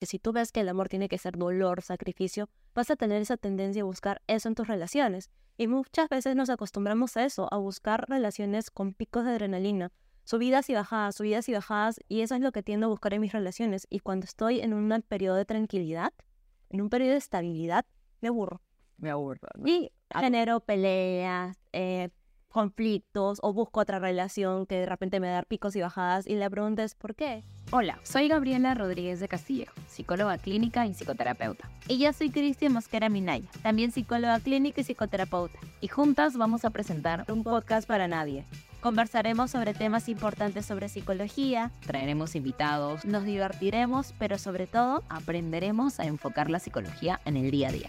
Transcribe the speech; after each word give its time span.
que 0.00 0.06
si 0.06 0.18
tú 0.18 0.32
ves 0.32 0.50
que 0.50 0.60
el 0.60 0.68
amor 0.70 0.88
tiene 0.88 1.10
que 1.10 1.18
ser 1.18 1.36
dolor, 1.36 1.82
sacrificio, 1.82 2.48
vas 2.74 2.90
a 2.90 2.96
tener 2.96 3.20
esa 3.20 3.36
tendencia 3.36 3.82
a 3.82 3.84
buscar 3.84 4.22
eso 4.26 4.48
en 4.48 4.54
tus 4.54 4.66
relaciones. 4.66 5.30
Y 5.58 5.66
muchas 5.66 6.08
veces 6.08 6.34
nos 6.34 6.48
acostumbramos 6.48 7.18
a 7.18 7.24
eso, 7.26 7.52
a 7.52 7.58
buscar 7.58 8.08
relaciones 8.08 8.70
con 8.70 8.94
picos 8.94 9.26
de 9.26 9.32
adrenalina, 9.32 9.92
subidas 10.24 10.70
y 10.70 10.74
bajadas, 10.74 11.16
subidas 11.16 11.50
y 11.50 11.52
bajadas, 11.52 12.00
y 12.08 12.22
eso 12.22 12.34
es 12.34 12.40
lo 12.40 12.50
que 12.50 12.62
tiendo 12.62 12.86
a 12.86 12.88
buscar 12.88 13.12
en 13.12 13.20
mis 13.20 13.32
relaciones. 13.32 13.86
Y 13.90 13.98
cuando 14.00 14.24
estoy 14.24 14.60
en 14.60 14.72
un 14.72 15.02
periodo 15.06 15.36
de 15.36 15.44
tranquilidad, 15.44 16.14
en 16.70 16.80
un 16.80 16.88
periodo 16.88 17.12
de 17.12 17.18
estabilidad, 17.18 17.84
me 18.22 18.28
aburro. 18.28 18.62
Me 18.96 19.10
aburro. 19.10 19.48
Y 19.66 19.92
genero 20.18 20.60
peleas, 20.60 21.58
eh, 21.74 22.08
conflictos 22.50 23.38
o 23.42 23.52
busco 23.52 23.80
otra 23.80 23.98
relación 23.98 24.66
que 24.66 24.76
de 24.76 24.86
repente 24.86 25.20
me 25.20 25.28
da 25.28 25.42
picos 25.42 25.74
y 25.76 25.80
bajadas 25.80 26.26
y 26.26 26.34
la 26.34 26.50
pregunta 26.50 26.84
es 26.84 26.94
¿por 26.94 27.14
qué? 27.14 27.42
Hola, 27.72 28.00
soy 28.02 28.28
Gabriela 28.28 28.74
Rodríguez 28.74 29.20
de 29.20 29.28
Castillejo, 29.28 29.74
psicóloga 29.86 30.36
clínica 30.38 30.86
y 30.86 30.92
psicoterapeuta. 30.92 31.70
Y 31.86 31.98
yo 31.98 32.12
soy 32.12 32.30
Cristian 32.30 32.72
Mosquera 32.72 33.08
Minaya, 33.08 33.48
también 33.62 33.92
psicóloga 33.92 34.40
clínica 34.40 34.80
y 34.80 34.84
psicoterapeuta. 34.84 35.58
Y 35.80 35.88
juntas 35.88 36.36
vamos 36.36 36.64
a 36.64 36.70
presentar 36.70 37.24
un 37.30 37.44
podcast 37.44 37.86
para 37.86 38.08
nadie. 38.08 38.44
Conversaremos 38.80 39.50
sobre 39.50 39.74
temas 39.74 40.08
importantes 40.08 40.64
sobre 40.66 40.88
psicología, 40.88 41.70
traeremos 41.86 42.34
invitados, 42.34 43.04
nos 43.04 43.24
divertiremos, 43.24 44.14
pero 44.18 44.38
sobre 44.38 44.66
todo 44.66 45.02
aprenderemos 45.08 46.00
a 46.00 46.06
enfocar 46.06 46.50
la 46.50 46.58
psicología 46.58 47.20
en 47.26 47.36
el 47.36 47.50
día 47.50 47.68
a 47.68 47.72
día. 47.72 47.88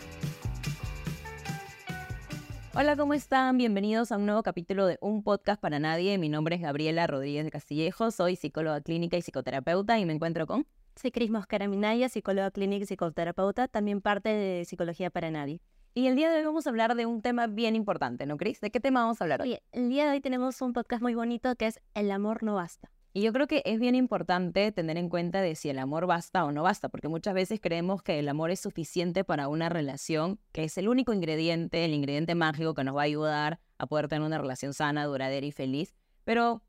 Hola, 2.73 2.95
¿cómo 2.95 3.13
están? 3.13 3.57
Bienvenidos 3.57 4.13
a 4.13 4.17
un 4.17 4.25
nuevo 4.25 4.43
capítulo 4.43 4.85
de 4.85 4.97
Un 5.01 5.23
Podcast 5.23 5.61
para 5.61 5.77
Nadie. 5.77 6.17
Mi 6.17 6.29
nombre 6.29 6.55
es 6.55 6.61
Gabriela 6.61 7.05
Rodríguez 7.05 7.43
de 7.43 7.51
Castillejo, 7.51 8.11
soy 8.11 8.37
psicóloga 8.37 8.79
clínica 8.79 9.17
y 9.17 9.21
psicoterapeuta 9.21 9.99
y 9.99 10.05
me 10.05 10.13
encuentro 10.13 10.47
con... 10.47 10.65
Soy 10.95 11.11
Cris 11.11 11.31
Mosquera 11.31 11.67
Minaya, 11.67 12.07
psicóloga 12.07 12.49
clínica 12.49 12.83
y 12.83 12.87
psicoterapeuta, 12.87 13.67
también 13.67 13.99
parte 13.99 14.29
de 14.29 14.63
Psicología 14.63 15.09
para 15.09 15.29
Nadie. 15.31 15.59
Y 15.93 16.07
el 16.07 16.15
día 16.15 16.31
de 16.31 16.39
hoy 16.39 16.45
vamos 16.45 16.65
a 16.65 16.69
hablar 16.69 16.95
de 16.95 17.05
un 17.05 17.21
tema 17.21 17.47
bien 17.47 17.75
importante, 17.75 18.25
¿no, 18.25 18.37
Cris? 18.37 18.61
¿De 18.61 18.71
qué 18.71 18.79
tema 18.79 19.01
vamos 19.01 19.19
a 19.19 19.25
hablar 19.25 19.41
hoy? 19.41 19.59
el 19.73 19.89
día 19.89 20.05
de 20.05 20.11
hoy 20.11 20.21
tenemos 20.21 20.61
un 20.61 20.71
podcast 20.71 21.01
muy 21.01 21.13
bonito 21.13 21.53
que 21.57 21.67
es 21.67 21.81
El 21.93 22.09
amor 22.09 22.41
no 22.41 22.55
basta. 22.55 22.89
Y 23.13 23.21
yo 23.21 23.33
creo 23.33 23.45
que 23.45 23.61
es 23.65 23.77
bien 23.77 23.95
importante 23.95 24.71
tener 24.71 24.95
en 24.95 25.09
cuenta 25.09 25.41
de 25.41 25.55
si 25.55 25.69
el 25.69 25.79
amor 25.79 26.05
basta 26.05 26.45
o 26.45 26.51
no 26.53 26.63
basta, 26.63 26.87
porque 26.87 27.09
muchas 27.09 27.33
veces 27.33 27.59
creemos 27.61 28.01
que 28.01 28.19
el 28.19 28.29
amor 28.29 28.51
es 28.51 28.61
suficiente 28.61 29.25
para 29.25 29.49
una 29.49 29.67
relación, 29.67 30.39
que 30.53 30.63
es 30.63 30.77
el 30.77 30.87
único 30.87 31.11
ingrediente, 31.11 31.83
el 31.83 31.93
ingrediente 31.93 32.35
mágico 32.35 32.73
que 32.73 32.85
nos 32.85 32.95
va 32.95 33.01
a 33.01 33.05
ayudar 33.05 33.59
a 33.77 33.85
poder 33.87 34.07
tener 34.07 34.25
una 34.25 34.37
relación 34.37 34.73
sana, 34.73 35.05
duradera 35.05 35.45
y 35.45 35.51
feliz. 35.51 35.93
Pero 36.23 36.61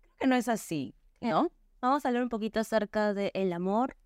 creo 0.00 0.16
que 0.18 0.26
no 0.26 0.34
es 0.34 0.48
así, 0.48 0.94
¿no? 1.22 1.50
Vamos 1.80 2.04
a 2.04 2.08
hablar 2.08 2.22
un 2.22 2.28
poquito 2.28 2.60
acerca 2.60 3.14
del 3.14 3.52
amor, 3.54 3.96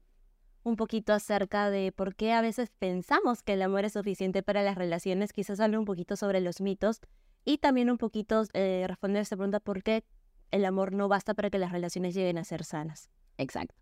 un 0.63 0.77
poquito 0.77 1.13
acerca 1.13 1.71
de 1.71 1.91
por 1.91 2.15
qué 2.15 2.33
a 2.33 2.41
veces 2.41 2.71
pensamos 2.79 3.43
que 3.43 3.55
el 3.55 3.63
amor 3.63 3.85
es 3.85 3.95
suficiente 3.95 4.45
para 4.45 4.63
las 4.63 4.77
relaciones, 4.77 5.33
quizás 5.33 5.59
hablar 5.59 5.81
un 5.81 5.87
poquito 5.87 6.15
sobre 6.15 6.41
los 6.41 6.61
mitos 6.61 7.01
y 7.45 7.59
también 7.59 7.91
un 7.91 7.99
poquito 7.99 8.45
eh, 8.53 8.85
responder 8.87 9.23
esta 9.23 9.37
pregunta, 9.37 9.59
¿por 9.59 9.83
qué 9.83 10.05
el 10.51 10.65
amor 10.65 10.93
no 10.93 11.09
basta 11.09 11.35
para 11.35 11.51
que 11.51 11.59
las 11.59 11.73
relaciones 11.73 12.15
lleguen 12.15 12.39
a 12.39 12.45
ser 12.45 12.65
sanas. 12.65 13.11
Exacto, 13.39 13.75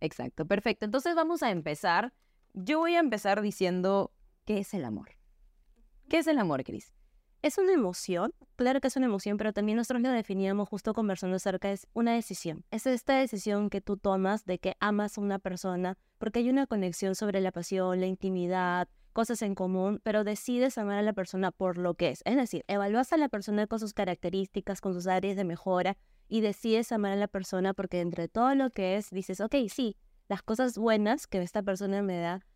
exacto, 0.00 0.46
perfecto. 0.46 0.84
Entonces 0.84 1.14
vamos 1.14 1.42
a 1.42 1.50
empezar. 1.50 2.12
Yo 2.54 2.78
voy 2.78 2.94
a 2.94 3.00
empezar 3.00 3.40
diciendo, 3.40 4.12
¿qué 4.44 4.58
es 4.58 4.74
el 4.74 4.84
amor? 4.84 5.10
¿Qué 6.08 6.18
es 6.18 6.26
el 6.26 6.38
amor, 6.38 6.64
Cris? 6.64 6.92
Es 7.40 7.56
una 7.56 7.72
emoción, 7.72 8.34
claro 8.56 8.80
que 8.80 8.88
es 8.88 8.96
una 8.96 9.06
emoción, 9.06 9.36
pero 9.36 9.52
también 9.52 9.76
nosotros 9.76 10.02
lo 10.02 10.10
definíamos 10.10 10.68
justo 10.68 10.92
conversando 10.92 11.36
acerca, 11.36 11.70
es 11.70 11.86
una 11.92 12.14
decisión. 12.14 12.64
Es 12.72 12.84
esta 12.86 13.16
decisión 13.16 13.70
que 13.70 13.80
tú 13.80 13.96
tomas 13.96 14.44
de 14.44 14.58
que 14.58 14.76
amas 14.80 15.16
a 15.16 15.20
una 15.20 15.38
persona, 15.38 15.96
porque 16.18 16.40
hay 16.40 16.50
una 16.50 16.66
conexión 16.66 17.14
sobre 17.14 17.40
la 17.40 17.52
pasión, 17.52 18.00
la 18.00 18.06
intimidad, 18.06 18.88
cosas 19.18 19.42
en 19.42 19.56
común, 19.56 20.00
pero 20.04 20.22
decides 20.22 20.78
amar 20.78 20.96
a 20.98 21.02
la 21.02 21.12
persona 21.12 21.50
por 21.50 21.76
lo 21.76 21.94
que 21.94 22.10
es. 22.10 22.22
Es 22.24 22.36
decir, 22.36 22.64
evalúas 22.68 23.12
a 23.12 23.16
la 23.16 23.28
persona 23.28 23.66
con 23.66 23.80
sus 23.80 23.92
características, 23.92 24.80
con 24.80 24.94
sus 24.94 25.08
áreas 25.08 25.34
de 25.36 25.42
mejora 25.42 25.96
y 26.28 26.40
decides 26.40 26.92
amar 26.92 27.10
a 27.10 27.16
la 27.16 27.26
persona 27.26 27.74
porque 27.74 28.00
entre 28.00 28.28
todo 28.28 28.54
lo 28.54 28.70
que 28.70 28.96
es, 28.96 29.10
dices, 29.10 29.40
ok, 29.40 29.56
sí, 29.68 29.96
las 30.28 30.44
cosas 30.44 30.78
buenas 30.78 31.26
que 31.26 31.42
esta 31.42 31.64
persona 31.64 32.00
me 32.00 32.20
da 32.20 32.46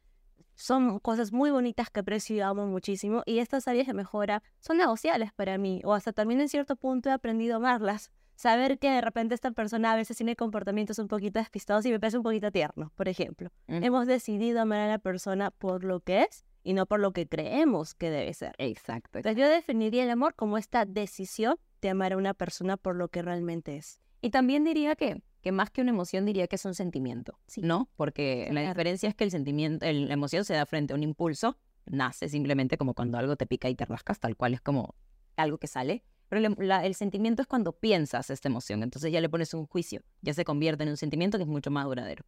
son 0.54 1.00
cosas 1.00 1.32
muy 1.32 1.50
bonitas 1.50 1.90
que 1.90 1.98
aprecio 1.98 2.36
y 2.36 2.40
amo 2.42 2.64
muchísimo 2.68 3.24
y 3.26 3.40
estas 3.40 3.66
áreas 3.66 3.88
de 3.88 3.94
mejora 3.94 4.44
son 4.60 4.76
negociables 4.76 5.32
para 5.32 5.58
mí 5.58 5.82
o 5.84 5.94
hasta 5.94 6.12
también 6.12 6.40
en 6.40 6.48
cierto 6.48 6.76
punto 6.76 7.08
he 7.08 7.12
aprendido 7.12 7.54
a 7.54 7.56
amarlas. 7.56 8.12
Saber 8.36 8.78
que 8.78 8.88
de 8.88 9.00
repente 9.00 9.34
esta 9.34 9.50
persona 9.50 9.90
a 9.90 9.96
veces 9.96 10.16
tiene 10.16 10.36
comportamientos 10.36 11.00
un 11.00 11.08
poquito 11.08 11.40
despistados 11.40 11.84
y 11.86 11.90
me 11.90 11.98
parece 11.98 12.18
un 12.18 12.22
poquito 12.22 12.52
tierno, 12.52 12.92
por 12.94 13.08
ejemplo. 13.08 13.50
Hemos 13.66 14.06
decidido 14.06 14.60
amar 14.60 14.78
a 14.78 14.88
la 14.88 14.98
persona 14.98 15.50
por 15.50 15.82
lo 15.82 15.98
que 15.98 16.22
es 16.22 16.44
y 16.62 16.72
no 16.74 16.86
por 16.86 17.00
lo 17.00 17.12
que 17.12 17.28
creemos 17.28 17.94
que 17.94 18.10
debe 18.10 18.32
ser. 18.34 18.54
Exacto. 18.58 19.18
Entonces 19.18 19.40
yo 19.40 19.48
definiría 19.48 20.04
el 20.04 20.10
amor 20.10 20.34
como 20.34 20.58
esta 20.58 20.84
decisión 20.84 21.56
de 21.80 21.90
amar 21.90 22.12
a 22.12 22.16
una 22.16 22.34
persona 22.34 22.76
por 22.76 22.96
lo 22.96 23.08
que 23.08 23.22
realmente 23.22 23.76
es. 23.76 24.00
Y 24.20 24.30
también 24.30 24.64
diría 24.64 24.94
que, 24.94 25.22
que 25.42 25.50
más 25.50 25.70
que 25.70 25.80
una 25.80 25.90
emoción, 25.90 26.24
diría 26.24 26.46
que 26.46 26.56
es 26.56 26.64
un 26.64 26.74
sentimiento, 26.74 27.38
¿no? 27.56 27.90
Porque 27.96 28.48
la 28.52 28.60
diferencia 28.60 29.08
es 29.08 29.14
que 29.16 29.24
el 29.24 29.32
sentimiento, 29.32 29.84
la 29.84 30.12
emoción 30.12 30.44
se 30.44 30.54
da 30.54 30.64
frente 30.64 30.92
a 30.92 30.96
un 30.96 31.02
impulso, 31.02 31.58
nace 31.86 32.28
simplemente 32.28 32.78
como 32.78 32.94
cuando 32.94 33.18
algo 33.18 33.36
te 33.36 33.46
pica 33.46 33.68
y 33.68 33.74
te 33.74 33.84
rascas, 33.84 34.20
tal 34.20 34.36
cual 34.36 34.54
es 34.54 34.60
como 34.60 34.94
algo 35.36 35.58
que 35.58 35.66
sale. 35.66 36.04
Pero 36.28 36.48
el 36.48 36.94
sentimiento 36.94 37.42
es 37.42 37.48
cuando 37.48 37.72
piensas 37.72 38.30
esta 38.30 38.48
emoción, 38.48 38.82
entonces 38.82 39.12
ya 39.12 39.20
le 39.20 39.28
pones 39.28 39.52
un 39.52 39.66
juicio, 39.66 40.02
ya 40.22 40.32
se 40.32 40.44
convierte 40.44 40.84
en 40.84 40.90
un 40.90 40.96
sentimiento 40.96 41.36
que 41.36 41.42
es 41.42 41.48
mucho 41.48 41.70
más 41.70 41.84
duradero. 41.84 42.24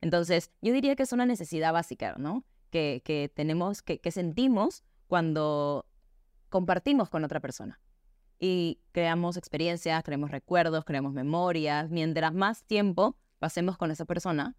Entonces, 0.00 0.52
yo 0.62 0.72
diría 0.72 0.94
que 0.94 1.02
es 1.02 1.12
una 1.12 1.26
necesidad 1.26 1.72
básica, 1.72 2.14
¿no? 2.18 2.44
Que, 2.70 3.30
tenemos, 3.34 3.82
que, 3.82 4.10
sentimos 4.10 4.84
cuando 5.06 5.86
compartimos 6.48 7.10
con 7.10 7.24
otra 7.24 7.40
persona. 7.40 7.80
Y 8.38 8.80
creamos 8.92 9.36
experiencias, 9.36 10.02
creamos 10.04 10.30
recuerdos, 10.30 10.84
creamos 10.84 11.12
memorias. 11.12 11.90
Mientras 11.90 12.32
más 12.32 12.62
tiempo 12.64 13.16
pasemos 13.38 13.76
con 13.76 13.90
esa 13.90 14.04
persona, 14.04 14.56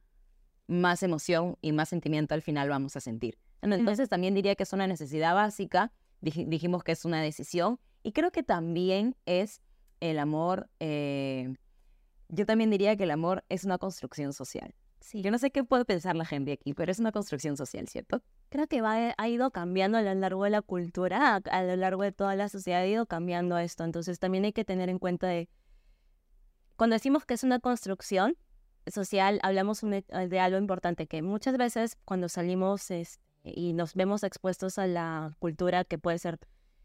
más 0.68 1.02
emoción 1.02 1.58
y 1.62 1.72
más 1.72 1.90
sentimiento 1.90 2.36
al 2.36 2.42
final 2.42 2.70
vamos 2.70 2.96
a 2.96 3.00
sentir. 3.00 3.38
Entonces 3.62 4.10
también 4.10 4.34
diría 4.36 4.56
que 4.56 4.64
es 4.64 4.74
una 4.74 4.88
necesidad 4.88 5.34
básica, 5.34 5.92
dijimos 6.22 6.84
que 6.84 6.92
es 6.92 7.06
una 7.06 7.22
decisión 7.22 7.80
y 8.04 8.12
creo 8.12 8.32
que 8.32 8.44
también 8.44 9.16
es 9.26 9.62
el 10.00 10.20
amor, 10.20 10.70
eh, 10.80 11.56
yo 12.30 12.46
también 12.46 12.70
diría 12.70 12.96
que 12.96 13.04
el 13.04 13.12
amor 13.12 13.44
es 13.50 13.66
una 13.66 13.78
construcción 13.78 14.34
social. 14.34 14.74
Sí. 15.10 15.24
Yo 15.24 15.32
no 15.32 15.40
sé 15.40 15.50
qué 15.50 15.64
puede 15.64 15.86
pensar 15.86 16.16
la 16.16 16.24
gente 16.24 16.52
aquí, 16.52 16.76
pero 16.76 16.92
es 16.92 17.00
una 17.00 17.12
construcción 17.12 17.58
social, 17.58 17.88
¿cierto? 17.88 18.22
Creo 18.50 18.68
que 18.68 18.80
va, 18.82 19.16
ha 19.18 19.28
ido 19.28 19.50
cambiando 19.50 19.98
a 19.98 20.04
lo 20.04 20.14
largo 20.14 20.44
de 20.44 20.52
la 20.52 20.62
cultura, 20.62 21.38
a, 21.38 21.64
lo 21.64 21.76
largo 21.78 22.04
de 22.04 22.12
toda 22.12 22.36
la 22.36 22.48
sociedad 22.48 22.82
ha 22.82 22.86
ido 22.86 23.08
cambiando 23.08 23.58
esto. 23.58 23.84
Entonces 23.84 24.20
también 24.20 24.46
hay 24.46 24.54
que 24.54 24.66
tener 24.66 24.88
en 24.88 25.00
cuenta 25.00 25.26
de, 25.26 25.50
cuando 26.76 26.94
decimos 26.94 27.26
que 27.26 27.34
es 27.34 27.44
una 27.44 27.60
construcción 27.60 28.38
social, 28.86 29.40
hablamos 29.42 29.82
de 29.82 30.40
algo 30.40 30.60
importante, 30.60 31.08
que 31.08 31.24
muchas 31.24 31.58
veces 31.58 31.98
cuando 32.06 32.30
salimos 32.30 32.86
y 33.44 33.74
nos 33.74 33.96
vemos 33.96 34.22
expuestos 34.22 34.78
a 34.78 34.86
la 34.86 35.36
cultura 35.40 35.86
que 35.86 35.98
puede 35.98 36.20
ser 36.20 36.38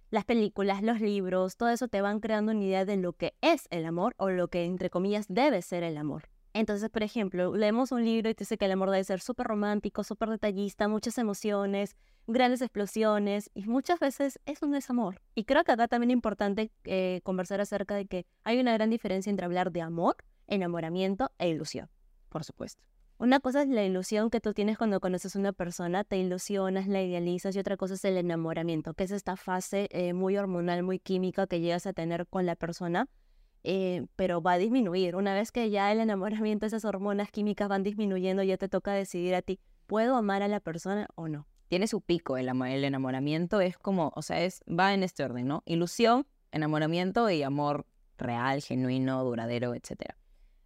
las 0.09 0.25
películas, 0.25 0.83
los 0.83 1.03
libros, 1.03 1.59
todo 1.59 1.69
eso 1.69 1.89
te 1.89 2.01
van 2.01 2.21
creando 2.21 2.53
una 2.53 2.65
idea 2.65 2.87
de 2.87 2.97
lo 2.97 3.13
que 3.13 3.35
es 3.43 3.69
el 3.69 3.85
amor 3.85 4.15
o 4.17 4.31
lo 4.31 4.49
que 4.49 4.65
entre 4.65 4.89
comillas 4.89 5.27
debe 5.29 5.61
ser 5.61 5.83
el 5.83 5.99
amor. 5.99 6.31
Entonces, 6.55 6.89
por 6.89 7.03
ejemplo, 7.03 7.57
leemos 7.57 7.91
un 7.91 8.05
libro 8.05 8.31
y 8.31 8.35
te 8.35 8.43
dice 8.43 8.57
que 8.57 8.67
el 8.67 8.73
amor 8.73 8.91
debe 8.91 9.03
ser 9.03 9.21
súper 9.21 9.49
romántico, 9.49 10.05
súper 10.05 10.31
detallista, 10.31 10.87
muchas 10.87 11.19
emociones, 11.19 11.97
grandes 12.29 12.63
explosiones, 12.63 13.51
y 13.55 13.67
muchas 13.67 13.99
veces 13.99 14.39
es 14.47 14.63
amor. 14.89 15.21
Y 15.35 15.45
creo 15.45 15.65
que 15.65 15.73
acá 15.73 15.89
también 15.89 16.13
es 16.13 16.15
importante 16.15 16.71
eh, 16.85 17.21
conversar 17.25 17.61
acerca 17.61 17.97
de 17.97 18.07
que 18.07 18.25
hay 18.45 18.61
una 18.61 18.73
gran 18.73 18.89
diferencia 18.89 19.31
entre 19.31 19.47
hablar 19.47 19.73
de 19.73 19.81
amor, 19.81 20.17
enamoramiento 20.47 21.33
e 21.39 21.49
ilusión, 21.49 21.91
por 22.29 22.45
supuesto. 22.45 22.85
Una 23.19 23.41
cosa 23.41 23.63
es 23.63 23.69
la 23.69 23.85
ilusión 23.85 24.31
que 24.31 24.41
tú 24.41 24.55
tienes 24.55 24.79
cuando 24.79 25.01
conoces 25.01 25.35
a 25.35 25.39
una 25.41 25.53
persona, 25.53 26.05
te 26.05 26.19
ilusionas, 26.19 26.87
la 26.87 27.03
idealizas, 27.03 27.57
y 27.57 27.59
otra 27.59 27.77
cosa 27.77 27.95
es 27.95 28.05
el 28.05 28.17
enamoramiento, 28.17 28.95
que 28.95 29.05
es 29.05 29.11
esta 29.11 29.35
fase 29.37 29.89
eh, 29.91 30.13
muy 30.13 30.37
hormonal, 30.37 30.85
muy 30.85 31.01
química 31.01 31.49
que 31.49 31.59
llegas 31.59 31.87
a 31.89 31.93
tener 31.93 32.29
con 32.29 32.47
la 32.47 32.55
persona 32.55 33.09
eh, 33.65 34.07
pero 34.15 34.43
va 34.43 34.53
a 34.53 34.59
disminuir. 34.59 35.17
Una 35.17 35.35
vez 35.35 35.51
que 35.51 35.71
ya 35.71 35.91
el 35.91 35.99
enamoramiento, 35.99 36.67
esas 36.67 36.85
hormonas 36.85 37.31
químicas 37.31 37.69
van 37.69 37.83
disminuyendo, 37.83 38.43
ya 38.43 38.59
te 38.59 38.69
toca 38.69 38.93
decidir 38.93 39.35
a 39.35 39.43
ti, 39.43 39.59
¿puedo 39.87 40.17
amar 40.17 40.43
a 40.43 40.49
la 40.49 40.61
persona 40.61 41.09
o 41.15 41.29
no? 41.29 41.49
Tiene 41.69 41.87
su 41.87 42.03
pico 42.03 42.37
el, 42.37 42.49
el 42.49 42.85
enamoramiento, 42.85 43.61
es 43.63 43.79
como, 43.79 44.13
o 44.15 44.23
sea, 44.23 44.43
es, 44.43 44.63
va 44.69 44.93
en 44.93 45.03
este 45.03 45.25
orden, 45.25 45.49
¿no? 45.49 45.63
Ilusión, 45.65 46.27
enamoramiento 46.53 47.29
y 47.31 47.43
amor 47.43 47.87
real, 48.19 48.61
genuino, 48.61 49.25
duradero, 49.25 49.75
etc. 49.75 50.13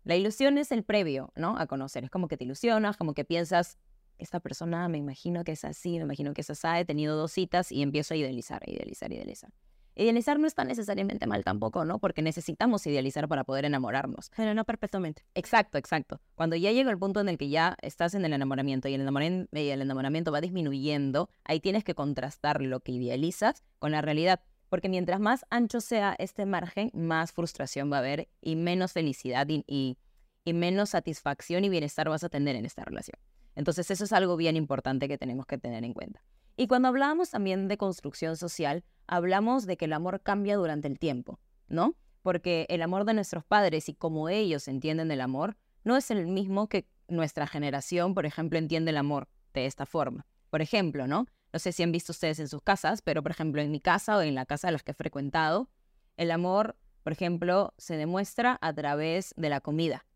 La 0.03 0.17
ilusión 0.17 0.59
es 0.59 0.73
el 0.73 0.83
previo, 0.83 1.33
¿no? 1.37 1.57
A 1.57 1.67
conocer, 1.67 2.03
es 2.05 2.11
como 2.11 2.27
que 2.27 2.37
te 2.37 2.45
ilusionas, 2.45 2.97
como 2.97 3.15
que 3.15 3.25
piensas, 3.25 3.79
esta 4.19 4.41
persona 4.41 4.89
me 4.89 4.99
imagino 4.99 5.45
que 5.45 5.53
es 5.53 5.65
así, 5.65 5.99
me 5.99 6.05
imagino 6.05 6.35
que 6.35 6.41
es 6.41 6.51
así, 6.51 6.67
he 6.67 6.85
tenido 6.85 7.17
dos 7.17 7.31
citas 7.31 7.71
y 7.71 7.83
empiezo 7.83 8.15
a 8.15 8.17
idealizar, 8.17 8.61
idealizar, 8.69 9.13
idealizar. 9.13 9.53
Idealizar 9.99 10.39
no 10.39 10.47
está 10.47 10.63
necesariamente 10.63 11.27
mal 11.27 11.43
tampoco, 11.43 11.85
¿no? 11.85 11.99
Porque 11.99 12.23
necesitamos 12.23 12.87
idealizar 12.87 13.27
para 13.27 13.43
poder 13.43 13.65
enamorarnos. 13.65 14.31
Pero 14.37 14.55
no 14.55 14.65
perpetuamente. 14.65 15.25
Exacto, 15.35 15.77
exacto. 15.77 16.21
Cuando 16.37 16.55
ya 16.55 16.71
llega 16.71 16.93
el 16.93 16.99
punto 16.99 17.19
en 17.19 17.29
el 17.29 17.37
que 17.37 17.49
ya 17.49 17.77
estás 17.83 18.15
en 18.15 18.25
el 18.25 18.33
enamoramiento 18.33 18.87
y 18.87 18.95
el 18.95 19.01
enamoramiento, 19.01 19.59
y 19.59 19.71
el 19.71 19.83
enamoramiento 19.83 20.31
va 20.31 20.41
disminuyendo, 20.41 21.31
ahí 21.43 21.59
tienes 21.59 21.83
que 21.83 21.97
contrastar 21.97 22.63
lo 22.63 22.79
que 22.79 22.93
idealizas 22.93 23.65
con 23.81 23.91
la 23.91 24.01
realidad. 24.01 24.41
Porque 24.69 24.89
mientras 24.89 25.19
más 25.19 25.45
ancho 25.51 25.81
sea 25.81 26.15
este 26.21 26.47
margen, 26.47 26.93
más 26.95 27.33
frustración 27.33 27.91
va 27.91 27.97
a 27.97 27.99
haber 27.99 28.29
y 28.41 28.55
menos 28.55 28.93
felicidad 28.93 29.49
y, 29.49 29.65
y, 29.67 29.99
y 30.45 30.53
menos 30.53 30.91
satisfacción 30.91 31.65
y 31.65 31.71
bienestar 31.71 32.09
vas 32.09 32.23
a 32.23 32.29
tener 32.29 32.55
en 32.55 32.67
esta 32.67 32.85
relación. 32.85 33.19
Entonces 33.57 33.91
eso 33.91 34.05
es 34.05 34.13
algo 34.13 34.37
bien 34.37 34.55
importante 34.55 35.09
que 35.09 35.19
tenemos 35.19 35.45
que 35.45 35.59
tener 35.59 35.83
en 35.83 35.93
cuenta. 35.93 36.23
Y 36.61 36.67
cuando 36.67 36.89
hablábamos 36.89 37.31
también 37.31 37.69
de 37.69 37.79
construcción 37.79 38.37
social, 38.37 38.83
hablamos 39.07 39.65
de 39.65 39.77
que 39.77 39.85
el 39.85 39.93
amor 39.93 40.23
cambia 40.23 40.57
durante 40.57 40.89
el 40.89 40.99
tiempo, 40.99 41.39
¿no? 41.69 41.95
Porque 42.23 42.67
el 42.69 42.83
amor 42.83 43.05
de 43.05 43.15
nuestros 43.15 43.45
padres 43.45 43.89
y 43.89 43.95
como 43.95 44.29
ellos 44.29 44.67
entienden 44.67 45.13
el 45.13 45.21
amor 45.21 45.57
no 45.85 45.97
es 45.97 46.11
el 46.11 46.27
mismo 46.27 46.69
que 46.69 46.89
nuestra 47.07 47.47
generación, 47.47 48.13
por 48.13 48.27
ejemplo, 48.27 48.59
entiende 48.59 48.91
el 48.91 48.97
amor 48.97 49.29
de 49.55 49.67
esta 49.67 49.87
forma. 49.87 50.27
Por 50.51 50.61
ejemplo, 50.61 51.07
¿no? 51.07 51.27
No 51.53 51.61
sé 51.61 51.71
si 51.71 51.85
han 51.85 51.93
visto 51.93 52.11
ustedes 52.11 52.41
en 52.41 52.49
sus 52.49 52.61
casas, 52.61 53.03
pero 53.03 53.23
por 53.23 53.31
ejemplo 53.31 53.63
en 53.63 53.71
mi 53.71 53.79
casa 53.79 54.17
o 54.17 54.23
en 54.23 54.35
la 54.35 54.45
casa 54.45 54.67
de 54.67 54.73
las 54.73 54.83
que 54.83 54.91
he 54.91 54.95
frecuentado, 54.95 55.71
el 56.17 56.33
amor, 56.33 56.77
por 57.05 57.13
ejemplo, 57.13 57.73
se 57.79 57.97
demuestra 57.97 58.59
a 58.61 58.73
través 58.73 59.33
de 59.37 59.49
la 59.49 59.61
comida, 59.61 60.07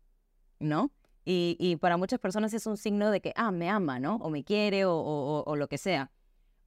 ¿no? 0.59 0.91
Y, 1.23 1.77
para 1.79 1.95
muchas 1.95 2.19
personas 2.19 2.53
es 2.53 2.67
un 2.67 2.75
signo 2.75 3.09
de 3.11 3.21
que, 3.21 3.31
ah, 3.37 3.51
me 3.51 3.69
ama, 3.69 3.97
¿no? 3.97 4.17
O 4.17 4.29
me 4.29 4.43
quiere 4.43 4.83
o 4.85 5.55
lo 5.55 5.69
que 5.69 5.77
sea 5.77 6.11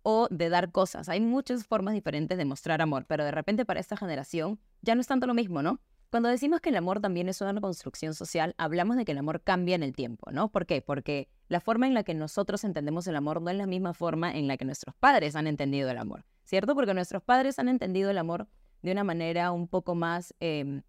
o 0.09 0.29
de 0.31 0.49
dar 0.49 0.71
cosas. 0.71 1.09
Hay 1.09 1.21
muchas 1.21 1.67
formas 1.67 1.93
diferentes 1.93 2.39
de 2.39 2.45
mostrar 2.45 2.81
amor, 2.81 3.07
pero 3.09 3.25
de 3.25 3.33
repente 3.33 3.65
para 3.65 3.81
esta 3.81 3.97
generación 3.97 4.61
ya 4.81 4.95
no 4.95 5.01
es 5.01 5.09
tanto 5.09 5.27
lo 5.27 5.35
mismo, 5.35 5.63
¿no? 5.63 5.81
Cuando 6.11 6.29
decimos 6.29 6.61
que 6.61 6.69
el 6.69 6.77
amor 6.77 7.01
también 7.01 7.29
es 7.29 7.41
una 7.41 7.61
construcción 7.61 8.15
social, 8.15 8.55
hablamos 8.57 8.97
de 8.97 9.05
que 9.05 9.11
el 9.11 9.19
amor 9.19 9.43
cambia 9.43 9.75
en 9.75 9.83
el 9.83 9.97
tiempo, 9.97 10.31
¿no? 10.31 10.49
¿Por 10.53 10.65
qué? 10.65 10.81
Porque 10.81 11.29
la 11.49 11.59
forma 11.59 11.89
en 11.89 11.95
la 11.95 12.05
que 12.05 12.15
nosotros 12.15 12.63
entendemos 12.63 13.09
el 13.09 13.17
amor 13.17 13.43
no 13.43 13.51
es 13.51 13.57
la 13.57 13.67
misma 13.67 13.95
forma 13.95 14.33
en 14.33 14.47
la 14.47 14.57
que 14.57 14.65
nuestros 14.65 14.95
padres 14.95 15.35
han 15.35 15.49
entendido 15.49 15.91
el 15.91 15.99
amor, 15.99 16.25
¿cierto? 16.45 16.77
Porque 16.77 16.95
nuestros 16.95 17.25
padres 17.25 17.59
han 17.59 17.69
entendido 17.69 18.09
el 18.09 18.19
amor 18.19 18.47
de 18.83 18.93
una 18.93 19.03
manera 19.03 19.51
un 19.51 19.67
poco 19.67 19.97
más 19.97 20.37
em, 20.39 20.83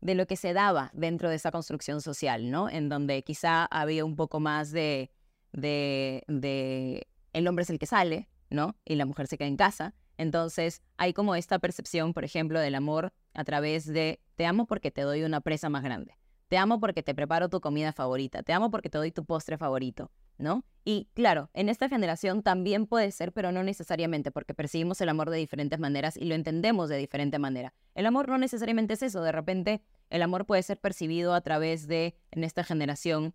de 0.00 0.14
lo 0.14 0.28
que 0.28 0.36
se 0.36 0.52
daba 0.52 0.92
dentro 0.94 1.28
de 1.28 1.34
esa 1.34 1.50
construcción 1.50 2.00
social, 2.00 2.52
¿no? 2.52 2.70
En 2.70 2.88
donde 2.88 3.24
quizá 3.24 3.64
había 3.64 4.04
un 4.04 4.14
poco 4.14 4.38
más 4.38 4.70
de, 4.70 5.10
de, 5.50 6.22
de 6.28 7.08
el 7.32 7.48
hombre 7.48 7.64
es 7.64 7.70
el 7.70 7.80
que 7.80 7.86
sale, 7.86 8.29
¿no? 8.50 8.76
Y 8.84 8.96
la 8.96 9.06
mujer 9.06 9.26
se 9.26 9.38
queda 9.38 9.48
en 9.48 9.56
casa. 9.56 9.94
Entonces 10.16 10.82
hay 10.98 11.14
como 11.14 11.34
esta 11.34 11.58
percepción, 11.58 12.12
por 12.12 12.24
ejemplo, 12.24 12.60
del 12.60 12.74
amor 12.74 13.12
a 13.32 13.44
través 13.44 13.86
de 13.86 14.20
te 14.34 14.44
amo 14.44 14.66
porque 14.66 14.90
te 14.90 15.02
doy 15.02 15.22
una 15.22 15.40
presa 15.40 15.70
más 15.70 15.82
grande. 15.82 16.16
Te 16.48 16.58
amo 16.58 16.80
porque 16.80 17.02
te 17.04 17.14
preparo 17.14 17.48
tu 17.48 17.60
comida 17.60 17.92
favorita. 17.92 18.42
Te 18.42 18.52
amo 18.52 18.70
porque 18.70 18.90
te 18.90 18.98
doy 18.98 19.12
tu 19.12 19.24
postre 19.24 19.56
favorito, 19.56 20.10
¿no? 20.36 20.64
Y 20.84 21.08
claro, 21.14 21.48
en 21.54 21.68
esta 21.68 21.88
generación 21.88 22.42
también 22.42 22.86
puede 22.86 23.12
ser, 23.12 23.32
pero 23.32 23.52
no 23.52 23.62
necesariamente, 23.62 24.32
porque 24.32 24.52
percibimos 24.52 25.00
el 25.00 25.10
amor 25.10 25.30
de 25.30 25.36
diferentes 25.38 25.78
maneras 25.78 26.16
y 26.16 26.24
lo 26.24 26.34
entendemos 26.34 26.88
de 26.88 26.96
diferente 26.96 27.38
manera. 27.38 27.72
El 27.94 28.04
amor 28.04 28.28
no 28.28 28.36
necesariamente 28.36 28.94
es 28.94 29.02
eso. 29.02 29.22
De 29.22 29.30
repente, 29.30 29.80
el 30.08 30.22
amor 30.22 30.44
puede 30.44 30.64
ser 30.64 30.80
percibido 30.80 31.34
a 31.34 31.40
través 31.40 31.86
de, 31.86 32.16
en 32.32 32.42
esta 32.42 32.64
generación, 32.64 33.32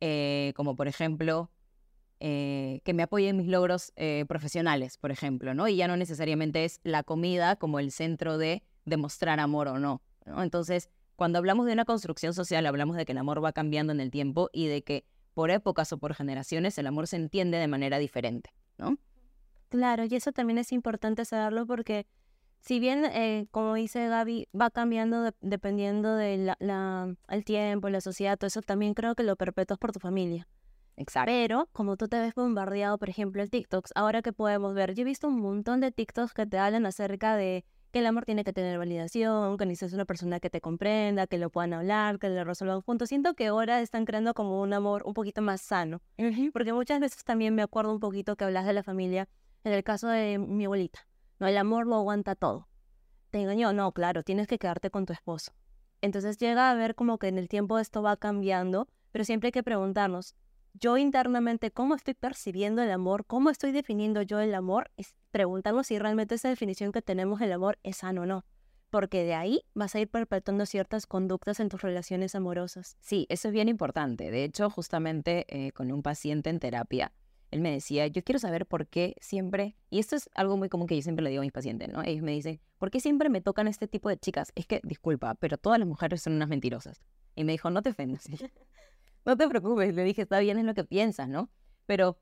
eh, 0.00 0.54
como 0.56 0.76
por 0.76 0.88
ejemplo, 0.88 1.50
eh, 2.20 2.80
que 2.84 2.94
me 2.94 3.02
apoye 3.02 3.28
en 3.28 3.36
mis 3.36 3.46
logros 3.46 3.92
eh, 3.96 4.24
profesionales, 4.28 4.96
por 4.98 5.10
ejemplo, 5.10 5.54
¿no? 5.54 5.68
Y 5.68 5.76
ya 5.76 5.88
no 5.88 5.96
necesariamente 5.96 6.64
es 6.64 6.80
la 6.82 7.02
comida 7.02 7.56
como 7.56 7.78
el 7.78 7.90
centro 7.90 8.38
de 8.38 8.62
demostrar 8.84 9.40
amor 9.40 9.68
o 9.68 9.78
no. 9.78 10.02
Entonces, 10.24 10.88
cuando 11.16 11.38
hablamos 11.38 11.66
de 11.66 11.72
una 11.72 11.84
construcción 11.84 12.34
social, 12.34 12.66
hablamos 12.66 12.96
de 12.96 13.04
que 13.04 13.12
el 13.12 13.18
amor 13.18 13.44
va 13.44 13.52
cambiando 13.52 13.92
en 13.92 14.00
el 14.00 14.10
tiempo 14.10 14.48
y 14.52 14.66
de 14.66 14.82
que 14.82 15.04
por 15.34 15.50
épocas 15.50 15.92
o 15.92 15.98
por 15.98 16.14
generaciones 16.14 16.78
el 16.78 16.86
amor 16.86 17.06
se 17.06 17.16
entiende 17.16 17.58
de 17.58 17.68
manera 17.68 17.98
diferente, 17.98 18.50
¿no? 18.78 18.96
Claro, 19.68 20.04
y 20.04 20.14
eso 20.14 20.32
también 20.32 20.58
es 20.58 20.72
importante 20.72 21.24
saberlo 21.24 21.66
porque 21.66 22.06
si 22.60 22.80
bien, 22.80 23.04
eh, 23.04 23.46
como 23.50 23.74
dice 23.74 24.08
Gaby, 24.08 24.48
va 24.58 24.70
cambiando 24.70 25.30
dependiendo 25.40 26.16
del 26.16 26.52
el 26.58 27.44
tiempo, 27.44 27.88
la 27.90 28.00
sociedad, 28.00 28.38
todo 28.38 28.48
eso, 28.48 28.62
también 28.62 28.94
creo 28.94 29.14
que 29.14 29.22
lo 29.22 29.36
perpetuas 29.36 29.78
por 29.78 29.92
tu 29.92 30.00
familia. 30.00 30.48
Exacto. 30.96 31.30
Pero 31.30 31.68
como 31.72 31.96
tú 31.96 32.08
te 32.08 32.18
ves 32.18 32.34
bombardeado, 32.34 32.98
por 32.98 33.10
ejemplo, 33.10 33.42
el 33.42 33.50
TikToks, 33.50 33.92
ahora 33.94 34.22
que 34.22 34.32
podemos 34.32 34.74
ver, 34.74 34.94
yo 34.94 35.02
he 35.02 35.04
visto 35.04 35.28
un 35.28 35.40
montón 35.40 35.80
de 35.80 35.92
TikToks 35.92 36.32
que 36.32 36.46
te 36.46 36.58
hablan 36.58 36.86
acerca 36.86 37.36
de 37.36 37.64
que 37.92 38.00
el 38.00 38.06
amor 38.06 38.24
tiene 38.24 38.44
que 38.44 38.52
tener 38.52 38.78
validación, 38.78 39.56
que 39.56 39.66
necesitas 39.66 39.94
una 39.94 40.04
persona 40.04 40.40
que 40.40 40.50
te 40.50 40.60
comprenda, 40.60 41.26
que 41.26 41.38
lo 41.38 41.50
puedan 41.50 41.72
hablar, 41.72 42.18
que 42.18 42.28
lo 42.28 42.44
resuelvan 42.44 42.82
juntos. 42.82 43.08
Siento 43.08 43.34
que 43.34 43.46
ahora 43.46 43.80
están 43.80 44.04
creando 44.04 44.34
como 44.34 44.60
un 44.60 44.72
amor 44.72 45.02
un 45.06 45.14
poquito 45.14 45.40
más 45.40 45.60
sano. 45.60 46.02
Porque 46.52 46.72
muchas 46.72 47.00
veces 47.00 47.24
también 47.24 47.54
me 47.54 47.62
acuerdo 47.62 47.92
un 47.92 48.00
poquito 48.00 48.36
que 48.36 48.44
hablas 48.44 48.66
de 48.66 48.72
la 48.72 48.82
familia, 48.82 49.28
en 49.64 49.72
el 49.72 49.82
caso 49.84 50.08
de 50.08 50.38
mi 50.38 50.64
abuelita. 50.64 51.06
No, 51.38 51.46
el 51.46 51.56
amor 51.56 51.86
lo 51.86 51.96
aguanta 51.96 52.34
todo. 52.34 52.68
Te 53.30 53.40
engañó, 53.40 53.72
no, 53.72 53.92
claro, 53.92 54.22
tienes 54.22 54.46
que 54.46 54.58
quedarte 54.58 54.90
con 54.90 55.06
tu 55.06 55.12
esposo. 55.12 55.52
Entonces 56.00 56.38
llega 56.38 56.70
a 56.70 56.74
ver 56.74 56.94
como 56.94 57.18
que 57.18 57.28
en 57.28 57.38
el 57.38 57.48
tiempo 57.48 57.78
esto 57.78 58.02
va 58.02 58.16
cambiando, 58.16 58.88
pero 59.10 59.24
siempre 59.24 59.48
hay 59.48 59.52
que 59.52 59.62
preguntarnos, 59.62 60.34
yo 60.78 60.96
internamente 60.98 61.70
cómo 61.70 61.94
estoy 61.94 62.14
percibiendo 62.14 62.82
el 62.82 62.90
amor, 62.90 63.24
cómo 63.26 63.50
estoy 63.50 63.72
definiendo 63.72 64.22
yo 64.22 64.40
el 64.40 64.54
amor, 64.54 64.90
es 64.96 65.14
preguntarnos 65.30 65.86
si 65.86 65.98
realmente 65.98 66.34
esa 66.34 66.48
definición 66.48 66.92
que 66.92 67.02
tenemos 67.02 67.40
del 67.40 67.52
amor 67.52 67.78
es 67.82 67.98
sano 67.98 68.22
o 68.22 68.26
no. 68.26 68.44
Porque 68.90 69.24
de 69.24 69.34
ahí 69.34 69.62
vas 69.74 69.94
a 69.94 70.00
ir 70.00 70.08
perpetuando 70.08 70.64
ciertas 70.64 71.06
conductas 71.06 71.60
en 71.60 71.68
tus 71.68 71.82
relaciones 71.82 72.34
amorosas. 72.34 72.96
Sí, 73.00 73.26
eso 73.28 73.48
es 73.48 73.54
bien 73.54 73.68
importante. 73.68 74.30
De 74.30 74.44
hecho, 74.44 74.70
justamente 74.70 75.44
eh, 75.48 75.72
con 75.72 75.90
un 75.90 76.02
paciente 76.02 76.50
en 76.50 76.60
terapia, 76.60 77.12
él 77.50 77.60
me 77.60 77.70
decía, 77.70 78.06
yo 78.06 78.22
quiero 78.22 78.38
saber 78.38 78.66
por 78.66 78.86
qué 78.86 79.16
siempre, 79.20 79.76
y 79.90 79.98
esto 79.98 80.16
es 80.16 80.30
algo 80.34 80.56
muy 80.56 80.68
común 80.68 80.86
que 80.86 80.96
yo 80.96 81.02
siempre 81.02 81.22
le 81.22 81.30
digo 81.30 81.42
a 81.42 81.44
mis 81.44 81.52
pacientes, 81.52 81.88
¿no? 81.88 82.02
Ellos 82.02 82.22
me 82.22 82.32
dicen, 82.32 82.60
¿por 82.78 82.90
qué 82.90 83.00
siempre 83.00 83.28
me 83.28 83.40
tocan 83.40 83.68
este 83.68 83.88
tipo 83.88 84.08
de 84.08 84.18
chicas? 84.18 84.52
Es 84.54 84.66
que, 84.66 84.80
disculpa, 84.84 85.34
pero 85.34 85.58
todas 85.58 85.78
las 85.78 85.88
mujeres 85.88 86.22
son 86.22 86.34
unas 86.34 86.48
mentirosas. 86.48 87.02
Y 87.34 87.44
me 87.44 87.52
dijo, 87.52 87.70
no 87.70 87.82
te 87.82 87.90
ofendas. 87.90 88.26
no 89.26 89.36
te 89.36 89.48
preocupes, 89.48 89.94
le 89.94 90.04
dije, 90.04 90.22
está 90.22 90.38
bien, 90.38 90.58
es 90.58 90.64
lo 90.64 90.74
que 90.74 90.84
piensas, 90.84 91.28
¿no? 91.28 91.50
Pero, 91.84 92.16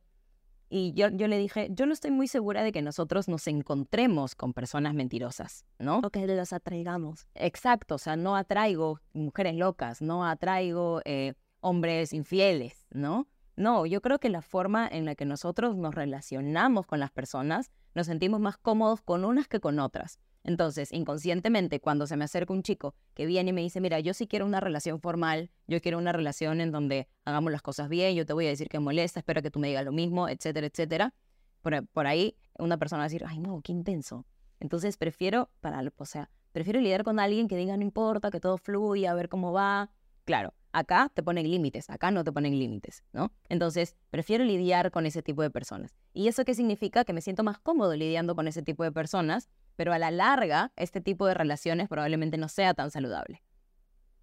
y 0.70 0.92
yo, 0.94 1.10
yo 1.10 1.28
le 1.28 1.38
dije, 1.38 1.68
yo 1.70 1.86
no 1.86 1.92
estoy 1.92 2.10
muy 2.10 2.26
segura 2.26 2.62
de 2.62 2.72
que 2.72 2.82
nosotros 2.82 3.28
nos 3.28 3.46
encontremos 3.46 4.34
con 4.34 4.54
personas 4.54 4.94
mentirosas, 4.94 5.66
¿no? 5.78 5.98
O 5.98 6.10
que 6.10 6.26
las 6.26 6.52
atraigamos. 6.52 7.28
Exacto, 7.34 7.96
o 7.96 7.98
sea, 7.98 8.16
no 8.16 8.34
atraigo 8.34 9.00
mujeres 9.12 9.54
locas, 9.54 10.00
no 10.00 10.26
atraigo 10.26 11.02
eh, 11.04 11.34
hombres 11.60 12.12
infieles, 12.14 12.86
¿no? 12.90 13.28
No, 13.56 13.86
yo 13.86 14.00
creo 14.00 14.18
que 14.18 14.30
la 14.30 14.42
forma 14.42 14.88
en 14.88 15.04
la 15.04 15.14
que 15.14 15.26
nosotros 15.26 15.76
nos 15.76 15.94
relacionamos 15.94 16.86
con 16.86 16.98
las 16.98 17.12
personas, 17.12 17.70
nos 17.94 18.06
sentimos 18.06 18.40
más 18.40 18.56
cómodos 18.56 19.00
con 19.02 19.24
unas 19.24 19.46
que 19.46 19.60
con 19.60 19.78
otras. 19.78 20.18
Entonces, 20.44 20.92
inconscientemente, 20.92 21.80
cuando 21.80 22.06
se 22.06 22.16
me 22.16 22.24
acerca 22.24 22.52
un 22.52 22.62
chico 22.62 22.94
que 23.14 23.24
viene 23.24 23.50
y 23.50 23.52
me 23.54 23.62
dice, 23.62 23.80
mira, 23.80 23.98
yo 24.00 24.12
sí 24.12 24.26
quiero 24.26 24.44
una 24.44 24.60
relación 24.60 25.00
formal, 25.00 25.50
yo 25.66 25.80
quiero 25.80 25.96
una 25.98 26.12
relación 26.12 26.60
en 26.60 26.70
donde 26.70 27.08
hagamos 27.24 27.50
las 27.50 27.62
cosas 27.62 27.88
bien, 27.88 28.14
yo 28.14 28.26
te 28.26 28.34
voy 28.34 28.46
a 28.46 28.50
decir 28.50 28.68
que 28.68 28.78
molesta, 28.78 29.20
espero 29.20 29.40
que 29.40 29.50
tú 29.50 29.58
me 29.58 29.68
digas 29.68 29.84
lo 29.84 29.92
mismo, 29.92 30.28
etcétera, 30.28 30.66
etcétera. 30.66 31.14
Por, 31.62 31.86
por 31.88 32.06
ahí 32.06 32.36
una 32.58 32.76
persona 32.76 33.00
va 33.00 33.04
a 33.04 33.08
decir, 33.08 33.24
ay, 33.26 33.38
no, 33.38 33.62
qué 33.62 33.72
intenso. 33.72 34.26
Entonces, 34.60 34.98
prefiero, 34.98 35.50
para, 35.60 35.82
o 35.96 36.04
sea, 36.04 36.30
prefiero 36.52 36.78
lidiar 36.78 37.04
con 37.04 37.18
alguien 37.18 37.48
que 37.48 37.56
diga, 37.56 37.76
no 37.78 37.82
importa, 37.82 38.30
que 38.30 38.38
todo 38.38 38.58
fluya, 38.58 39.12
a 39.12 39.14
ver 39.14 39.30
cómo 39.30 39.52
va. 39.52 39.90
Claro, 40.24 40.54
acá 40.72 41.10
te 41.12 41.22
ponen 41.22 41.50
límites, 41.50 41.90
acá 41.90 42.10
no 42.10 42.24
te 42.24 42.32
ponen 42.32 42.58
límites, 42.58 43.04
¿no? 43.12 43.32
Entonces, 43.48 43.96
prefiero 44.10 44.44
lidiar 44.44 44.90
con 44.90 45.06
ese 45.06 45.22
tipo 45.22 45.42
de 45.42 45.50
personas. 45.50 45.94
¿Y 46.12 46.28
eso 46.28 46.44
qué 46.44 46.54
significa? 46.54 47.04
Que 47.04 47.12
me 47.12 47.20
siento 47.20 47.44
más 47.44 47.58
cómodo 47.58 47.94
lidiando 47.94 48.34
con 48.34 48.48
ese 48.48 48.62
tipo 48.62 48.84
de 48.84 48.92
personas 48.92 49.48
pero 49.76 49.92
a 49.92 49.98
la 49.98 50.10
larga 50.10 50.72
este 50.76 51.00
tipo 51.00 51.26
de 51.26 51.34
relaciones 51.34 51.88
probablemente 51.88 52.36
no 52.36 52.48
sea 52.48 52.74
tan 52.74 52.90
saludable. 52.90 53.42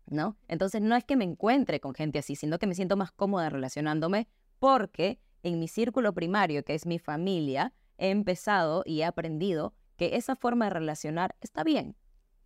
¿No? 0.07 0.35
Entonces 0.47 0.81
no 0.81 0.95
es 0.95 1.05
que 1.05 1.15
me 1.15 1.23
encuentre 1.23 1.79
con 1.79 1.93
gente 1.93 2.19
así, 2.19 2.35
sino 2.35 2.59
que 2.59 2.67
me 2.67 2.75
siento 2.75 2.97
más 2.97 3.11
cómoda 3.11 3.49
relacionándome 3.49 4.27
porque 4.59 5.19
en 5.43 5.57
mi 5.57 5.67
círculo 5.67 6.13
primario, 6.13 6.63
que 6.63 6.75
es 6.75 6.85
mi 6.85 6.99
familia, 6.99 7.73
he 7.97 8.09
empezado 8.09 8.83
y 8.85 9.01
he 9.01 9.05
aprendido 9.05 9.73
que 9.95 10.17
esa 10.17 10.35
forma 10.35 10.65
de 10.65 10.71
relacionar 10.71 11.35
está 11.39 11.63
bien, 11.63 11.95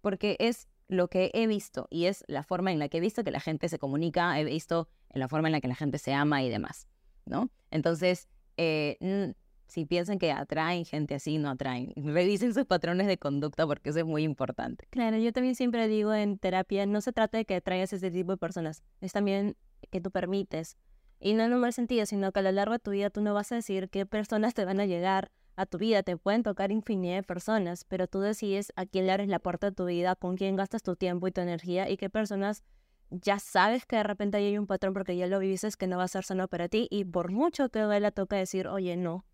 porque 0.02 0.36
es 0.40 0.68
lo 0.88 1.08
que 1.08 1.32
he 1.34 1.48
visto 1.48 1.88
y 1.90 2.06
es 2.06 2.24
la 2.28 2.44
forma 2.44 2.72
en 2.72 2.80
la 2.80 2.90
que 2.90 2.98
he 2.98 3.02
visto 3.02 3.24
que 3.24 3.32
la 3.32 3.40
gente 3.40 3.70
se 3.70 3.80
comunica, 3.80 4.40
he 4.40 4.44
visto 4.44 4.88
en 5.10 5.20
la 5.20 5.28
forma 5.28 5.48
en 5.48 5.54
la 5.54 5.62
que 5.62 5.68
la 5.68 5.76
gente 5.76 5.98
se 5.98 6.14
ama 6.14 6.44
y 6.44 6.50
demás, 6.50 6.88
¿no? 7.26 7.50
Entonces, 7.72 8.28
eh, 8.58 9.34
si 9.68 9.86
piensan 9.86 10.20
que 10.20 10.32
atraen 10.32 10.86
gente 10.86 11.16
así, 11.16 11.38
no 11.38 11.50
atraen. 11.50 11.94
Revisen 11.96 12.54
sus 12.54 12.66
patrones 12.66 13.08
de 13.08 13.18
conducta 13.18 13.66
porque 13.66 13.90
eso 13.90 14.00
es 14.00 14.06
muy 14.06 14.24
importante. 14.24 14.88
Claro, 14.92 15.18
yo 15.18 15.34
también 15.34 15.56
siempre 15.56 15.88
digo 15.88 16.14
en 16.14 16.38
terapia, 16.38 16.86
no 16.86 17.02
se 17.02 17.12
trata 17.12 17.38
de 17.38 17.46
que 17.46 17.56
atraigas 17.56 17.92
ese 17.94 18.12
tipo 18.12 18.32
de 18.32 18.38
personas, 18.38 18.84
es 19.02 19.12
también 19.12 19.58
que 19.92 20.02
tú 20.02 20.12
permites. 20.12 20.78
Y 21.20 21.34
no 21.34 21.44
en 21.44 21.54
un 21.54 21.62
mal 21.62 21.74
sentido, 21.74 22.06
sino 22.06 22.32
que 22.32 22.40
a 22.40 22.44
lo 22.44 22.52
largo 22.52 22.74
de 22.74 22.80
tu 22.80 22.92
vida 22.92 23.10
tú 23.10 23.22
no 23.22 23.34
vas 23.34 23.52
a 23.52 23.56
decir 23.56 23.90
qué 23.90 24.06
personas 24.06 24.54
te 24.54 24.66
van 24.66 24.80
a 24.80 24.86
llegar 24.86 25.32
a 25.56 25.66
tu 25.66 25.78
vida, 25.78 26.04
te 26.04 26.18
pueden 26.18 26.44
tocar 26.44 26.72
infinidad 26.72 27.16
de 27.16 27.24
personas, 27.24 27.84
pero 27.86 28.08
tú 28.08 28.20
decides 28.20 28.74
a 28.76 28.86
quién 28.86 29.06
le 29.06 29.14
abres 29.14 29.28
la 29.28 29.40
puerta 29.40 29.70
de 29.70 29.76
tu 29.76 29.86
vida, 29.86 30.16
con 30.16 30.36
quién 30.36 30.56
gastas 30.56 30.84
tu 30.84 30.96
tiempo 30.96 31.28
y 31.28 31.32
tu 31.32 31.42
energía 31.42 31.90
y 31.90 31.98
qué 31.98 32.10
personas 32.10 32.64
ya 33.10 33.40
sabes 33.40 33.86
que 33.86 33.98
de 33.98 34.04
repente 34.04 34.38
ahí 34.38 34.46
hay 34.46 34.58
un 34.58 34.68
patrón 34.68 34.94
porque 34.94 35.16
ya 35.16 35.28
lo 35.28 35.40
viviste 35.40 35.70
que 35.78 35.88
no 35.88 35.98
va 35.98 36.04
a 36.04 36.08
ser 36.08 36.24
sano 36.24 36.48
para 36.48 36.68
ti 36.68 36.88
y 36.90 37.06
por 37.06 37.32
mucho 37.32 37.70
que 37.70 37.80
la 37.80 38.12
toca 38.12 38.36
decir, 38.36 38.68
oye, 38.68 38.98
no, 38.98 39.26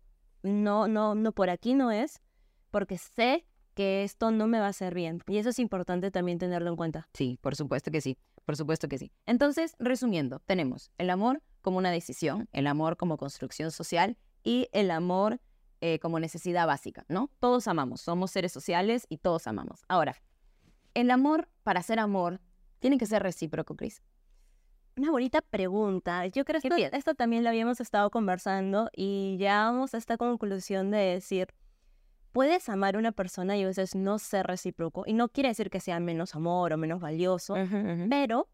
no, 0.42 0.88
no, 0.88 1.14
no, 1.14 1.32
por 1.32 1.50
aquí 1.50 1.74
no 1.74 1.90
es, 1.90 2.20
porque 2.70 2.98
sé 2.98 3.46
que 3.74 4.04
esto 4.04 4.30
no 4.30 4.46
me 4.46 4.58
va 4.58 4.66
a 4.66 4.70
hacer 4.70 4.94
bien. 4.94 5.22
Y 5.26 5.38
eso 5.38 5.48
es 5.48 5.58
importante 5.58 6.10
también 6.10 6.38
tenerlo 6.38 6.70
en 6.70 6.76
cuenta. 6.76 7.08
Sí, 7.14 7.38
por 7.40 7.56
supuesto 7.56 7.90
que 7.90 8.00
sí, 8.00 8.18
por 8.44 8.56
supuesto 8.56 8.88
que 8.88 8.98
sí. 8.98 9.12
Entonces, 9.26 9.74
resumiendo, 9.78 10.40
tenemos 10.40 10.90
el 10.98 11.10
amor 11.10 11.42
como 11.62 11.78
una 11.78 11.90
decisión, 11.90 12.48
el 12.52 12.66
amor 12.66 12.96
como 12.96 13.16
construcción 13.16 13.70
social 13.70 14.18
y 14.42 14.68
el 14.72 14.90
amor 14.90 15.40
eh, 15.84 15.98
como 15.98 16.20
necesidad 16.20 16.68
básica, 16.68 17.04
¿no? 17.08 17.28
Todos 17.40 17.66
amamos, 17.66 18.02
somos 18.02 18.30
seres 18.30 18.52
sociales 18.52 19.04
y 19.08 19.18
todos 19.18 19.48
amamos. 19.48 19.84
Ahora, 19.88 20.14
el 20.94 21.10
amor, 21.10 21.48
para 21.64 21.82
ser 21.82 21.98
amor, 21.98 22.40
tiene 22.78 22.98
que 22.98 23.06
ser 23.06 23.20
recíproco, 23.24 23.74
Cris. 23.74 24.00
Una 24.96 25.10
bonita 25.10 25.40
pregunta. 25.40 26.24
Yo 26.28 26.44
creo 26.44 26.60
que 26.60 26.68
esto, 26.68 26.96
esto, 26.96 27.14
también 27.16 27.42
lo 27.42 27.48
habíamos 27.48 27.80
estado 27.80 28.10
conversando 28.10 28.90
y 28.94 29.36
llegamos 29.38 29.92
a 29.94 29.98
esta 29.98 30.16
conclusión 30.16 30.92
de 30.92 30.98
decir, 30.98 31.48
puedes 32.30 32.68
amar 32.68 32.94
a 32.94 33.00
una 33.00 33.10
persona 33.10 33.56
y 33.56 33.64
a 33.64 33.66
veces 33.66 33.96
no 33.96 34.20
ser 34.20 34.46
recíproco. 34.46 35.02
Y 35.04 35.14
no 35.14 35.30
quiere 35.30 35.48
decir 35.48 35.68
que 35.68 35.80
sea 35.80 35.98
menos 35.98 36.36
amor 36.36 36.74
o 36.74 36.76
menos 36.76 37.00
valioso, 37.00 37.56
pero 38.08 38.48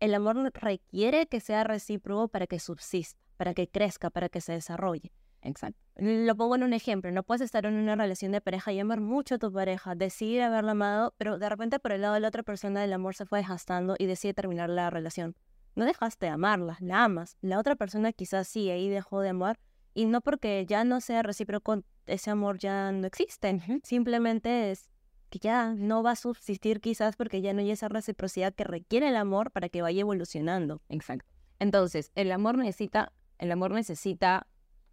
el 0.00 0.14
amor 0.14 0.52
requiere 0.52 1.28
que 1.28 1.40
sea 1.40 1.64
recíproco 1.64 2.28
para 2.28 2.46
que 2.46 2.60
subsista, 2.60 3.18
para 3.38 3.54
que 3.54 3.68
crezca, 3.68 4.10
para 4.10 4.28
que 4.28 4.42
se 4.42 4.52
desarrolle. 4.52 5.12
Exacto. 5.42 5.80
Lo 5.96 6.36
pongo 6.36 6.56
en 6.56 6.62
un 6.62 6.72
ejemplo, 6.72 7.10
no 7.10 7.22
puedes 7.22 7.42
estar 7.42 7.66
en 7.66 7.74
una 7.74 7.96
relación 7.96 8.32
de 8.32 8.40
pareja 8.40 8.72
y 8.72 8.78
amar 8.78 9.00
mucho 9.00 9.36
a 9.36 9.38
tu 9.38 9.52
pareja, 9.52 9.94
decidir 9.94 10.42
haberla 10.42 10.72
amado, 10.72 11.14
pero 11.16 11.38
de 11.38 11.48
repente 11.48 11.78
por 11.78 11.92
el 11.92 12.02
lado 12.02 12.14
de 12.14 12.20
la 12.20 12.28
otra 12.28 12.42
persona 12.42 12.84
el 12.84 12.92
amor 12.92 13.14
se 13.14 13.26
fue 13.26 13.38
desgastando 13.40 13.96
y 13.98 14.06
decide 14.06 14.34
terminar 14.34 14.70
la 14.70 14.90
relación. 14.90 15.36
No 15.74 15.84
dejaste 15.84 16.26
de 16.26 16.32
amarla, 16.32 16.76
la 16.80 17.04
amas. 17.04 17.36
La 17.40 17.58
otra 17.58 17.76
persona 17.76 18.12
quizás 18.12 18.48
sí, 18.48 18.70
ahí 18.70 18.88
dejó 18.88 19.20
de 19.20 19.30
amar 19.30 19.58
y 19.94 20.06
no 20.06 20.20
porque 20.20 20.64
ya 20.66 20.84
no 20.84 21.00
sea 21.00 21.22
recíproco, 21.22 21.82
ese 22.06 22.30
amor 22.30 22.58
ya 22.58 22.92
no 22.92 23.06
existe. 23.06 23.60
Simplemente 23.84 24.70
es 24.70 24.88
que 25.30 25.38
ya 25.38 25.74
no 25.74 26.02
va 26.02 26.12
a 26.12 26.16
subsistir 26.16 26.80
quizás 26.80 27.16
porque 27.16 27.42
ya 27.42 27.52
no 27.52 27.60
hay 27.60 27.70
esa 27.70 27.88
reciprocidad 27.88 28.54
que 28.54 28.64
requiere 28.64 29.08
el 29.08 29.16
amor 29.16 29.50
para 29.50 29.68
que 29.68 29.82
vaya 29.82 30.00
evolucionando. 30.00 30.80
Exacto. 30.88 31.26
Entonces, 31.58 32.12
el 32.14 32.30
amor 32.32 32.56
necesita, 32.56 33.12
el 33.38 33.50
amor 33.50 33.72
necesita 33.72 34.46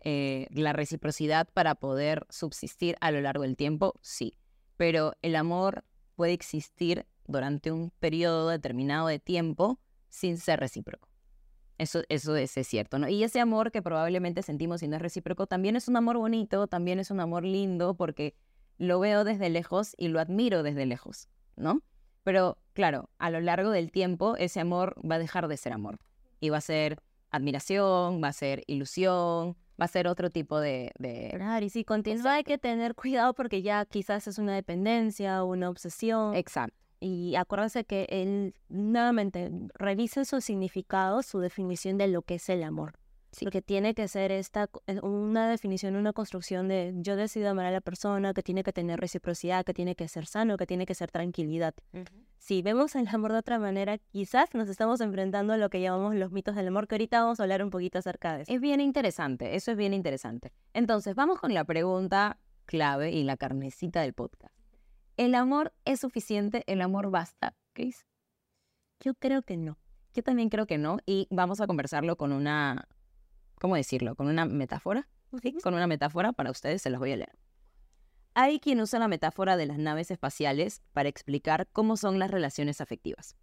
eh, 0.08 0.48
la 0.52 0.72
reciprocidad 0.72 1.50
para 1.52 1.74
poder 1.74 2.28
subsistir 2.30 2.96
a 3.02 3.10
lo 3.10 3.22
largo 3.22 3.42
del 3.42 3.58
tiempo, 3.58 3.96
sí. 4.02 4.38
Pero 4.78 5.14
el 5.24 5.36
amor 5.36 5.84
puede 6.16 6.34
existir 6.34 7.08
durante 7.26 7.72
un 7.72 7.90
periodo 7.90 8.50
determinado 8.50 9.08
de 9.08 9.18
tiempo 9.18 9.80
sin 10.08 10.38
ser 10.38 10.60
recíproco. 10.60 11.10
Eso, 11.80 12.04
eso 12.08 12.36
es, 12.36 12.52
cierto, 12.52 13.00
¿no? 13.00 13.10
Y 13.10 13.24
ese 13.24 13.40
amor 13.40 13.72
que 13.72 13.82
probablemente 13.82 14.44
sentimos 14.44 14.84
y 14.84 14.88
no 14.88 14.96
es 14.96 15.02
recíproco 15.02 15.48
también 15.48 15.76
es 15.76 15.88
un 15.88 15.98
amor 15.98 16.18
bonito, 16.18 16.68
también 16.68 17.00
es 17.00 17.10
un 17.10 17.20
amor 17.20 17.44
lindo 17.44 17.96
porque 17.96 18.36
lo 18.78 19.00
veo 19.00 19.24
desde 19.24 19.50
lejos 19.50 19.96
y 19.98 20.10
lo 20.10 20.20
admiro 20.20 20.62
desde 20.62 20.86
lejos, 20.86 21.30
¿no? 21.56 21.82
Pero 22.24 22.60
claro, 22.74 23.10
a 23.18 23.32
lo 23.32 23.42
largo 23.42 23.72
del 23.72 23.92
tiempo 23.92 24.38
ese 24.38 24.60
amor 24.60 24.96
va 25.04 25.16
a 25.16 25.20
dejar 25.20 25.48
de 25.48 25.58
ser 25.58 25.74
amor 25.74 25.98
y 26.40 26.50
va 26.50 26.58
a 26.58 26.62
ser 26.62 27.02
admiración, 27.32 28.24
va 28.24 28.28
a 28.30 28.34
ser 28.34 28.64
ilusión, 28.68 29.58
va 29.80 29.86
a 29.86 29.88
ser 29.88 30.08
otro 30.08 30.30
tipo 30.30 30.60
de... 30.60 30.92
de... 30.98 31.32
Claro, 31.36 31.66
y 31.66 31.70
si 31.70 31.84
continúa 31.84 32.36
hay 32.36 32.44
que 32.44 32.58
tener 32.58 32.96
cuidado 32.96 33.34
porque 33.34 33.62
ya 33.62 33.86
quizás 33.86 34.28
es 34.28 34.38
una 34.38 34.56
dependencia 34.56 35.44
o 35.44 35.48
una 35.48 35.70
obsesión. 35.70 36.36
Exacto. 36.36 36.78
Y 37.00 37.36
acuérdense 37.36 37.84
que 37.84 38.08
él, 38.10 38.56
nuevamente, 38.70 39.52
revisen 39.76 40.26
su 40.26 40.42
significado, 40.42 41.22
su 41.22 41.40
definición 41.40 41.98
de 41.98 42.08
lo 42.08 42.22
que 42.22 42.36
es 42.36 42.50
el 42.50 42.64
amor. 42.64 42.94
Porque 43.44 43.62
tiene 43.62 43.94
que 43.94 44.08
ser 44.08 44.32
esta 44.32 44.70
eh, 44.88 45.00
una 45.02 45.50
definición, 45.50 45.96
una 45.96 46.14
construcción 46.14 46.68
de 46.68 46.94
yo 46.98 47.16
decido 47.16 47.50
amar 47.50 47.66
a 47.66 47.72
la 47.72 47.82
persona, 47.82 48.34
que 48.34 48.44
tiene 48.44 48.64
que 48.64 48.72
tener 48.72 49.00
reciprocidad, 49.00 49.66
que 49.66 49.74
tiene 49.74 49.96
que 49.96 50.08
ser 50.08 50.26
sano, 50.26 50.58
que 50.58 50.66
tiene 50.66 50.86
que 50.86 50.96
ser 50.96 51.12
tranquilidad. 51.12 51.74
Si 52.38 52.62
vemos 52.62 52.96
el 52.96 53.08
amor 53.08 53.32
de 53.32 53.40
otra 53.40 53.60
manera, 53.60 53.98
quizás 53.98 54.54
nos 54.54 54.70
estamos 54.70 55.02
enfrentando 55.02 55.54
a 55.54 55.58
lo 55.58 55.70
que 55.70 55.82
llamamos 55.82 56.16
los 56.16 56.32
mitos 56.32 56.56
del 56.56 56.68
amor, 56.68 56.88
que 56.88 56.96
ahorita 56.96 57.22
vamos 57.22 57.40
a 57.40 57.44
hablar 57.44 57.64
un 57.64 57.70
poquito 57.70 58.00
acerca 58.00 58.36
de 58.36 58.44
eso. 58.44 58.54
Es 58.54 58.62
bien 58.62 58.80
interesante, 58.82 59.56
eso 59.56 59.72
es 59.72 59.78
bien 59.78 59.94
interesante. 59.94 60.52
Entonces, 60.74 61.16
vamos 61.16 61.40
con 61.40 61.54
la 61.54 61.64
pregunta 61.64 62.40
clave 62.66 63.12
y 63.12 63.24
la 63.24 63.38
carnecita 63.38 64.02
del 64.02 64.14
podcast. 64.14 64.54
¿El 65.18 65.34
amor 65.34 65.74
es 65.86 66.02
suficiente? 66.02 66.64
¿El 66.68 66.82
amor 66.82 67.10
basta, 67.10 67.56
Chris? 67.74 68.06
Yo 69.00 69.14
creo 69.14 69.44
que 69.44 69.58
no. 69.58 69.78
Yo 70.14 70.24
también 70.24 70.50
creo 70.50 70.66
que 70.66 70.78
no 70.78 70.98
y 71.06 71.28
vamos 71.30 71.62
a 71.62 71.68
conversarlo 71.68 72.16
con 72.16 72.32
una 72.32 72.88
¿cómo 73.60 73.76
decirlo? 73.76 74.16
Con 74.16 74.28
una 74.28 74.46
metáfora. 74.46 75.08
Con 75.64 75.74
una 75.74 75.88
metáfora 75.88 76.32
para 76.32 76.52
ustedes 76.52 76.82
se 76.82 76.90
los 76.90 77.00
voy 77.00 77.12
a 77.12 77.18
leer. 77.18 77.38
Hay 78.34 78.60
quien 78.60 78.82
usa 78.82 79.00
la 79.00 79.08
metáfora 79.08 79.58
de 79.58 79.66
las 79.66 79.78
naves 79.78 80.12
espaciales 80.12 80.82
para 80.94 81.10
explicar 81.10 81.68
cómo 81.72 81.98
son 81.98 82.20
las 82.20 82.32
relaciones 82.32 82.82
afectivas. 82.82 83.36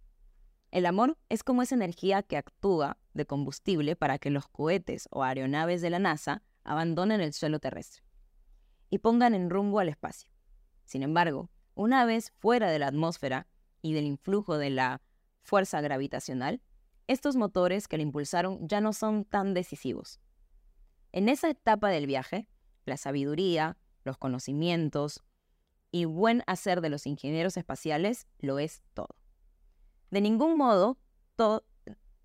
El 0.71 0.85
amor 0.85 1.17
es 1.29 1.43
como 1.43 1.61
esa 1.61 1.75
energía 1.75 2.23
que 2.23 2.37
actúa 2.37 2.97
de 3.13 3.25
combustible 3.25 3.95
para 3.95 4.17
que 4.17 4.31
los 4.31 4.47
cohetes 4.47 5.07
o 5.11 5.23
aeronaves 5.23 5.81
de 5.81 5.89
la 5.91 5.99
NASA 5.99 6.41
abandonen 6.63 7.21
el 7.21 7.33
suelo 7.33 7.59
terrestre 7.59 8.03
y 8.89 8.99
pongan 8.99 9.33
en 9.33 9.49
rumbo 9.49 9.79
al 9.79 9.89
espacio. 9.89 10.29
Sin 10.85 11.03
embargo, 11.03 11.49
una 11.75 12.05
vez 12.05 12.31
fuera 12.37 12.69
de 12.69 12.79
la 12.79 12.87
atmósfera 12.87 13.47
y 13.81 13.93
del 13.93 14.05
influjo 14.05 14.57
de 14.57 14.69
la 14.69 15.01
fuerza 15.41 15.81
gravitacional, 15.81 16.61
estos 17.07 17.35
motores 17.35 17.87
que 17.87 17.97
le 17.97 18.03
impulsaron 18.03 18.67
ya 18.67 18.81
no 18.81 18.93
son 18.93 19.25
tan 19.25 19.53
decisivos. 19.53 20.19
En 21.11 21.29
esa 21.29 21.49
etapa 21.49 21.89
del 21.89 22.07
viaje, 22.07 22.47
la 22.85 22.97
sabiduría, 22.97 23.77
los 24.03 24.17
conocimientos 24.17 25.23
y 25.91 26.05
buen 26.05 26.43
hacer 26.47 26.81
de 26.81 26.89
los 26.89 27.05
ingenieros 27.05 27.57
espaciales 27.57 28.27
lo 28.39 28.59
es 28.59 28.83
todo. 28.93 29.15
De 30.09 30.21
ningún 30.21 30.57
modo, 30.57 30.97
todo, 31.35 31.65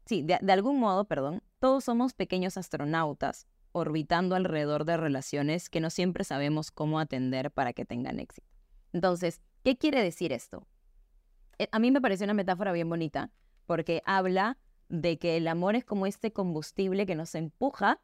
sí, 0.06 0.22
de, 0.22 0.38
de 0.40 0.52
algún 0.52 0.80
modo, 0.80 1.04
perdón, 1.06 1.42
todos 1.58 1.84
somos 1.84 2.14
pequeños 2.14 2.56
astronautas 2.56 3.46
orbitando 3.72 4.34
alrededor 4.34 4.84
de 4.84 4.96
relaciones 4.96 5.68
que 5.68 5.80
no 5.80 5.90
siempre 5.90 6.24
sabemos 6.24 6.70
cómo 6.70 6.98
atender 6.98 7.50
para 7.50 7.72
que 7.72 7.84
tengan 7.84 8.18
éxito. 8.20 8.48
Entonces, 8.92 9.40
¿qué 9.64 9.76
quiere 9.76 10.02
decir 10.02 10.32
esto? 10.32 10.66
Eh, 11.58 11.68
a 11.72 11.78
mí 11.78 11.90
me 11.90 12.00
parece 12.00 12.24
una 12.24 12.34
metáfora 12.34 12.72
bien 12.72 12.88
bonita 12.88 13.30
porque 13.66 14.02
habla 14.06 14.56
de 14.88 15.18
que 15.18 15.36
el 15.36 15.48
amor 15.48 15.76
es 15.76 15.84
como 15.84 16.06
este 16.06 16.32
combustible 16.32 17.06
que 17.06 17.14
nos 17.14 17.34
empuja 17.34 18.00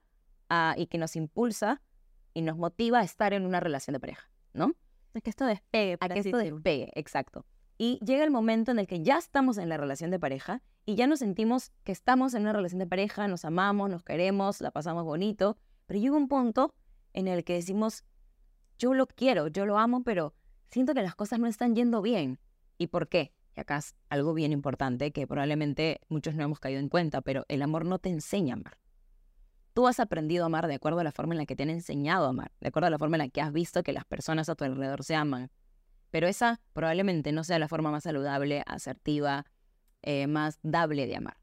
y 0.76 0.86
que 0.86 0.98
nos 0.98 1.16
impulsa 1.16 1.82
y 2.32 2.42
nos 2.42 2.56
motiva 2.56 3.00
a 3.00 3.02
estar 3.04 3.32
en 3.32 3.46
una 3.46 3.60
relación 3.60 3.94
de 3.94 4.00
pareja, 4.00 4.30
¿no? 4.52 4.74
A 5.14 5.20
que 5.20 5.30
esto 5.30 5.46
despegue. 5.46 5.96
A 6.00 6.08
que 6.08 6.20
esto 6.20 6.36
despegue, 6.36 6.90
exacto. 6.94 7.44
Y 7.76 7.98
llega 8.04 8.22
el 8.22 8.30
momento 8.30 8.70
en 8.70 8.78
el 8.78 8.86
que 8.86 9.02
ya 9.02 9.18
estamos 9.18 9.58
en 9.58 9.68
la 9.68 9.76
relación 9.76 10.10
de 10.10 10.20
pareja 10.20 10.62
y 10.86 10.94
ya 10.94 11.06
nos 11.06 11.20
sentimos 11.20 11.72
que 11.82 11.92
estamos 11.92 12.34
en 12.34 12.42
una 12.42 12.52
relación 12.52 12.78
de 12.78 12.86
pareja, 12.86 13.26
nos 13.26 13.44
amamos, 13.44 13.90
nos 13.90 14.04
queremos, 14.04 14.60
la 14.60 14.70
pasamos 14.70 15.04
bonito, 15.04 15.56
pero 15.86 15.98
llega 15.98 16.16
un 16.16 16.28
punto 16.28 16.74
en 17.12 17.26
el 17.26 17.42
que 17.42 17.54
decimos, 17.54 18.04
yo 18.78 18.94
lo 18.94 19.06
quiero, 19.06 19.48
yo 19.48 19.66
lo 19.66 19.78
amo, 19.78 20.04
pero 20.04 20.34
siento 20.70 20.94
que 20.94 21.02
las 21.02 21.14
cosas 21.14 21.40
no 21.40 21.46
están 21.46 21.74
yendo 21.74 22.02
bien. 22.02 22.38
¿Y 22.78 22.88
por 22.88 23.08
qué? 23.08 23.32
Y 23.56 23.60
acá 23.60 23.78
es 23.78 23.94
algo 24.08 24.34
bien 24.34 24.52
importante 24.52 25.12
que 25.12 25.26
probablemente 25.26 26.00
muchos 26.08 26.34
no 26.34 26.42
hemos 26.42 26.60
caído 26.60 26.80
en 26.80 26.88
cuenta, 26.88 27.20
pero 27.20 27.44
el 27.48 27.62
amor 27.62 27.84
no 27.84 27.98
te 27.98 28.08
enseña 28.08 28.54
a 28.54 28.58
amar. 28.58 28.78
Tú 29.74 29.88
has 29.88 30.00
aprendido 30.00 30.44
a 30.44 30.46
amar 30.46 30.66
de 30.66 30.74
acuerdo 30.74 31.00
a 31.00 31.04
la 31.04 31.12
forma 31.12 31.34
en 31.34 31.38
la 31.38 31.46
que 31.46 31.56
te 31.56 31.64
han 31.64 31.70
enseñado 31.70 32.26
a 32.26 32.30
amar, 32.30 32.52
de 32.60 32.68
acuerdo 32.68 32.86
a 32.86 32.90
la 32.90 32.98
forma 32.98 33.16
en 33.16 33.22
la 33.22 33.28
que 33.28 33.40
has 33.40 33.52
visto 33.52 33.82
que 33.82 33.92
las 33.92 34.04
personas 34.04 34.48
a 34.48 34.54
tu 34.54 34.64
alrededor 34.64 35.04
se 35.04 35.14
aman. 35.14 35.50
Pero 36.10 36.28
esa 36.28 36.60
probablemente 36.72 37.32
no 37.32 37.42
sea 37.42 37.58
la 37.58 37.66
forma 37.68 37.90
más 37.90 38.04
saludable, 38.04 38.62
asertiva, 38.66 39.46
eh, 40.02 40.26
más 40.26 40.58
dable 40.62 41.06
de 41.06 41.16
amar. 41.16 41.36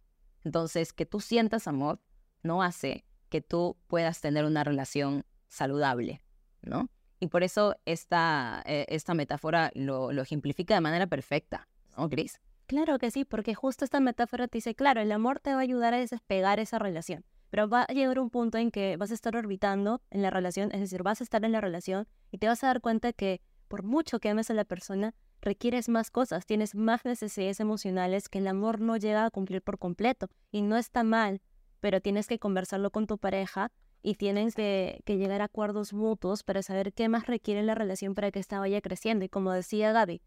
Entonces, 0.43 0.93
que 0.93 1.05
tú 1.05 1.19
sientas 1.19 1.67
amor 1.67 2.01
no 2.41 2.63
hace 2.63 3.05
que 3.29 3.41
tú 3.41 3.77
puedas 3.87 4.21
tener 4.21 4.45
una 4.45 4.63
relación 4.63 5.25
saludable, 5.47 6.21
¿no? 6.61 6.89
Y 7.19 7.27
por 7.27 7.43
eso 7.43 7.75
esta, 7.85 8.63
eh, 8.65 8.85
esta 8.89 9.13
metáfora 9.13 9.71
lo, 9.75 10.11
lo 10.11 10.21
ejemplifica 10.21 10.73
de 10.73 10.81
manera 10.81 11.07
perfecta. 11.07 11.67
¿No, 11.97 12.09
Gris? 12.09 12.39
Claro 12.67 12.99
que 12.99 13.11
sí, 13.11 13.25
porque 13.25 13.53
justo 13.53 13.83
esta 13.83 13.99
metáfora 13.99 14.47
te 14.47 14.57
dice, 14.57 14.75
claro, 14.75 15.01
el 15.01 15.11
amor 15.11 15.39
te 15.39 15.51
va 15.51 15.57
a 15.57 15.63
ayudar 15.63 15.93
a 15.93 15.97
despegar 15.97 16.59
esa 16.59 16.79
relación, 16.79 17.25
pero 17.49 17.67
va 17.67 17.83
a 17.83 17.93
llegar 17.93 18.17
un 18.19 18.29
punto 18.29 18.57
en 18.57 18.71
que 18.71 18.95
vas 18.95 19.11
a 19.11 19.13
estar 19.13 19.35
orbitando 19.35 20.01
en 20.09 20.21
la 20.21 20.29
relación, 20.29 20.71
es 20.71 20.79
decir, 20.79 21.03
vas 21.03 21.19
a 21.19 21.23
estar 21.25 21.43
en 21.43 21.51
la 21.51 21.59
relación 21.59 22.07
y 22.31 22.37
te 22.37 22.47
vas 22.47 22.63
a 22.63 22.67
dar 22.67 22.79
cuenta 22.79 23.11
que 23.11 23.41
por 23.67 23.83
mucho 23.83 24.19
que 24.19 24.29
ames 24.29 24.49
a 24.49 24.53
la 24.53 24.65
persona, 24.65 25.13
requieres 25.41 25.89
más 25.89 26.11
cosas, 26.11 26.45
tienes 26.45 26.75
más 26.75 27.05
necesidades 27.05 27.59
emocionales 27.59 28.29
que 28.29 28.39
el 28.39 28.47
amor 28.47 28.79
no 28.79 28.97
llega 28.97 29.25
a 29.25 29.31
cumplir 29.31 29.61
por 29.61 29.77
completo 29.77 30.27
y 30.51 30.61
no 30.61 30.77
está 30.77 31.03
mal, 31.03 31.41
pero 31.79 32.01
tienes 32.01 32.27
que 32.27 32.39
conversarlo 32.39 32.91
con 32.91 33.07
tu 33.07 33.17
pareja 33.17 33.71
y 34.03 34.15
tienen 34.15 34.51
que, 34.51 35.01
que 35.05 35.17
llegar 35.17 35.41
a 35.41 35.45
acuerdos 35.45 35.93
mutuos 35.93 36.43
para 36.43 36.61
saber 36.63 36.93
qué 36.93 37.07
más 37.09 37.27
requiere 37.27 37.63
la 37.63 37.75
relación 37.75 38.13
para 38.13 38.31
que 38.31 38.39
esta 38.39 38.59
vaya 38.59 38.81
creciendo. 38.81 39.25
Y 39.25 39.29
como 39.29 39.51
decía 39.51 39.91
Gaby, 39.91 40.21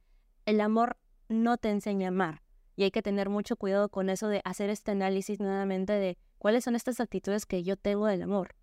el 0.46 0.60
amor 0.60 0.96
no 1.28 1.56
te 1.56 1.70
enseña 1.70 2.06
a 2.06 2.08
amar. 2.08 2.42
Y 2.76 2.84
hay 2.84 2.90
que 2.90 3.02
tener 3.02 3.28
mucho 3.28 3.56
cuidado 3.56 3.88
con 3.88 4.10
eso 4.10 4.28
de 4.28 4.40
hacer 4.44 4.70
este 4.70 4.90
análisis 4.90 5.40
nuevamente 5.40 5.92
de 5.92 6.18
cuáles 6.38 6.64
son 6.64 6.74
estas 6.74 7.00
actitudes 7.00 7.46
que 7.46 7.62
yo 7.62 7.76
tengo 7.76 8.06
del 8.06 8.22
amor, 8.22 8.54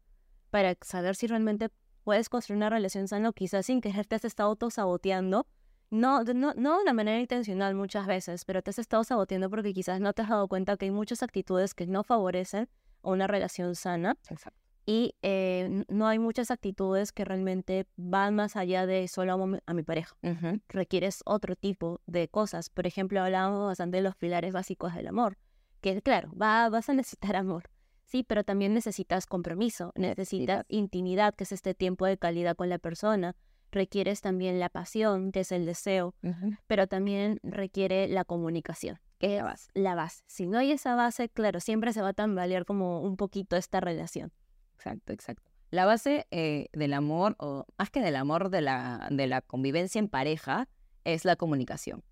para 0.50 0.76
saber 0.82 1.16
si 1.16 1.28
realmente 1.28 1.70
puedes 2.04 2.30
construir 2.30 2.58
una 2.58 2.70
relación 2.70 3.08
sana 3.08 3.30
o 3.30 3.34
quizás 3.34 3.66
sin 3.66 3.82
querer 3.82 4.06
te 4.06 4.16
has 4.16 4.26
estado 4.26 4.50
autosaboteando. 4.50 5.48
No, 5.90 6.24
no, 6.24 6.54
no 6.54 6.76
de 6.76 6.82
una 6.82 6.94
manera 6.94 7.20
intencional 7.20 7.76
muchas 7.76 8.08
veces, 8.08 8.46
pero 8.46 8.62
te 8.62 8.70
has 8.70 8.80
estado 8.80 9.04
saboteando 9.04 9.50
porque 9.50 9.74
quizás 9.74 10.00
no 10.00 10.14
te 10.14 10.22
has 10.22 10.30
dado 10.30 10.48
cuenta 10.48 10.78
que 10.78 10.86
hay 10.86 10.92
muchas 10.92 11.22
actitudes 11.22 11.74
que 11.74 11.86
no 11.86 12.04
favorecen 12.04 12.70
una 13.02 13.28
relación 13.28 13.76
sana. 13.76 14.18
Exacto. 14.30 14.71
Y 14.86 15.16
eh, 15.22 15.86
no 15.90 16.08
hay 16.08 16.20
muchas 16.20 16.52
actitudes 16.52 17.12
que 17.12 17.24
realmente 17.24 17.88
van 17.98 18.36
más 18.36 18.56
allá 18.56 18.86
de 18.86 19.08
solo 19.08 19.34
amo 19.34 19.58
a 19.66 19.74
mi 19.74 19.84
pareja. 19.84 20.16
Requieres 20.68 21.22
otro 21.26 21.56
tipo 21.56 22.02
de 22.08 22.28
cosas. 22.28 22.70
Por 22.70 22.88
ejemplo, 22.88 23.22
hablábamos 23.22 23.68
bastante 23.68 23.98
de 23.98 24.04
los 24.04 24.16
pilares 24.16 24.54
básicos 24.54 24.96
del 24.96 25.08
amor. 25.08 25.38
Que 25.82 26.02
claro, 26.02 26.32
va, 26.40 26.70
vas 26.70 26.90
a 26.90 26.94
necesitar 26.94 27.36
amor. 27.36 27.70
Sí, 28.06 28.24
pero 28.24 28.44
también 28.44 28.74
necesitas 28.74 29.26
compromiso, 29.26 29.94
necesitas 29.96 30.66
intimidad, 30.68 31.34
que 31.34 31.46
es 31.46 31.54
este 31.54 31.74
tiempo 31.74 32.06
de 32.06 32.18
calidad 32.18 32.58
con 32.58 32.68
la 32.68 32.78
persona. 32.78 33.36
Requieres 33.72 34.20
también 34.20 34.60
la 34.60 34.68
pasión, 34.68 35.32
que 35.32 35.40
es 35.40 35.52
el 35.54 35.66
deseo, 35.66 36.14
pero 36.68 36.88
también 36.88 37.40
requiere 37.42 38.10
la 38.10 38.26
comunicación, 38.26 39.00
que 39.18 39.38
es 39.38 39.70
la 39.74 39.96
base. 39.96 40.24
Si 40.28 40.46
no 40.46 40.58
hay 40.58 40.74
esa 40.74 40.96
base, 40.96 41.30
claro, 41.30 41.62
siempre 41.62 41.94
se 41.94 42.02
va 42.02 42.10
a 42.10 42.14
tambalear 42.14 42.66
como 42.66 43.00
un 43.00 43.16
poquito 43.16 43.56
esta 43.56 43.80
relación. 43.80 44.34
Exacto, 44.82 45.14
exacto. 45.14 45.52
La 45.70 45.86
base 45.86 46.28
eh, 46.32 46.68
del 46.74 46.94
amor, 46.94 47.36
o 47.38 47.66
más 47.78 47.92
que 47.92 48.02
del 48.02 48.16
amor, 48.16 48.50
de 48.50 48.62
la, 48.62 49.08
de 49.12 49.28
la 49.28 49.42
convivencia 49.42 50.00
en 50.00 50.10
pareja, 50.10 50.68
es 51.04 51.24
la 51.24 51.36
comunicación. 51.36 52.04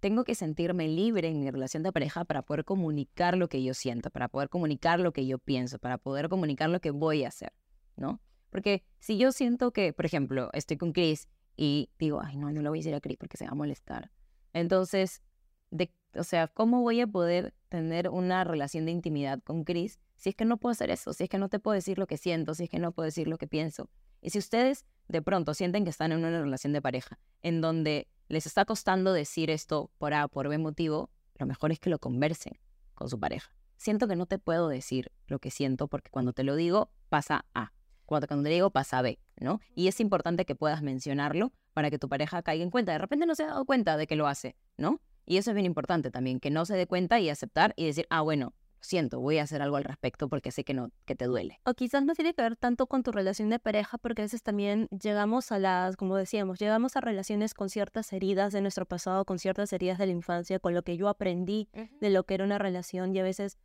Tengo 0.00 0.24
que 0.24 0.34
sentirme 0.34 0.88
libre 0.88 1.28
en 1.28 1.40
mi 1.40 1.50
relación 1.50 1.82
de 1.82 1.90
pareja 1.90 2.24
para 2.24 2.42
poder 2.42 2.64
comunicar 2.64 3.36
lo 3.36 3.48
que 3.48 3.62
yo 3.64 3.72
siento, 3.72 4.10
para 4.10 4.28
poder 4.28 4.50
comunicar 4.50 5.00
lo 5.00 5.12
que 5.12 5.26
yo 5.26 5.38
pienso, 5.38 5.78
para 5.78 5.96
poder 5.96 6.28
comunicar 6.28 6.68
lo 6.68 6.80
que 6.80 6.90
voy 6.90 7.24
a 7.24 7.28
hacer, 7.28 7.52
¿no? 7.96 8.20
Porque 8.50 8.84
si 9.00 9.16
yo 9.16 9.32
siento 9.32 9.72
que, 9.72 9.94
por 9.94 10.04
ejemplo, 10.04 10.50
estoy 10.52 10.76
con 10.76 10.92
Chris 10.92 11.28
y 11.56 11.90
digo, 11.98 12.20
ay, 12.22 12.36
no, 12.36 12.52
no 12.52 12.60
lo 12.60 12.70
voy 12.70 12.78
a 12.78 12.80
decir 12.80 12.94
a 12.94 13.00
Chris 13.00 13.16
porque 13.16 13.38
se 13.38 13.46
va 13.46 13.52
a 13.52 13.54
molestar. 13.54 14.10
Entonces, 14.52 15.22
de, 15.70 15.90
o 16.14 16.24
sea, 16.24 16.48
¿cómo 16.48 16.82
voy 16.82 17.00
a 17.00 17.06
poder 17.06 17.54
tener 17.68 18.08
una 18.08 18.44
relación 18.44 18.86
de 18.86 18.92
intimidad 18.92 19.42
con 19.42 19.64
Chris 19.64 19.98
si 20.16 20.30
es 20.30 20.34
que 20.34 20.44
no 20.44 20.56
puedo 20.56 20.72
hacer 20.72 20.90
eso, 20.90 21.12
si 21.12 21.24
es 21.24 21.30
que 21.30 21.38
no 21.38 21.48
te 21.48 21.60
puedo 21.60 21.74
decir 21.74 21.98
lo 21.98 22.06
que 22.06 22.16
siento, 22.16 22.54
si 22.54 22.64
es 22.64 22.70
que 22.70 22.78
no 22.78 22.92
puedo 22.92 23.04
decir 23.04 23.28
lo 23.28 23.38
que 23.38 23.46
pienso. 23.46 23.88
Y 24.20 24.30
si 24.30 24.38
ustedes 24.38 24.84
de 25.06 25.22
pronto 25.22 25.54
sienten 25.54 25.84
que 25.84 25.90
están 25.90 26.12
en 26.12 26.18
una 26.18 26.42
relación 26.42 26.72
de 26.72 26.82
pareja 26.82 27.18
en 27.42 27.60
donde 27.60 28.08
les 28.28 28.46
está 28.46 28.64
costando 28.64 29.12
decir 29.12 29.48
esto 29.48 29.90
por 29.98 30.12
A, 30.12 30.28
por 30.28 30.48
B 30.48 30.58
motivo, 30.58 31.10
lo 31.36 31.46
mejor 31.46 31.70
es 31.70 31.78
que 31.78 31.88
lo 31.88 31.98
conversen 31.98 32.58
con 32.94 33.08
su 33.08 33.20
pareja. 33.20 33.52
Siento 33.76 34.08
que 34.08 34.16
no 34.16 34.26
te 34.26 34.38
puedo 34.38 34.68
decir 34.68 35.12
lo 35.28 35.38
que 35.38 35.52
siento 35.52 35.86
porque 35.86 36.10
cuando 36.10 36.32
te 36.32 36.42
lo 36.42 36.56
digo 36.56 36.90
pasa 37.08 37.46
A, 37.54 37.72
cuando, 38.06 38.26
cuando 38.26 38.44
te 38.48 38.54
digo 38.54 38.70
pasa 38.70 39.02
B, 39.02 39.20
¿no? 39.36 39.60
Y 39.74 39.86
es 39.86 40.00
importante 40.00 40.44
que 40.44 40.56
puedas 40.56 40.82
mencionarlo 40.82 41.52
para 41.74 41.90
que 41.90 41.98
tu 41.98 42.08
pareja 42.08 42.42
caiga 42.42 42.64
en 42.64 42.70
cuenta. 42.70 42.90
De 42.90 42.98
repente 42.98 43.24
no 43.24 43.36
se 43.36 43.44
ha 43.44 43.48
dado 43.48 43.64
cuenta 43.64 43.96
de 43.96 44.08
que 44.08 44.16
lo 44.16 44.26
hace, 44.26 44.56
¿no? 44.76 45.00
Y 45.28 45.36
eso 45.36 45.50
es 45.50 45.54
bien 45.54 45.66
importante 45.66 46.10
también, 46.10 46.40
que 46.40 46.50
no 46.50 46.64
se 46.64 46.74
dé 46.74 46.86
cuenta 46.86 47.20
y 47.20 47.28
aceptar 47.28 47.74
y 47.76 47.84
decir, 47.84 48.06
ah, 48.08 48.22
bueno, 48.22 48.54
siento, 48.80 49.20
voy 49.20 49.36
a 49.36 49.42
hacer 49.42 49.60
algo 49.60 49.76
al 49.76 49.84
respecto 49.84 50.28
porque 50.30 50.50
sé 50.50 50.64
que 50.64 50.72
no, 50.72 50.90
que 51.04 51.14
te 51.14 51.26
duele. 51.26 51.60
O 51.66 51.74
quizás 51.74 52.02
no 52.02 52.14
tiene 52.14 52.32
que 52.32 52.40
ver 52.40 52.56
tanto 52.56 52.86
con 52.86 53.02
tu 53.02 53.12
relación 53.12 53.50
de 53.50 53.58
pareja, 53.58 53.98
porque 53.98 54.22
a 54.22 54.24
veces 54.24 54.42
también 54.42 54.88
llegamos 54.88 55.52
a 55.52 55.58
las, 55.58 55.96
como 55.96 56.16
decíamos, 56.16 56.58
llegamos 56.58 56.96
a 56.96 57.02
relaciones 57.02 57.52
con 57.52 57.68
ciertas 57.68 58.10
heridas 58.14 58.54
de 58.54 58.62
nuestro 58.62 58.86
pasado, 58.86 59.26
con 59.26 59.38
ciertas 59.38 59.70
heridas 59.74 59.98
de 59.98 60.06
la 60.06 60.12
infancia, 60.12 60.58
con 60.60 60.72
lo 60.72 60.82
que 60.82 60.96
yo 60.96 61.08
aprendí 61.08 61.68
de 62.00 62.08
lo 62.08 62.24
que 62.24 62.32
era 62.32 62.44
una 62.44 62.56
relación 62.56 63.14
y 63.14 63.18
a 63.18 63.22
veces 63.22 63.58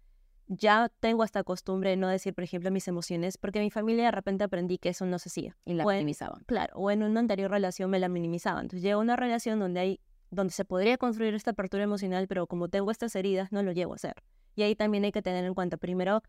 ya 0.48 0.92
tengo 1.00 1.24
esta 1.24 1.46
costumbre 1.46 1.92
de 1.92 1.96
no 1.96 2.10
decir, 2.10 2.34
por 2.34 2.44
ejemplo, 2.44 2.72
mis 2.72 2.90
emociones, 2.90 3.38
porque 3.38 3.62
mi 3.62 3.72
familia 3.72 4.06
de 4.06 4.12
repente 4.12 4.44
aprendí 4.44 4.78
que 4.78 4.90
eso 4.90 5.06
no 5.06 5.18
se 5.18 5.30
hacía. 5.30 5.56
Y 5.64 5.76
la 5.76 5.86
minimizaban. 5.86 6.44
Claro, 6.46 6.76
o 6.76 6.92
en 6.92 7.04
una 7.04 7.22
anterior 7.22 7.50
relación 7.50 7.90
me 7.90 8.00
la 8.00 8.10
minimizaban. 8.10 8.64
Entonces 8.64 8.84
llega 8.84 8.98
una 8.98 9.16
relación 9.16 9.60
donde 9.60 9.80
hay 9.80 10.00
donde 10.34 10.54
se 10.54 10.66
podría 10.66 10.98
construir 10.98 11.34
esta 11.34 11.52
apertura 11.52 11.84
emocional, 11.84 12.28
pero 12.28 12.48
como 12.48 12.70
tengo 12.70 12.92
estas 12.92 13.16
heridas, 13.16 13.52
no 13.52 13.64
lo 13.64 13.72
llevo 13.72 13.94
a 13.94 13.96
hacer. 13.96 14.16
Y 14.56 14.64
ahí 14.64 14.76
también 14.76 15.04
hay 15.04 15.12
que 15.12 15.22
tener 15.22 15.46
en 15.46 15.54
cuenta, 15.54 15.78
primero, 15.78 16.22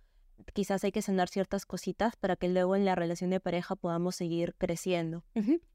quizás 0.53 0.85
hay 0.85 0.93
que 0.93 1.03
sanar 1.03 1.29
ciertas 1.29 1.67
cositas 1.67 2.17
para 2.17 2.37
que 2.37 2.49
luego 2.49 2.77
en 2.77 2.85
la 2.85 2.95
relación 2.95 3.31
de 3.31 3.41
pareja 3.41 3.77
podamos 3.77 4.17
seguir 4.17 4.55
creciendo. 4.59 5.25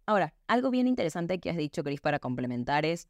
Ahora, 0.05 0.33
algo 0.47 0.69
bien 0.69 0.87
interesante 0.87 1.39
que 1.39 1.49
has 1.49 1.57
dicho, 1.57 1.83
Cris, 1.83 2.01
para 2.01 2.19
complementar 2.19 2.85
es, 2.85 3.07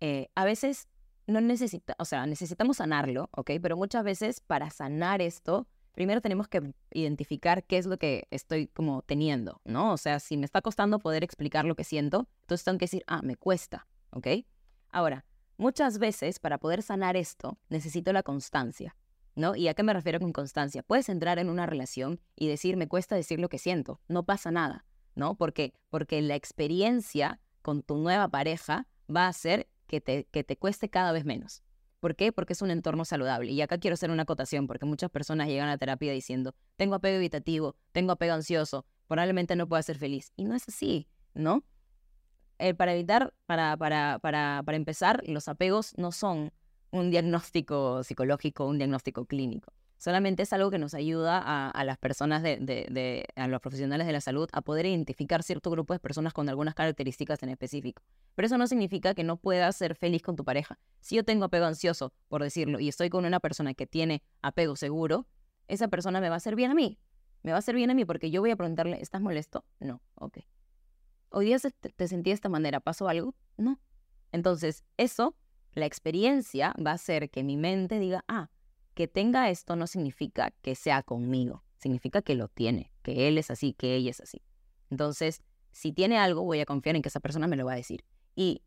eh, 0.00 0.28
a 0.34 0.44
veces 0.44 0.88
no 1.26 1.40
necesita, 1.40 1.94
o 1.98 2.04
sea, 2.04 2.26
necesitamos 2.26 2.78
sanarlo, 2.78 3.28
¿ok? 3.32 3.52
Pero 3.62 3.76
muchas 3.76 4.04
veces 4.04 4.40
para 4.40 4.70
sanar 4.70 5.22
esto, 5.22 5.68
primero 5.92 6.20
tenemos 6.20 6.48
que 6.48 6.72
identificar 6.92 7.64
qué 7.64 7.78
es 7.78 7.86
lo 7.86 7.98
que 7.98 8.26
estoy 8.30 8.66
como 8.66 9.02
teniendo, 9.02 9.60
¿no? 9.64 9.92
O 9.92 9.96
sea, 9.96 10.18
si 10.18 10.36
me 10.36 10.44
está 10.44 10.60
costando 10.60 10.98
poder 10.98 11.22
explicar 11.22 11.64
lo 11.64 11.76
que 11.76 11.84
siento, 11.84 12.28
entonces 12.42 12.64
tengo 12.64 12.78
que 12.78 12.84
decir, 12.84 13.04
ah, 13.06 13.22
me 13.22 13.36
cuesta, 13.36 13.86
¿ok? 14.10 14.26
Ahora, 14.90 15.24
Muchas 15.60 15.98
veces 15.98 16.38
para 16.38 16.56
poder 16.56 16.82
sanar 16.82 17.18
esto 17.18 17.58
necesito 17.68 18.14
la 18.14 18.22
constancia, 18.22 18.96
¿no? 19.34 19.54
¿Y 19.54 19.68
a 19.68 19.74
qué 19.74 19.82
me 19.82 19.92
refiero 19.92 20.18
con 20.18 20.32
constancia? 20.32 20.82
Puedes 20.82 21.10
entrar 21.10 21.38
en 21.38 21.50
una 21.50 21.66
relación 21.66 22.18
y 22.34 22.48
decir, 22.48 22.78
me 22.78 22.88
cuesta 22.88 23.14
decir 23.14 23.40
lo 23.40 23.50
que 23.50 23.58
siento, 23.58 24.00
no 24.08 24.24
pasa 24.24 24.50
nada, 24.50 24.86
¿no? 25.14 25.34
Porque, 25.34 25.74
porque 25.90 26.22
la 26.22 26.34
experiencia 26.34 27.40
con 27.60 27.82
tu 27.82 27.98
nueva 27.98 28.28
pareja 28.28 28.86
va 29.14 29.26
a 29.26 29.28
hacer 29.28 29.68
que 29.86 30.00
te, 30.00 30.24
que 30.30 30.44
te 30.44 30.56
cueste 30.56 30.88
cada 30.88 31.12
vez 31.12 31.26
menos. 31.26 31.62
¿Por 32.00 32.16
qué? 32.16 32.32
Porque 32.32 32.54
es 32.54 32.62
un 32.62 32.70
entorno 32.70 33.04
saludable. 33.04 33.52
Y 33.52 33.60
acá 33.60 33.76
quiero 33.76 33.92
hacer 33.92 34.10
una 34.10 34.22
acotación, 34.22 34.66
porque 34.66 34.86
muchas 34.86 35.10
personas 35.10 35.48
llegan 35.48 35.68
a 35.68 35.76
terapia 35.76 36.10
diciendo, 36.10 36.54
tengo 36.76 36.94
apego 36.94 37.18
evitativo, 37.18 37.76
tengo 37.92 38.12
apego 38.12 38.32
ansioso, 38.32 38.86
probablemente 39.08 39.56
no 39.56 39.68
pueda 39.68 39.82
ser 39.82 39.98
feliz. 39.98 40.32
Y 40.36 40.44
no 40.44 40.54
es 40.54 40.66
así, 40.66 41.06
¿no? 41.34 41.64
Eh, 42.60 42.74
para 42.74 42.92
evitar, 42.92 43.32
para, 43.46 43.74
para, 43.78 44.18
para, 44.18 44.62
para 44.66 44.76
empezar, 44.76 45.22
los 45.26 45.48
apegos 45.48 45.94
no 45.96 46.12
son 46.12 46.52
un 46.90 47.10
diagnóstico 47.10 48.04
psicológico, 48.04 48.66
un 48.66 48.76
diagnóstico 48.76 49.24
clínico. 49.24 49.72
Solamente 49.96 50.42
es 50.42 50.52
algo 50.52 50.70
que 50.70 50.78
nos 50.78 50.92
ayuda 50.92 51.70
a, 51.70 51.84
las 51.84 51.96
personas, 51.96 52.42
de, 52.42 52.58
de, 52.58 53.26
a 53.34 53.48
los 53.48 53.62
profesionales 53.62 54.06
de 54.06 54.12
la 54.12 54.20
salud, 54.20 54.48
a 54.52 54.60
poder 54.60 54.84
identificar 54.84 55.42
cierto 55.42 55.70
grupo 55.70 55.94
de 55.94 56.00
personas 56.00 56.34
con 56.34 56.50
algunas 56.50 56.74
características 56.74 57.42
en 57.42 57.48
específico. 57.48 58.02
Pero 58.34 58.44
eso 58.44 58.58
no 58.58 58.66
significa 58.66 59.14
que 59.14 59.24
no 59.24 59.38
puedas 59.38 59.74
ser 59.76 59.94
feliz 59.94 60.20
con 60.20 60.36
tu 60.36 60.44
pareja. 60.44 60.78
Si 61.00 61.16
yo 61.16 61.24
tengo 61.24 61.46
apego 61.46 61.64
ansioso, 61.64 62.12
por 62.28 62.42
decirlo, 62.42 62.78
y 62.78 62.88
estoy 62.88 63.08
con 63.08 63.24
una 63.24 63.40
persona 63.40 63.72
que 63.72 63.86
tiene 63.86 64.22
apego 64.42 64.76
seguro, 64.76 65.26
esa 65.66 65.88
persona 65.88 66.20
me 66.20 66.28
va 66.28 66.34
a 66.34 66.38
hacer 66.38 66.56
bien 66.56 66.70
a 66.70 66.74
mí. 66.74 66.98
Me 67.42 67.52
va 67.52 67.56
a 67.56 67.60
hacer 67.60 67.74
bien 67.74 67.90
a 67.90 67.94
mí 67.94 68.04
porque 68.04 68.30
yo 68.30 68.42
voy 68.42 68.50
a 68.50 68.56
preguntarle, 68.56 69.00
¿estás 69.00 69.22
molesto? 69.22 69.64
No, 69.80 70.02
ok 70.14 70.40
hoy 71.30 71.46
día 71.46 71.58
te 71.58 72.08
sentí 72.08 72.30
de 72.30 72.34
esta 72.34 72.48
manera, 72.48 72.80
¿pasó 72.80 73.08
algo? 73.08 73.34
No. 73.56 73.80
Entonces, 74.32 74.84
eso, 74.96 75.36
la 75.72 75.86
experiencia 75.86 76.74
va 76.84 76.92
a 76.92 76.94
hacer 76.94 77.30
que 77.30 77.42
mi 77.42 77.56
mente 77.56 77.98
diga, 77.98 78.24
ah, 78.28 78.50
que 78.94 79.08
tenga 79.08 79.50
esto 79.50 79.76
no 79.76 79.86
significa 79.86 80.52
que 80.62 80.74
sea 80.74 81.02
conmigo, 81.02 81.64
significa 81.78 82.22
que 82.22 82.34
lo 82.34 82.48
tiene, 82.48 82.92
que 83.02 83.28
él 83.28 83.38
es 83.38 83.50
así, 83.50 83.72
que 83.72 83.94
ella 83.96 84.10
es 84.10 84.20
así. 84.20 84.42
Entonces, 84.90 85.42
si 85.72 85.92
tiene 85.92 86.18
algo, 86.18 86.42
voy 86.42 86.60
a 86.60 86.66
confiar 86.66 86.96
en 86.96 87.02
que 87.02 87.08
esa 87.08 87.20
persona 87.20 87.46
me 87.46 87.56
lo 87.56 87.64
va 87.64 87.72
a 87.72 87.76
decir. 87.76 88.04
Y 88.34 88.62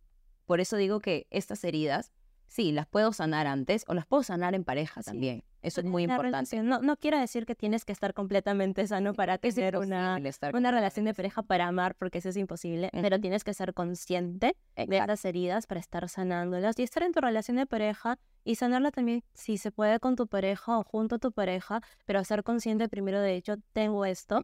por 0.45 0.60
eso 0.60 0.78
digo 0.78 0.99
que 0.99 1.28
estas 1.30 1.63
heridas 1.63 2.12
sí, 2.54 2.72
las 2.72 2.86
puedo 2.86 3.12
sanar 3.13 3.48
antes 3.48 3.84
o 3.88 3.96
las 3.96 4.06
puedo 4.06 4.22
sanar 4.22 4.54
en 4.54 4.63
pareja 4.63 5.02
también. 5.02 5.44
Eso 5.63 5.82
es 5.82 5.88
muy 5.88 6.04
importante. 6.04 6.62
No, 6.62 6.80
no 6.82 6.98
quiero 6.98 7.18
decir 7.18 7.46
que 7.46 7.56
tienes 7.56 7.84
que 7.84 7.94
estar 7.94 8.13
completamente 8.13 8.86
sano 8.86 9.13
para 9.13 9.39
tener 9.39 9.78
una, 9.78 10.20
una 10.54 10.72
relación 10.72 11.06
de 11.06 11.13
pareja 11.16 11.42
para 11.42 11.68
amar, 11.68 11.96
porque 11.96 12.20
eso 12.20 12.30
es 12.30 12.38
imposible, 12.38 12.89
pero 12.92 13.20
tienes 13.20 13.44
que 13.44 13.54
ser 13.54 13.74
consciente 13.74 14.56
de 14.76 14.98
esas 14.98 15.26
heridas 15.26 15.66
para 15.66 15.80
estar 15.80 16.08
sanándolas 16.08 16.78
y 16.78 16.84
estar 16.84 17.02
en 17.02 17.12
tu 17.12 17.22
relación 17.22 17.58
de 17.58 17.66
pareja 17.66 18.20
y 18.44 18.56
sanarla 18.56 18.92
también 18.92 19.24
si 19.34 19.58
se 19.58 19.72
puede 19.72 20.00
con 20.00 20.16
tu 20.16 20.28
pareja 20.28 20.78
o 20.78 20.84
junto 20.84 21.16
a 21.16 21.20
tu 21.20 21.32
pareja, 21.32 21.82
pero 22.06 22.24
ser 22.24 22.44
consciente 22.44 22.88
primero 22.88 23.20
de 23.20 23.36
hecho, 23.36 23.56
tengo 23.72 24.06
esto, 24.06 24.44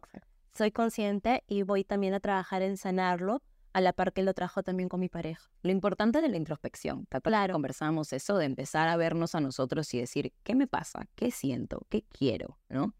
soy 0.52 0.72
consciente 0.72 1.44
y 1.46 1.62
voy 1.62 1.84
también 1.84 2.14
a 2.14 2.20
trabajar 2.20 2.62
en 2.62 2.76
sanarlo 2.76 3.40
a 3.72 3.80
la 3.80 3.92
par 3.92 4.12
que 4.12 4.22
lo 4.22 4.34
trajo 4.34 4.62
también 4.62 4.88
con 4.88 5.00
mi 5.00 5.08
pareja. 5.08 5.50
Lo 5.62 5.70
importante 5.70 6.20
de 6.20 6.28
la 6.28 6.36
introspección, 6.36 7.06
claro. 7.22 7.52
conversamos 7.52 8.12
eso 8.12 8.36
de 8.36 8.46
empezar 8.46 8.88
a 8.88 8.96
vernos 8.96 9.34
a 9.34 9.40
nosotros 9.40 9.92
y 9.94 9.98
decir, 9.98 10.32
¿qué 10.42 10.54
me 10.54 10.66
pasa? 10.66 11.06
¿Qué 11.14 11.30
siento? 11.30 11.86
¿Qué 11.88 12.02
quiero? 12.02 12.58
¿No? 12.68 12.94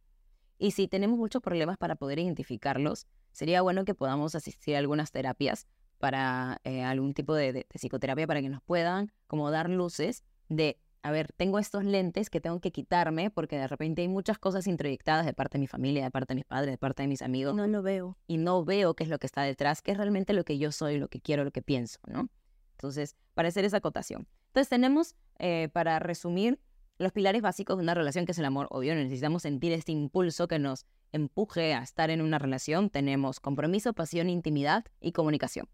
Y 0.59 0.73
si 0.73 0.89
tenemos 0.89 1.19
muchos 1.19 1.43
problemas 1.43 1.79
para 1.79 1.97
poder 1.97 2.19
identificarlos, 2.19 3.07
sería 3.33 3.63
bueno 3.63 3.85
que 3.85 3.95
podamos 3.95 4.35
asistir 4.35 4.77
a 4.77 4.79
algunas 4.79 5.11
terapias 5.11 5.67
para 5.99 6.61
eh, 6.65 6.83
algún 6.83 7.15
tipo 7.15 7.35
de, 7.35 7.67
psicoterapia 7.73 8.27
para 8.27 8.41
que 8.41 8.49
nos 8.49 8.63
puedan 8.63 9.13
como 9.27 9.51
dar 9.51 9.71
luces 9.71 10.25
de 10.49 10.79
a 11.03 11.11
ver, 11.11 11.33
tengo 11.33 11.59
estos 11.59 11.85
lentes 11.85 12.29
que 12.29 12.41
tengo 12.41 12.61
que 12.61 12.73
quitarme 12.73 13.31
porque 13.31 13.57
de 13.57 13.67
repente 13.67 14.03
hay 14.03 14.09
muchas 14.09 14.39
cosas 14.39 14.67
introyectadas 14.67 15.25
de 15.25 15.33
parte 15.33 15.57
de 15.57 15.61
mi 15.61 15.67
familia, 15.67 16.05
de 16.05 16.11
parte 16.11 16.35
de 16.35 16.37
mis 16.37 16.45
padres, 16.45 16.73
de 16.73 16.79
parte 16.79 17.03
de 17.03 17.09
mis 17.09 17.23
amigos. 17.23 17.55
No 17.55 17.67
lo 17.67 17.83
veo. 17.83 18.19
Y 18.27 18.37
no 18.37 18.65
veo 18.65 18.95
qué 18.95 19.05
es 19.05 19.11
lo 19.11 19.19
que 19.19 19.27
está 19.27 19.43
detrás, 19.43 19.81
qué 19.81 19.93
es 19.93 19.97
realmente 19.97 20.33
lo 20.35 20.45
que 20.45 20.59
yo 20.59 20.73
soy, 20.73 20.99
lo 20.99 21.09
que 21.09 21.21
quiero, 21.21 21.45
lo 21.45 21.53
que 21.53 21.63
pienso, 21.63 21.99
¿no? 22.07 22.29
Entonces, 22.73 23.17
para 23.35 23.49
hacer 23.49 23.65
esa 23.65 23.79
acotación. 23.79 24.29
Entonces, 24.49 24.69
tenemos, 24.69 25.15
eh, 25.39 25.69
para 25.73 25.99
resumir, 25.99 26.61
los 26.99 27.13
pilares 27.13 27.41
básicos 27.41 27.79
de 27.79 27.83
una 27.83 27.95
relación, 27.95 28.27
que 28.27 28.33
es 28.33 28.39
el 28.39 28.45
amor, 28.45 28.67
obvio, 28.71 28.95
necesitamos 28.95 29.43
sentir 29.43 29.73
este 29.73 29.93
impulso 29.93 30.49
que 30.49 30.59
nos 30.59 30.85
empuje 31.13 31.73
a 31.73 31.83
estar 31.83 32.11
en 32.11 32.21
una 32.21 32.39
relación. 32.39 32.91
Tenemos 32.91 33.41
compromiso, 33.41 33.95
pasión, 33.95 34.29
intimidad 34.29 34.85
y 35.01 35.13
comunicación, 35.13 35.67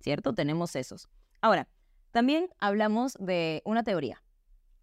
¿cierto? 0.00 0.32
Tenemos 0.32 0.74
esos. 0.76 1.10
Ahora, 1.42 1.68
también 2.12 2.48
hablamos 2.58 3.14
de 3.20 3.60
una 3.66 3.84
teoría, 3.84 4.22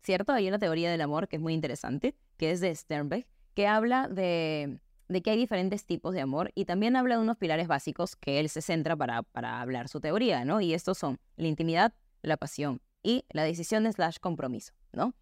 ¿cierto? 0.08 0.32
Hay 0.32 0.48
una 0.48 0.58
teoría 0.58 0.90
del 0.90 1.02
amor 1.02 1.28
que 1.28 1.36
es 1.36 1.42
muy 1.42 1.54
interesante, 1.54 2.16
que 2.38 2.52
es 2.52 2.62
de 2.62 2.74
Sternberg, 2.74 3.28
que 3.54 3.68
habla 3.68 4.08
de, 4.08 4.80
que 5.22 5.32
hay 5.32 5.38
diferentes 5.38 5.86
tipos 5.86 6.14
de 6.14 6.22
amor 6.22 6.54
y 6.56 6.64
también 6.64 6.96
habla 6.96 7.16
de 7.18 7.22
unos 7.22 7.36
pilares 7.36 7.68
básicos 7.68 8.16
que 8.16 8.40
él 8.40 8.48
se 8.48 8.62
centra 8.62 8.96
para, 8.96 9.24
para 9.24 9.60
hablar 9.60 9.90
su 9.90 10.00
teoría, 10.00 10.46
¿no? 10.46 10.62
Y 10.62 10.74
estos 10.74 10.98
son 10.98 11.20
la 11.36 11.48
intimidad, 11.48 11.94
la 12.22 12.38
pasión 12.38 12.82
y 13.04 13.26
la 13.32 13.44
decisión 13.44 13.92
slash 13.92 14.16
compromiso, 14.22 14.72
¿no? 14.94 15.14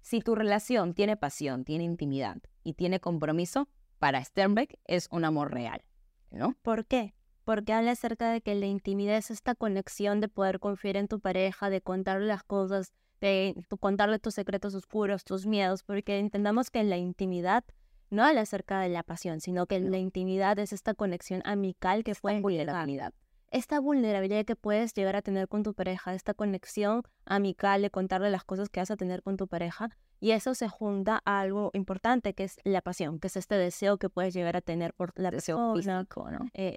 Si 0.00 0.20
tu 0.20 0.34
relación 0.34 0.94
tiene 0.94 1.18
pasión, 1.18 1.66
tiene 1.66 1.84
intimidad 1.84 2.38
y 2.64 2.72
tiene 2.72 2.98
compromiso, 2.98 3.68
para 3.98 4.24
Sternberg 4.24 4.78
es 4.86 5.06
un 5.10 5.26
amor 5.26 5.52
real, 5.52 5.84
¿no? 6.30 6.56
¿Por 6.62 6.86
qué? 6.86 7.12
Porque 7.44 7.74
habla 7.74 7.90
acerca 7.90 8.32
de 8.32 8.40
que 8.40 8.54
la 8.54 8.66
intimidad 8.66 9.18
es 9.18 9.30
esta 9.30 9.54
conexión 9.54 10.22
de 10.22 10.28
poder 10.28 10.60
confiar 10.60 10.96
en 10.96 11.08
tu 11.08 11.20
pareja, 11.20 11.68
de 11.68 11.82
contarle 11.82 12.26
las 12.26 12.42
cosas, 12.42 12.94
de 13.20 13.54
contarle 13.78 14.18
tus 14.18 14.34
secretos 14.34 14.74
oscuros, 14.74 15.24
tus 15.24 15.46
miedos, 15.46 15.82
porque 15.82 16.18
entendamos 16.18 16.70
que 16.70 16.80
en 16.80 16.90
la 16.90 16.96
intimidad 16.96 17.64
no 18.10 18.24
habla 18.24 18.42
acerca 18.42 18.80
de 18.80 18.88
la 18.88 19.02
pasión, 19.02 19.40
sino 19.40 19.66
que 19.66 19.78
la 19.80 19.98
intimidad 19.98 20.58
es 20.58 20.72
esta 20.72 20.94
conexión 20.94 21.42
amical 21.44 22.02
que 22.02 22.14
fue 22.14 22.40
vulnerabilidad. 22.40 23.12
Esta 23.50 23.80
vulnerabilidad 23.80 24.44
que 24.44 24.54
puedes 24.54 24.94
llegar 24.94 25.16
a 25.16 25.22
tener 25.22 25.48
con 25.48 25.64
tu 25.64 25.74
pareja, 25.74 26.14
esta 26.14 26.34
conexión 26.34 27.02
amical 27.24 27.82
de 27.82 27.90
contarle 27.90 28.30
las 28.30 28.44
cosas 28.44 28.68
que 28.68 28.78
vas 28.78 28.92
a 28.92 28.96
tener 28.96 29.22
con 29.22 29.36
tu 29.36 29.48
pareja, 29.48 29.90
y 30.20 30.32
eso 30.32 30.54
se 30.54 30.68
junta 30.68 31.20
a 31.24 31.40
algo 31.40 31.70
importante 31.72 32.34
que 32.34 32.44
es 32.44 32.58
la 32.62 32.82
pasión, 32.82 33.18
que 33.18 33.26
es 33.26 33.36
este 33.36 33.56
deseo 33.56 33.96
que 33.96 34.10
puedes 34.10 34.34
llegar 34.34 34.54
a 34.56 34.60
tener 34.60 34.92
por 34.92 35.12
la 35.16 35.30
deseo 35.30 35.74
físico, 35.74 36.30
¿no? 36.30 36.46
Eh, 36.52 36.76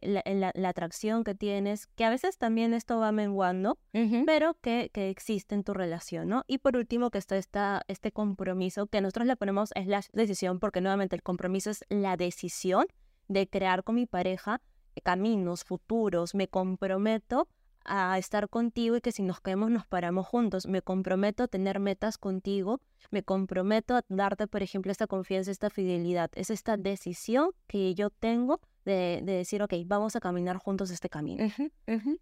la, 0.56 0.70
atracción 0.70 1.24
que 1.24 1.36
tienes, 1.36 1.88
que 1.88 2.06
a 2.06 2.10
veces 2.10 2.38
también 2.38 2.74
esto 2.74 2.98
va 2.98 3.12
menguando, 3.12 3.78
pero 4.26 4.56
que, 4.62 4.90
que, 4.94 5.10
existe 5.10 5.54
en 5.54 5.64
tu 5.64 5.74
relación, 5.74 6.30
¿no? 6.30 6.46
Y 6.48 6.58
por 6.60 6.78
último, 6.78 7.12
que 7.12 7.18
está 7.18 7.38
esta, 7.38 7.84
este 7.88 8.12
compromiso, 8.12 8.88
que 8.88 9.02
nosotros 9.02 9.28
le 9.28 9.36
ponemos 9.36 9.72
es 9.76 9.88
la 9.88 10.02
decisión, 10.14 10.60
porque 10.60 10.82
nuevamente 10.82 11.16
el 11.16 11.22
compromiso 11.22 11.70
es 11.70 11.86
la 11.90 12.18
decisión 12.18 12.88
de 13.28 13.48
crear 13.48 13.84
con 13.84 13.96
mi 13.96 14.06
pareja 14.06 14.62
caminos 15.02 15.64
futuros, 15.64 16.36
me 16.36 16.48
comprometo 16.48 17.48
a 17.86 18.18
estar 18.18 18.50
contigo 18.50 18.96
y 18.96 19.02
que 19.02 19.12
si 19.12 19.24
nos 19.24 19.40
caemos 19.42 19.70
nos 19.70 19.86
paramos 19.86 20.28
juntos. 20.28 20.68
Me 20.68 20.82
comprometo 20.82 21.44
a 21.44 21.48
tener 21.48 21.80
metas 21.80 22.18
contigo, 22.18 22.80
me 23.12 23.24
comprometo 23.24 23.96
a 23.96 24.06
darte, 24.10 24.48
por 24.48 24.64
ejemplo, 24.64 24.92
esta 24.92 25.08
confianza, 25.08 25.52
esta 25.52 25.70
fidelidad. 25.70 26.32
Es 26.36 26.50
esta 26.50 26.78
decisión 26.78 27.52
que 27.68 27.94
yo 27.96 28.10
tengo 28.10 28.62
de, 28.86 29.22
decir, 29.24 29.62
ok, 29.62 29.74
vamos 29.86 30.16
a 30.16 30.20
caminar 30.20 30.58
juntos 30.58 30.92
este 30.92 31.10
camino. 31.10 31.46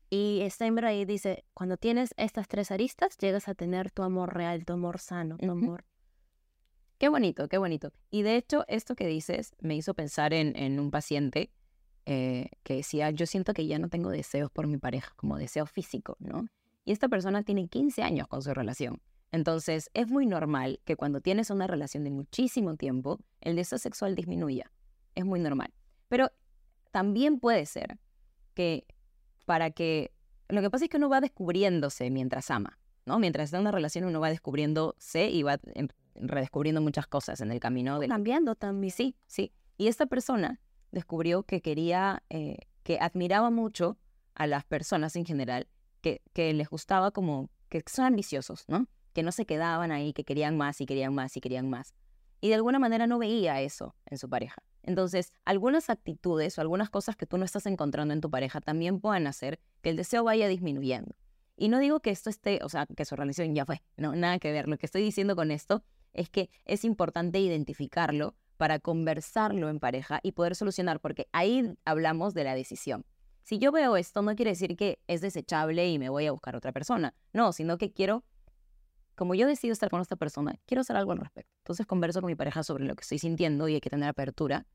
Y 0.10 0.46
Steinberg 0.50 0.88
ahí 0.88 1.06
dice, 1.06 1.44
cuando 1.54 1.78
tienes 1.78 2.14
estas 2.18 2.48
tres 2.48 2.72
aristas, 2.72 3.18
llegas 3.18 3.48
a 3.48 3.56
tener 3.56 3.92
tu 3.92 4.04
amor 4.04 4.34
real, 4.34 4.66
tu 4.66 4.74
amor 4.74 5.00
sano, 5.00 5.38
tu 5.38 5.50
amor. 5.50 5.86
Qué 6.98 7.10
bonito, 7.10 7.48
qué 7.48 7.58
bonito. 7.58 7.92
Y 8.12 8.22
de 8.22 8.36
hecho, 8.36 8.64
esto 8.68 8.96
que 8.96 9.08
dices 9.08 9.56
me 9.60 9.76
hizo 9.76 9.96
pensar 9.96 10.34
en, 10.34 10.56
en 10.56 10.80
un 10.80 10.92
paciente 10.92 11.52
eh, 12.06 12.50
que 12.64 12.76
decía, 12.76 13.12
yo 13.12 13.26
siento 13.26 13.54
que 13.54 13.68
ya 13.68 13.80
no 13.80 13.90
tengo 13.90 14.10
deseos 14.10 14.52
por 14.52 14.68
mi 14.68 14.78
pareja, 14.78 15.14
como 15.16 15.38
deseo 15.38 15.66
físico, 15.66 16.18
¿no? 16.20 16.48
Y 16.84 16.92
esta 16.92 17.08
persona 17.10 17.44
tiene 17.44 17.68
15 17.68 18.02
años 18.02 18.28
con 18.28 18.42
su 18.42 18.54
relación. 18.54 19.02
Entonces, 19.32 19.90
es 19.94 20.08
muy 20.08 20.26
normal 20.26 20.82
que 20.84 20.96
cuando 20.96 21.22
tienes 21.22 21.50
una 21.50 21.68
relación 21.68 22.04
de 22.04 22.12
muchísimo 22.12 22.76
tiempo, 22.76 23.20
el 23.40 23.56
deseo 23.56 23.78
sexual 23.78 24.16
disminuya. 24.16 24.72
Es 25.16 25.26
muy 25.26 25.40
normal. 25.40 25.74
Pero 26.10 26.32
también 26.92 27.40
puede 27.40 27.66
ser 27.66 28.00
que 28.54 28.86
para 29.46 29.72
que... 29.72 30.12
Lo 30.50 30.62
que 30.62 30.70
pasa 30.70 30.86
es 30.86 30.90
que 30.90 30.98
uno 30.98 31.08
va 31.08 31.22
descubriéndose 31.22 32.10
mientras 32.10 32.52
ama, 32.52 32.78
¿no? 33.06 33.20
Mientras 33.20 33.46
está 33.46 33.58
en 33.58 33.62
una 33.62 33.72
relación 33.72 34.04
uno 34.04 34.20
va 34.20 34.30
descubriéndose 34.30 35.30
y 35.30 35.44
va 35.44 35.60
redescubriendo 36.16 36.82
muchas 36.82 37.08
cosas 37.08 37.40
en 37.40 37.52
el 37.52 37.62
camino. 37.62 38.00
De... 38.00 38.10
Cambiando 38.10 38.56
también. 38.56 38.92
Sí, 38.92 39.16
sí. 39.28 39.54
Y 39.78 39.88
esta 39.88 40.08
persona 40.08 40.60
descubrió 40.92 41.44
que 41.44 41.62
quería, 41.62 42.24
eh, 42.30 42.58
que 42.84 43.00
admiraba 43.00 43.50
mucho 43.50 43.98
a 44.36 44.48
las 44.48 44.64
personas 44.66 45.16
en 45.16 45.26
general, 45.26 45.68
que, 46.02 46.22
que 46.34 46.54
les 46.54 46.70
gustaba 46.70 47.12
como, 47.12 47.50
que 47.70 47.84
son 47.88 48.06
ambiciosos, 48.06 48.66
¿no? 48.68 48.88
Que 49.14 49.24
no 49.24 49.32
se 49.32 49.46
quedaban 49.46 49.92
ahí, 49.92 50.14
que 50.14 50.24
querían 50.24 50.58
más 50.58 50.82
y 50.82 50.86
querían 50.86 51.14
más 51.14 51.36
y 51.38 51.42
querían 51.42 51.70
más. 51.70 51.94
Y 52.40 52.50
de 52.50 52.56
alguna 52.56 52.80
manera 52.80 53.08
no 53.08 53.20
veía 53.20 53.62
eso 53.62 53.96
en 54.06 54.18
su 54.18 54.30
pareja. 54.30 54.64
Entonces, 54.84 55.32
algunas 55.46 55.90
actitudes 55.90 56.58
o 56.58 56.62
algunas 56.62 56.90
cosas 56.90 57.16
que 57.16 57.28
tú 57.28 57.38
no 57.38 57.46
estás 57.46 57.66
encontrando 57.68 58.14
en 58.14 58.22
tu 58.22 58.32
pareja 58.32 58.62
también 58.62 59.00
pueden 59.00 59.28
hacer 59.28 59.60
que 59.82 59.92
el 59.92 59.96
deseo 59.96 60.24
vaya 60.24 60.48
disminuyendo. 60.48 61.16
Y 61.56 61.70
no 61.70 61.78
digo 61.78 62.00
que 62.00 62.10
esto 62.10 62.30
esté, 62.30 62.60
o 62.64 62.70
sea, 62.70 62.88
que 62.88 63.06
su 63.06 63.16
relación 63.16 63.54
ya 63.54 63.66
fue, 63.66 63.84
no, 63.96 64.16
nada 64.16 64.40
que 64.40 64.52
ver. 64.52 64.68
Lo 64.68 64.78
que 64.78 64.88
estoy 64.88 65.04
diciendo 65.04 65.36
con 65.36 65.52
esto 65.52 65.84
es 66.14 66.30
que 66.30 66.50
es 66.66 66.84
importante 66.84 67.40
identificarlo 67.40 68.36
para 68.62 68.78
conversarlo 68.78 69.69
en 69.69 69.80
pareja 69.80 70.19
y 70.21 70.34
poder 70.34 70.56
solucionar, 70.56 71.00
porque 71.00 71.28
ahí 71.32 71.74
hablamos 71.84 72.36
de 72.36 72.43
la 72.43 72.54
decisión. 72.54 73.08
Si 73.41 73.58
yo 73.58 73.71
veo 73.71 73.97
esto, 73.97 74.21
no 74.21 74.36
quiere 74.36 74.52
decir 74.52 74.78
que 74.78 75.00
es 75.08 75.19
desechable 75.21 75.89
y 75.89 75.97
me 75.97 76.10
voy 76.10 76.28
a 76.28 76.32
buscar 76.32 76.56
otra 76.56 76.71
persona. 76.71 77.15
No, 77.34 77.54
sino 77.54 77.80
que 77.80 77.91
quiero, 77.91 78.24
como 79.15 79.34
yo 79.34 79.47
decido 79.47 79.74
estar 79.74 79.89
con 79.89 80.00
esta 80.00 80.15
persona, 80.15 80.60
quiero 80.67 80.82
hacer 80.82 80.95
algo 80.95 81.12
al 81.12 81.17
respecto. 81.17 81.52
Entonces 81.62 81.88
converso 81.88 82.21
con 82.21 82.28
mi 82.28 82.36
pareja 82.36 82.62
sobre 82.62 82.86
lo 82.86 82.95
que 82.95 83.02
estoy 83.02 83.17
sintiendo 83.17 83.67
y 83.67 83.74
hay 83.74 83.82
que 83.82 83.89
tener 83.89 84.08
apertura 84.08 84.67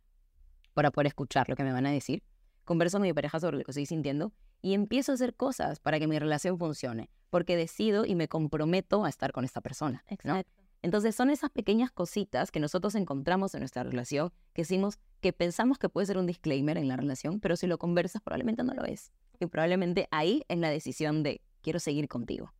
para 0.74 0.90
poder 0.90 1.06
escuchar 1.06 1.48
lo 1.48 1.54
que 1.54 1.62
me 1.62 1.70
van 1.70 1.86
a 1.86 1.92
decir. 1.92 2.24
Converso 2.64 2.98
con 2.98 3.02
mi 3.02 3.12
pareja 3.12 3.38
sobre 3.38 3.56
lo 3.56 3.62
que 3.62 3.70
estoy 3.70 3.86
sintiendo 3.86 4.32
y 4.62 4.74
empiezo 4.74 5.12
a 5.12 5.14
hacer 5.14 5.36
cosas 5.36 5.78
para 5.78 6.00
que 6.00 6.08
mi 6.08 6.18
relación 6.18 6.58
funcione, 6.58 7.08
porque 7.30 7.56
decido 7.56 8.04
y 8.04 8.16
me 8.16 8.26
comprometo 8.26 9.04
a 9.04 9.08
estar 9.08 9.30
con 9.30 9.44
esta 9.44 9.60
persona. 9.60 10.02
Exacto. 10.08 10.65
Entonces 10.82 11.14
son 11.14 11.30
esas 11.30 11.50
pequeñas 11.50 11.90
cositas 11.90 12.50
que 12.50 12.60
nosotros 12.60 12.94
encontramos 12.94 13.54
en 13.54 13.60
nuestra 13.60 13.82
relación 13.82 14.32
que 14.52 14.62
decimos 14.62 14.98
que 15.20 15.32
pensamos 15.32 15.78
que 15.78 15.88
puede 15.88 16.06
ser 16.06 16.18
un 16.18 16.26
disclaimer 16.26 16.78
en 16.78 16.88
la 16.88 16.96
relación, 16.96 17.40
pero 17.40 17.56
si 17.56 17.66
lo 17.66 17.78
conversas 17.78 18.22
probablemente 18.22 18.62
no 18.62 18.74
lo 18.74 18.84
es. 18.84 19.12
Y 19.40 19.46
probablemente 19.46 20.08
ahí 20.10 20.42
es 20.48 20.58
la 20.58 20.70
decisión 20.70 21.22
de 21.22 21.42
quiero 21.62 21.80
seguir 21.80 22.08
contigo. 22.08 22.52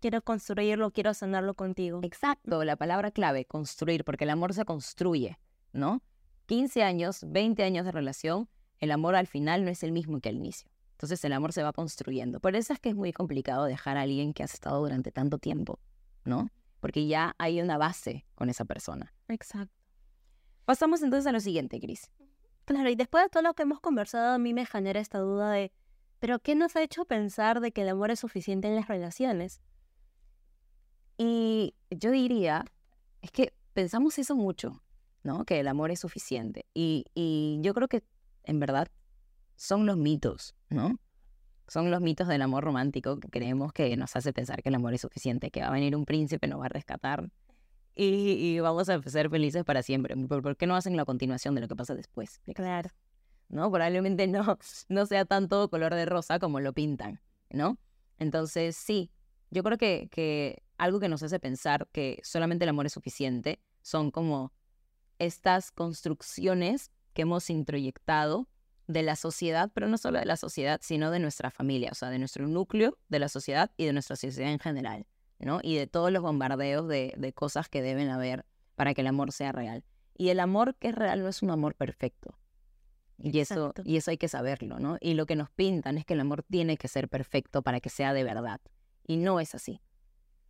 Quiero 0.00 0.22
construirlo, 0.22 0.90
quiero 0.92 1.12
sanarlo 1.12 1.54
contigo. 1.54 2.00
Exacto, 2.02 2.64
la 2.64 2.76
palabra 2.76 3.10
clave, 3.10 3.44
construir, 3.44 4.04
porque 4.04 4.24
el 4.24 4.30
amor 4.30 4.54
se 4.54 4.64
construye, 4.64 5.38
¿no? 5.72 6.02
15 6.46 6.82
años, 6.82 7.24
20 7.28 7.62
años 7.62 7.84
de 7.84 7.92
relación, 7.92 8.48
el 8.78 8.90
amor 8.92 9.14
al 9.14 9.26
final 9.26 9.64
no 9.64 9.70
es 9.70 9.82
el 9.82 9.92
mismo 9.92 10.20
que 10.20 10.30
al 10.30 10.36
inicio. 10.36 10.70
Entonces 10.92 11.24
el 11.24 11.32
amor 11.32 11.52
se 11.52 11.62
va 11.62 11.72
construyendo. 11.72 12.40
Por 12.40 12.56
eso 12.56 12.72
es 12.72 12.80
que 12.80 12.88
es 12.88 12.94
muy 12.94 13.12
complicado 13.12 13.64
dejar 13.64 13.96
a 13.96 14.02
alguien 14.02 14.32
que 14.32 14.42
has 14.42 14.54
estado 14.54 14.80
durante 14.80 15.12
tanto 15.12 15.38
tiempo, 15.38 15.78
¿no? 16.24 16.50
Porque 16.80 17.06
ya 17.06 17.34
hay 17.38 17.60
una 17.60 17.78
base 17.78 18.26
con 18.34 18.50
esa 18.50 18.64
persona. 18.64 19.14
Exacto. 19.28 19.74
Pasamos 20.64 21.02
entonces 21.02 21.26
a 21.26 21.32
lo 21.32 21.40
siguiente, 21.40 21.80
Cris. 21.80 22.10
Claro, 22.64 22.88
y 22.88 22.94
después 22.94 23.24
de 23.24 23.30
todo 23.30 23.42
lo 23.42 23.54
que 23.54 23.62
hemos 23.62 23.80
conversado, 23.80 24.34
a 24.34 24.38
mí 24.38 24.54
me 24.54 24.66
genera 24.66 25.00
esta 25.00 25.18
duda 25.18 25.50
de, 25.50 25.72
¿pero 26.18 26.38
qué 26.38 26.54
nos 26.54 26.76
ha 26.76 26.82
hecho 26.82 27.04
pensar 27.04 27.60
de 27.60 27.72
que 27.72 27.82
el 27.82 27.88
amor 27.88 28.10
es 28.10 28.20
suficiente 28.20 28.68
en 28.68 28.76
las 28.76 28.88
relaciones? 28.88 29.60
Y 31.18 31.74
yo 31.90 32.10
diría, 32.10 32.64
es 33.20 33.30
que 33.30 33.52
pensamos 33.74 34.18
eso 34.18 34.36
mucho, 34.36 34.82
¿no? 35.22 35.44
Que 35.44 35.60
el 35.60 35.68
amor 35.68 35.90
es 35.90 36.00
suficiente. 36.00 36.66
Y, 36.72 37.04
y 37.14 37.58
yo 37.62 37.74
creo 37.74 37.88
que, 37.88 38.04
en 38.44 38.60
verdad, 38.60 38.88
son 39.56 39.84
los 39.84 39.96
mitos, 39.96 40.54
¿no? 40.68 40.98
Son 41.70 41.90
los 41.92 42.00
mitos 42.00 42.26
del 42.26 42.42
amor 42.42 42.64
romántico 42.64 43.20
que 43.20 43.28
creemos 43.28 43.72
que 43.72 43.96
nos 43.96 44.16
hace 44.16 44.32
pensar 44.32 44.60
que 44.62 44.70
el 44.70 44.74
amor 44.74 44.92
es 44.92 45.02
suficiente, 45.02 45.52
que 45.52 45.60
va 45.60 45.68
a 45.68 45.70
venir 45.70 45.94
un 45.94 46.04
príncipe, 46.04 46.48
nos 46.48 46.60
va 46.60 46.66
a 46.66 46.68
rescatar 46.68 47.30
y, 47.94 48.58
vamos 48.60 48.88
a 48.88 49.00
ser 49.02 49.30
felices 49.30 49.64
para 49.64 49.82
siempre. 49.82 50.16
¿Por, 50.26 50.56
qué 50.56 50.66
no 50.66 50.74
hacen 50.74 50.96
la 50.96 51.04
continuación 51.04 51.54
de 51.54 51.60
lo 51.60 51.68
que 51.68 51.76
pasa 51.76 51.94
después? 51.94 52.40
Claro. 52.54 52.90
¿No? 53.48 53.70
Probablemente 53.70 54.26
no, 54.26 54.58
no 54.88 55.06
sea 55.06 55.24
tanto 55.24 55.68
color 55.68 55.94
de 55.94 56.06
rosa 56.06 56.38
como 56.38 56.60
lo 56.60 56.72
pintan, 56.72 57.20
¿no? 57.50 57.78
Entonces, 58.18 58.76
sí, 58.76 59.10
yo 59.50 59.62
creo 59.62 59.76
que, 59.76 60.08
que 60.10 60.62
algo 60.78 60.98
que 60.98 61.08
nos 61.08 61.22
hace 61.22 61.38
pensar 61.40 61.88
que 61.92 62.20
solamente 62.22 62.64
el 62.64 62.70
amor 62.70 62.86
es 62.86 62.92
suficiente 62.92 63.60
son 63.82 64.10
como 64.10 64.52
estas 65.18 65.70
construcciones 65.70 66.90
que 67.12 67.22
hemos 67.22 67.50
introyectado 67.50 68.48
de 68.90 69.02
la 69.02 69.16
sociedad, 69.16 69.70
pero 69.72 69.88
no 69.88 69.98
solo 69.98 70.18
de 70.18 70.26
la 70.26 70.36
sociedad, 70.36 70.80
sino 70.82 71.10
de 71.10 71.18
nuestra 71.18 71.50
familia, 71.50 71.90
o 71.92 71.94
sea, 71.94 72.10
de 72.10 72.18
nuestro 72.18 72.46
núcleo 72.48 72.98
de 73.08 73.18
la 73.18 73.28
sociedad 73.28 73.70
y 73.76 73.86
de 73.86 73.92
nuestra 73.92 74.16
sociedad 74.16 74.50
en 74.50 74.58
general, 74.58 75.06
¿no? 75.38 75.60
Y 75.62 75.76
de 75.76 75.86
todos 75.86 76.10
los 76.10 76.22
bombardeos 76.22 76.88
de, 76.88 77.14
de 77.16 77.32
cosas 77.32 77.68
que 77.68 77.82
deben 77.82 78.08
haber 78.08 78.44
para 78.74 78.94
que 78.94 79.02
el 79.02 79.06
amor 79.06 79.32
sea 79.32 79.52
real. 79.52 79.84
Y 80.16 80.30
el 80.30 80.40
amor 80.40 80.74
que 80.76 80.88
es 80.88 80.94
real 80.94 81.22
no 81.22 81.28
es 81.28 81.42
un 81.42 81.50
amor 81.50 81.74
perfecto. 81.74 82.36
Y 83.22 83.38
eso, 83.38 83.74
y 83.84 83.96
eso 83.96 84.10
hay 84.10 84.16
que 84.16 84.28
saberlo, 84.28 84.78
¿no? 84.78 84.96
Y 85.00 85.14
lo 85.14 85.26
que 85.26 85.36
nos 85.36 85.50
pintan 85.50 85.98
es 85.98 86.04
que 86.04 86.14
el 86.14 86.20
amor 86.20 86.42
tiene 86.42 86.76
que 86.76 86.88
ser 86.88 87.08
perfecto 87.08 87.62
para 87.62 87.80
que 87.80 87.90
sea 87.90 88.14
de 88.14 88.24
verdad. 88.24 88.60
Y 89.06 89.18
no 89.18 89.40
es 89.40 89.54
así. 89.54 89.80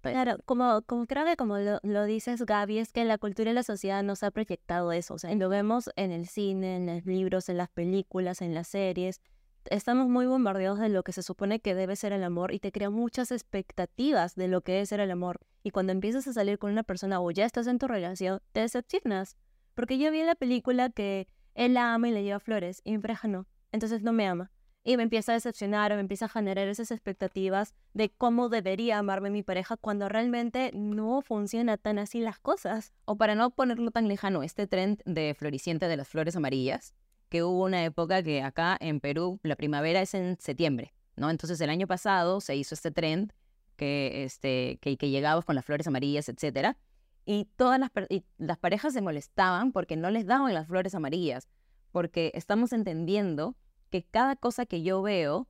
Claro, 0.02 0.38
como, 0.46 0.80
como 0.82 1.06
creo 1.06 1.26
que 1.26 1.36
como 1.36 1.58
lo, 1.58 1.78
lo, 1.82 2.04
dices, 2.04 2.46
Gaby, 2.46 2.78
es 2.78 2.92
que 2.92 3.04
la 3.04 3.18
cultura 3.18 3.50
y 3.50 3.54
la 3.54 3.62
sociedad 3.62 4.02
nos 4.02 4.22
ha 4.22 4.30
proyectado 4.30 4.92
eso. 4.92 5.14
O 5.14 5.18
sea, 5.18 5.34
lo 5.34 5.48
vemos 5.50 5.90
en 5.96 6.10
el 6.10 6.26
cine, 6.26 6.76
en 6.76 6.86
los 6.86 7.04
libros, 7.04 7.50
en 7.50 7.58
las 7.58 7.68
películas, 7.68 8.40
en 8.40 8.54
las 8.54 8.68
series. 8.68 9.20
Estamos 9.66 10.08
muy 10.08 10.24
bombardeados 10.24 10.78
de 10.78 10.88
lo 10.88 11.02
que 11.02 11.12
se 11.12 11.22
supone 11.22 11.60
que 11.60 11.74
debe 11.74 11.96
ser 11.96 12.14
el 12.14 12.24
amor 12.24 12.54
y 12.54 12.60
te 12.60 12.72
crea 12.72 12.88
muchas 12.88 13.30
expectativas 13.30 14.34
de 14.36 14.48
lo 14.48 14.62
que 14.62 14.72
debe 14.72 14.86
ser 14.86 15.00
el 15.00 15.10
amor. 15.10 15.40
Y 15.62 15.70
cuando 15.70 15.92
empiezas 15.92 16.26
a 16.26 16.32
salir 16.32 16.58
con 16.58 16.72
una 16.72 16.82
persona 16.82 17.20
o 17.20 17.30
ya 17.30 17.44
estás 17.44 17.66
en 17.66 17.78
tu 17.78 17.86
relación, 17.86 18.40
te 18.52 18.60
decepcionas. 18.60 19.36
Porque 19.74 19.98
yo 19.98 20.10
vi 20.10 20.20
en 20.20 20.26
la 20.26 20.34
película 20.34 20.88
que 20.88 21.28
él 21.54 21.76
ama 21.76 22.08
y 22.08 22.12
le 22.12 22.22
lleva 22.22 22.40
flores 22.40 22.80
y 22.84 22.92
mi 22.92 22.98
pareja 22.98 23.28
no. 23.28 23.46
Entonces 23.70 24.02
no 24.02 24.12
me 24.12 24.26
ama 24.26 24.50
y 24.82 24.96
me 24.96 25.02
empieza 25.02 25.32
a 25.32 25.34
decepcionar 25.34 25.92
o 25.92 25.96
me 25.96 26.00
empieza 26.00 26.24
a 26.24 26.28
generar 26.28 26.68
esas 26.68 26.90
expectativas 26.90 27.74
de 27.92 28.10
cómo 28.10 28.48
debería 28.48 28.98
amarme 28.98 29.30
mi 29.30 29.42
pareja 29.42 29.76
cuando 29.76 30.08
realmente 30.08 30.70
no 30.74 31.20
funciona 31.22 31.76
tan 31.76 31.98
así 31.98 32.20
las 32.20 32.38
cosas. 32.38 32.92
O 33.04 33.16
para 33.16 33.34
no 33.34 33.50
ponerlo 33.50 33.90
tan 33.90 34.08
lejano, 34.08 34.42
este 34.42 34.66
trend 34.66 35.02
de 35.04 35.34
floriciente 35.38 35.86
de 35.86 35.96
las 35.96 36.08
flores 36.08 36.36
amarillas, 36.36 36.94
que 37.28 37.42
hubo 37.42 37.64
una 37.64 37.84
época 37.84 38.22
que 38.22 38.42
acá 38.42 38.76
en 38.80 39.00
Perú 39.00 39.38
la 39.42 39.56
primavera 39.56 40.00
es 40.00 40.14
en 40.14 40.38
septiembre, 40.40 40.94
¿no? 41.16 41.30
Entonces 41.30 41.60
el 41.60 41.70
año 41.70 41.86
pasado 41.86 42.40
se 42.40 42.56
hizo 42.56 42.74
este 42.74 42.90
trend 42.90 43.32
que, 43.76 44.24
este, 44.24 44.78
que, 44.80 44.96
que 44.96 45.10
llegabas 45.10 45.44
con 45.44 45.54
las 45.54 45.64
flores 45.64 45.86
amarillas, 45.86 46.28
etcétera, 46.28 46.76
y 47.26 47.46
todas 47.56 47.78
las, 47.78 47.90
y 48.08 48.24
las 48.38 48.58
parejas 48.58 48.94
se 48.94 49.02
molestaban 49.02 49.72
porque 49.72 49.96
no 49.96 50.10
les 50.10 50.26
daban 50.26 50.54
las 50.54 50.66
flores 50.66 50.94
amarillas, 50.94 51.48
porque 51.92 52.32
estamos 52.34 52.72
entendiendo 52.72 53.56
que 53.90 54.04
cada 54.04 54.36
cosa 54.36 54.66
que 54.66 54.82
yo 54.82 55.02
veo 55.02 55.48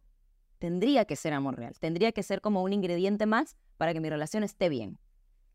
tendría 0.58 1.04
que 1.04 1.16
ser 1.16 1.32
amor 1.32 1.56
real, 1.56 1.74
tendría 1.78 2.12
que 2.12 2.22
ser 2.22 2.40
como 2.40 2.62
un 2.62 2.72
ingrediente 2.72 3.26
más 3.26 3.56
para 3.76 3.92
que 3.92 4.00
mi 4.00 4.10
relación 4.10 4.42
esté 4.42 4.68
bien. 4.68 4.98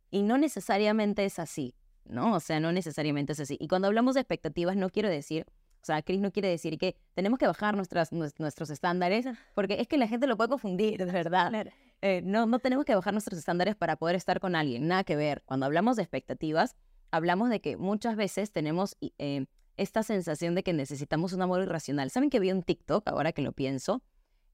Y 0.10 0.24
no 0.24 0.38
necesariamente 0.38 1.26
es 1.26 1.40
así, 1.40 1.76
¿no? 2.06 2.34
O 2.34 2.40
sea, 2.40 2.60
no 2.60 2.72
necesariamente 2.72 3.34
es 3.34 3.40
así. 3.40 3.58
Y 3.60 3.68
cuando 3.68 3.88
hablamos 3.88 4.16
de 4.16 4.22
expectativas, 4.22 4.76
no 4.76 4.90
quiero 4.90 5.10
decir, 5.10 5.46
o 5.82 5.86
sea, 5.86 6.02
Chris 6.02 6.20
no 6.20 6.32
quiere 6.32 6.48
decir 6.50 6.80
que 6.80 6.96
tenemos 7.14 7.38
que 7.38 7.46
bajar 7.46 7.76
nuestras, 7.76 8.12
nuestros 8.12 8.72
estándares, 8.72 9.28
porque 9.54 9.80
es 9.80 9.88
que 9.88 9.98
la 9.98 10.08
gente 10.08 10.26
lo 10.26 10.36
puede 10.38 10.50
confundir, 10.50 10.98
de 10.98 11.06
verdad. 11.06 11.68
Eh, 12.02 12.22
no, 12.24 12.48
no 12.48 12.58
tenemos 12.58 12.86
que 12.86 12.96
bajar 12.96 13.14
nuestros 13.14 13.38
estándares 13.38 13.76
para 13.76 13.96
poder 13.96 14.16
estar 14.16 14.40
con 14.40 14.56
alguien, 14.56 14.88
nada 14.88 15.04
que 15.04 15.16
ver. 15.16 15.44
Cuando 15.46 15.68
hablamos 15.68 15.96
de 15.96 16.02
expectativas, 16.02 16.76
hablamos 17.12 17.52
de 17.52 17.62
que 17.62 17.78
muchas 17.78 18.16
veces 18.16 18.52
tenemos 18.52 18.98
eh, 19.20 19.46
esta 19.78 20.04
sensación 20.04 20.56
de 20.56 20.64
que 20.64 20.74
necesitamos 20.74 21.34
un 21.34 21.42
amor 21.42 21.62
irracional. 21.62 22.10
¿Saben 22.10 22.30
que 22.30 22.40
vi 22.40 22.52
un 22.52 22.64
TikTok, 22.64 23.08
ahora 23.08 23.32
que 23.32 23.42
lo 23.42 23.52
pienso, 23.52 24.04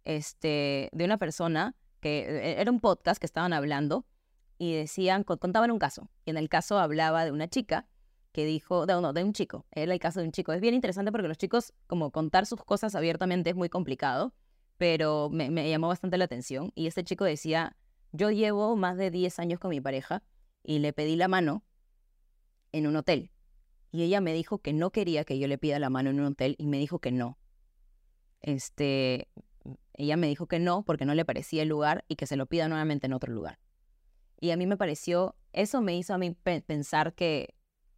este, 0.03 0.89
de 0.93 1.05
una 1.05 1.17
persona 1.17 1.75
que 1.99 2.21
eh, 2.21 2.61
era 2.61 2.71
un 2.71 2.79
podcast 2.79 3.19
que 3.19 3.25
estaban 3.25 3.53
hablando 3.53 4.05
y 4.57 4.73
decían, 4.73 5.23
contaban 5.23 5.71
un 5.71 5.79
caso. 5.79 6.09
Y 6.25 6.31
en 6.31 6.37
el 6.37 6.49
caso 6.49 6.79
hablaba 6.79 7.25
de 7.25 7.31
una 7.31 7.47
chica 7.47 7.87
que 8.31 8.45
dijo, 8.45 8.85
no, 8.85 9.01
no, 9.01 9.13
de 9.13 9.23
un 9.23 9.33
chico, 9.33 9.65
era 9.71 9.93
el 9.93 9.99
caso 9.99 10.19
de 10.19 10.25
un 10.25 10.31
chico. 10.31 10.53
Es 10.53 10.61
bien 10.61 10.73
interesante 10.73 11.11
porque 11.11 11.27
los 11.27 11.37
chicos, 11.37 11.73
como 11.87 12.11
contar 12.11 12.45
sus 12.45 12.63
cosas 12.63 12.95
abiertamente 12.95 13.49
es 13.49 13.55
muy 13.55 13.69
complicado, 13.69 14.33
pero 14.77 15.29
me, 15.29 15.49
me 15.49 15.69
llamó 15.69 15.87
bastante 15.87 16.17
la 16.17 16.25
atención. 16.25 16.71
Y 16.75 16.87
este 16.87 17.03
chico 17.03 17.25
decía, 17.25 17.75
yo 18.11 18.31
llevo 18.31 18.75
más 18.75 18.97
de 18.97 19.11
10 19.11 19.39
años 19.39 19.59
con 19.59 19.69
mi 19.69 19.81
pareja 19.81 20.23
y 20.63 20.79
le 20.79 20.93
pedí 20.93 21.15
la 21.15 21.27
mano 21.27 21.63
en 22.71 22.87
un 22.87 22.95
hotel 22.95 23.31
y 23.91 24.03
ella 24.03 24.21
me 24.21 24.33
dijo 24.33 24.59
que 24.59 24.73
no 24.73 24.91
quería 24.91 25.25
que 25.25 25.37
yo 25.37 25.47
le 25.47 25.57
pida 25.57 25.79
la 25.79 25.89
mano 25.89 26.09
en 26.09 26.19
un 26.19 26.27
hotel 26.27 26.55
y 26.57 26.67
me 26.67 26.77
dijo 26.77 26.99
que 26.99 27.11
no. 27.11 27.37
Este, 28.41 29.27
ella 29.93 30.17
me 30.17 30.27
dijo 30.27 30.47
que 30.47 30.59
no 30.59 30.83
porque 30.83 31.05
no 31.05 31.13
le 31.13 31.25
parecía 31.25 31.63
el 31.63 31.69
lugar 31.69 32.05
y 32.07 32.15
que 32.15 32.25
se 32.25 32.37
lo 32.37 32.45
pida 32.45 32.67
nuevamente 32.67 33.07
en 33.07 33.13
otro 33.13 33.33
lugar. 33.33 33.59
Y 34.39 34.51
a 34.51 34.57
mí 34.57 34.65
me 34.65 34.77
pareció, 34.77 35.35
eso 35.53 35.81
me 35.81 35.95
hizo 35.95 36.13
a 36.13 36.17
mí 36.17 36.31
pensar 36.31 37.13
que, 37.13 37.53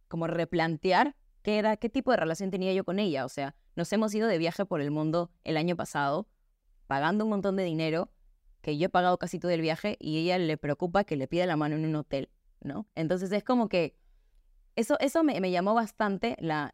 como 0.08 0.26
replantear 0.26 1.16
qué 1.42 1.58
era, 1.58 1.76
qué 1.76 1.88
tipo 1.88 2.10
de 2.10 2.18
relación 2.18 2.50
tenía 2.50 2.72
yo 2.72 2.84
con 2.84 2.98
ella. 2.98 3.24
O 3.24 3.28
sea, 3.28 3.54
nos 3.76 3.92
hemos 3.92 4.14
ido 4.14 4.28
de 4.28 4.38
viaje 4.38 4.66
por 4.66 4.80
el 4.80 4.90
mundo 4.90 5.30
el 5.44 5.56
año 5.56 5.76
pasado, 5.76 6.28
pagando 6.86 7.24
un 7.24 7.30
montón 7.30 7.56
de 7.56 7.64
dinero, 7.64 8.10
que 8.60 8.76
yo 8.76 8.86
he 8.86 8.88
pagado 8.88 9.18
casi 9.18 9.38
todo 9.38 9.52
el 9.52 9.60
viaje 9.60 9.96
y 10.00 10.18
ella 10.18 10.38
le 10.38 10.56
preocupa 10.56 11.04
que 11.04 11.16
le 11.16 11.28
pida 11.28 11.46
la 11.46 11.56
mano 11.56 11.76
en 11.76 11.84
un 11.84 11.96
hotel, 11.96 12.30
¿no? 12.60 12.88
Entonces 12.94 13.30
es 13.30 13.44
como 13.44 13.68
que 13.68 13.94
eso, 14.76 14.96
eso 15.00 15.22
me, 15.24 15.50
llamó 15.50 15.74
bastante 15.74 16.36
la, 16.40 16.70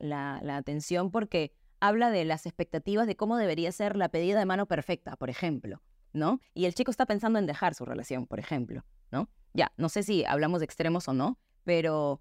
atención 0.56 1.10
porque 1.10 1.52
habla 1.80 2.10
de 2.10 2.24
las 2.24 2.46
expectativas 2.46 3.06
de 3.06 3.16
cómo 3.16 3.36
debería 3.36 3.72
ser 3.72 3.96
la 3.96 4.08
pedida 4.08 4.38
de 4.38 4.46
mano 4.46 4.66
perfecta, 4.66 5.16
por 5.16 5.30
ejemplo, 5.30 5.82
¿no? 6.12 6.40
Y 6.54 6.66
el 6.66 6.74
chico 6.74 6.90
está 6.90 7.06
pensando 7.06 7.38
en 7.38 7.46
dejar 7.46 7.74
su 7.74 7.84
relación, 7.84 8.26
por 8.26 8.38
ejemplo, 8.38 8.84
¿no? 9.10 9.30
Ya, 9.54 9.72
no 9.76 9.88
sé 9.88 10.02
si 10.02 10.24
hablamos 10.24 10.60
de 10.60 10.66
extremos 10.66 11.08
o 11.08 11.12
no, 11.12 11.38
pero 11.64 12.20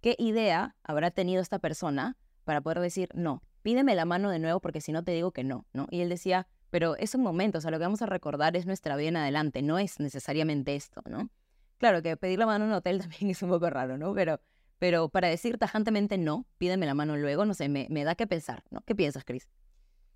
¿qué 0.00 0.14
idea 0.18 0.76
habrá 0.82 1.10
tenido 1.10 1.42
esta 1.42 1.58
persona 1.58 2.16
para 2.44 2.60
poder 2.60 2.80
decir, 2.80 3.08
no, 3.14 3.42
pídeme 3.62 3.94
la 3.94 4.04
mano 4.04 4.30
de 4.30 4.38
nuevo 4.38 4.60
porque 4.60 4.80
si 4.80 4.92
no 4.92 5.02
te 5.02 5.12
digo 5.12 5.32
que 5.32 5.42
no, 5.44 5.66
¿no? 5.72 5.88
Y 5.90 6.00
él 6.00 6.08
decía, 6.08 6.46
pero 6.70 6.96
es 6.96 7.14
un 7.14 7.22
momento, 7.22 7.58
o 7.58 7.60
sea, 7.60 7.70
lo 7.70 7.78
que 7.78 7.84
vamos 7.84 8.02
a 8.02 8.06
recordar 8.06 8.56
es 8.56 8.66
nuestra 8.66 8.96
vida 8.96 9.08
en 9.08 9.16
adelante, 9.16 9.62
no 9.62 9.78
es 9.78 9.98
necesariamente 9.98 10.76
esto, 10.76 11.02
¿no? 11.08 11.30
Claro 11.78 12.02
que 12.02 12.16
pedir 12.16 12.38
la 12.38 12.46
mano 12.46 12.64
en 12.64 12.70
un 12.70 12.76
hotel 12.76 12.98
también 13.00 13.30
es 13.30 13.42
un 13.42 13.50
poco 13.50 13.68
raro, 13.68 13.98
¿no? 13.98 14.14
Pero 14.14 14.40
pero 14.78 15.08
para 15.08 15.28
decir 15.28 15.58
tajantemente 15.58 16.18
no, 16.18 16.46
pídeme 16.58 16.86
la 16.86 16.94
mano 16.94 17.16
luego, 17.16 17.44
no 17.44 17.54
sé, 17.54 17.68
me, 17.68 17.86
me 17.90 18.04
da 18.04 18.14
que 18.14 18.26
pensar, 18.26 18.64
¿no? 18.70 18.80
¿Qué 18.82 18.94
piensas, 18.94 19.24
Cris? 19.24 19.48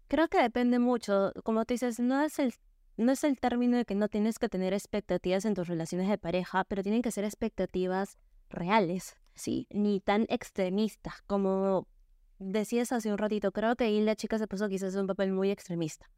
Creo 0.09 0.29
que 0.29 0.43
depende 0.43 0.79
mucho. 0.79 1.33
Como 1.45 1.65
tú 1.65 1.75
dices, 1.75 2.01
no 2.01 2.23
es 2.23 2.39
el 2.39 2.55
no 2.97 3.13
es 3.13 3.25
el 3.25 3.39
término 3.39 3.79
de 3.79 3.87
que 3.87 3.95
no 3.95 4.09
tienes 4.09 4.39
que 4.39 4.51
tener 4.51 4.75
expectativas 4.75 5.47
en 5.47 5.55
tus 5.55 5.69
relaciones 5.69 6.09
de 6.09 6.19
pareja, 6.19 6.65
pero 6.65 6.83
tienen 6.83 7.01
que 7.01 7.11
ser 7.11 7.25
expectativas 7.25 8.19
reales, 8.51 9.17
sí, 9.35 9.67
ni 9.71 10.01
tan 10.01 10.27
extremistas 10.29 11.23
como 11.27 11.87
decías 12.39 12.93
hace 12.93 13.11
un 13.11 13.19
ratito. 13.19 13.53
Creo 13.53 13.77
que 13.77 13.85
ahí 13.85 14.01
la 14.03 14.17
chica 14.17 14.39
se 14.39 14.47
puso 14.47 14.69
quizás 14.69 14.95
un 14.97 15.07
papel 15.07 15.33
muy 15.33 15.51
extremista. 15.51 16.11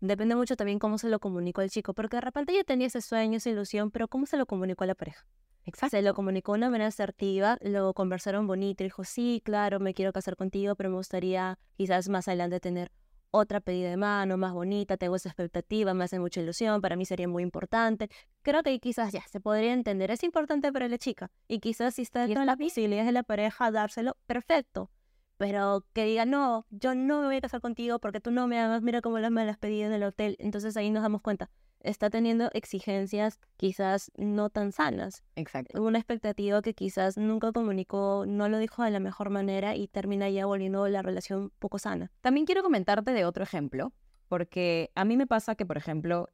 Depende 0.00 0.34
mucho 0.34 0.56
también 0.56 0.78
cómo 0.78 0.98
se 0.98 1.08
lo 1.08 1.20
comunicó 1.20 1.60
el 1.62 1.70
chico, 1.70 1.94
porque 1.94 2.16
de 2.16 2.22
repente 2.22 2.52
ella 2.52 2.64
tenía 2.64 2.86
ese 2.86 3.00
sueño, 3.00 3.36
esa 3.36 3.50
ilusión, 3.50 3.90
pero 3.90 4.08
cómo 4.08 4.26
se 4.26 4.36
lo 4.36 4.46
comunicó 4.46 4.84
a 4.84 4.86
la 4.86 4.94
pareja. 4.94 5.26
Exacto. 5.64 5.96
Se 5.96 6.02
lo 6.02 6.14
comunicó 6.14 6.52
de 6.52 6.58
una 6.58 6.70
manera 6.70 6.88
asertiva, 6.88 7.58
lo 7.62 7.94
conversaron 7.94 8.46
bonito, 8.46 8.84
dijo, 8.84 9.04
sí, 9.04 9.40
claro, 9.44 9.80
me 9.80 9.94
quiero 9.94 10.12
casar 10.12 10.36
contigo, 10.36 10.74
pero 10.76 10.90
me 10.90 10.96
gustaría 10.96 11.58
quizás 11.76 12.08
más 12.08 12.28
adelante 12.28 12.60
tener 12.60 12.92
otra 13.30 13.60
pedida 13.60 13.90
de 13.90 13.96
mano 13.96 14.36
más 14.36 14.52
bonita, 14.52 14.96
tengo 14.96 15.16
esa 15.16 15.28
expectativa, 15.28 15.92
me 15.92 16.04
hace 16.04 16.20
mucha 16.20 16.40
ilusión, 16.40 16.80
para 16.80 16.94
mí 16.94 17.04
sería 17.04 17.26
muy 17.26 17.42
importante. 17.42 18.08
Creo 18.42 18.62
que 18.62 18.78
quizás 18.78 19.12
ya 19.12 19.22
se 19.26 19.40
podría 19.40 19.72
entender, 19.72 20.10
es 20.12 20.22
importante 20.22 20.72
para 20.72 20.88
la 20.88 20.98
chica 20.98 21.32
y 21.48 21.58
quizás 21.58 21.94
si 21.94 22.02
está 22.02 22.20
dentro 22.20 22.40
de 22.40 22.46
las 22.46 22.56
posibilidades 22.56 23.06
de 23.06 23.12
la 23.12 23.24
pareja 23.24 23.70
dárselo, 23.72 24.16
perfecto. 24.26 24.90
Pero 25.36 25.84
que 25.92 26.04
diga, 26.04 26.26
no, 26.26 26.64
yo 26.70 26.94
no 26.94 27.22
me 27.22 27.26
voy 27.26 27.36
a 27.36 27.40
casar 27.40 27.60
contigo 27.60 27.98
porque 27.98 28.20
tú 28.20 28.30
no 28.30 28.46
me 28.46 28.60
hagas, 28.60 28.82
mira 28.82 29.00
cómo 29.00 29.18
las 29.18 29.32
me 29.32 29.44
las 29.44 29.58
pedí 29.58 29.82
en 29.82 29.92
el 29.92 30.04
hotel. 30.04 30.36
Entonces 30.38 30.76
ahí 30.76 30.90
nos 30.90 31.02
damos 31.02 31.20
cuenta, 31.20 31.50
está 31.84 32.10
teniendo 32.10 32.50
exigencias 32.52 33.38
quizás 33.56 34.10
no 34.16 34.50
tan 34.50 34.72
sanas. 34.72 35.22
Exacto. 35.36 35.80
Una 35.80 35.98
expectativa 35.98 36.60
que 36.62 36.74
quizás 36.74 37.16
nunca 37.16 37.52
comunicó, 37.52 38.24
no 38.26 38.48
lo 38.48 38.58
dijo 38.58 38.82
de 38.82 38.90
la 38.90 39.00
mejor 39.00 39.30
manera 39.30 39.76
y 39.76 39.86
termina 39.86 40.28
ya 40.30 40.46
volviendo 40.46 40.88
la 40.88 41.02
relación 41.02 41.52
poco 41.58 41.78
sana. 41.78 42.10
También 42.20 42.46
quiero 42.46 42.62
comentarte 42.62 43.12
de 43.12 43.24
otro 43.24 43.44
ejemplo, 43.44 43.92
porque 44.28 44.90
a 44.94 45.04
mí 45.04 45.16
me 45.16 45.26
pasa 45.26 45.54
que, 45.54 45.66
por 45.66 45.76
ejemplo, 45.76 46.28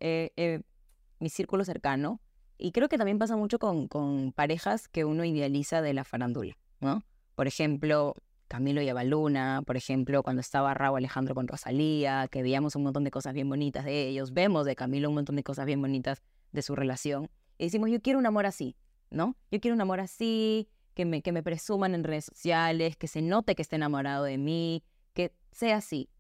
mi 1.18 1.28
círculo 1.28 1.64
cercano, 1.64 2.20
y 2.56 2.72
creo 2.72 2.88
que 2.88 2.96
también 2.96 3.18
pasa 3.18 3.36
mucho 3.36 3.58
con, 3.58 3.88
con 3.88 4.32
parejas 4.32 4.88
que 4.88 5.04
uno 5.04 5.24
idealiza 5.24 5.82
de 5.82 5.94
la 5.94 6.04
farándula, 6.04 6.56
¿no? 6.80 7.02
Por 7.34 7.46
ejemplo, 7.46 8.14
Camilo 8.50 8.82
y 8.82 8.88
Avaluna, 8.88 9.62
por 9.64 9.76
ejemplo, 9.76 10.24
cuando 10.24 10.40
estaba 10.40 10.74
Raúl 10.74 10.98
Alejandro 10.98 11.36
con 11.36 11.46
Rosalía, 11.46 12.26
que 12.28 12.42
veíamos 12.42 12.74
un 12.74 12.82
montón 12.82 13.04
de 13.04 13.12
cosas 13.12 13.32
bien 13.32 13.48
bonitas 13.48 13.84
de 13.84 14.08
ellos, 14.08 14.32
vemos 14.32 14.66
de 14.66 14.74
Camilo 14.74 15.08
un 15.08 15.14
montón 15.14 15.36
de 15.36 15.44
cosas 15.44 15.66
bien 15.66 15.80
bonitas 15.80 16.20
de 16.50 16.60
su 16.62 16.74
relación, 16.74 17.30
y 17.58 17.66
decimos, 17.66 17.90
yo 17.90 18.02
quiero 18.02 18.18
un 18.18 18.26
amor 18.26 18.46
así, 18.46 18.74
¿no? 19.08 19.36
Yo 19.52 19.60
quiero 19.60 19.76
un 19.76 19.80
amor 19.80 20.00
así, 20.00 20.68
que 20.94 21.04
me, 21.04 21.22
que 21.22 21.30
me 21.30 21.44
presuman 21.44 21.94
en 21.94 22.02
redes 22.02 22.24
sociales, 22.24 22.96
que 22.96 23.06
se 23.06 23.22
note 23.22 23.54
que 23.54 23.62
esté 23.62 23.76
enamorado 23.76 24.24
de 24.24 24.36
mí, 24.36 24.82
que 25.14 25.32
sea 25.52 25.76
así. 25.76 26.10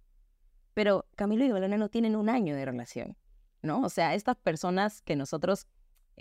Pero 0.72 1.06
Camilo 1.16 1.44
y 1.44 1.50
Avaluna 1.50 1.78
no 1.78 1.88
tienen 1.88 2.14
un 2.14 2.28
año 2.28 2.54
de 2.54 2.64
relación, 2.64 3.16
¿no? 3.60 3.80
O 3.80 3.88
sea, 3.88 4.14
estas 4.14 4.36
personas 4.36 5.02
que 5.02 5.16
nosotros 5.16 5.66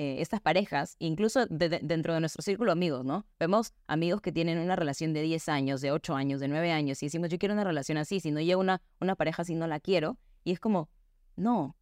eh, 0.02 0.22
estas 0.22 0.40
parejas, 0.40 0.96
incluso 1.00 1.46
dentro 1.48 2.14
de 2.14 2.22
nuestro 2.22 2.42
círculo 2.42 2.70
de 2.70 2.72
amigos, 2.72 3.04
¿no? 3.04 3.26
Vemos 3.38 3.74
amigos 3.86 4.22
que 4.22 4.32
tienen 4.32 4.58
una 4.58 4.78
relación 4.78 5.12
de 5.12 5.22
10 5.22 5.50
años, 5.50 5.82
de 5.82 5.92
8 5.92 6.16
años, 6.16 6.40
de 6.40 6.48
9 6.48 6.72
años, 6.72 7.04
y 7.04 7.08
decimos, 7.08 7.28
yo 7.28 7.38
quiero 7.38 7.54
una 7.54 7.66
relación 7.66 7.98
así, 7.98 8.22
si 8.22 8.32
no 8.32 8.40
llega 8.40 8.56
una, 8.56 8.82
una 9.02 9.18
pareja 9.18 9.42
así, 9.42 9.56
no 9.56 9.68
la 9.68 9.82
quiero. 9.82 10.18
Y 10.46 10.54
es 10.54 10.62
como, 10.62 10.88
no, 11.36 11.76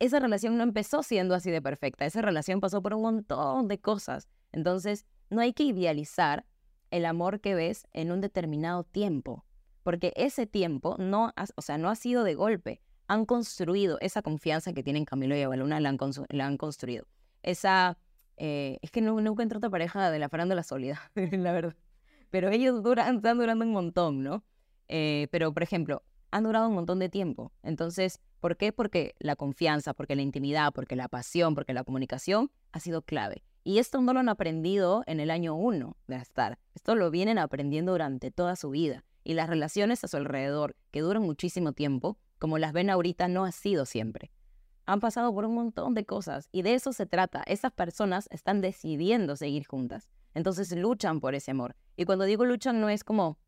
esa 0.00 0.18
relación 0.18 0.58
no 0.58 0.64
empezó 0.64 1.04
siendo 1.04 1.32
así 1.32 1.52
de 1.52 1.62
perfecta, 1.62 2.06
esa 2.06 2.22
relación 2.22 2.58
pasó 2.58 2.82
por 2.82 2.92
un 2.92 3.02
montón 3.02 3.68
de 3.68 3.78
cosas. 3.78 4.28
Entonces, 4.50 5.06
no 5.28 5.40
hay 5.40 5.52
que 5.52 5.62
idealizar 5.62 6.44
el 6.90 7.06
amor 7.06 7.40
que 7.40 7.54
ves 7.54 7.86
en 7.92 8.10
un 8.10 8.20
determinado 8.20 8.82
tiempo, 8.82 9.44
porque 9.84 10.12
ese 10.16 10.44
tiempo 10.44 10.96
no, 10.98 11.32
ha, 11.36 11.44
o 11.54 11.62
sea, 11.62 11.78
no 11.78 11.88
ha 11.88 11.94
sido 11.94 12.24
de 12.24 12.34
golpe. 12.34 12.82
Han 13.06 13.26
construido 13.26 13.96
esa 14.00 14.22
confianza 14.22 14.72
que 14.72 14.82
tienen 14.82 15.04
Camilo 15.04 15.36
y 15.36 15.42
Avaluna, 15.42 15.78
la 15.78 15.96
la 16.30 16.46
han 16.46 16.56
construido. 16.56 17.06
Esa, 17.42 17.98
eh, 18.36 18.78
es 18.82 18.90
que 18.90 19.00
no, 19.00 19.18
encuentro 19.18 19.58
otra 19.58 19.70
pareja 19.70 20.10
de 20.10 20.18
la 20.18 20.28
farándula 20.28 20.62
sólida, 20.62 21.00
la 21.14 21.52
verdad. 21.52 21.76
Pero 22.30 22.50
ellos 22.50 22.82
duran, 22.82 23.16
están 23.16 23.38
durando 23.38 23.64
un 23.64 23.72
montón, 23.72 24.22
¿no? 24.22 24.44
Eh, 24.88 25.28
pero, 25.30 25.52
por 25.52 25.62
ejemplo, 25.62 26.02
han 26.30 26.44
durado 26.44 26.68
un 26.68 26.74
montón 26.74 26.98
de 26.98 27.08
tiempo. 27.08 27.52
Entonces, 27.62 28.20
¿por 28.40 28.56
qué? 28.56 28.72
Porque 28.72 29.14
la 29.18 29.36
confianza, 29.36 29.94
porque 29.94 30.16
la 30.16 30.22
intimidad, 30.22 30.72
porque 30.72 30.96
la 30.96 31.08
pasión, 31.08 31.54
porque 31.54 31.74
la 31.74 31.84
comunicación 31.84 32.50
ha 32.72 32.80
sido 32.80 33.02
clave. 33.02 33.42
Y 33.62 33.78
esto 33.78 34.00
no 34.00 34.12
lo 34.12 34.20
han 34.20 34.28
aprendido 34.28 35.02
en 35.06 35.20
el 35.20 35.30
año 35.30 35.54
uno 35.54 35.96
de 36.06 36.16
estar. 36.16 36.58
Esto 36.74 36.94
lo 36.94 37.10
vienen 37.10 37.38
aprendiendo 37.38 37.92
durante 37.92 38.30
toda 38.30 38.56
su 38.56 38.70
vida. 38.70 39.04
Y 39.22 39.34
las 39.34 39.48
relaciones 39.48 40.02
a 40.02 40.08
su 40.08 40.16
alrededor, 40.16 40.76
que 40.90 41.00
duran 41.00 41.22
muchísimo 41.22 41.72
tiempo, 41.72 42.16
como 42.38 42.58
las 42.58 42.72
ven 42.72 42.88
ahorita, 42.88 43.28
no 43.28 43.44
ha 43.44 43.52
sido 43.52 43.84
siempre. 43.84 44.30
Han 44.90 44.98
pasado 44.98 45.32
por 45.32 45.44
un 45.44 45.54
montón 45.54 45.94
de 45.94 46.04
cosas 46.04 46.48
y 46.50 46.62
de 46.62 46.74
eso 46.74 46.92
se 46.92 47.06
trata. 47.06 47.44
Esas 47.46 47.70
personas 47.70 48.28
están 48.32 48.60
decidiendo 48.60 49.36
seguir 49.36 49.64
juntas. 49.64 50.10
Entonces 50.34 50.72
luchan 50.72 51.20
por 51.20 51.36
ese 51.36 51.52
amor. 51.52 51.76
Y 51.96 52.06
cuando 52.06 52.24
digo 52.24 52.44
luchan 52.44 52.80
no 52.80 52.88
es 52.88 53.04
como 53.04 53.38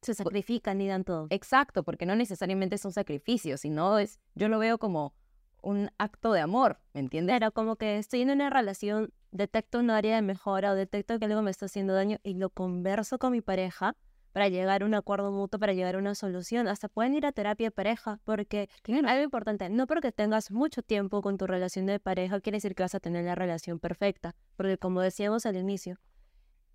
se 0.00 0.14
sacrifican 0.14 0.80
y 0.80 0.86
dan 0.86 1.02
todo. 1.02 1.26
Exacto, 1.30 1.82
porque 1.82 2.06
no 2.06 2.14
necesariamente 2.14 2.76
es 2.76 2.84
un 2.84 2.92
sacrificio, 2.92 3.56
sino 3.56 3.98
es, 3.98 4.20
yo 4.36 4.46
lo 4.46 4.60
veo 4.60 4.78
como 4.78 5.12
un 5.60 5.90
acto 5.98 6.32
de 6.32 6.40
amor, 6.40 6.78
¿me 6.94 7.00
entiendes? 7.00 7.34
Pero 7.34 7.50
como 7.50 7.74
que 7.74 7.98
estoy 7.98 8.22
en 8.22 8.30
una 8.30 8.48
relación, 8.48 9.12
detecto 9.32 9.80
un 9.80 9.90
área 9.90 10.14
de 10.14 10.22
mejora 10.22 10.70
o 10.70 10.76
detecto 10.76 11.18
que 11.18 11.24
algo 11.24 11.42
me 11.42 11.50
está 11.50 11.66
haciendo 11.66 11.94
daño 11.94 12.18
y 12.22 12.34
lo 12.34 12.50
converso 12.50 13.18
con 13.18 13.32
mi 13.32 13.40
pareja 13.40 13.96
para 14.36 14.50
llegar 14.50 14.82
a 14.82 14.84
un 14.84 14.92
acuerdo 14.92 15.32
mutuo, 15.32 15.58
para 15.58 15.72
llegar 15.72 15.94
a 15.94 15.98
una 15.98 16.14
solución. 16.14 16.68
Hasta 16.68 16.90
pueden 16.90 17.14
ir 17.14 17.24
a 17.24 17.32
terapia 17.32 17.68
de 17.68 17.70
pareja, 17.70 18.20
porque 18.22 18.68
algo 19.06 19.24
importante, 19.24 19.70
no 19.70 19.86
porque 19.86 20.12
tengas 20.12 20.50
mucho 20.50 20.82
tiempo 20.82 21.22
con 21.22 21.38
tu 21.38 21.46
relación 21.46 21.86
de 21.86 21.98
pareja, 22.00 22.38
quiere 22.42 22.56
decir 22.56 22.74
que 22.74 22.82
vas 22.82 22.94
a 22.94 23.00
tener 23.00 23.24
la 23.24 23.34
relación 23.34 23.78
perfecta, 23.78 24.34
porque 24.56 24.76
como 24.76 25.00
decíamos 25.00 25.46
al 25.46 25.56
inicio, 25.56 25.98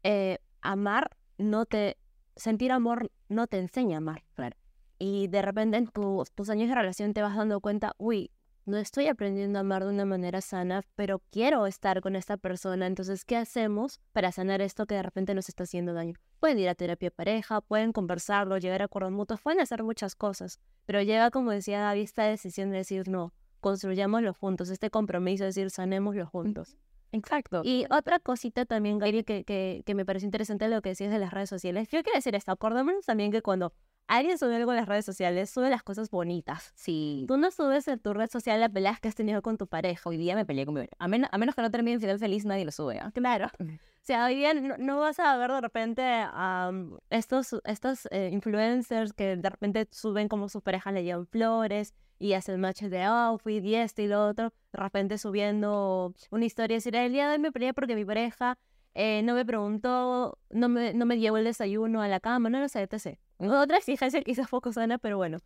eh, 0.01 0.39
amar 0.61 1.15
no 1.37 1.67
te 1.67 1.97
sentir 2.35 2.71
amor 2.71 3.11
no 3.29 3.45
te 3.45 3.59
enseña 3.59 3.97
a 3.97 3.99
amar, 3.99 4.23
claro. 4.33 4.57
Y 4.97 5.27
de 5.27 5.43
repente 5.43 5.77
en 5.77 5.85
tus 5.85 6.49
años 6.49 6.67
de 6.67 6.73
relación 6.73 7.13
te 7.13 7.21
vas 7.21 7.35
dando 7.35 7.61
cuenta, 7.61 7.93
uy, 7.99 8.31
no 8.65 8.77
estoy 8.77 9.07
aprendiendo 9.07 9.57
a 9.57 9.61
amar 9.61 9.83
de 9.83 9.89
una 9.89 10.05
manera 10.05 10.41
sana, 10.41 10.83
pero 10.95 11.21
quiero 11.31 11.65
estar 11.65 12.01
con 12.01 12.15
esta 12.15 12.37
persona. 12.37 12.87
Entonces, 12.87 13.25
¿qué 13.25 13.37
hacemos 13.37 13.99
para 14.13 14.31
sanar 14.31 14.61
esto 14.61 14.85
que 14.85 14.95
de 14.95 15.03
repente 15.03 15.33
nos 15.33 15.49
está 15.49 15.63
haciendo 15.63 15.93
daño? 15.93 16.13
Pueden 16.39 16.59
ir 16.59 16.69
a 16.69 16.75
terapia 16.75 17.07
de 17.07 17.15
pareja, 17.15 17.61
pueden 17.61 17.91
conversarlo, 17.91 18.57
llegar 18.57 18.81
a 18.81 18.85
acuerdos 18.85 19.11
mutuos, 19.11 19.41
pueden 19.41 19.61
hacer 19.61 19.83
muchas 19.83 20.15
cosas, 20.15 20.59
pero 20.85 21.01
llega, 21.01 21.31
como 21.31 21.51
decía 21.51 21.79
David, 21.79 22.03
esta 22.03 22.23
decisión 22.23 22.71
de 22.71 22.77
decir, 22.77 23.07
no, 23.07 23.33
construyámoslo 23.59 24.33
juntos, 24.33 24.69
este 24.69 24.89
compromiso 24.89 25.43
de 25.43 25.47
decir, 25.47 25.69
sanémoslo 25.69 26.27
juntos. 26.27 26.77
Exacto. 27.11 27.61
Y 27.63 27.85
otra 27.89 28.19
cosita 28.19 28.65
también, 28.65 28.97
Gaby, 28.97 29.23
que, 29.23 29.43
que, 29.43 29.83
que 29.85 29.95
me 29.95 30.05
parece 30.05 30.25
interesante 30.25 30.67
lo 30.69 30.81
que 30.81 30.89
decías 30.89 31.11
de 31.11 31.19
las 31.19 31.31
redes 31.31 31.49
sociales. 31.49 31.89
Yo 31.89 32.01
quiero 32.03 32.17
decir 32.17 32.35
esto, 32.35 32.51
acordémonos 32.51 33.05
también 33.05 33.31
que 33.31 33.41
cuando 33.41 33.73
alguien 34.07 34.37
sube 34.37 34.55
algo 34.55 34.71
en 34.71 34.77
las 34.77 34.87
redes 34.87 35.05
sociales, 35.05 35.49
sube 35.49 35.69
las 35.69 35.83
cosas 35.83 36.09
bonitas. 36.09 36.71
Sí. 36.75 37.25
Tú 37.27 37.37
no 37.37 37.51
subes 37.51 37.87
en 37.87 37.99
tu 37.99 38.13
red 38.13 38.29
social 38.29 38.59
las 38.59 38.69
peleas 38.69 38.99
que 38.99 39.07
has 39.07 39.15
tenido 39.15 39.41
con 39.41 39.57
tu 39.57 39.67
pareja. 39.67 40.09
Hoy 40.09 40.17
día 40.17 40.35
me 40.35 40.45
peleé 40.45 40.65
con 40.65 40.75
mi 40.75 40.81
pareja. 40.81 40.95
A, 40.99 41.35
a 41.35 41.37
menos 41.37 41.55
que 41.55 41.61
no 41.61 41.71
termine 41.71 41.95
en 41.95 42.01
final 42.01 42.19
feliz, 42.19 42.45
nadie 42.45 42.65
lo 42.65 42.71
sube. 42.71 42.99
¿ah? 42.99 43.11
Claro. 43.13 43.47
O 43.59 44.03
sea, 44.03 44.25
hoy 44.25 44.35
día 44.35 44.53
no, 44.55 44.99
vas 44.99 45.19
a 45.19 45.37
ver 45.37 45.51
de 45.51 45.61
repente 45.61 46.01
a 46.03 46.71
estos, 47.11 47.55
estos 47.65 48.07
eh, 48.09 48.29
influencers 48.33 49.13
que 49.13 49.37
de 49.37 49.49
repente 49.49 49.87
suben 49.91 50.27
como 50.27 50.49
sus 50.49 50.63
parejas 50.63 50.93
le 50.93 51.03
llevan 51.03 51.27
flores 51.27 51.93
y 52.17 52.33
hacen 52.33 52.59
matches 52.59 52.89
de 52.89 53.03
outfit 53.03 53.63
y 53.63 53.75
esto 53.75 54.01
y 54.01 54.07
lo 54.07 54.27
otro. 54.27 54.53
De 54.73 54.79
repente 54.79 55.19
subiendo 55.19 56.15
una 56.31 56.45
historia 56.45 56.75
y 56.75 56.77
decir, 56.77 56.95
el 56.95 57.11
día 57.11 57.27
de 57.27 57.33
hoy 57.33 57.39
me 57.39 57.51
peleé 57.51 57.73
porque 57.75 57.95
mi 57.95 58.03
pareja 58.03 58.57
eh, 58.93 59.21
no 59.23 59.33
me 59.33 59.45
preguntó, 59.45 60.37
no 60.49 60.69
me, 60.69 60.93
no 60.93 61.05
me 61.05 61.17
llevó 61.19 61.37
el 61.37 61.45
desayuno 61.45 62.01
a 62.01 62.07
la 62.07 62.19
cama, 62.19 62.49
no 62.49 62.59
lo 62.59 62.67
sé, 62.67 62.81
etc. 62.81 63.17
Otra 63.37 63.77
exigencia 63.77 64.21
quizás 64.21 64.49
poco 64.49 64.71
sana, 64.73 64.97
pero 64.97 65.17
bueno. 65.17 65.37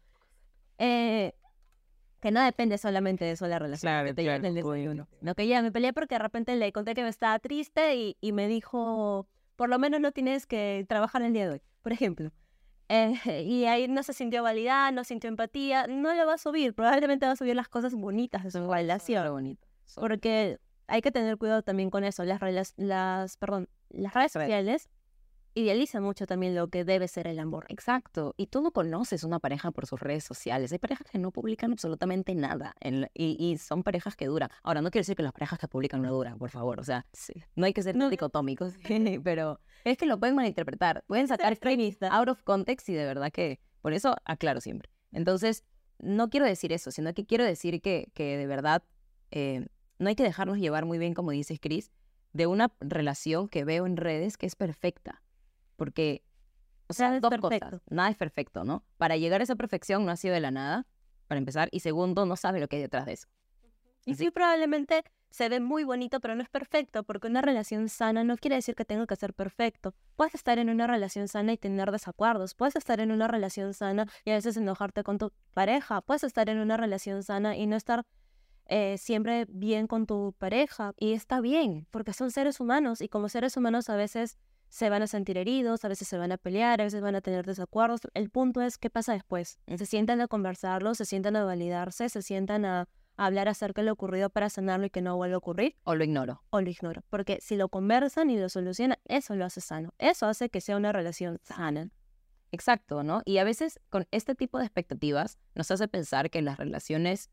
Eh, 0.78 1.34
que 2.22 2.32
no 2.32 2.42
depende 2.42 2.78
solamente 2.78 3.24
de 3.24 3.32
eso 3.32 3.48
la 3.48 3.60
relación. 3.60 3.88
Claro, 3.88 4.16
que 4.16 4.24
claro, 4.24 4.46
el 4.48 4.56
desayuno. 4.56 5.08
No, 5.22 5.36
que 5.36 5.48
ya 5.48 5.62
me 5.62 5.72
peleé 5.72 5.94
porque 5.94 6.16
de 6.16 6.20
repente 6.20 6.56
le 6.56 6.72
conté 6.72 6.96
que 6.96 7.04
me 7.04 7.10
estaba 7.10 7.38
triste 7.40 7.96
y, 7.96 8.18
y 8.20 8.32
me 8.32 8.48
dijo, 8.48 9.28
por 9.56 9.70
lo 9.70 9.78
menos 9.78 10.02
no 10.02 10.12
tienes 10.12 10.48
que 10.48 10.86
trabajar 10.90 11.22
el 11.22 11.34
día 11.34 11.46
de 11.46 11.54
hoy, 11.54 11.62
por 11.84 11.94
ejemplo. 11.94 12.32
Eh, 12.90 13.14
y 13.46 13.66
ahí 13.66 13.88
no 13.88 14.04
se 14.04 14.14
sintió 14.14 14.44
validada, 14.44 14.92
no 14.92 15.04
sintió 15.04 15.28
empatía, 15.28 15.88
no 15.88 16.14
le 16.14 16.26
va 16.26 16.34
a 16.34 16.38
subir, 16.38 16.74
probablemente 16.74 17.26
va 17.26 17.34
a 17.34 17.36
subir 17.36 17.56
las 17.56 17.68
cosas 17.68 17.94
bonitas 17.94 18.44
de 18.44 18.52
su 18.52 18.68
relación. 18.72 19.32
bonito. 19.32 19.68
Porque 19.96 20.60
hay 20.88 21.02
que 21.02 21.12
tener 21.12 21.38
cuidado 21.38 21.64
también 21.64 21.90
con 21.90 22.04
eso. 22.04 22.24
Las, 22.24 22.74
las, 22.78 23.38
perdón, 23.38 23.70
las 23.90 24.14
redes 24.14 24.32
sociales 24.32 24.90
idealizan 25.56 26.04
mucho 26.04 26.28
también 26.28 26.54
lo 26.54 26.68
que 26.68 26.84
debe 26.84 27.08
ser 27.08 27.28
el 27.28 27.40
amor. 27.40 27.66
Exacto. 27.70 28.36
Y 28.38 28.48
tú 28.48 28.62
no 28.62 28.72
conoces 28.72 29.24
una 29.24 29.40
pareja 29.40 29.72
por 29.72 29.88
sus 29.88 30.00
redes 30.00 30.24
sociales. 30.24 30.72
Hay 30.72 30.80
parejas 30.80 31.08
que 31.10 31.18
no 31.18 31.32
publican 31.32 31.72
absolutamente 31.72 32.36
nada 32.36 32.76
y, 33.14 33.58
son 33.58 33.82
parejas 33.82 34.16
que 34.16 34.26
duran. 34.26 34.50
Ahora, 34.64 34.82
no 34.82 34.92
quiero 34.92 35.02
decir 35.02 35.16
que 35.16 35.24
las 35.24 35.32
parejas 35.32 35.58
que 35.58 35.68
publican 35.68 36.02
no 36.02 36.12
duran, 36.12 36.38
por 36.38 36.50
favor. 36.50 36.80
O 36.80 36.84
sea, 36.84 37.06
no 37.56 37.66
hay 37.66 37.74
que 37.74 37.82
ser 37.82 37.96
no. 37.96 38.10
dicotómicos, 38.10 38.74
pero 39.24 39.62
es 39.86 39.98
que 39.98 40.06
lo 40.06 40.20
pueden 40.20 40.36
malinterpretar. 40.36 41.04
Pueden 41.08 41.28
sacar 41.28 41.54
extremista 41.54 42.10
out 42.10 42.28
of 42.28 42.44
context 42.44 42.90
y 42.90 42.94
de 42.94 43.06
verdad 43.06 43.32
que 43.32 43.60
por 43.82 43.94
eso 43.94 44.16
aclaro 44.26 44.60
siempre. 44.60 44.90
Entonces, 45.14 45.64
no 46.00 46.30
quiero 46.30 46.46
decir 46.46 46.74
eso, 46.74 46.92
sino 46.92 47.14
que 47.14 47.26
quiero 47.26 47.46
decir 47.46 47.82
que, 47.82 48.12
que 48.14 48.36
de 48.38 48.48
verdad 48.48 48.84
eh, 49.32 49.68
no 50.00 50.10
hay 50.10 50.16
que 50.16 50.24
dejarnos 50.24 50.58
llevar 50.58 50.86
muy 50.86 50.98
bien, 50.98 51.14
como 51.14 51.32
dices, 51.32 51.60
Chris, 51.62 51.92
de 52.34 52.48
una 52.48 52.74
relación 52.80 53.48
que 53.48 53.64
veo 53.64 53.86
en 53.86 53.98
redes 53.98 54.38
que 54.38 54.46
es 54.46 54.56
perfecta. 54.56 55.22
Porque, 55.76 56.24
o 56.88 56.94
sea, 56.94 57.20
dos 57.20 57.34
cosas. 57.38 57.82
Nada 57.90 58.10
es 58.10 58.18
perfecto, 58.18 58.64
¿no? 58.64 58.84
Para 58.98 59.18
llegar 59.18 59.42
a 59.42 59.44
esa 59.44 59.56
perfección 59.56 60.06
no 60.06 60.12
ha 60.12 60.16
sido 60.16 60.34
de 60.34 60.42
la 60.42 60.52
nada, 60.52 60.86
para 61.28 61.40
empezar. 61.40 61.70
Y 61.72 61.80
segundo, 61.80 62.26
no 62.26 62.36
sabe 62.36 62.60
lo 62.60 62.68
que 62.68 62.78
hay 62.78 62.82
detrás 62.82 63.06
de 63.06 63.14
eso. 63.14 63.28
Y 64.06 64.16
sí, 64.16 64.30
probablemente 64.30 65.04
se 65.32 65.50
ve 65.50 65.60
muy 65.60 65.84
bonito, 65.84 66.22
pero 66.22 66.36
no 66.36 66.44
es 66.44 66.50
perfecto, 66.50 67.04
porque 67.04 67.28
una 67.28 67.42
relación 67.42 67.90
sana 67.90 68.24
no 68.24 68.38
quiere 68.38 68.56
decir 68.56 68.74
que 68.76 68.86
tenga 68.86 69.06
que 69.06 69.16
ser 69.18 69.34
perfecto. 69.34 69.94
Puedes 70.16 70.36
estar 70.36 70.60
en 70.60 70.70
una 70.70 70.88
relación 70.88 71.28
sana 71.28 71.52
y 71.52 71.58
tener 71.58 71.92
desacuerdos, 71.92 72.54
puedes 72.56 72.76
estar 72.78 73.02
en 73.02 73.12
una 73.12 73.28
relación 73.28 73.74
sana 73.74 74.08
y 74.24 74.30
a 74.30 74.36
veces 74.36 74.56
enojarte 74.56 75.04
con 75.04 75.18
tu 75.18 75.34
pareja, 75.54 76.02
puedes 76.02 76.24
estar 76.24 76.50
en 76.50 76.60
una 76.60 76.78
relación 76.78 77.22
sana 77.24 77.58
y 77.58 77.68
no 77.68 77.76
estar 77.76 78.06
eh, 78.68 78.98
siempre 78.98 79.46
bien 79.50 79.88
con 79.88 80.06
tu 80.06 80.34
pareja 80.38 80.94
y 80.98 81.14
está 81.14 81.42
bien, 81.42 81.88
porque 81.92 82.14
son 82.14 82.32
seres 82.32 82.60
humanos 82.60 83.02
y 83.02 83.08
como 83.08 83.30
seres 83.30 83.58
humanos 83.58 83.90
a 83.90 83.96
veces 83.96 84.38
se 84.70 84.90
van 84.90 85.02
a 85.04 85.08
sentir 85.08 85.38
heridos, 85.38 85.86
a 85.86 85.88
veces 85.88 86.08
se 86.08 86.18
van 86.18 86.32
a 86.32 86.38
pelear, 86.38 86.82
a 86.82 86.84
veces 86.84 87.02
van 87.02 87.16
a 87.16 87.22
tener 87.22 87.46
desacuerdos. 87.46 88.02
El 88.14 88.30
punto 88.30 88.62
es 88.62 88.78
qué 88.78 88.90
pasa 88.90 89.14
después. 89.14 89.60
Se 89.78 89.86
sientan 89.86 90.20
a 90.22 90.28
conversarlo, 90.28 90.96
se 90.96 91.06
sientan 91.06 91.36
a 91.36 91.46
validarse, 91.46 92.10
se 92.10 92.22
sientan 92.22 92.66
a, 92.66 92.90
hablar 93.18 93.48
acerca 93.48 93.82
de 93.82 93.86
lo 93.86 93.94
ocurrido 93.94 94.30
para 94.30 94.50
sanarlo 94.50 94.88
y 94.88 94.90
que 94.90 95.02
no 95.02 95.16
vuelva 95.16 95.36
a 95.36 95.38
ocurrir. 95.38 95.76
O 95.84 95.96
lo 95.96 96.04
ignoro. 96.04 96.44
O 96.50 96.62
lo 96.62 96.70
ignoro. 96.70 97.04
Porque 97.10 97.40
si 97.42 97.56
lo 97.56 97.70
conversan 97.70 98.30
y 98.30 98.38
lo 98.38 98.50
solucionan, 98.50 98.98
eso 99.06 99.36
lo 99.36 99.46
hace 99.46 99.62
sano. 99.62 99.94
Eso 99.98 100.26
hace 100.26 100.50
que 100.50 100.62
sea 100.62 100.78
una 100.78 100.92
relación 100.92 101.40
sana. 101.44 101.90
Exacto, 102.52 103.04
¿no? 103.04 103.22
Y 103.26 103.38
a 103.38 103.44
veces 103.44 103.80
con 103.90 104.08
este 104.12 104.36
tipo 104.36 104.60
de 104.60 104.66
expectativas 104.66 105.40
nos 105.56 105.72
hace 105.72 105.88
pensar 105.88 106.30
que 106.30 106.42
las 106.42 106.58
relaciones 106.58 107.30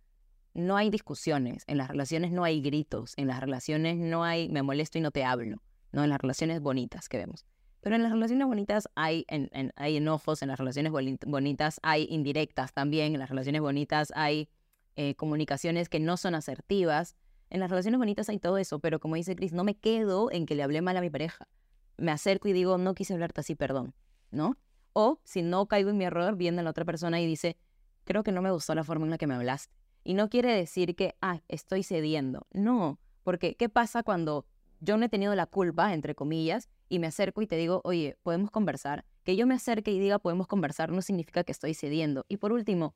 no 0.55 0.77
hay 0.77 0.91
discusiones, 0.91 1.65
en 1.67 1.79
las 1.79 1.89
relaciones 1.89 2.31
no 2.31 2.45
hay 2.45 2.61
gritos, 2.61 3.15
en 3.17 3.27
las 3.27 3.41
relaciones 3.41 3.97
no 3.97 4.25
hay 4.25 4.49
me 4.49 4.63
molesto 4.63 4.99
y 4.99 5.01
no 5.01 5.11
te 5.11 5.25
hablo, 5.25 5.63
¿no? 5.93 6.05
En 6.05 6.11
las 6.11 6.21
relaciones 6.21 6.61
bonitas 6.61 7.09
que 7.09 7.19
vemos. 7.19 7.47
Pero 7.81 7.97
en 7.97 8.03
las 8.03 8.13
relaciones 8.13 8.47
bonitas 8.47 8.89
hay, 8.95 9.27
enojos, 9.29 10.43
en 10.43 10.49
las 10.49 10.59
relaciones 10.59 10.93
bonitas 11.27 11.81
hay 11.83 12.07
indirectas 12.11 12.73
también, 12.73 13.15
en 13.15 13.19
las 13.19 13.31
relaciones 13.31 13.61
bonitas 13.61 14.13
hay 14.15 14.49
eh, 14.95 15.17
comunicaciones 15.17 15.89
que 15.89 15.99
no 15.99 16.17
son 16.17 16.35
asertivas. 16.35 17.17
En 17.51 17.59
las 17.59 17.71
relaciones 17.71 17.99
bonitas 17.99 18.29
hay 18.29 18.39
todo 18.39 18.59
eso, 18.59 18.79
pero 18.79 19.01
como 19.01 19.17
dice 19.17 19.35
Chris, 19.35 19.53
no 19.53 19.65
me 19.65 19.75
quedo 19.75 20.31
en 20.31 20.47
que 20.47 20.55
le 20.55 20.63
hablé 20.63 20.81
mal 20.81 20.97
a 20.97 21.01
mi 21.01 21.11
pareja. 21.11 21.49
Me 21.97 22.13
acerco 22.13 22.47
y 22.49 22.53
digo, 22.53 22.79
no 22.79 22.95
quise 22.95 23.15
hablarte 23.15 23.41
así, 23.41 23.57
perdón, 23.57 23.95
¿no? 24.31 24.57
O 24.93 25.19
si 25.25 25.43
no 25.43 25.67
caigo 25.67 25.91
en 25.91 25.99
mi 25.99 26.05
error, 26.05 26.37
viendo 26.37 26.61
a 26.61 26.65
la 26.65 26.71
otra 26.71 26.85
persona 26.85 27.21
y 27.21 27.27
dice, 27.27 27.57
creo 28.05 28.23
que 28.23 28.31
no 28.31 28.43
me 28.43 28.51
gustó 28.53 28.75
la 28.77 28.85
forma 28.85 29.07
en 29.07 29.11
la 29.11 29.19
que 29.19 29.27
me 29.27 29.35
hablaste 29.35 29.82
y 30.05 30.15
no 30.15 30.29
quiere 30.29 30.55
decir 30.55 30.95
que, 30.97 31.17
ah, 31.21 31.41
estoy 31.49 31.83
cediendo. 31.83 32.47
No, 32.53 32.99
porque 33.23 33.55
¿qué 33.55 33.69
pasa 33.69 34.03
cuando 34.03 34.47
yo 34.81 34.97
no 34.97 35.05
he 35.05 35.09
tenido 35.09 35.35
la 35.35 35.47
culpa, 35.47 35.95
entre 35.95 36.15
comillas, 36.15 36.69
y 36.89 36.99
me 36.99 37.07
acerco 37.07 37.41
y 37.43 37.47
te 37.47 37.57
digo, 37.57 37.81
oye, 37.85 38.17
podemos 38.23 38.51
conversar? 38.51 39.05
Que 39.23 39.37
yo 39.37 39.47
me 39.47 39.55
acerque 39.55 39.93
y 39.93 40.01
diga, 40.01 40.19
podemos 40.19 40.49
conversar, 40.49 40.91
no 40.91 41.03
significa 41.03 41.45
que 41.45 41.53
estoy 41.53 41.75
cediendo. 41.75 42.25
Y 42.29 42.39
por 42.39 42.53
último, 42.53 42.95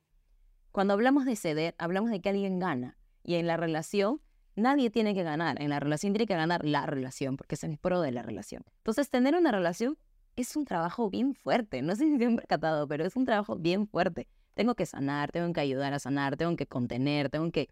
cuando 0.71 0.93
hablamos 0.93 1.25
de 1.25 1.35
ceder, 1.35 1.75
hablamos 1.77 2.11
de 2.11 2.19
que 2.19 2.29
alguien 2.29 2.59
gana. 2.59 2.97
Y 3.23 3.35
en 3.35 3.47
la 3.47 3.57
relación, 3.57 4.21
nadie 4.55 4.89
tiene 4.89 5.13
que 5.13 5.23
ganar. 5.23 5.61
En 5.61 5.69
la 5.69 5.79
relación 5.79 6.13
tiene 6.13 6.27
que 6.27 6.35
ganar 6.35 6.65
la 6.65 6.85
relación, 6.85 7.37
porque 7.37 7.55
es 7.55 7.63
el 7.63 7.77
pro 7.77 8.01
de 8.01 8.11
la 8.11 8.21
relación. 8.21 8.63
Entonces, 8.79 9.09
tener 9.09 9.35
una 9.35 9.51
relación 9.51 9.97
es 10.35 10.55
un 10.55 10.65
trabajo 10.65 11.09
bien 11.09 11.33
fuerte. 11.33 11.81
No 11.81 11.95
sé 11.95 12.05
si 12.05 12.17
se 12.17 12.25
han 12.25 12.35
percatado, 12.35 12.87
pero 12.87 13.05
es 13.05 13.15
un 13.15 13.25
trabajo 13.25 13.55
bien 13.55 13.87
fuerte. 13.87 14.27
Tengo 14.57 14.73
que 14.73 14.87
sanar, 14.87 15.31
tengo 15.31 15.53
que 15.53 15.59
ayudar 15.59 15.93
a 15.93 15.99
sanar, 15.99 16.35
tengo 16.35 16.55
que 16.55 16.65
contener, 16.65 17.29
tengo 17.29 17.51
que, 17.51 17.69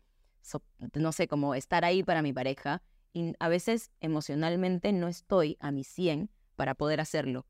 no 0.93 1.11
sé, 1.11 1.27
como 1.27 1.55
estar 1.55 1.83
ahí 1.83 2.03
para 2.03 2.21
mi 2.21 2.31
pareja. 2.31 2.83
Y 3.11 3.33
a 3.39 3.49
veces 3.49 3.89
emocionalmente 4.01 4.93
no 4.93 5.07
estoy 5.07 5.57
a 5.59 5.71
mi 5.71 5.83
100 5.83 6.29
para 6.55 6.75
poder 6.75 7.01
hacerlo. 7.01 7.47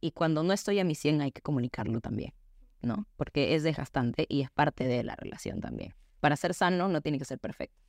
Y 0.00 0.12
cuando 0.12 0.44
no 0.44 0.52
estoy 0.52 0.78
a 0.78 0.84
mi 0.84 0.94
100 0.94 1.22
hay 1.22 1.32
que 1.32 1.42
comunicarlo 1.42 2.00
también, 2.00 2.34
¿no? 2.82 3.08
Porque 3.16 3.56
es 3.56 3.64
desgastante 3.64 4.26
y 4.28 4.42
es 4.42 4.50
parte 4.52 4.84
de 4.84 5.02
la 5.02 5.16
relación 5.16 5.60
también. 5.60 5.96
Para 6.20 6.36
ser 6.36 6.54
sano 6.54 6.86
no 6.86 7.00
tiene 7.00 7.18
que 7.18 7.24
ser 7.24 7.40
perfecto 7.40 7.82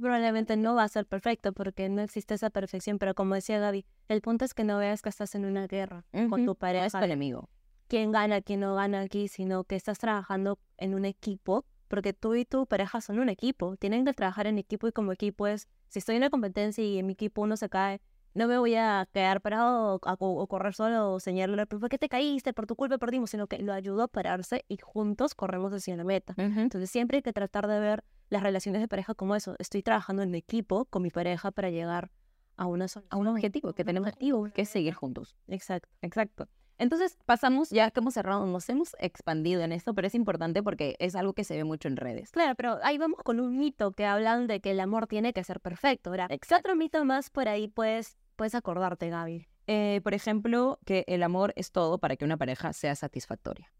probablemente 0.00 0.56
no 0.56 0.74
va 0.74 0.84
a 0.84 0.88
ser 0.88 1.06
perfecto 1.06 1.52
porque 1.52 1.88
no 1.88 2.02
existe 2.02 2.34
esa 2.34 2.50
perfección, 2.50 2.98
pero 2.98 3.14
como 3.14 3.34
decía 3.34 3.58
Gaby, 3.58 3.84
el 4.08 4.20
punto 4.22 4.44
es 4.44 4.54
que 4.54 4.64
no 4.64 4.78
veas 4.78 5.02
que 5.02 5.08
estás 5.08 5.34
en 5.34 5.44
una 5.44 5.66
guerra 5.66 6.04
con 6.30 6.44
tu 6.44 6.56
pareja. 6.56 6.86
es 6.86 6.94
enemigo. 6.94 7.48
Quién 7.88 8.12
gana, 8.12 8.40
quién 8.40 8.60
no 8.60 8.74
gana 8.74 9.02
aquí, 9.02 9.28
sino 9.28 9.64
que 9.64 9.76
estás 9.76 9.98
trabajando 9.98 10.58
en 10.78 10.94
un 10.94 11.04
equipo, 11.04 11.64
porque 11.88 12.12
tú 12.12 12.34
y 12.34 12.44
tu 12.44 12.66
pareja 12.66 13.00
son 13.00 13.18
un 13.18 13.28
equipo. 13.28 13.76
Tienen 13.76 14.04
que 14.04 14.12
trabajar 14.12 14.46
en 14.46 14.58
equipo 14.58 14.88
y 14.88 14.92
como 14.92 15.12
equipo 15.12 15.46
es, 15.46 15.68
si 15.88 15.98
estoy 15.98 16.16
en 16.16 16.22
una 16.22 16.30
competencia 16.30 16.82
y 16.82 16.98
en 16.98 17.06
mi 17.06 17.12
equipo 17.12 17.42
uno 17.42 17.56
se 17.56 17.68
cae, 17.68 18.00
no 18.34 18.48
me 18.48 18.58
voy 18.58 18.74
a 18.74 19.08
quedar 19.12 19.40
parado 19.40 20.00
o, 20.02 20.46
correr 20.48 20.74
solo 20.74 21.12
o 21.12 21.20
señalarle, 21.20 21.66
¿por 21.66 21.88
qué 21.88 21.98
te 21.98 22.08
caíste? 22.08 22.52
Por 22.52 22.66
tu 22.66 22.74
culpa 22.74 22.98
perdimos, 22.98 23.30
sino 23.30 23.46
que 23.46 23.58
lo 23.58 23.72
ayudo 23.72 24.02
a 24.02 24.08
pararse 24.08 24.64
y 24.68 24.76
juntos 24.78 25.34
corremos 25.34 25.72
hacia 25.72 25.96
la 25.96 26.04
meta. 26.04 26.34
Entonces 26.36 26.90
siempre 26.90 27.18
hay 27.18 27.22
que 27.22 27.32
tratar 27.32 27.68
de 27.68 27.78
ver 27.78 28.04
las 28.30 28.42
relaciones 28.42 28.80
de 28.80 28.88
pareja 28.88 29.14
como 29.14 29.36
eso. 29.36 29.54
Estoy 29.58 29.82
trabajando 29.82 30.22
en 30.22 30.34
equipo 30.34 30.86
con 30.86 31.02
mi 31.02 31.10
pareja 31.10 31.52
para 31.52 31.70
llegar 31.70 32.10
a, 32.56 32.66
una 32.66 32.86
a 33.08 33.16
un 33.16 33.28
objetivo, 33.28 33.72
que 33.72 33.84
tenemos 33.84 34.08
objetivo, 34.08 34.48
que 34.52 34.62
es 34.62 34.68
seguir 34.68 34.94
juntos. 34.94 35.36
Exacto. 35.46 35.88
Exacto. 36.02 36.48
Entonces 36.78 37.18
pasamos, 37.24 37.70
ya 37.70 37.90
que 37.90 38.00
hemos 38.00 38.14
cerrado, 38.14 38.44
nos 38.46 38.68
hemos 38.68 38.96
expandido 38.98 39.62
en 39.62 39.72
esto, 39.72 39.94
pero 39.94 40.06
es 40.06 40.14
importante 40.14 40.62
porque 40.62 40.96
es 40.98 41.14
algo 41.14 41.32
que 41.32 41.44
se 41.44 41.56
ve 41.56 41.64
mucho 41.64 41.88
en 41.88 41.96
redes. 41.96 42.30
Claro, 42.32 42.54
pero 42.56 42.78
ahí 42.82 42.98
vamos 42.98 43.20
con 43.22 43.40
un 43.40 43.58
mito 43.58 43.92
que 43.92 44.06
hablan 44.06 44.46
de 44.46 44.60
que 44.60 44.72
el 44.72 44.80
amor 44.80 45.06
tiene 45.06 45.32
que 45.32 45.44
ser 45.44 45.60
perfecto. 45.60 46.10
Ahora, 46.10 46.28
¿qué 46.28 46.54
otro 46.54 46.74
mito 46.74 47.04
más 47.04 47.30
por 47.30 47.48
ahí 47.48 47.68
puedes, 47.68 48.16
puedes 48.36 48.54
acordarte, 48.54 49.08
Gaby? 49.08 49.46
Eh, 49.66 50.00
por 50.02 50.14
ejemplo, 50.14 50.78
que 50.84 51.04
el 51.06 51.22
amor 51.22 51.52
es 51.56 51.70
todo 51.70 51.98
para 51.98 52.16
que 52.16 52.24
una 52.24 52.36
pareja 52.36 52.72
sea 52.72 52.94
satisfactoria. 52.94 53.72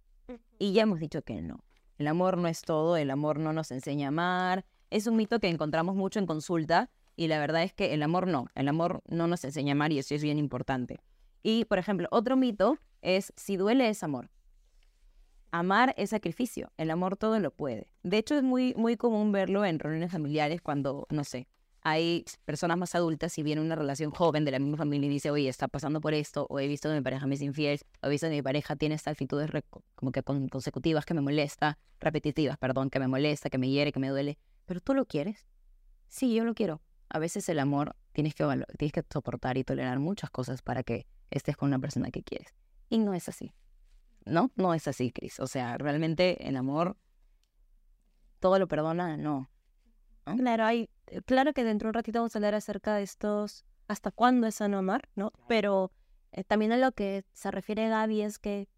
Y 0.59 0.72
ya 0.72 0.82
hemos 0.82 1.01
dicho 1.01 1.22
que 1.22 1.42
no. 1.42 1.64
El 1.99 2.07
amor 2.07 2.38
no 2.38 2.49
es 2.49 2.62
todo, 2.62 2.97
el 2.97 3.11
amor 3.11 3.38
no 3.38 3.53
nos 3.53 3.70
enseña 3.70 4.07
a 4.07 4.09
amar. 4.09 4.64
Es 4.90 5.07
un 5.07 5.16
mito 5.16 5.40
que 5.40 5.49
encontramos 5.49 5.95
mucho 5.95 6.18
en 6.18 6.26
consulta 6.26 6.90
y 7.16 7.28
la 7.28 7.38
verdad 7.38 7.62
es 7.62 7.72
que 7.72 7.95
el 7.95 8.03
amor 8.03 8.26
no, 8.26 8.47
el 8.55 8.68
amor 8.68 9.03
no 9.07 9.26
nos 9.26 9.45
enseña 9.45 9.72
a 9.72 9.74
amar 9.74 9.92
y 9.92 9.99
eso 9.99 10.14
es 10.14 10.22
bien 10.22 10.38
importante. 10.38 11.01
Y, 11.45 11.66
por 11.66 11.78
ejemplo, 11.78 12.09
otro 12.11 12.36
mito 12.36 12.78
es 13.03 13.32
si 13.36 13.57
duele 13.57 13.90
es 13.90 14.03
amor. 14.03 14.30
Amar 15.53 15.95
es 15.99 16.11
sacrificio, 16.11 16.72
el 16.78 16.90
amor 16.90 17.16
todo 17.16 17.38
lo 17.38 17.53
puede. 17.53 17.92
De 18.03 18.16
hecho, 18.16 18.34
es 18.34 18.42
muy, 18.42 18.74
muy 18.76 18.97
común 18.97 19.30
verlo 19.30 19.64
en 19.64 19.78
reuniones 19.78 20.11
familiares 20.11 20.62
cuando, 20.62 21.07
no 21.11 21.22
sé, 21.22 21.47
hay 21.82 22.24
personas 22.47 22.78
más 22.78 22.95
adultas 22.95 23.36
y 23.36 23.42
viene 23.42 23.61
una 23.61 23.76
relación 23.76 24.11
joven 24.11 24.47
de 24.47 24.53
la 24.53 24.59
misma 24.59 24.78
familia 24.78 25.07
y 25.07 25.11
dice, 25.11 25.30
oye, 25.30 25.51
está 25.51 25.68
pasando 25.68 26.01
por 26.01 26.14
esto, 26.14 26.47
o 26.49 26.59
he 26.59 26.66
visto 26.66 26.88
que 26.88 26.95
mi 26.95 27.03
pareja 27.03 27.26
me 27.26 27.34
es 27.34 27.42
infiel, 27.42 27.78
o 28.03 28.07
he 28.07 28.11
visto 28.11 28.26
que 28.26 28.36
mi 28.36 28.42
pareja 28.42 28.74
tiene 28.74 28.95
estas 28.95 29.12
actitudes 29.12 29.51
como 29.95 30.12
que 30.12 30.22
consecutivas 30.22 31.05
que 31.05 31.12
me 31.12 31.20
molesta, 31.20 31.78
repetitivas, 32.01 32.57
perdón, 32.57 32.88
que 32.88 32.99
me 33.01 33.07
molesta, 33.07 33.51
que 33.51 33.59
me 33.59 33.68
hiere, 33.68 33.92
que 33.92 34.01
me 34.01 34.09
duele. 34.09 34.38
Pero 34.64 34.80
tú 34.80 34.95
lo 34.95 35.05
quieres. 35.05 35.47
Sí, 36.09 36.34
yo 36.34 36.45
lo 36.45 36.55
quiero. 36.55 36.80
A 37.11 37.18
veces 37.18 37.47
el 37.51 37.59
amor 37.59 37.95
tienes 38.12 38.34
que, 38.34 38.45
tienes 38.78 38.92
que 38.92 39.05
soportar 39.12 39.59
y 39.59 39.62
tolerar 39.62 39.99
muchas 39.99 40.30
cosas 40.30 40.62
para 40.62 40.82
que 40.82 41.07
estés 41.37 41.57
con 41.57 41.68
una 41.68 41.78
persona 41.78 42.11
que 42.11 42.22
quieres. 42.22 42.55
Y 42.89 42.99
no 42.99 43.14
es 43.14 43.28
así. 43.28 43.53
No, 44.24 44.51
no 44.57 44.72
es 44.74 44.89
así, 44.89 45.12
Cris. 45.12 45.41
O 45.41 45.47
sea, 45.47 45.76
realmente 45.76 46.49
el 46.49 46.57
amor 46.57 46.97
todo 48.45 48.59
lo 48.59 48.68
perdona, 48.68 49.16
no. 49.16 49.49
Claro, 50.37 50.66
hay, 50.66 50.91
eh, 51.07 51.22
claro 51.22 51.55
que 51.55 51.64
dentro 51.64 51.87
de 51.87 51.91
un 51.91 51.95
ratito 51.95 52.18
vamos 52.18 52.35
a 52.35 52.39
hablar 52.39 52.55
acerca 52.55 52.95
de 52.95 53.03
estos, 53.03 53.64
hasta 53.89 54.11
cuándo 54.11 54.47
es 54.47 54.57
sano 54.57 54.76
amar, 54.76 55.09
¿no? 55.14 55.32
Pero 55.49 55.93
eh, 56.30 56.45
también 56.45 56.70
a 56.72 56.76
lo 56.76 56.93
que 56.93 57.24
se 57.32 57.51
refiere 57.51 57.89
Gaby 57.89 58.20
es 58.20 58.39
que 58.39 58.68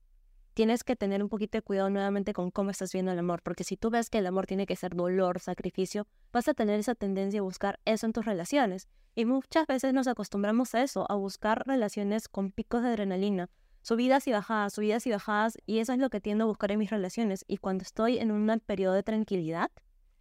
tienes 0.55 0.85
que 0.85 0.95
tener 0.95 1.21
un 1.21 1.29
poquito 1.29 1.59
de 1.59 1.63
cuidado 1.63 1.91
nuevamente 1.91 2.33
con 2.33 2.53
cómo 2.53 2.71
estás 2.71 2.93
viendo 2.93 3.11
el 3.11 3.19
amor, 3.19 3.43
porque 3.43 3.65
si 3.65 3.77
tú 3.77 3.91
ves 3.91 4.09
que 4.09 4.19
el 4.19 4.27
amor 4.29 4.47
tiene 4.47 4.67
que 4.67 4.77
ser 4.77 4.95
dolor, 4.95 5.41
sacrificio, 5.41 6.07
vas 6.33 6.47
a 6.47 6.55
tener 6.55 6.79
esa 6.79 6.95
tendencia 6.95 7.41
a 7.41 7.43
buscar 7.43 7.81
eso 7.85 8.07
en 8.07 8.13
tus 8.13 8.25
relaciones. 8.25 8.87
Y 9.19 9.25
muchas 9.25 9.67
veces 9.67 9.95
nos 9.95 10.09
acostumbramos 10.09 10.75
a 10.75 10.83
eso, 10.83 11.11
a 11.11 11.15
buscar 11.15 11.67
relaciones 11.67 12.29
con 12.29 12.53
picos 12.53 12.83
de 12.83 12.91
adrenalina, 12.91 13.49
subidas 13.81 14.29
y 14.29 14.33
bajadas, 14.33 14.75
subidas 14.75 15.07
y 15.07 15.11
bajadas, 15.11 15.57
y 15.65 15.79
eso 15.79 15.95
es 15.95 15.99
lo 15.99 16.11
que 16.11 16.21
tiendo 16.21 16.45
a 16.45 16.47
buscar 16.47 16.71
en 16.71 16.79
mis 16.79 16.91
relaciones. 16.91 17.43
Y 17.49 17.57
cuando 17.57 17.83
estoy 17.83 18.19
en 18.19 18.31
un 18.31 18.61
periodo 18.61 18.93
de 18.93 19.03
tranquilidad, 19.03 19.71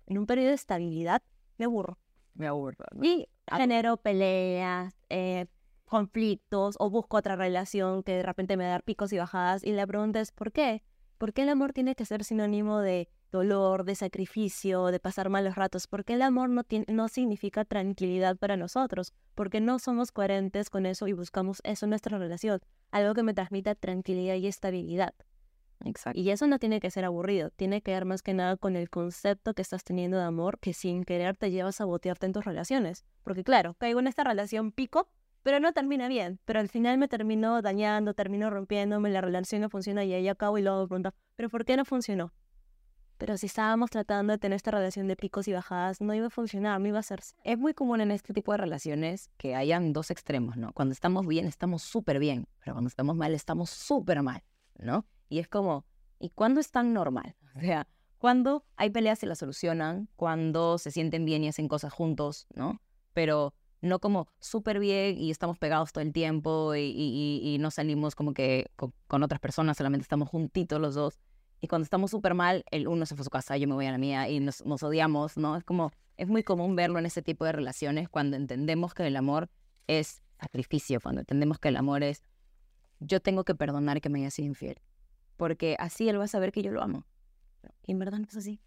en 0.08 0.18
un 0.18 0.26
periodo 0.26 0.48
de 0.48 0.54
estabilidad, 0.54 1.22
me 1.58 1.66
aburro. 1.66 2.00
Me 2.36 2.48
aburro. 2.48 2.86
Y 3.02 3.28
genero 3.52 3.98
peleas, 3.98 4.96
eh, 5.10 5.48
conflictos 5.84 6.78
o 6.80 6.90
busco 6.90 7.18
otra 7.18 7.36
relación 7.36 8.02
que 8.02 8.14
de 8.14 8.24
repente 8.24 8.56
me 8.56 8.64
da 8.64 8.80
picos 8.80 9.12
y 9.12 9.18
bajadas. 9.18 9.62
Y 9.66 9.74
la 9.74 9.86
pregunta 9.86 10.22
es, 10.22 10.32
¿por 10.32 10.54
qué? 10.54 10.84
¿Por 11.18 11.34
qué 11.34 11.42
el 11.42 11.50
amor 11.50 11.74
tiene 11.74 11.96
que 11.96 12.06
ser 12.06 12.24
sinónimo 12.24 12.80
de 12.80 13.10
dolor, 13.32 13.86
de 13.86 13.96
sacrificio, 13.96 14.88
de 14.88 15.00
pasar 15.00 15.30
malos 15.30 15.56
ratos? 15.56 15.88
¿Por 15.88 16.06
qué 16.06 16.14
el 16.14 16.22
amor 16.22 16.50
no, 16.50 16.64
tiene, 16.64 16.86
no 16.90 17.08
significa 17.08 17.66
tranquilidad 17.66 18.38
para 18.38 18.58
nosotros? 18.58 19.14
Porque 19.36 19.62
no 19.62 19.80
somos 19.80 20.12
coherentes 20.12 20.70
con 20.70 20.86
eso 20.86 21.08
y 21.08 21.14
buscamos 21.14 21.62
eso 21.64 21.86
en 21.86 21.92
nuestra 21.92 22.18
relación, 22.18 22.62
algo 22.92 23.14
que 23.14 23.24
me 23.24 23.34
transmita 23.34 23.76
tranquilidad 23.76 24.36
y 24.36 24.48
estabilidad. 24.48 25.14
Exacto. 25.84 26.20
Y 26.20 26.30
eso 26.30 26.48
no 26.48 26.60
tiene 26.60 26.80
que 26.80 26.90
ser 26.90 27.06
aburrido, 27.06 27.52
tiene 27.52 27.82
que 27.82 27.92
ver 27.92 28.06
más 28.06 28.22
que 28.22 28.34
nada 28.34 28.58
con 28.58 28.76
el 28.76 28.90
concepto 28.90 29.54
que 29.54 29.62
estás 29.62 29.84
teniendo 29.84 30.18
de 30.18 30.24
amor 30.24 30.60
que 30.60 30.74
sin 30.74 31.04
querer 31.04 31.36
te 31.36 31.52
lleva 31.52 31.70
a 31.70 31.74
sabotearte 31.74 32.26
en 32.26 32.34
tus 32.34 32.46
relaciones. 32.46 33.06
Porque 33.24 33.44
claro, 33.44 33.76
caigo 33.78 34.00
en 34.00 34.08
esta 34.08 34.24
relación 34.24 34.72
pico, 34.72 35.10
pero 35.44 35.60
no 35.60 35.74
termina 35.74 36.08
bien. 36.08 36.40
Pero 36.46 36.60
al 36.60 36.70
final 36.70 36.98
me 36.98 37.08
termino 37.08 37.62
dañando, 37.62 38.14
termino 38.14 38.50
rompiéndome, 38.50 39.10
la 39.10 39.22
relación 39.22 39.62
no 39.62 39.70
funciona 39.70 40.04
y 40.04 40.14
ahí 40.14 40.28
acabo 40.28 40.58
y 40.58 40.64
luego 40.64 40.88
pregunto, 40.88 41.14
¿pero 41.36 41.50
por 41.50 41.66
qué 41.66 41.78
no 41.78 41.86
funcionó? 41.86 42.34
Pero 43.18 43.38
si 43.38 43.46
estábamos 43.46 43.92
tratando 43.92 44.34
de 44.34 44.40
tener 44.40 44.56
esta 44.58 44.72
relación 44.72 45.08
de 45.08 45.16
picos 45.16 45.48
y 45.48 45.54
bajadas, 45.54 46.02
no 46.02 46.14
iba 46.14 46.28
a 46.28 46.30
funcionar, 46.30 46.82
no 46.82 46.88
iba 46.88 47.00
a 47.00 47.04
ser. 47.04 47.22
Es 47.44 47.58
muy 47.58 47.74
común 47.74 48.02
en 48.02 48.12
este 48.12 48.34
tipo 48.34 48.52
de 48.52 48.58
relaciones 48.58 49.30
que 49.38 49.56
hayan 49.56 49.94
dos 49.94 50.12
extremos, 50.12 50.58
¿no? 50.58 50.74
Cuando 50.74 50.94
estamos 50.94 51.26
bien, 51.26 51.46
estamos 51.46 51.82
súper 51.82 52.20
bien, 52.20 52.48
pero 52.60 52.74
cuando 52.74 52.90
estamos 52.90 53.16
mal, 53.16 53.34
estamos 53.34 53.70
súper 53.70 54.22
mal, 54.22 54.44
¿no? 54.78 55.06
Y 55.30 55.40
es 55.40 55.48
como, 55.48 55.86
¿y 56.20 56.30
cuándo 56.30 56.60
es 56.60 56.72
tan 56.72 56.94
normal? 56.94 57.36
O 57.56 57.62
sea, 57.62 57.88
cuando 58.18 58.66
hay 58.76 58.90
peleas 58.90 59.20
se 59.20 59.28
las 59.28 59.38
solucionan, 59.38 60.10
cuando 60.18 60.78
se 60.78 60.92
sienten 60.92 61.24
bien 61.24 61.44
y 61.44 61.48
hacen 61.48 61.70
cosas 61.70 61.94
juntos, 61.94 62.48
¿no? 62.54 62.82
Pero 63.14 63.54
no 63.82 64.00
como 64.00 64.28
súper 64.40 64.80
bien 64.80 65.18
y 65.18 65.32
estamos 65.32 65.58
pegados 65.58 65.94
todo 65.94 66.02
el 66.04 66.12
tiempo 66.12 66.74
y, 66.76 67.58
no 67.60 67.72
salimos 67.72 68.16
como 68.16 68.34
que 68.34 68.72
con, 68.76 69.24
otras 69.24 69.40
personas, 69.40 69.78
solamente 69.78 70.04
estamos 70.04 70.28
juntitos 70.30 70.82
los 70.82 70.96
dos. 70.96 71.20
Y 71.62 71.68
cuando 71.68 71.84
estamos 71.84 72.12
súper 72.12 72.34
mal, 72.34 72.64
el 72.72 72.88
uno 72.88 73.06
se 73.06 73.16
fue 73.16 73.22
a 73.22 73.26
su 73.26 73.30
casa, 73.30 73.58
yo 73.58 73.68
me 73.68 73.74
voy 73.74 73.86
a 73.86 73.92
la 73.92 73.98
mía 73.98 74.30
y 74.30 74.40
nos, 74.40 74.66
nos 74.66 74.84
odiamos, 74.84 75.38
¿no? 75.38 75.56
Es 75.56 75.64
como, 75.64 75.92
es 76.18 76.28
muy 76.28 76.44
común 76.44 76.76
verlo 76.76 77.00
en 77.00 77.06
ese 77.06 77.22
tipo 77.22 77.46
de 77.46 77.52
relaciones 77.52 78.10
cuando 78.10 78.38
entendemos 78.38 78.94
que 78.94 79.08
el 79.08 79.16
amor 79.16 79.50
es 79.88 80.22
sacrificio, 80.40 81.00
cuando 81.02 81.22
entendemos 81.22 81.60
que 81.60 81.70
el 81.70 81.78
amor 81.78 82.04
es 82.04 82.24
yo 83.00 83.20
tengo 83.20 83.44
que 83.44 83.56
perdonar 83.56 84.02
que 84.02 84.10
me 84.10 84.20
haya 84.20 84.32
sido 84.32 84.48
infiel 84.48 84.82
porque 85.38 85.76
así 85.80 86.10
él 86.10 86.20
va 86.20 86.26
a 86.26 86.30
saber 86.30 86.52
que 86.52 86.62
yo 86.62 86.72
lo 86.72 86.82
amo. 86.82 87.06
Y 87.86 87.92
en 87.92 88.00
verdad 88.00 88.20
no 88.20 88.26
es 88.26 88.36
así. 88.36 88.62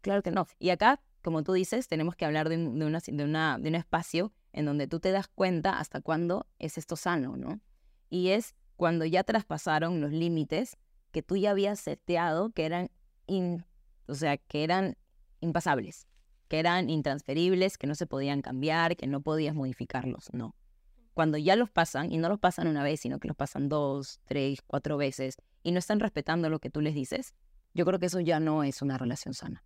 Claro 0.00 0.22
que 0.22 0.30
no. 0.30 0.46
Y 0.58 0.70
acá, 0.70 1.00
como 1.22 1.42
tú 1.42 1.52
dices, 1.52 1.88
tenemos 1.88 2.16
que 2.16 2.24
hablar 2.24 2.48
de, 2.48 2.56
una, 2.56 3.00
de, 3.00 3.24
una, 3.24 3.58
de 3.58 3.68
un 3.68 3.74
espacio 3.74 4.32
en 4.52 4.64
donde 4.64 4.86
tú 4.86 5.00
te 5.00 5.12
das 5.12 5.28
cuenta 5.28 5.78
hasta 5.78 6.00
cuándo 6.00 6.46
es 6.58 6.78
esto 6.78 6.96
sano, 6.96 7.36
¿no? 7.36 7.60
Y 8.08 8.28
es 8.30 8.54
cuando 8.76 9.04
ya 9.04 9.24
traspasaron 9.24 10.00
los 10.00 10.10
límites 10.10 10.76
que 11.10 11.22
tú 11.22 11.36
ya 11.36 11.50
habías 11.50 11.80
seteado 11.80 12.50
que 12.50 12.64
eran, 12.64 12.90
o 14.06 14.14
sea, 14.14 14.36
que 14.36 14.64
eran 14.64 14.96
impasables, 15.40 16.06
que 16.48 16.58
eran 16.58 16.90
intransferibles, 16.90 17.78
que 17.78 17.86
no 17.86 17.94
se 17.94 18.06
podían 18.06 18.42
cambiar, 18.42 18.96
que 18.96 19.06
no 19.06 19.20
podías 19.20 19.54
modificarlos, 19.54 20.32
no. 20.32 20.54
Cuando 21.14 21.38
ya 21.38 21.56
los 21.56 21.70
pasan, 21.70 22.12
y 22.12 22.18
no 22.18 22.28
los 22.28 22.38
pasan 22.38 22.66
una 22.68 22.82
vez, 22.82 23.00
sino 23.00 23.18
que 23.18 23.28
los 23.28 23.36
pasan 23.36 23.68
dos, 23.68 24.20
tres, 24.24 24.60
cuatro 24.66 24.96
veces, 24.96 25.36
y 25.62 25.72
no 25.72 25.78
están 25.78 26.00
respetando 26.00 26.48
lo 26.48 26.58
que 26.60 26.70
tú 26.70 26.80
les 26.80 26.94
dices, 26.94 27.34
yo 27.74 27.84
creo 27.84 27.98
que 27.98 28.06
eso 28.06 28.20
ya 28.20 28.40
no 28.40 28.64
es 28.64 28.82
una 28.82 28.98
relación 28.98 29.34
sana, 29.34 29.64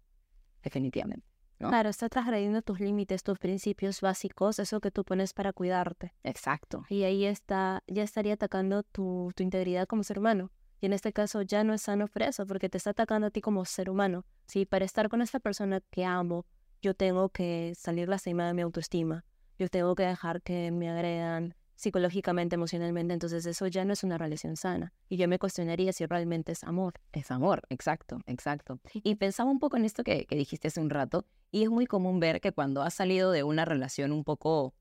definitivamente. 0.62 1.26
Claro, 1.59 1.88
está 1.88 2.09
transgrediendo 2.09 2.62
tus 2.62 2.80
límites, 2.80 3.22
tus 3.22 3.38
principios 3.38 4.01
básicos, 4.01 4.59
eso 4.59 4.80
que 4.80 4.90
tú 4.90 5.05
pones 5.05 5.32
para 5.32 5.53
cuidarte. 5.53 6.12
Exacto. 6.22 6.84
Y 6.88 7.05
ahí 7.05 7.24
está, 7.24 7.82
ya 7.86 8.03
estaría 8.03 8.34
atacando 8.34 8.82
tu, 8.82 9.32
tu 9.34 9.42
integridad 9.42 9.86
como 9.86 10.03
ser 10.03 10.18
humano. 10.18 10.51
Y 10.85 10.87
en 10.87 10.93
este 10.93 11.14
caso 11.14 11.41
ya 11.41 11.64
no 11.64 11.72
es 11.72 11.80
sano 11.80 12.11
eso, 12.14 12.47
porque 12.47 12.68
te 12.68 12.76
está 12.76 12.91
atacando 12.91 13.28
a 13.28 13.30
ti 13.30 13.41
como 13.41 13.64
ser 13.64 13.89
humano. 13.89 14.26
Sí, 14.45 14.66
para 14.66 14.85
estar 14.85 15.09
con 15.09 15.22
esta 15.22 15.41
persona 15.41 15.80
que 15.91 16.05
amo, 16.05 16.45
yo 16.82 16.93
tengo 16.93 17.30
que 17.30 17.72
salir 17.74 18.07
lastimada 18.07 18.51
de 18.51 18.55
mi 18.55 18.61
autoestima, 18.61 19.24
yo 19.59 19.70
tengo 19.70 19.95
que 19.95 20.03
dejar 20.03 20.43
que 20.43 20.70
me 20.72 20.91
agredan 20.91 21.55
psicológicamente, 21.74 22.57
emocionalmente, 22.57 23.14
entonces 23.14 23.47
eso 23.47 23.66
ya 23.66 23.87
no 23.87 23.95
es 23.95 24.05
una 24.05 24.18
relación 24.18 24.59
sana. 24.59 24.93
Y 25.09 25.16
yo 25.16 25.26
me 25.26 25.39
cuestionaría 25.39 25.91
si 25.95 26.05
realmente 26.05 26.53
es 26.53 26.62
amor. 26.64 27.01
Es 27.12 27.30
amor, 27.30 27.62
exacto, 27.70 28.18
exacto. 28.26 28.78
Y 28.93 29.14
pensaba 29.14 29.51
un 29.51 29.61
poco 29.61 29.78
en 29.78 29.87
esto 29.87 30.05
que, 30.05 30.26
que 30.26 30.37
dijiste 30.37 30.68
hace 30.68 30.82
un 30.82 30.91
rato, 30.91 31.24
y 31.51 31.62
es 31.62 31.70
muy 31.70 31.87
común 31.87 32.20
ver 32.20 32.43
que 32.43 32.53
cuando 32.53 32.82
has 32.82 32.93
salido 32.93 33.30
de 33.30 33.43
una 33.43 33.64
relación 33.64 34.12
un 34.12 34.22
poco, 34.22 34.74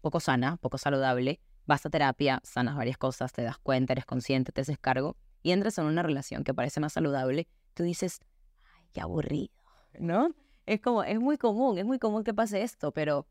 poco 0.00 0.18
sana, 0.18 0.56
poco 0.56 0.78
saludable, 0.78 1.40
vas 1.66 1.86
a 1.86 1.90
terapia, 1.90 2.40
sanas 2.44 2.76
varias 2.76 2.98
cosas, 2.98 3.32
te 3.32 3.42
das 3.42 3.58
cuenta, 3.58 3.92
eres 3.92 4.04
consciente, 4.04 4.52
te 4.52 4.60
haces 4.62 4.78
cargo, 4.78 5.16
y 5.42 5.52
entras 5.52 5.78
en 5.78 5.84
una 5.84 6.02
relación 6.02 6.44
que 6.44 6.54
parece 6.54 6.80
más 6.80 6.92
saludable, 6.92 7.48
tú 7.74 7.82
dices, 7.82 8.20
ay, 8.76 8.88
qué 8.92 9.00
aburrido, 9.00 9.52
¿no? 9.98 10.34
Es 10.66 10.80
como, 10.80 11.02
es 11.02 11.18
muy 11.18 11.38
común, 11.38 11.78
es 11.78 11.84
muy 11.84 11.98
común 11.98 12.24
que 12.24 12.32
pase 12.34 12.62
esto, 12.62 12.92
pero 12.92 13.26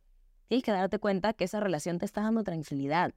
tienes 0.47 0.63
que 0.63 0.71
darte 0.71 0.99
cuenta 0.99 1.33
que 1.33 1.45
esa 1.45 1.59
relación 1.59 1.97
te 1.97 2.05
está 2.05 2.21
dando 2.21 2.43
tranquilidad. 2.43 3.13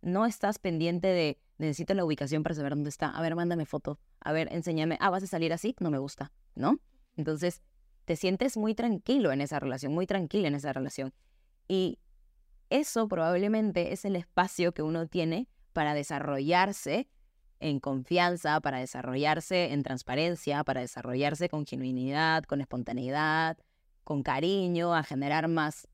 No 0.00 0.26
estás 0.26 0.60
pendiente 0.60 1.08
de 1.08 1.40
necesito 1.58 1.92
la 1.94 2.04
ubicación 2.04 2.44
para 2.44 2.54
saber 2.54 2.74
dónde 2.74 2.88
está. 2.88 3.10
A 3.10 3.20
ver, 3.20 3.34
mándame 3.34 3.66
foto. 3.66 3.98
A 4.20 4.32
ver, 4.32 4.48
enséñame. 4.52 4.96
Ah, 5.00 5.10
vas 5.10 5.24
a 5.24 5.26
salir 5.26 5.52
así, 5.52 5.74
no 5.80 5.90
me 5.90 5.98
gusta, 5.98 6.32
¿no? 6.54 6.78
Entonces, 7.16 7.62
te 8.04 8.14
sientes 8.14 8.56
muy 8.56 8.74
tranquilo 8.74 9.32
en 9.32 9.40
esa 9.40 9.58
relación, 9.58 9.92
muy 9.92 10.06
tranquila 10.06 10.46
en 10.46 10.54
esa 10.54 10.72
relación. 10.72 11.12
Y 11.66 11.98
eso 12.70 13.08
probablemente 13.08 13.92
es 13.92 14.04
el 14.04 14.16
espacio 14.16 14.72
que 14.72 14.82
uno 14.82 15.06
tiene 15.06 15.48
para 15.72 15.94
desarrollarse 15.94 17.08
en 17.60 17.80
confianza, 17.80 18.60
para 18.60 18.78
desarrollarse 18.78 19.72
en 19.72 19.82
transparencia, 19.82 20.64
para 20.64 20.80
desarrollarse 20.80 21.48
con 21.48 21.66
genuinidad, 21.66 22.44
con 22.44 22.60
espontaneidad, 22.60 23.58
con 24.04 24.22
cariño, 24.22 24.94
a 24.94 25.02
generar 25.02 25.48
más 25.48 25.88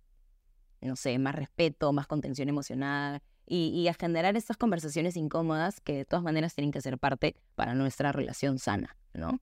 no 0.85 0.97
sé, 0.97 1.19
más 1.19 1.35
respeto, 1.35 1.93
más 1.93 2.07
contención 2.07 2.49
emocional 2.49 3.23
y, 3.47 3.89
a 3.89 3.95
generar 3.95 4.37
estas 4.37 4.57
conversaciones 4.57 5.17
incómodas 5.17 5.81
que 5.81 5.95
de 5.95 6.05
todas 6.05 6.23
maneras 6.23 6.55
tienen 6.55 6.73
que 6.73 6.81
ser 6.81 6.99
parte 6.99 7.37
para 7.55 7.75
nuestra 7.75 8.13
relación 8.13 8.59
sana, 8.59 8.97
¿no? 9.13 9.41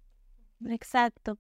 Exacto. 0.69 1.39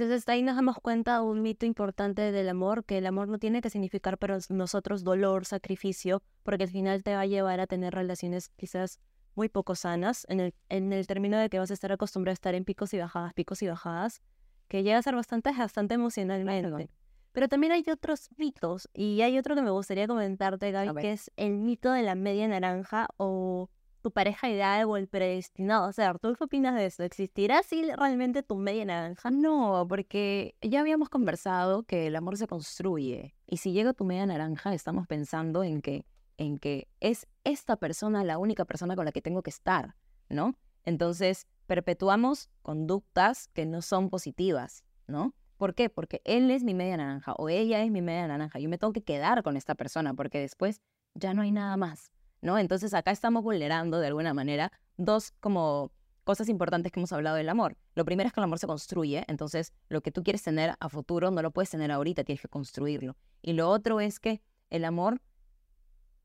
Entonces 0.00 0.28
ahí 0.28 0.44
nos 0.44 0.54
damos 0.54 0.76
cuenta 0.76 1.16
de 1.16 1.22
un 1.22 1.42
mito 1.42 1.66
importante 1.66 2.30
del 2.30 2.48
amor, 2.48 2.84
que 2.84 2.98
el 2.98 3.06
amor 3.06 3.26
no 3.26 3.40
tiene 3.40 3.60
que 3.60 3.68
significar 3.68 4.16
para 4.16 4.38
nosotros 4.48 5.02
dolor, 5.02 5.44
sacrificio, 5.44 6.22
porque 6.44 6.62
al 6.62 6.70
final 6.70 7.02
te 7.02 7.14
va 7.14 7.22
a 7.22 7.26
llevar 7.26 7.58
a 7.58 7.66
tener 7.66 7.94
relaciones 7.94 8.48
quizás 8.50 9.00
muy 9.34 9.48
poco 9.48 9.74
sanas, 9.74 10.24
en 10.28 10.38
el, 10.38 10.54
en 10.68 10.92
el 10.92 11.08
término 11.08 11.36
de 11.36 11.48
que 11.48 11.58
vas 11.58 11.72
a 11.72 11.74
estar 11.74 11.90
acostumbrado 11.90 12.30
a 12.30 12.34
estar 12.34 12.54
en 12.54 12.64
picos 12.64 12.94
y 12.94 12.98
bajadas, 12.98 13.34
picos 13.34 13.60
y 13.60 13.66
bajadas, 13.66 14.22
que 14.68 14.84
llega 14.84 14.98
a 14.98 15.02
ser 15.02 15.16
bastante, 15.16 15.50
bastante 15.50 15.94
emocionalmente. 15.94 16.90
Pero 17.32 17.48
también 17.48 17.72
hay 17.72 17.84
otros 17.90 18.28
mitos, 18.36 18.88
y 18.94 19.22
hay 19.22 19.36
otro 19.36 19.56
que 19.56 19.62
me 19.62 19.70
gustaría 19.70 20.06
comentarte, 20.06 20.70
Gaby, 20.70 21.00
que 21.00 21.10
es 21.10 21.32
el 21.36 21.54
mito 21.58 21.90
de 21.90 22.04
la 22.04 22.14
media 22.14 22.46
naranja 22.46 23.08
o 23.16 23.68
tu 24.02 24.10
pareja 24.10 24.48
ideal 24.48 24.86
o 24.86 24.96
el 24.96 25.08
predestinado 25.08 25.84
a 25.84 25.92
ser. 25.92 26.18
¿Tú 26.18 26.34
qué 26.34 26.44
opinas 26.44 26.74
de 26.74 26.86
eso? 26.86 27.02
¿Existirá 27.02 27.60
así 27.60 27.90
realmente 27.96 28.42
tu 28.42 28.56
media 28.56 28.84
naranja? 28.84 29.30
No, 29.30 29.86
porque 29.88 30.54
ya 30.60 30.80
habíamos 30.80 31.08
conversado 31.08 31.82
que 31.82 32.06
el 32.06 32.16
amor 32.16 32.36
se 32.36 32.46
construye. 32.46 33.34
Y 33.46 33.58
si 33.58 33.72
llega 33.72 33.92
tu 33.92 34.04
media 34.04 34.26
naranja, 34.26 34.74
estamos 34.74 35.06
pensando 35.06 35.62
en 35.64 35.82
que, 35.82 36.06
en 36.36 36.58
que 36.58 36.88
es 37.00 37.26
esta 37.44 37.76
persona 37.76 38.24
la 38.24 38.38
única 38.38 38.64
persona 38.64 38.96
con 38.96 39.04
la 39.04 39.12
que 39.12 39.22
tengo 39.22 39.42
que 39.42 39.50
estar, 39.50 39.94
¿no? 40.28 40.54
Entonces, 40.84 41.46
perpetuamos 41.66 42.50
conductas 42.62 43.48
que 43.48 43.66
no 43.66 43.82
son 43.82 44.10
positivas, 44.10 44.84
¿no? 45.06 45.34
¿Por 45.58 45.74
qué? 45.74 45.90
Porque 45.90 46.22
él 46.24 46.50
es 46.50 46.62
mi 46.62 46.72
media 46.72 46.96
naranja 46.96 47.34
o 47.36 47.48
ella 47.48 47.82
es 47.82 47.90
mi 47.90 48.00
media 48.00 48.28
naranja. 48.28 48.60
Yo 48.60 48.68
me 48.68 48.78
tengo 48.78 48.92
que 48.92 49.02
quedar 49.02 49.42
con 49.42 49.56
esta 49.56 49.74
persona 49.74 50.14
porque 50.14 50.38
después 50.38 50.80
ya 51.14 51.34
no 51.34 51.42
hay 51.42 51.50
nada 51.50 51.76
más, 51.76 52.12
¿no? 52.40 52.58
Entonces 52.58 52.94
acá 52.94 53.10
estamos 53.10 53.42
vulnerando 53.42 54.00
de 54.00 54.08
alguna 54.08 54.34
manera 54.34 54.72
dos 54.96 55.32
como 55.40 55.92
cosas 56.24 56.48
importantes 56.48 56.92
que 56.92 57.00
hemos 57.00 57.12
hablado 57.12 57.36
del 57.36 57.48
amor. 57.48 57.76
Lo 57.94 58.04
primero 58.04 58.26
es 58.26 58.34
que 58.34 58.40
el 58.40 58.44
amor 58.44 58.58
se 58.58 58.66
construye, 58.66 59.24
entonces 59.28 59.72
lo 59.88 60.02
que 60.02 60.12
tú 60.12 60.22
quieres 60.22 60.42
tener 60.42 60.74
a 60.78 60.88
futuro 60.88 61.30
no 61.30 61.40
lo 61.42 61.50
puedes 61.50 61.70
tener 61.70 61.90
ahorita, 61.90 62.24
tienes 62.24 62.42
que 62.42 62.48
construirlo. 62.48 63.16
Y 63.40 63.54
lo 63.54 63.70
otro 63.70 64.00
es 64.00 64.20
que 64.20 64.42
el 64.70 64.84
amor, 64.84 65.22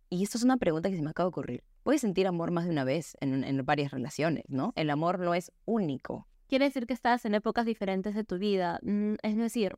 y 0.09 0.24
esto 0.24 0.38
es 0.38 0.43
una 0.43 0.57
pregunta 0.57 0.89
que 0.89 0.97
se 0.97 1.01
me 1.01 1.11
acaba 1.11 1.28
de 1.28 1.30
ocurrir, 1.30 1.64
puedes 1.84 2.01
sentir 2.01 2.28
amor 2.28 2.51
más 2.51 2.66
de 2.66 2.72
una 2.72 2.84
vez 2.84 3.16
en, 3.22 3.43
en 3.43 3.66
varias 3.66 3.91
relaciones, 3.91 4.43
¿no? 4.49 4.74
El 4.76 4.89
amor 4.89 5.20
no 5.20 5.34
es 5.34 5.51
único 5.66 6.28
quiere 6.53 6.66
decir 6.66 6.86
que 6.86 6.93
estás 6.93 7.26
en 7.26 7.34
épocas 7.34 7.66
diferentes 7.66 8.14
de 8.14 8.24
tu 8.24 8.38
vida. 8.38 8.80
Mm, 8.84 9.16
es 9.24 9.36
decir, 9.36 9.76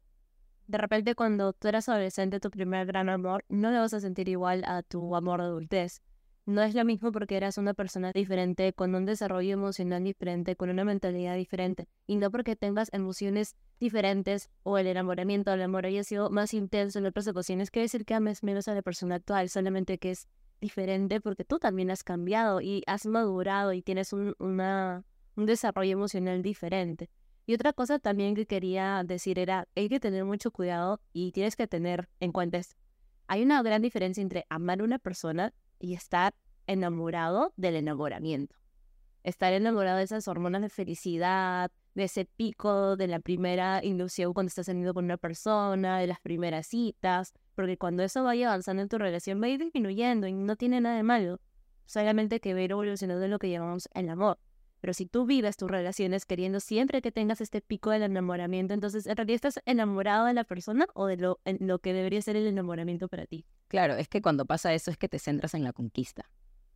de 0.67 0.77
repente 0.77 1.15
cuando 1.15 1.53
tú 1.53 1.69
eras 1.69 1.87
adolescente, 1.87 2.41
tu 2.41 2.49
primer 2.49 2.85
gran 2.85 3.07
amor, 3.07 3.45
no 3.47 3.71
le 3.71 3.79
vas 3.79 3.93
a 3.93 4.01
sentir 4.01 4.27
igual 4.27 4.61
a 4.65 4.83
tu 4.83 5.15
amor 5.15 5.39
de 5.39 5.45
adultez. 5.45 6.01
No 6.45 6.61
es 6.61 6.75
lo 6.75 6.85
mismo 6.85 7.11
porque 7.11 7.37
eras 7.37 7.57
una 7.57 7.73
persona 7.73 8.11
diferente, 8.11 8.71
con 8.73 8.93
un 8.93 9.05
desarrollo 9.05 9.53
emocional 9.53 10.03
diferente, 10.03 10.55
con 10.55 10.69
una 10.69 10.85
mentalidad 10.85 11.35
diferente. 11.35 11.87
Y 12.05 12.17
no 12.17 12.29
porque 12.29 12.55
tengas 12.55 12.93
emociones 12.93 13.55
diferentes 13.79 14.49
o 14.61 14.77
el 14.77 14.85
enamoramiento 14.85 15.51
el 15.51 15.63
amor 15.63 15.87
haya 15.87 16.03
sido 16.03 16.29
más 16.29 16.53
intenso 16.53 16.99
en 16.99 17.07
otras 17.07 17.27
ocasiones, 17.27 17.71
quiere 17.71 17.85
decir 17.85 18.05
que 18.05 18.13
ames 18.13 18.43
menos 18.43 18.67
a 18.67 18.75
la 18.75 18.83
persona 18.83 19.15
actual, 19.15 19.49
solamente 19.49 19.97
que 19.97 20.11
es 20.11 20.27
diferente 20.61 21.19
porque 21.19 21.45
tú 21.45 21.57
también 21.57 21.89
has 21.89 22.03
cambiado 22.03 22.61
y 22.61 22.83
has 22.85 23.05
madurado 23.05 23.73
y 23.73 23.81
tienes 23.81 24.13
una 24.13 25.03
un 25.35 25.45
desarrollo 25.45 25.91
emocional 25.91 26.41
diferente. 26.41 27.09
Y 27.45 27.53
otra 27.53 27.73
cosa 27.73 27.99
también 27.99 28.35
que 28.35 28.47
quería 28.47 29.03
decir 29.05 29.37
era, 29.37 29.67
hay 29.75 29.89
que 29.89 29.99
tener 29.99 30.25
mucho 30.25 30.51
cuidado 30.51 30.99
y 31.13 31.31
tienes 31.31 31.55
que 31.55 31.67
tener 31.67 32.09
en 32.19 32.31
cuenta, 32.31 32.59
hay 33.27 33.43
una 33.43 33.61
gran 33.61 33.81
diferencia 33.81 34.21
entre 34.21 34.45
amar 34.49 34.81
a 34.81 34.83
una 34.83 34.99
persona 34.99 35.53
y 35.85 35.93
estar 35.93 36.33
enamorado 36.67 37.53
del 37.55 37.75
enamoramiento. 37.75 38.55
Estar 39.23 39.53
enamorado 39.53 39.97
de 39.97 40.03
esas 40.03 40.27
hormonas 40.27 40.61
de 40.61 40.69
felicidad, 40.69 41.71
de 41.93 42.03
ese 42.03 42.25
pico 42.25 42.95
de 42.97 43.07
la 43.07 43.19
primera 43.19 43.83
ilusión 43.83 44.33
cuando 44.33 44.49
estás 44.49 44.65
saliendo 44.65 44.93
con 44.93 45.05
una 45.05 45.17
persona, 45.17 45.99
de 45.99 46.07
las 46.07 46.19
primeras 46.19 46.67
citas, 46.67 47.33
porque 47.53 47.77
cuando 47.77 48.03
eso 48.03 48.23
vaya 48.23 48.47
avanzando 48.47 48.81
en 48.81 48.89
tu 48.89 48.97
relación 48.97 49.41
va 49.41 49.45
a 49.45 49.49
ir 49.49 49.59
disminuyendo 49.59 50.27
y 50.27 50.33
no 50.33 50.55
tiene 50.55 50.81
nada 50.81 50.97
de 50.97 51.03
malo. 51.03 51.39
Solamente 51.85 52.39
que 52.39 52.53
ver 52.53 52.71
evolucionando 52.71 53.23
en 53.23 53.31
lo 53.31 53.39
que 53.39 53.49
llamamos 53.49 53.87
el 53.93 54.09
amor. 54.09 54.39
Pero 54.85 54.93
si 54.93 55.07
tú 55.07 55.25
vives 55.25 55.57
tus 55.57 55.67
relaciones 55.67 56.27
queriendo 56.27 56.59
siempre 56.59 57.01
que 57.01 57.11
tengas 57.11 57.41
este 57.41 57.59
pico 57.59 57.89
del 57.89 58.03
enamoramiento, 58.03 58.75
entonces 58.75 59.07
en 59.07 59.17
realidad 59.17 59.33
estás 59.37 59.59
enamorado 59.65 60.27
de 60.27 60.35
la 60.35 60.43
persona 60.43 60.85
o 60.93 61.07
de 61.07 61.17
lo, 61.17 61.39
en 61.43 61.57
lo 61.65 61.79
que 61.79 61.91
debería 61.91 62.21
ser 62.21 62.35
el 62.35 62.45
enamoramiento 62.45 63.07
para 63.07 63.25
ti. 63.25 63.47
Claro, 63.67 63.95
es 63.95 64.07
que 64.07 64.21
cuando 64.21 64.45
pasa 64.45 64.75
eso 64.75 64.91
es 64.91 64.97
que 64.97 65.09
te 65.09 65.17
centras 65.17 65.55
en 65.55 65.63
la 65.63 65.73
conquista. 65.73 66.29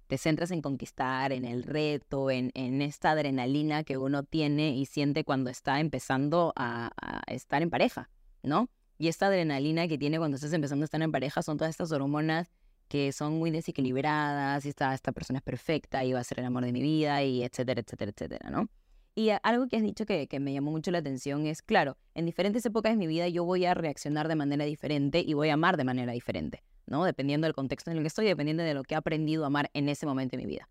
Te 0.08 0.18
centras 0.18 0.50
en 0.50 0.64
conquistar, 0.64 1.32
en 1.34 1.46
el 1.46 1.62
reto, 1.62 2.32
en, 2.32 2.50
en 2.56 2.82
esta 2.82 3.12
adrenalina 3.12 3.84
que 3.84 4.00
uno 4.00 4.24
tiene 4.24 4.76
y 4.76 4.88
siente 4.88 5.24
cuando 5.24 5.52
está 5.52 5.80
empezando 5.80 6.52
a, 6.56 6.90
a 7.00 7.22
estar 7.32 7.62
en 7.62 7.70
pareja, 7.70 8.10
¿no? 8.42 8.72
Y 8.98 9.10
esta 9.10 9.28
adrenalina 9.28 9.88
que 9.88 10.00
tiene 10.00 10.18
cuando 10.18 10.34
estás 10.34 10.54
empezando 10.54 10.84
a 10.84 10.86
estar 10.86 11.00
en 11.04 11.12
pareja 11.12 11.44
son 11.44 11.58
todas 11.58 11.70
estas 11.70 11.92
hormonas 11.92 12.50
que 12.90 13.12
son 13.14 13.38
muy 13.38 13.52
desequilibradas, 13.52 14.66
y 14.66 14.70
esta, 14.70 14.94
esta 14.94 15.12
persona 15.12 15.38
es 15.38 15.44
perfecta 15.44 16.04
y 16.04 16.12
va 16.12 16.20
a 16.20 16.24
ser 16.24 16.40
el 16.40 16.46
amor 16.46 16.66
de 16.66 16.74
mi 16.74 16.82
vida, 16.82 17.24
y 17.24 17.44
etcétera, 17.44 17.82
etcétera, 17.82 18.12
etcétera, 18.12 18.50
¿no? 18.50 18.68
Y 19.16 19.30
algo 19.44 19.68
que 19.68 19.78
has 19.78 19.84
dicho 19.84 20.06
que, 20.06 20.28
que, 20.28 20.40
me 20.40 20.54
llamó 20.54 20.72
mucho 20.72 20.92
la 20.92 21.00
atención 21.00 21.46
es, 21.46 21.62
claro, 21.62 21.98
en 22.16 22.26
diferentes 22.26 22.66
épocas 22.66 22.94
de 22.94 22.98
mi 22.98 23.08
vida 23.08 23.28
yo 23.28 23.44
voy 23.44 23.66
a 23.66 23.74
reaccionar 23.74 24.28
de 24.28 24.36
manera 24.36 24.66
diferente 24.66 25.24
y 25.26 25.34
voy 25.34 25.50
a 25.50 25.54
amar 25.54 25.78
de 25.78 25.84
manera 25.84 26.12
diferente, 26.14 26.64
¿no? 26.88 27.06
Dependiendo 27.06 27.46
del 27.46 27.54
contexto 27.54 27.92
en 27.92 27.98
el 27.98 28.04
que 28.04 28.08
estoy, 28.08 28.26
dependiendo 28.26 28.64
de 28.64 28.74
lo 28.74 28.84
que 28.84 28.96
he 28.96 28.98
aprendido 28.98 29.44
a 29.44 29.48
amar 29.48 29.70
en 29.74 29.88
ese 29.88 30.06
momento 30.06 30.36
de 30.36 30.44
mi 30.44 30.50
vida. 30.50 30.70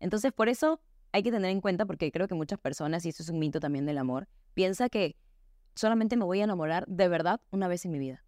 Entonces, 0.00 0.32
por 0.32 0.48
eso 0.48 0.80
hay 1.12 1.22
que 1.22 1.30
tener 1.30 1.50
en 1.50 1.60
cuenta, 1.60 1.86
porque 1.86 2.10
creo 2.10 2.26
que 2.26 2.34
muchas 2.34 2.58
personas, 2.58 3.06
y 3.06 3.10
eso 3.10 3.22
es 3.22 3.28
un 3.28 3.38
mito 3.38 3.60
también 3.60 3.86
del 3.86 3.98
amor, 3.98 4.28
piensa 4.54 4.88
que 4.88 5.16
solamente 5.74 6.16
me 6.16 6.24
voy 6.24 6.40
a 6.40 6.44
enamorar 6.44 6.86
de 6.88 7.08
verdad 7.08 7.40
una 7.50 7.68
vez 7.68 7.84
en 7.84 7.92
mi 7.92 7.98
vida. 7.98 8.24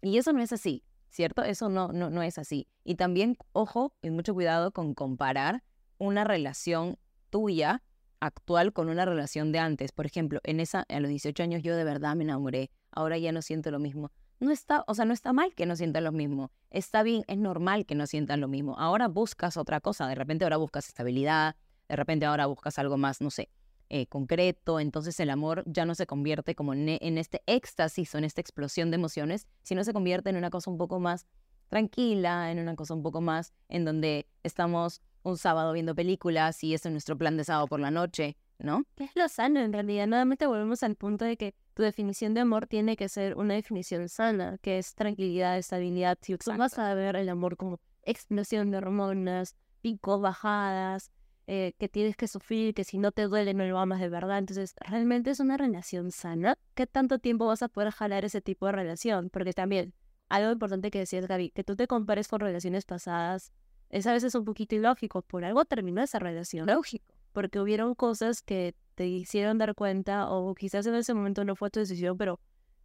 Y 0.00 0.16
eso 0.18 0.32
no 0.32 0.42
es 0.42 0.52
así. 0.52 0.84
¿Cierto? 1.12 1.44
Eso 1.44 1.68
no, 1.68 1.88
no, 1.88 2.10
no 2.10 2.22
es 2.22 2.38
así. 2.38 2.66
Y 2.84 2.96
también, 2.96 3.36
ojo, 3.52 3.94
y 4.02 4.10
mucho 4.10 4.34
cuidado 4.34 4.72
con 4.72 4.94
comparar 4.94 5.62
una 5.98 6.24
relación 6.24 6.98
tuya 7.30 7.82
actual 8.18 8.72
con 8.72 8.88
una 8.88 9.04
relación 9.04 9.52
de 9.52 9.58
antes. 9.58 9.92
Por 9.92 10.06
ejemplo, 10.06 10.40
en 10.44 10.60
esa, 10.60 10.86
a 10.88 11.00
los 11.00 11.08
18 11.08 11.42
años 11.42 11.62
yo 11.62 11.76
de 11.76 11.84
verdad 11.84 12.14
me 12.16 12.24
enamoré, 12.24 12.70
ahora 12.90 13.18
ya 13.18 13.32
no 13.32 13.42
siento 13.42 13.70
lo 13.70 13.78
mismo. 13.78 14.10
No 14.40 14.50
está, 14.50 14.84
o 14.86 14.94
sea, 14.94 15.04
no 15.04 15.12
está 15.12 15.32
mal 15.32 15.54
que 15.54 15.66
no 15.66 15.76
sientan 15.76 16.04
lo 16.04 16.12
mismo. 16.12 16.50
Está 16.70 17.02
bien, 17.02 17.24
es 17.28 17.38
normal 17.38 17.86
que 17.86 17.94
no 17.94 18.06
sientan 18.06 18.40
lo 18.40 18.48
mismo. 18.48 18.76
Ahora 18.78 19.08
buscas 19.08 19.56
otra 19.56 19.80
cosa, 19.80 20.08
de 20.08 20.14
repente 20.14 20.44
ahora 20.44 20.56
buscas 20.56 20.88
estabilidad, 20.88 21.56
de 21.88 21.96
repente 21.96 22.26
ahora 22.26 22.46
buscas 22.46 22.78
algo 22.78 22.96
más, 22.96 23.20
no 23.20 23.30
sé, 23.30 23.50
eh, 23.94 24.06
concreto, 24.06 24.80
entonces 24.80 25.20
el 25.20 25.28
amor 25.28 25.64
ya 25.66 25.84
no 25.84 25.94
se 25.94 26.06
convierte 26.06 26.54
como 26.54 26.72
en, 26.72 26.88
en, 26.88 27.18
este 27.18 27.42
éxtasis 27.44 28.14
o 28.14 28.18
en 28.18 28.24
esta 28.24 28.40
explosión 28.40 28.90
de 28.90 28.94
emociones, 28.94 29.46
sino 29.62 29.84
se 29.84 29.92
convierte 29.92 30.30
en 30.30 30.36
una 30.36 30.48
cosa 30.48 30.70
un 30.70 30.78
poco 30.78 30.98
más 30.98 31.26
tranquila, 31.68 32.50
en 32.50 32.58
una 32.58 32.74
cosa 32.74 32.94
un 32.94 33.02
poco 33.02 33.20
más 33.20 33.52
en 33.68 33.84
donde 33.84 34.26
estamos 34.44 35.02
un 35.24 35.36
sábado 35.36 35.74
viendo 35.74 35.94
películas 35.94 36.64
y 36.64 36.72
ese 36.72 36.88
es 36.88 36.92
nuestro 36.92 37.18
plan 37.18 37.36
de 37.36 37.44
sábado 37.44 37.66
por 37.66 37.80
la 37.80 37.90
noche, 37.90 38.38
¿no? 38.58 38.84
¿Qué 38.96 39.04
es 39.04 39.10
lo 39.14 39.28
sano 39.28 39.60
en 39.60 39.74
realidad? 39.74 40.06
Nuevamente 40.06 40.46
volvemos 40.46 40.82
al 40.82 40.96
punto 40.96 41.26
de 41.26 41.36
que 41.36 41.54
tu 41.74 41.82
definición 41.82 42.32
de 42.32 42.40
amor 42.40 42.66
tiene 42.66 42.96
que 42.96 43.10
ser 43.10 43.36
una 43.36 43.52
definición 43.52 44.08
sana, 44.08 44.56
que 44.62 44.78
es 44.78 44.94
tranquilidad, 44.94 45.58
estabilidad. 45.58 46.16
Si 46.22 46.34
tú 46.38 46.50
vas 46.56 46.78
a 46.78 46.94
ver 46.94 47.16
el 47.16 47.28
amor 47.28 47.58
como 47.58 47.78
explosión 48.04 48.70
de 48.70 48.78
hormonas, 48.78 49.54
picos, 49.82 50.22
bajadas, 50.22 51.10
eh, 51.46 51.74
que 51.78 51.88
tienes 51.88 52.16
que 52.16 52.28
sufrir, 52.28 52.74
que 52.74 52.84
si 52.84 52.98
no 52.98 53.12
te 53.12 53.22
duele 53.22 53.54
no 53.54 53.64
lo 53.64 53.78
amas 53.78 54.00
de 54.00 54.08
verdad. 54.08 54.38
Entonces, 54.38 54.74
¿realmente 54.80 55.30
es 55.30 55.40
una 55.40 55.56
relación 55.56 56.10
sana? 56.10 56.58
¿Qué 56.74 56.86
tanto 56.86 57.18
tiempo 57.18 57.46
vas 57.46 57.62
a 57.62 57.68
poder 57.68 57.90
jalar 57.90 58.24
ese 58.24 58.40
tipo 58.40 58.66
de 58.66 58.72
relación? 58.72 59.30
Porque 59.30 59.52
también, 59.52 59.92
algo 60.28 60.52
importante 60.52 60.90
que 60.90 61.00
decías, 61.00 61.26
Gaby, 61.26 61.50
que 61.50 61.64
tú 61.64 61.76
te 61.76 61.86
compares 61.86 62.28
con 62.28 62.40
relaciones 62.40 62.84
pasadas, 62.84 63.52
es 63.90 64.06
a 64.06 64.12
veces 64.12 64.34
un 64.34 64.44
poquito 64.44 64.74
ilógico. 64.74 65.22
Por 65.22 65.44
algo 65.44 65.64
terminó 65.64 66.02
esa 66.02 66.18
relación. 66.18 66.66
Lógico. 66.66 67.14
Porque 67.32 67.60
hubieron 67.60 67.94
cosas 67.94 68.42
que 68.42 68.74
te 68.94 69.06
hicieron 69.06 69.58
dar 69.58 69.74
cuenta, 69.74 70.30
o 70.30 70.54
quizás 70.54 70.86
en 70.86 70.94
ese 70.94 71.14
momento 71.14 71.44
no 71.44 71.56
fue 71.56 71.70
tu 71.70 71.80
decisión, 71.80 72.16
pero 72.16 72.40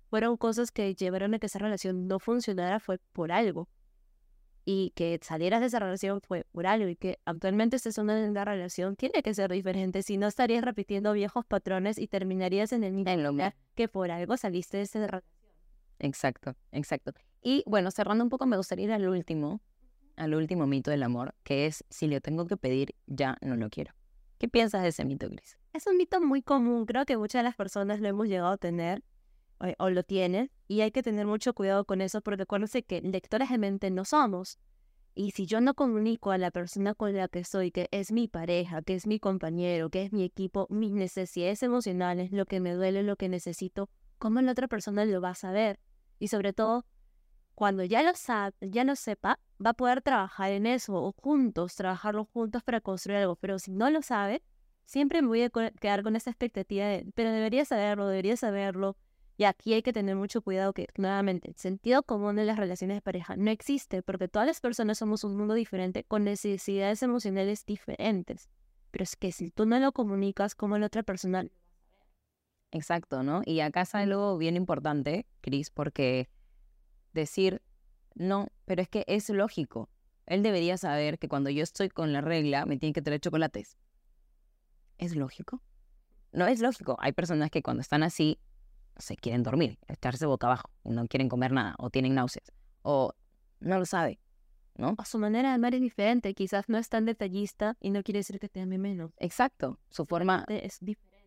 fueron 0.10 0.38
cosas 0.38 0.72
que 0.72 0.96
llevaron 0.96 1.34
a 1.34 1.40
que 1.40 1.48
esa 1.48 1.60
relación 1.60 2.08
no 2.08 2.20
funcionara, 2.20 2.80
fue 2.80 2.98
por 3.14 3.32
algo 3.32 3.68
y 4.70 4.92
que 4.96 5.18
salieras 5.24 5.62
de 5.62 5.68
esa 5.68 5.80
relación 5.80 6.20
fue 6.20 6.44
por 6.52 6.68
algo 6.68 6.90
y 6.90 6.98
que 6.98 7.20
actualmente 7.24 7.78
estés 7.78 7.98
en 8.00 8.10
una 8.10 8.44
relación 8.44 8.98
tiene 8.98 9.24
que 9.24 9.34
ser 9.34 9.50
diferente, 9.50 10.04
si 10.04 10.18
no 10.18 10.28
estarías 10.28 10.62
repitiendo 10.62 11.14
viejos 11.14 11.46
patrones 11.46 11.98
y 11.98 12.10
terminarías 12.10 12.74
en 12.74 12.84
el 12.84 12.92
mismo 12.92 13.16
lugar 13.16 13.56
que 13.76 13.88
por 13.88 14.12
algo 14.12 14.36
saliste 14.36 14.76
de 14.76 14.84
esa 14.84 15.08
relación. 15.08 15.32
Exacto, 16.00 16.54
exacto. 16.74 17.14
Y 17.42 17.64
bueno, 17.66 17.92
cerrando 17.92 18.26
un 18.26 18.30
poco, 18.30 18.46
me 18.46 18.58
gustaría 18.58 18.84
ir 18.84 18.92
al 18.92 19.08
último, 19.08 19.62
al 20.18 20.36
último 20.36 20.68
mito 20.68 20.92
del 20.92 21.04
amor, 21.04 21.34
que 21.44 21.66
es 21.66 21.86
si 21.90 22.08
lo 22.08 22.20
tengo 22.20 22.46
que 22.46 22.58
pedir, 22.58 22.94
ya 23.06 23.38
no 23.40 23.56
lo 23.56 23.70
quiero. 23.70 23.94
¿Qué 24.38 24.50
piensas 24.50 24.82
de 24.82 24.90
ese 24.90 25.06
mito, 25.06 25.30
Gris? 25.30 25.58
Es 25.72 25.88
un 25.88 25.96
mito 25.96 26.20
muy 26.20 26.42
común, 26.42 26.86
creo 26.86 27.06
que 27.06 27.16
muchas 27.16 27.40
de 27.40 27.44
las 27.44 27.56
personas 27.56 28.02
lo 28.02 28.10
hemos 28.10 28.28
llegado 28.28 28.52
a 28.52 28.58
tener 28.58 29.02
o, 29.80 29.90
lo 29.90 30.04
tienen, 30.04 30.52
y 30.68 30.82
hay 30.82 30.92
que 30.92 31.04
tener 31.04 31.26
mucho 31.26 31.54
cuidado 31.54 31.86
con 31.86 32.02
eso 32.02 32.22
porque 32.22 32.44
acuérdense 32.44 32.84
que 32.84 33.02
lectores 33.02 33.50
de 33.50 33.58
mente 33.58 33.90
no 33.90 34.06
somos. 34.06 34.60
Y 35.16 35.32
si 35.32 35.48
yo 35.48 35.62
no 35.62 35.74
comunico 35.74 36.30
a 36.30 36.38
la 36.38 36.52
persona 36.52 36.94
con 36.94 37.16
la 37.16 37.28
que 37.28 37.44
soy, 37.44 37.72
que 37.72 37.88
es 37.92 38.12
mi 38.12 38.28
pareja, 38.28 38.84
que 38.84 38.94
es 38.94 39.08
mi 39.08 39.20
compañero, 39.20 39.90
que 39.90 40.04
es 40.04 40.14
mi 40.14 40.24
equipo, 40.24 40.68
mis 40.70 40.92
necesidades 40.92 41.64
emocionales, 41.64 42.32
lo 42.32 42.46
que 42.46 42.60
me 42.60 42.74
duele, 42.74 43.02
lo 43.02 43.16
que 43.16 43.28
necesito, 43.28 43.90
¿cómo 44.20 44.42
la 44.42 44.52
otra 44.52 44.68
persona 44.68 45.06
lo 45.06 45.20
va 45.20 45.30
a 45.30 45.36
saber? 45.36 45.80
Y 46.20 46.28
sobre 46.28 46.54
todo, 46.54 46.86
cuando 47.56 47.84
ya 47.84 48.04
lo 48.04 48.14
sabe, 48.14 48.54
ya 48.62 48.84
lo 48.84 48.96
sepa, 48.96 49.40
va 49.64 49.72
a 49.72 49.74
poder 49.74 50.04
trabajar 50.04 50.52
en 50.52 50.68
eso 50.68 50.94
o 50.94 51.12
juntos, 51.14 51.76
trabajarlo 51.76 52.26
juntos 52.26 52.62
para 52.62 52.82
construir 52.82 53.18
algo. 53.18 53.36
Pero 53.38 53.58
si 53.58 53.72
no 53.72 53.90
lo 53.90 54.04
sabe, 54.04 54.44
siempre 54.86 55.24
me 55.24 55.28
voy 55.28 55.42
a 55.42 55.50
quedar 55.50 56.04
con 56.04 56.16
esa 56.16 56.30
expectativa 56.30 56.86
de, 56.86 57.12
pero 57.16 57.32
debería 57.32 57.66
saberlo, 57.66 58.08
debería 58.08 58.38
saberlo, 58.38 58.96
y 59.38 59.44
aquí 59.44 59.74
hay 59.74 59.84
que 59.84 59.94
tener 59.94 60.16
mucho 60.16 60.42
cuidado 60.42 60.74
que, 60.74 60.88
nuevamente, 60.98 61.50
el 61.50 61.56
sentido 61.56 62.02
común 62.02 62.36
de 62.36 62.46
las 62.46 62.58
relaciones 62.58 62.98
de 62.98 63.02
pareja 63.02 63.36
no 63.38 63.52
existe 63.52 64.02
porque 64.02 64.28
todas 64.28 64.48
las 64.48 64.60
personas 64.60 64.98
somos 64.98 65.24
un 65.24 65.38
mundo 65.38 65.54
diferente 65.54 66.04
con 66.04 66.24
necesidades 66.24 67.04
emocionales 67.04 67.64
diferentes. 67.66 68.50
Pero 68.90 69.04
es 69.04 69.16
que 69.16 69.32
si 69.32 69.52
tú 69.52 69.68
no 69.68 69.80
lo 69.80 69.92
comunicas, 69.92 70.56
como 70.56 70.78
la 70.80 70.88
otra 70.88 71.04
persona 71.04 71.46
Exacto, 72.72 73.24
¿no? 73.24 73.42
Y 73.46 73.62
acá 73.62 73.82
es 73.82 73.96
algo 73.96 74.38
bien 74.38 74.56
importante, 74.58 75.26
Cris, 75.42 75.70
porque 75.70 76.28
decir, 77.14 77.62
no, 78.16 78.50
pero 78.66 78.82
es 78.82 78.90
que 78.90 79.06
es 79.08 79.30
lógico. 79.30 79.90
Él 80.26 80.44
debería 80.44 80.78
saber 80.78 81.18
que 81.18 81.30
cuando 81.30 81.50
yo 81.50 81.64
estoy 81.64 81.90
con 81.90 82.12
la 82.12 82.22
regla, 82.22 82.66
me 82.66 82.78
tienen 82.78 82.94
que 82.94 83.02
traer 83.02 83.22
chocolates. 83.22 83.78
¿Es 84.98 85.16
lógico? 85.16 85.62
No 86.34 86.48
es 86.48 86.60
lógico. 86.60 86.98
Hay 87.00 87.14
personas 87.14 87.52
que 87.52 87.64
cuando 87.64 87.82
están 87.82 88.04
así 88.04 88.40
se 89.00 89.16
quieren 89.16 89.44
dormir, 89.44 89.78
estarse 89.88 90.26
boca 90.26 90.48
abajo, 90.48 90.70
no 90.84 91.08
quieren 91.08 91.30
comer 91.30 91.52
nada, 91.52 91.76
o 91.78 91.90
tienen 91.90 92.16
náuseas, 92.16 92.52
o 92.82 93.14
no 93.60 93.80
lo 93.80 93.86
sabe, 93.86 94.20
¿no? 94.76 94.96
A 94.98 95.06
su 95.06 95.20
manera 95.20 95.50
de 95.50 95.56
amar 95.56 95.76
es 95.76 95.82
diferente, 95.82 96.34
quizás 96.34 96.70
no 96.70 96.78
es 96.78 96.90
tan 96.90 97.06
detallista 97.06 97.76
y 97.80 97.90
no 97.90 98.04
quiere 98.04 98.20
decir 98.20 98.40
que 98.40 98.50
te 98.50 98.62
ame 98.62 98.78
menos. 98.78 99.12
Exacto, 99.18 99.80
su 99.90 100.06
forma 100.06 100.46
es 100.48 100.80
diferente. 100.80 101.18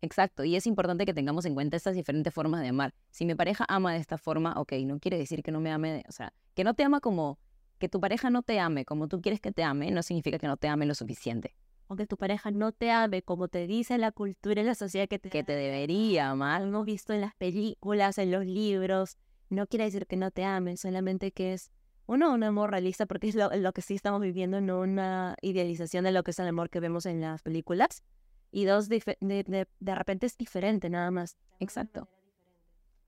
Exacto, 0.00 0.44
y 0.44 0.54
es 0.54 0.66
importante 0.66 1.04
que 1.04 1.14
tengamos 1.14 1.44
en 1.44 1.54
cuenta 1.54 1.76
estas 1.76 1.94
diferentes 1.94 2.32
formas 2.32 2.60
de 2.60 2.68
amar. 2.68 2.94
Si 3.10 3.24
mi 3.24 3.34
pareja 3.34 3.64
ama 3.68 3.92
de 3.92 3.98
esta 3.98 4.16
forma, 4.16 4.54
ok, 4.56 4.74
no 4.84 5.00
quiere 5.00 5.18
decir 5.18 5.42
que 5.42 5.50
no 5.50 5.60
me 5.60 5.72
ame, 5.72 6.04
o 6.08 6.12
sea, 6.12 6.32
que 6.54 6.62
no 6.62 6.74
te 6.74 6.84
ama 6.84 7.00
como, 7.00 7.38
que 7.78 7.88
tu 7.88 8.00
pareja 8.00 8.30
no 8.30 8.42
te 8.42 8.60
ame 8.60 8.84
como 8.84 9.08
tú 9.08 9.20
quieres 9.20 9.40
que 9.40 9.50
te 9.50 9.64
ame, 9.64 9.90
no 9.90 10.02
significa 10.02 10.38
que 10.38 10.46
no 10.46 10.56
te 10.56 10.68
ame 10.68 10.86
lo 10.86 10.94
suficiente 10.94 11.54
o 11.88 11.96
que 11.96 12.06
tu 12.06 12.16
pareja 12.16 12.50
no 12.50 12.72
te 12.72 12.90
ame 12.90 13.22
como 13.22 13.48
te 13.48 13.66
dice 13.66 13.98
la 13.98 14.12
cultura 14.12 14.60
y 14.60 14.64
la 14.64 14.74
sociedad 14.74 15.08
que 15.08 15.18
te, 15.18 15.30
que 15.30 15.42
te 15.42 15.54
debería 15.54 16.30
amar. 16.30 16.62
Hemos 16.62 16.84
visto 16.84 17.12
en 17.14 17.22
las 17.22 17.34
películas, 17.34 18.18
en 18.18 18.30
los 18.30 18.44
libros. 18.44 19.16
No 19.48 19.66
quiere 19.66 19.86
decir 19.86 20.06
que 20.06 20.16
no 20.16 20.30
te 20.30 20.44
amen, 20.44 20.76
solamente 20.76 21.32
que 21.32 21.54
es, 21.54 21.72
uno, 22.06 22.32
un 22.32 22.42
amor 22.42 22.70
realista, 22.70 23.06
porque 23.06 23.28
es 23.28 23.34
lo, 23.34 23.72
que 23.72 23.82
sí 23.82 23.94
estamos 23.94 24.20
viviendo, 24.20 24.60
no 24.60 24.80
una 24.80 25.36
idealización 25.40 26.04
de 26.04 26.12
lo 26.12 26.22
que 26.22 26.30
es 26.32 26.38
el 26.38 26.48
amor 26.48 26.68
que 26.68 26.80
vemos 26.80 27.06
en 27.06 27.22
las 27.22 27.42
películas. 27.42 28.02
Y 28.50 28.64
dos, 28.64 28.88
de, 28.88 29.02
de, 29.20 29.66
de 29.78 29.94
repente 29.94 30.26
es 30.26 30.36
diferente, 30.36 30.90
nada 30.90 31.10
más. 31.10 31.36
Exacto. 31.58 32.08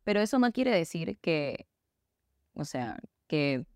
Pero 0.05 0.21
eso 0.21 0.39
no 0.39 0.51
quiere 0.53 0.71
decir 0.71 1.19
que, 1.19 1.67
o 2.55 2.65
sea, 2.65 2.99
que 3.27 3.67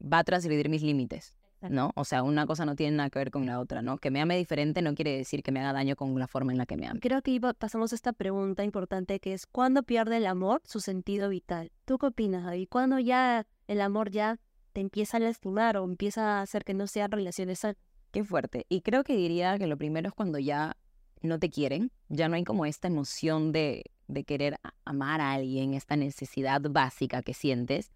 va 0.00 0.18
a 0.18 0.24
transgredir 0.24 0.68
mis 0.68 0.82
límites. 0.82 1.35
¿No? 1.60 1.92
O 1.94 2.04
sea, 2.04 2.22
una 2.22 2.46
cosa 2.46 2.64
no 2.64 2.76
tiene 2.76 2.96
nada 2.96 3.10
que 3.10 3.18
ver 3.18 3.30
con 3.30 3.46
la 3.46 3.60
otra, 3.60 3.82
¿no? 3.82 3.98
Que 3.98 4.10
me 4.10 4.20
ame 4.20 4.36
diferente 4.36 4.82
no 4.82 4.94
quiere 4.94 5.16
decir 5.16 5.42
que 5.42 5.52
me 5.52 5.60
haga 5.60 5.72
daño 5.72 5.96
con 5.96 6.18
la 6.18 6.26
forma 6.26 6.52
en 6.52 6.58
la 6.58 6.66
que 6.66 6.76
me 6.76 6.86
ame. 6.86 7.00
Creo 7.00 7.22
que 7.22 7.40
pasamos 7.58 7.92
a 7.92 7.96
esta 7.96 8.12
pregunta 8.12 8.64
importante 8.64 9.20
que 9.20 9.32
es 9.32 9.46
¿cuándo 9.46 9.82
pierde 9.82 10.18
el 10.18 10.26
amor 10.26 10.62
su 10.64 10.80
sentido 10.80 11.28
vital? 11.28 11.72
¿Tú 11.84 11.98
qué 11.98 12.06
opinas, 12.06 12.44
David? 12.44 12.68
¿Cuándo 12.70 12.98
ya 12.98 13.46
el 13.66 13.80
amor 13.80 14.10
ya 14.10 14.38
te 14.72 14.80
empieza 14.80 15.16
a 15.16 15.20
lastimar 15.20 15.76
o 15.76 15.84
empieza 15.84 16.38
a 16.38 16.42
hacer 16.42 16.64
que 16.64 16.74
no 16.74 16.86
sean 16.86 17.10
relaciones 17.10 17.60
sanas? 17.60 17.76
Qué 18.12 18.24
fuerte. 18.24 18.66
Y 18.68 18.82
creo 18.82 19.04
que 19.04 19.16
diría 19.16 19.58
que 19.58 19.66
lo 19.66 19.76
primero 19.76 20.08
es 20.08 20.14
cuando 20.14 20.38
ya 20.38 20.76
no 21.22 21.38
te 21.38 21.50
quieren, 21.50 21.90
ya 22.08 22.28
no 22.28 22.36
hay 22.36 22.44
como 22.44 22.66
esta 22.66 22.88
emoción 22.88 23.52
de, 23.52 23.84
de 24.06 24.24
querer 24.24 24.58
amar 24.84 25.20
a 25.20 25.32
alguien, 25.32 25.74
esta 25.74 25.96
necesidad 25.96 26.60
básica 26.62 27.22
que 27.22 27.34
sientes. 27.34 27.90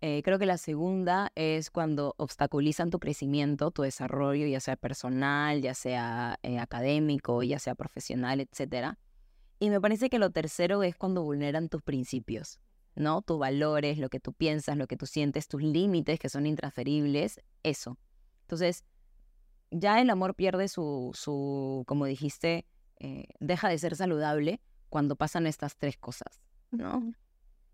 Eh, 0.00 0.22
creo 0.22 0.38
que 0.38 0.46
la 0.46 0.58
segunda 0.58 1.32
es 1.34 1.70
cuando 1.70 2.14
obstaculizan 2.18 2.90
tu 2.90 3.00
crecimiento, 3.00 3.72
tu 3.72 3.82
desarrollo, 3.82 4.46
ya 4.46 4.60
sea 4.60 4.76
personal, 4.76 5.60
ya 5.60 5.74
sea 5.74 6.38
eh, 6.42 6.58
académico, 6.58 7.42
ya 7.42 7.58
sea 7.58 7.74
profesional, 7.74 8.40
etc. 8.40 8.96
Y 9.58 9.70
me 9.70 9.80
parece 9.80 10.08
que 10.08 10.20
lo 10.20 10.30
tercero 10.30 10.84
es 10.84 10.94
cuando 10.94 11.24
vulneran 11.24 11.68
tus 11.68 11.82
principios, 11.82 12.60
¿no? 12.94 13.22
Tus 13.22 13.40
valores, 13.40 13.98
lo 13.98 14.08
que 14.08 14.20
tú 14.20 14.32
piensas, 14.32 14.76
lo 14.76 14.86
que 14.86 14.96
tú 14.96 15.06
sientes, 15.06 15.48
tus 15.48 15.62
límites 15.62 16.20
que 16.20 16.28
son 16.28 16.46
intransferibles, 16.46 17.40
eso. 17.64 17.98
Entonces, 18.42 18.84
ya 19.72 20.00
el 20.00 20.10
amor 20.10 20.36
pierde 20.36 20.68
su, 20.68 21.10
su 21.14 21.82
como 21.88 22.06
dijiste, 22.06 22.66
eh, 23.00 23.24
deja 23.40 23.68
de 23.68 23.78
ser 23.78 23.96
saludable 23.96 24.60
cuando 24.88 25.16
pasan 25.16 25.48
estas 25.48 25.76
tres 25.76 25.96
cosas, 25.96 26.40
¿no? 26.70 27.12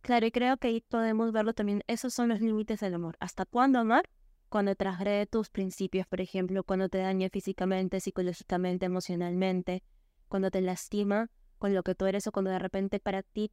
Claro, 0.05 0.27
y 0.27 0.31
creo 0.31 0.59
que 0.59 0.69
ahí 0.69 0.83
podemos 0.83 1.33
verlo 1.33 1.55
también. 1.55 1.83
Esos 1.87 2.13
son 2.13 2.29
los 2.29 2.43
límites 2.43 2.79
del 2.81 2.93
amor. 2.93 3.17
¿Hasta 3.21 3.47
cuándo 3.47 3.79
amar? 3.79 4.05
Cuando 4.51 4.75
transgrede 4.75 5.25
tus 5.25 5.49
principios, 5.49 6.07
por 6.07 6.21
ejemplo, 6.21 6.63
cuando 6.63 6.91
te 6.91 6.99
daña 6.99 7.31
físicamente, 7.31 8.01
psicológicamente, 8.01 8.85
emocionalmente, 8.85 9.83
cuando 10.29 10.51
te 10.51 10.61
lastima 10.61 11.31
con 11.57 11.73
lo 11.73 11.83
que 11.83 11.95
tú 11.95 12.05
eres 12.05 12.27
o 12.27 12.33
cuando 12.33 12.51
de 12.51 12.59
repente 12.59 13.01
para 13.01 13.23
ti 13.23 13.51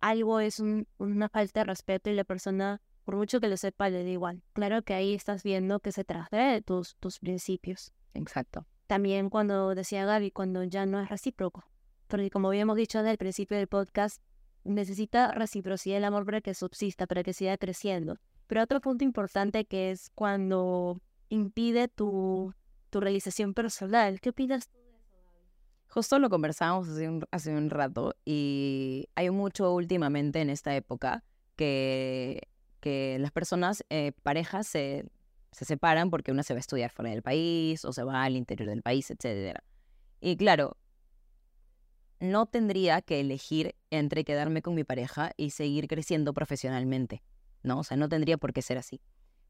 algo 0.00 0.40
es 0.40 0.60
una 0.98 1.30
falta 1.30 1.60
de 1.60 1.64
respeto 1.64 2.10
y 2.10 2.14
la 2.14 2.24
persona, 2.24 2.82
por 3.04 3.16
mucho 3.16 3.40
que 3.40 3.48
lo 3.48 3.56
sepa, 3.56 3.88
le 3.88 4.04
da 4.04 4.10
igual. 4.10 4.42
Claro 4.52 4.82
que 4.82 4.92
ahí 4.92 5.14
estás 5.14 5.42
viendo 5.42 5.80
que 5.80 5.92
se 5.92 6.04
transgrede 6.04 6.60
tus, 6.60 6.96
tus 6.96 7.18
principios. 7.18 7.94
Exacto. 8.12 8.66
También 8.88 9.30
cuando 9.30 9.74
decía 9.74 10.04
Gaby, 10.04 10.32
cuando 10.32 10.64
ya 10.64 10.84
no 10.84 11.00
es 11.00 11.08
recíproco. 11.08 11.64
Porque 12.08 12.28
como 12.28 12.48
habíamos 12.48 12.76
dicho 12.76 12.98
desde 12.98 13.12
el 13.12 13.18
principio 13.18 13.56
del 13.56 13.68
podcast, 13.68 14.22
necesita 14.64 15.32
reciprocidad 15.32 15.98
el 15.98 16.04
amor 16.04 16.24
para 16.24 16.40
que 16.40 16.54
subsista, 16.54 17.06
para 17.06 17.22
que 17.22 17.32
siga 17.32 17.56
creciendo. 17.56 18.18
Pero 18.46 18.62
otro 18.62 18.80
punto 18.80 19.04
importante 19.04 19.64
que 19.64 19.90
es 19.90 20.10
cuando 20.14 21.00
impide 21.28 21.88
tu, 21.88 22.54
tu 22.90 23.00
realización 23.00 23.54
personal. 23.54 24.20
¿Qué 24.20 24.30
opinas 24.30 24.68
tú 24.68 24.78
de 24.78 24.96
eso, 24.96 25.28
Justo 25.88 26.18
lo 26.18 26.30
conversábamos 26.30 26.88
hace 26.88 27.08
un, 27.08 27.24
hace 27.30 27.54
un 27.54 27.70
rato 27.70 28.14
y 28.24 29.08
hay 29.14 29.30
mucho 29.30 29.72
últimamente 29.72 30.40
en 30.40 30.50
esta 30.50 30.74
época 30.74 31.24
que, 31.56 32.48
que 32.80 33.18
las 33.20 33.32
personas, 33.32 33.84
eh, 33.90 34.12
parejas, 34.22 34.66
se, 34.66 35.04
se 35.52 35.64
separan 35.64 36.10
porque 36.10 36.30
una 36.30 36.42
se 36.42 36.54
va 36.54 36.58
a 36.58 36.60
estudiar 36.60 36.90
fuera 36.90 37.10
del 37.10 37.22
país 37.22 37.84
o 37.84 37.92
se 37.92 38.04
va 38.04 38.22
al 38.22 38.36
interior 38.36 38.68
del 38.68 38.82
país, 38.82 39.10
etc. 39.10 39.58
Y 40.20 40.36
claro, 40.36 40.76
no 42.20 42.46
tendría 42.46 43.00
que 43.02 43.20
elegir 43.20 43.74
entre 43.90 44.24
quedarme 44.24 44.62
con 44.62 44.74
mi 44.74 44.84
pareja 44.84 45.32
y 45.36 45.50
seguir 45.50 45.88
creciendo 45.88 46.34
profesionalmente, 46.34 47.22
¿no? 47.62 47.80
O 47.80 47.84
sea, 47.84 47.96
no 47.96 48.08
tendría 48.08 48.38
por 48.38 48.52
qué 48.52 48.62
ser 48.62 48.78
así. 48.78 49.00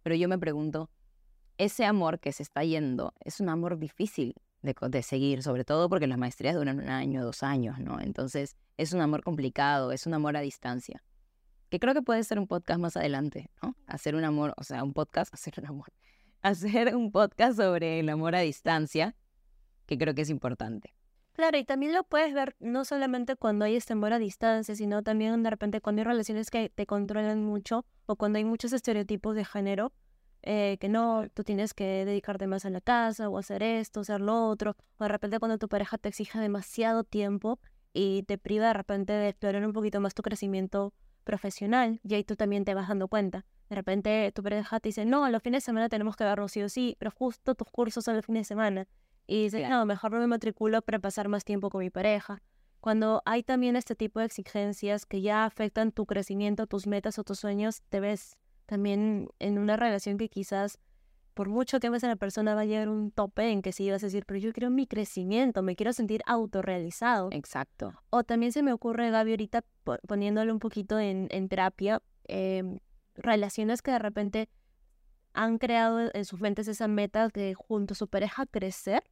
Pero 0.02 0.14
yo 0.16 0.28
me 0.28 0.38
pregunto, 0.38 0.90
ese 1.56 1.84
amor 1.84 2.20
que 2.20 2.32
se 2.32 2.42
está 2.42 2.62
yendo 2.64 3.14
es 3.20 3.40
un 3.40 3.48
amor 3.48 3.78
difícil, 3.78 4.34
de, 4.62 4.74
de 4.88 5.02
seguir, 5.02 5.42
sobre 5.42 5.64
todo 5.64 5.88
porque 5.88 6.06
las 6.06 6.18
maestrías 6.18 6.54
duran 6.54 6.78
un 6.80 6.88
año, 6.88 7.24
dos 7.24 7.42
años, 7.42 7.78
¿no? 7.78 8.00
Entonces 8.00 8.56
es 8.76 8.92
un 8.92 9.00
amor 9.00 9.22
complicado, 9.22 9.92
es 9.92 10.06
un 10.06 10.14
amor 10.14 10.36
a 10.36 10.40
distancia. 10.40 11.02
Que 11.68 11.78
creo 11.78 11.94
que 11.94 12.02
puede 12.02 12.24
ser 12.24 12.38
un 12.38 12.46
podcast 12.46 12.80
más 12.80 12.96
adelante, 12.96 13.50
¿no? 13.62 13.76
Hacer 13.86 14.14
un 14.14 14.24
amor, 14.24 14.54
o 14.56 14.64
sea, 14.64 14.82
un 14.82 14.94
podcast, 14.94 15.32
hacer 15.34 15.54
un 15.58 15.66
amor, 15.66 15.92
hacer 16.42 16.94
un 16.94 17.12
podcast 17.12 17.58
sobre 17.58 18.00
el 18.00 18.08
amor 18.08 18.34
a 18.34 18.40
distancia, 18.40 19.14
que 19.86 19.98
creo 19.98 20.14
que 20.14 20.22
es 20.22 20.30
importante. 20.30 20.94
Claro, 21.38 21.56
y 21.56 21.62
también 21.62 21.92
lo 21.94 22.02
puedes 22.02 22.34
ver 22.34 22.56
no 22.58 22.84
solamente 22.84 23.36
cuando 23.36 23.64
hay 23.64 23.76
este 23.76 23.92
amor 23.92 24.12
a 24.12 24.18
distancia, 24.18 24.74
sino 24.74 25.04
también 25.04 25.40
de 25.44 25.50
repente 25.50 25.80
cuando 25.80 26.00
hay 26.00 26.04
relaciones 26.04 26.50
que 26.50 26.68
te 26.68 26.84
controlan 26.84 27.44
mucho 27.44 27.86
o 28.06 28.16
cuando 28.16 28.38
hay 28.38 28.44
muchos 28.44 28.72
estereotipos 28.72 29.36
de 29.36 29.44
género, 29.44 29.92
eh, 30.42 30.78
que 30.80 30.88
no, 30.88 31.28
tú 31.34 31.44
tienes 31.44 31.74
que 31.74 32.04
dedicarte 32.04 32.48
más 32.48 32.64
a 32.64 32.70
la 32.70 32.80
casa 32.80 33.28
o 33.28 33.38
hacer 33.38 33.62
esto, 33.62 34.00
hacer 34.00 34.20
lo 34.20 34.48
otro, 34.48 34.74
o 34.98 35.04
de 35.04 35.08
repente 35.10 35.38
cuando 35.38 35.58
tu 35.58 35.68
pareja 35.68 35.96
te 35.96 36.08
exija 36.08 36.40
demasiado 36.40 37.04
tiempo 37.04 37.60
y 37.92 38.24
te 38.24 38.36
priva 38.36 38.66
de 38.66 38.72
repente 38.72 39.12
de 39.12 39.28
explorar 39.28 39.64
un 39.64 39.72
poquito 39.72 40.00
más 40.00 40.14
tu 40.14 40.22
crecimiento 40.22 40.92
profesional, 41.22 42.00
y 42.02 42.14
ahí 42.14 42.24
tú 42.24 42.34
también 42.34 42.64
te 42.64 42.74
vas 42.74 42.88
dando 42.88 43.06
cuenta. 43.06 43.46
De 43.70 43.76
repente 43.76 44.32
tu 44.34 44.42
pareja 44.42 44.80
te 44.80 44.88
dice, 44.88 45.04
no, 45.04 45.28
los 45.30 45.40
fines 45.40 45.62
de 45.62 45.66
semana 45.66 45.88
tenemos 45.88 46.16
que 46.16 46.24
vernos 46.24 46.50
sí 46.50 46.62
o 46.64 46.68
sí, 46.68 46.96
pero 46.98 47.12
justo 47.12 47.54
tus 47.54 47.68
cursos 47.70 48.04
son 48.04 48.16
los 48.16 48.26
fines 48.26 48.40
de 48.40 48.44
semana. 48.46 48.88
Y 49.28 49.42
dices, 49.42 49.68
no, 49.68 49.84
mejor 49.84 50.10
no 50.10 50.18
me 50.18 50.26
matriculo 50.26 50.80
para 50.80 50.98
pasar 50.98 51.28
más 51.28 51.44
tiempo 51.44 51.68
con 51.68 51.80
mi 51.80 51.90
pareja. 51.90 52.42
Cuando 52.80 53.22
hay 53.26 53.42
también 53.42 53.76
este 53.76 53.94
tipo 53.94 54.20
de 54.20 54.26
exigencias 54.26 55.04
que 55.04 55.20
ya 55.20 55.44
afectan 55.44 55.92
tu 55.92 56.06
crecimiento, 56.06 56.66
tus 56.66 56.86
metas 56.86 57.18
o 57.18 57.24
tus 57.24 57.38
sueños, 57.38 57.82
te 57.90 58.00
ves 58.00 58.38
también 58.64 59.28
en 59.38 59.58
una 59.58 59.76
relación 59.76 60.16
que 60.16 60.30
quizás 60.30 60.78
por 61.34 61.50
mucho 61.50 61.78
que 61.78 61.90
veas 61.90 62.02
a 62.04 62.08
la 62.08 62.16
persona 62.16 62.54
va 62.54 62.62
a 62.62 62.64
llegar 62.64 62.88
un 62.88 63.10
tope 63.10 63.50
en 63.50 63.62
que 63.62 63.72
sí 63.72 63.90
vas 63.90 64.02
a 64.02 64.06
decir, 64.06 64.24
pero 64.26 64.40
yo 64.40 64.52
quiero 64.52 64.70
mi 64.70 64.86
crecimiento, 64.86 65.62
me 65.62 65.76
quiero 65.76 65.92
sentir 65.92 66.22
autorrealizado. 66.26 67.28
Exacto. 67.30 67.92
O 68.10 68.24
también 68.24 68.50
se 68.50 68.62
me 68.62 68.72
ocurre, 68.72 69.10
Gaby, 69.10 69.32
ahorita 69.32 69.64
poniéndolo 70.08 70.52
un 70.52 70.58
poquito 70.58 70.98
en, 70.98 71.48
terapia, 71.48 72.02
em, 72.24 72.78
relaciones 73.14 73.82
que 73.82 73.90
de 73.90 73.98
repente 73.98 74.48
han 75.32 75.58
creado 75.58 76.10
en 76.12 76.24
sus 76.24 76.40
mentes 76.40 76.66
esa 76.66 76.88
meta 76.88 77.28
de 77.28 77.54
junto 77.54 77.92
a 77.92 77.94
su 77.94 78.08
pareja 78.08 78.46
crecer 78.46 79.04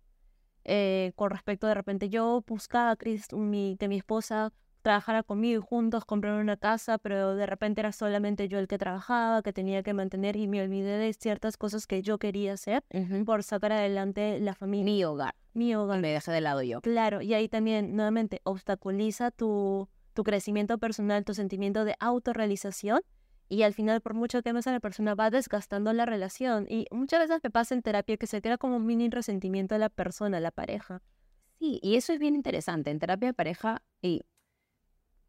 eh, 0.67 1.13
con 1.15 1.31
respecto 1.31 1.67
de 1.67 1.75
repente 1.75 2.09
yo 2.09 2.45
buscaba 2.47 2.97
mi, 3.33 3.77
que 3.79 3.89
mi 3.89 3.97
esposa 3.97 4.53
trabajara 4.83 5.25
conmigo 5.25 5.61
y 5.61 5.67
juntos 5.67 6.05
comprar 6.05 6.41
una 6.41 6.57
casa, 6.57 6.99
pero 6.99 7.35
de 7.35 7.47
repente 7.47 7.81
era 7.81 7.91
solamente 7.91 8.49
yo 8.49 8.61
el 8.61 8.69
que 8.69 8.79
trabajaba, 8.79 9.43
que 9.43 9.53
tenía 9.53 9.83
que 9.83 9.95
mantener 9.95 10.37
y 10.37 10.47
me 10.47 10.63
olvidé 10.63 10.97
de 10.99 11.13
ciertas 11.13 11.57
cosas 11.57 11.89
que 11.89 12.03
yo 12.03 12.19
quería 12.19 12.53
hacer 12.53 12.85
por 13.25 13.43
sacar 13.43 13.73
adelante 13.73 14.39
la 14.39 14.55
familia. 14.55 14.85
Mi 14.85 15.05
hogar. 15.05 15.35
Mi 15.55 15.75
hogar. 15.75 16.01
Me 16.01 16.13
dejé 16.13 16.31
de 16.31 16.41
lado 16.41 16.63
yo. 16.63 16.81
Claro, 16.83 17.21
y 17.21 17.35
ahí 17.35 17.49
también 17.49 17.97
nuevamente 17.97 18.41
obstaculiza 18.45 19.33
tu, 19.33 19.89
tu 20.15 20.23
crecimiento 20.23 20.79
personal, 20.79 21.25
tu 21.25 21.35
sentimiento 21.35 21.85
de 21.85 21.97
autorrealización 21.99 23.01
y 23.49 23.63
al 23.63 23.75
final, 23.75 24.01
por 24.01 24.15
mucho 24.15 24.43
que 24.43 24.51
ames 24.51 24.67
a 24.67 24.73
la 24.73 24.81
persona, 24.81 25.15
va 25.15 25.31
desgastando 25.31 25.93
la 25.93 26.05
relación. 26.05 26.67
Y 26.69 26.87
muchas 26.91 27.21
veces 27.21 27.41
me 27.43 27.51
pasa 27.51 27.75
en 27.75 27.83
terapia 27.83 28.17
que 28.17 28.27
se 28.27 28.43
crea 28.43 28.59
como 28.59 28.77
un 28.77 28.87
mini 28.87 29.09
resentimiento 29.09 29.75
de 29.75 29.79
la 29.79 29.89
persona, 29.89 30.41
la 30.41 30.51
pareja. 30.51 31.03
Sí, 31.59 31.79
y 31.83 31.97
eso 31.97 32.13
es 32.13 32.19
bien 32.19 32.35
interesante. 32.35 32.91
En 32.91 32.99
terapia 32.99 33.29
de 33.29 33.35
pareja, 33.35 33.83
y, 34.03 34.23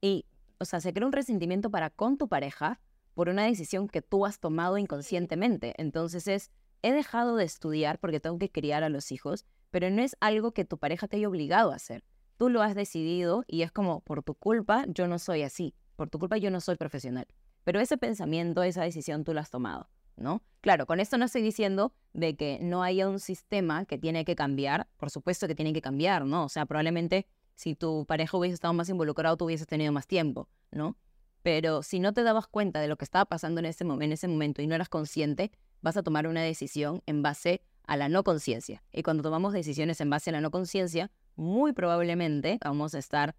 y, 0.01 0.25
o 0.57 0.65
sea, 0.65 0.79
se 0.81 0.93
crea 0.93 1.05
un 1.05 1.13
resentimiento 1.13 1.69
para 1.69 1.89
con 1.91 2.17
tu 2.17 2.27
pareja 2.27 2.81
por 3.13 3.29
una 3.29 3.45
decisión 3.45 3.87
que 3.87 4.01
tú 4.01 4.25
has 4.25 4.39
tomado 4.39 4.77
inconscientemente. 4.77 5.73
Entonces 5.77 6.27
es, 6.27 6.51
he 6.81 6.91
dejado 6.91 7.35
de 7.35 7.45
estudiar 7.45 7.99
porque 7.99 8.19
tengo 8.19 8.39
que 8.39 8.51
criar 8.51 8.83
a 8.83 8.89
los 8.89 9.11
hijos, 9.11 9.45
pero 9.69 9.89
no 9.89 10.01
es 10.01 10.15
algo 10.19 10.53
que 10.53 10.65
tu 10.65 10.77
pareja 10.79 11.07
te 11.07 11.17
haya 11.17 11.29
obligado 11.29 11.71
a 11.71 11.75
hacer. 11.75 12.03
Tú 12.37 12.49
lo 12.49 12.61
has 12.61 12.75
decidido 12.75 13.43
y 13.47 13.61
es 13.61 13.71
como, 13.71 14.01
por 14.01 14.23
tu 14.23 14.35
culpa, 14.35 14.85
yo 14.87 15.07
no 15.07 15.19
soy 15.19 15.43
así. 15.43 15.75
Por 15.95 16.09
tu 16.09 16.19
culpa, 16.19 16.37
yo 16.37 16.51
no 16.51 16.61
soy 16.61 16.75
profesional. 16.75 17.27
Pero 17.67 17.81
ese 17.81 17.97
pensamiento, 17.97 18.63
esa 18.63 18.83
decisión 18.83 19.25
tú 19.25 19.33
la 19.33 19.41
has 19.41 19.49
tomado, 19.49 19.89
¿no? 20.15 20.41
Claro, 20.61 20.85
con 20.85 21.01
esto 21.01 21.17
no 21.17 21.25
estoy 21.25 21.41
diciendo 21.41 21.91
de 22.13 22.37
que 22.37 22.59
no 22.61 22.81
haya 22.81 23.09
un 23.09 23.19
sistema 23.19 23.83
que 23.83 23.97
tiene 23.97 24.23
que 24.23 24.37
cambiar, 24.37 24.87
por 24.95 25.09
supuesto 25.09 25.49
que 25.49 25.53
tiene 25.53 25.73
que 25.73 25.81
cambiar, 25.81 26.23
¿no? 26.23 26.45
O 26.45 26.47
sea, 26.47 26.65
probablemente 26.65 27.27
si 27.55 27.75
tu 27.75 28.05
pareja 28.05 28.37
hubiese 28.37 28.53
estado 28.53 28.73
más 28.73 28.87
involucrado, 28.87 29.35
tú 29.35 29.43
hubieses 29.43 29.67
tenido 29.67 29.91
más 29.91 30.07
tiempo, 30.07 30.47
¿no? 30.71 30.95
Pero 31.43 31.83
si 31.83 31.99
no 31.99 32.13
te 32.13 32.23
dabas 32.23 32.47
cuenta 32.47 32.79
de 32.79 32.87
lo 32.87 32.95
que 32.95 33.03
estaba 33.03 33.25
pasando 33.25 33.59
en 33.59 33.65
ese, 33.65 33.83
en 33.83 34.11
ese 34.13 34.29
momento 34.29 34.61
y 34.61 34.67
no 34.67 34.73
eras 34.73 34.87
consciente, 34.87 35.51
vas 35.81 35.97
a 35.97 36.03
tomar 36.03 36.25
una 36.25 36.43
decisión 36.43 37.03
en 37.05 37.21
base 37.21 37.65
a 37.83 37.97
la 37.97 38.07
no 38.07 38.23
conciencia. 38.23 38.81
Y 38.93 39.03
cuando 39.03 39.23
tomamos 39.23 39.51
decisiones 39.51 39.99
en 39.99 40.09
base 40.09 40.29
a 40.29 40.33
la 40.33 40.39
no 40.39 40.51
conciencia, 40.51 41.11
muy 41.35 41.73
probablemente 41.73 42.59
vamos 42.63 42.95
a 42.95 42.99
estar 42.99 43.35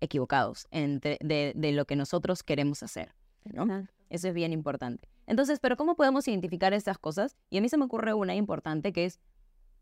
equivocados 0.00 0.66
entre, 0.72 1.16
de, 1.20 1.72
lo 1.72 1.84
que 1.84 1.94
nosotros 1.94 2.42
queremos 2.42 2.82
hacer. 2.82 3.14
¿No? 3.44 3.86
Eso 4.08 4.28
es 4.28 4.34
bien 4.34 4.52
importante. 4.52 5.08
Entonces, 5.26 5.60
¿pero 5.60 5.76
cómo 5.76 5.94
podemos 5.94 6.26
identificar 6.26 6.72
estas 6.72 6.98
cosas? 6.98 7.36
Y 7.50 7.58
a 7.58 7.60
mí 7.60 7.68
se 7.68 7.76
me 7.76 7.84
ocurre 7.84 8.14
una 8.14 8.34
importante 8.34 8.92
que 8.92 9.04
es, 9.04 9.20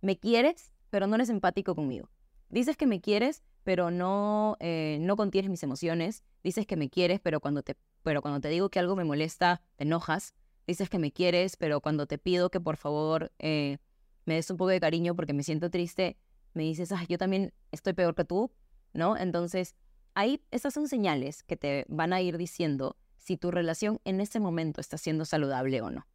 me 0.03 0.19
quieres, 0.19 0.73
pero 0.91 1.07
no 1.07 1.15
eres 1.15 1.31
empático 1.31 1.75
conmigo. 1.75 2.11
Dices 2.51 2.77
que 2.77 2.87
me 2.87 3.01
quieres, 3.01 3.43
pero 3.65 3.91
no, 3.91 4.57
eh, 4.61 4.99
no 5.01 5.17
contienes 5.17 5.51
mis 5.51 5.63
emociones. 5.63 6.23
Dices 6.43 6.67
que 6.67 6.77
me 6.77 6.91
quieres, 6.91 7.21
pero 7.21 7.41
cuando, 7.41 7.63
te, 7.63 7.77
pero 8.03 8.23
cuando 8.23 8.41
te 8.41 8.49
digo 8.49 8.69
que 8.71 8.79
algo 8.79 8.97
me 8.97 9.05
molesta, 9.05 9.63
te 9.77 9.85
enojas. 9.85 10.35
Dices 10.67 10.91
que 10.91 10.99
me 10.99 11.13
quieres, 11.13 11.57
pero 11.57 11.81
cuando 11.81 12.07
te 12.07 12.19
pido 12.19 12.51
que 12.51 12.61
por 12.61 12.77
favor 12.77 13.33
eh, 13.39 13.79
me 14.27 14.35
des 14.35 14.51
un 14.51 14.59
poco 14.59 14.69
de 14.69 14.81
cariño 14.81 15.17
porque 15.17 15.33
me 15.33 15.43
siento 15.43 15.71
triste, 15.71 16.19
me 16.53 16.63
dices, 16.63 16.93
ah, 16.93 17.05
yo 17.09 17.19
también 17.19 17.53
estoy 17.73 17.95
peor 17.95 18.15
que 18.15 18.25
tú, 18.25 18.51
¿no? 18.93 19.17
Entonces, 19.17 19.75
ahí 20.15 20.43
esas 20.51 20.75
son 20.75 20.89
señales 20.89 21.43
que 21.43 21.57
te 21.57 21.87
van 21.89 22.13
a 22.13 22.21
ir 22.21 22.37
diciendo 22.37 22.97
si 23.29 23.37
tu 23.37 23.51
relación 23.51 24.01
en 24.07 24.22
ese 24.22 24.41
momento 24.41 24.81
está 24.81 24.97
siendo 24.97 25.26
saludable 25.26 25.83
o 25.83 25.91
no. 25.91 26.07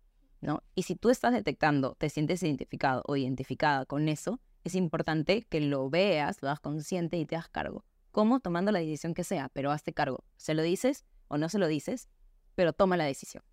¿no? 0.41 0.63
Y 0.73 0.81
si 0.81 0.95
tú 0.95 1.11
estás 1.11 1.31
detectando, 1.31 1.93
te 1.93 2.09
sientes 2.09 2.41
identificado 2.41 3.03
o 3.05 3.15
identificada 3.15 3.85
con 3.85 4.09
eso, 4.09 4.39
es 4.63 4.73
importante 4.73 5.43
que 5.43 5.61
lo 5.61 5.91
veas, 5.91 6.41
lo 6.41 6.47
hagas 6.47 6.59
consciente 6.59 7.17
y 7.17 7.27
te 7.27 7.35
hagas 7.35 7.49
cargo. 7.49 7.85
¿Cómo? 8.09 8.39
Tomando 8.39 8.71
la 8.71 8.79
decisión 8.79 9.13
que 9.13 9.23
sea, 9.23 9.49
pero 9.53 9.69
hazte 9.69 9.93
cargo. 9.93 10.23
¿Se 10.37 10.55
lo 10.55 10.63
dices 10.63 11.05
o 11.27 11.37
no 11.37 11.49
se 11.49 11.59
lo 11.59 11.67
dices? 11.67 12.09
Pero 12.55 12.73
toma 12.73 12.97
la 12.97 13.05
decisión. 13.05 13.43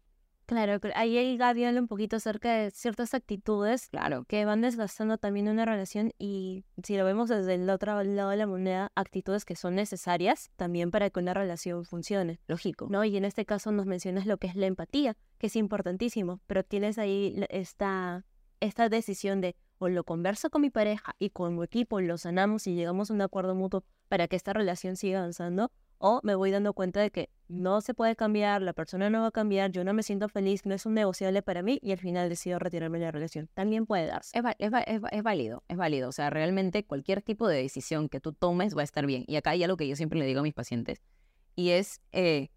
Claro, 0.50 0.80
ahí 0.96 1.36
Gaby 1.36 1.64
habla 1.64 1.80
un 1.80 1.86
poquito 1.86 2.16
acerca 2.16 2.52
de 2.52 2.72
ciertas 2.72 3.14
actitudes 3.14 3.86
claro. 3.86 4.24
que 4.24 4.44
van 4.44 4.62
desgastando 4.62 5.16
también 5.16 5.46
una 5.46 5.64
relación 5.64 6.10
y 6.18 6.64
si 6.82 6.96
lo 6.96 7.04
vemos 7.04 7.28
desde 7.28 7.54
el 7.54 7.70
otro 7.70 8.02
lado 8.02 8.30
de 8.30 8.36
la 8.36 8.48
moneda, 8.48 8.90
actitudes 8.96 9.44
que 9.44 9.54
son 9.54 9.76
necesarias 9.76 10.50
también 10.56 10.90
para 10.90 11.08
que 11.08 11.20
una 11.20 11.34
relación 11.34 11.84
funcione. 11.84 12.40
Lógico. 12.48 12.88
¿no? 12.90 13.04
Y 13.04 13.16
en 13.16 13.26
este 13.26 13.46
caso 13.46 13.70
nos 13.70 13.86
mencionas 13.86 14.26
lo 14.26 14.38
que 14.38 14.48
es 14.48 14.56
la 14.56 14.66
empatía, 14.66 15.16
que 15.38 15.46
es 15.46 15.54
importantísimo, 15.54 16.40
pero 16.48 16.64
tienes 16.64 16.98
ahí 16.98 17.46
esta, 17.48 18.24
esta 18.58 18.88
decisión 18.88 19.40
de 19.40 19.54
o 19.78 19.88
lo 19.88 20.02
converso 20.02 20.50
con 20.50 20.62
mi 20.62 20.70
pareja 20.70 21.14
y 21.20 21.30
con 21.30 21.56
mi 21.56 21.64
equipo 21.64 22.00
lo 22.00 22.18
sanamos 22.18 22.66
y 22.66 22.74
llegamos 22.74 23.12
a 23.12 23.14
un 23.14 23.20
acuerdo 23.20 23.54
mutuo 23.54 23.84
para 24.08 24.26
que 24.26 24.34
esta 24.34 24.52
relación 24.52 24.96
siga 24.96 25.20
avanzando, 25.20 25.70
o 26.00 26.20
me 26.22 26.34
voy 26.34 26.50
dando 26.50 26.72
cuenta 26.72 27.00
de 27.00 27.10
que 27.10 27.28
no 27.46 27.80
se 27.82 27.94
puede 27.94 28.16
cambiar, 28.16 28.62
la 28.62 28.72
persona 28.72 29.10
no 29.10 29.20
va 29.20 29.26
a 29.28 29.30
cambiar, 29.30 29.70
yo 29.70 29.84
no 29.84 29.92
me 29.92 30.02
siento 30.02 30.28
feliz, 30.28 30.64
no 30.64 30.74
es 30.74 30.86
un 30.86 30.94
negociable 30.94 31.42
para 31.42 31.62
mí 31.62 31.78
y 31.82 31.92
al 31.92 31.98
final 31.98 32.28
decido 32.28 32.58
retirarme 32.58 32.98
de 32.98 33.04
la 33.04 33.10
relación. 33.10 33.48
También 33.54 33.86
puede 33.86 34.06
darse. 34.06 34.30
Es, 34.36 34.42
válido, 35.22 35.62
es 35.68 35.76
válido. 35.76 36.08
O 36.08 36.12
sea, 36.12 36.30
realmente 36.30 36.84
cualquier 36.84 37.22
tipo 37.22 37.46
de 37.46 37.58
decisión 37.62 38.08
que 38.08 38.18
tú 38.18 38.32
tomes 38.32 38.74
va 38.76 38.80
a 38.80 38.84
estar 38.84 39.04
bien. 39.04 39.24
Y 39.26 39.36
acá 39.36 39.50
hay 39.50 39.62
algo 39.62 39.76
que 39.76 39.86
yo 39.86 39.94
siempre 39.94 40.18
le 40.18 40.24
digo 40.24 40.40
a 40.40 40.42
mis 40.42 40.54
pacientes 40.54 41.02
y 41.54 41.70
es, 41.70 42.00
eh, 42.12 42.48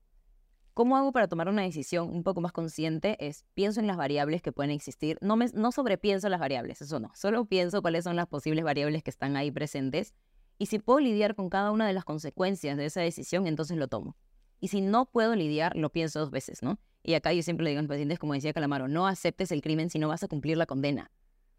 ¿cómo 0.73 0.95
hago 0.95 1.11
para 1.11 1.27
tomar 1.27 1.49
una 1.49 1.63
decisión 1.63 2.09
un 2.09 2.23
poco 2.23 2.39
más 2.39 2.53
consciente? 2.53 3.17
Es, 3.19 3.45
pienso 3.53 3.81
en 3.81 3.87
las 3.87 3.97
variables 3.97 4.41
que 4.41 4.53
pueden 4.53 4.71
existir. 4.71 5.17
No, 5.19 5.35
me, 5.35 5.47
no 5.53 5.73
sobrepienso 5.73 6.29
las 6.29 6.39
variables, 6.39 6.81
eso 6.81 7.01
no. 7.01 7.11
Solo 7.13 7.43
pienso 7.43 7.81
cuáles 7.81 8.05
son 8.05 8.15
las 8.15 8.27
posibles 8.27 8.63
variables 8.63 9.03
que 9.03 9.09
están 9.09 9.35
ahí 9.35 9.51
presentes 9.51 10.13
y 10.57 10.67
si 10.67 10.79
puedo 10.79 10.99
lidiar 10.99 11.35
con 11.35 11.49
cada 11.49 11.71
una 11.71 11.87
de 11.87 11.93
las 11.93 12.05
consecuencias 12.05 12.77
de 12.77 12.85
esa 12.85 13.01
decisión, 13.01 13.47
entonces 13.47 13.77
lo 13.77 13.87
tomo. 13.87 14.15
Y 14.59 14.69
si 14.69 14.81
no 14.81 15.05
puedo 15.05 15.35
lidiar, 15.35 15.75
lo 15.75 15.91
pienso 15.91 16.19
dos 16.19 16.31
veces, 16.31 16.63
¿no? 16.63 16.79
Y 17.03 17.15
acá 17.15 17.33
yo 17.33 17.43
siempre 17.43 17.65
le 17.65 17.71
digo 17.71 17.79
a 17.79 17.81
mis 17.81 17.89
pacientes, 17.89 18.17
como 18.17 18.33
decía 18.33 18.53
Calamaro, 18.53 18.87
no 18.87 19.07
aceptes 19.07 19.51
el 19.51 19.61
crimen 19.61 19.89
si 19.89 19.99
no 19.99 20.07
vas 20.07 20.23
a 20.23 20.27
cumplir 20.27 20.57
la 20.57 20.65
condena, 20.65 21.11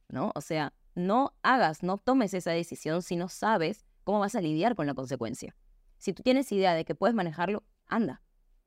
¿no? 0.09 0.33
O 0.35 0.41
sea, 0.41 0.73
no 0.95 1.35
hagas, 1.43 1.83
no 1.83 1.99
tomes 1.99 2.33
esa 2.33 2.53
decisión 2.53 3.03
si 3.03 3.17
no 3.17 3.29
sabes 3.29 3.85
cómo 4.05 4.21
vas 4.21 4.35
a 4.35 4.41
lidiar 4.41 4.75
con 4.75 4.87
la 4.87 4.95
consecuencia. 4.95 5.55
Si 5.99 6.13
tú 6.13 6.23
tienes 6.23 6.51
idea 6.53 6.75
de 6.75 6.85
que 6.85 6.95
puedes 6.95 7.15
manejarlo, 7.15 7.63
anda. 7.87 8.23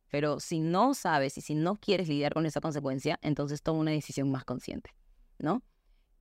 Pero 0.10 0.40
si 0.40 0.60
no 0.60 0.94
sabes 0.94 1.38
y 1.38 1.42
si 1.42 1.56
no 1.56 1.78
quieres 1.78 2.08
lidiar 2.08 2.34
con 2.34 2.46
esa 2.46 2.62
consecuencia, 2.62 3.20
entonces 3.22 3.62
toma 3.62 3.80
una 3.80 3.92
decisión 3.92 4.32
más 4.32 4.46
consciente, 4.46 4.92
¿no? 5.40 5.64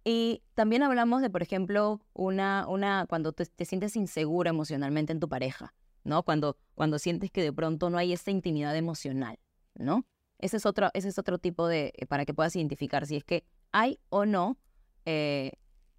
Y 0.09 0.45
también 0.55 0.85
hablamos 0.85 1.21
de, 1.21 1.31
por 1.31 1.43
ejemplo, 1.43 2.01
una, 2.13 2.67
una, 2.69 3.07
cuando 3.09 3.33
te, 3.33 3.65
sientes 3.65 3.97
insegura 3.97 4.51
emocionalmente 4.51 5.13
en 5.13 5.19
tu 5.19 5.29
pareja, 5.29 5.75
¿no? 6.05 6.23
Cuando, 6.23 6.57
cuando 6.77 7.01
sientes 7.01 7.33
que 7.33 7.43
de 7.43 7.53
pronto 7.53 7.91
no 7.91 7.99
hay 7.99 8.13
esta 8.13 8.31
intimidad 8.31 8.77
emocional, 8.77 9.41
¿no? 9.75 10.07
Ese 10.39 10.59
es 10.59 10.67
otro, 10.67 10.91
ese 10.95 11.09
es 11.09 11.19
otro 11.19 11.39
tipo 11.39 11.67
de, 11.67 11.93
eh, 11.97 12.07
para 12.07 12.25
que 12.25 12.35
puedas 12.35 12.55
identificar 12.55 13.05
si 13.05 13.17
es 13.17 13.25
que 13.25 13.45
hay 13.73 13.99
o 14.09 14.27
no 14.27 14.59
eh, 15.07 15.53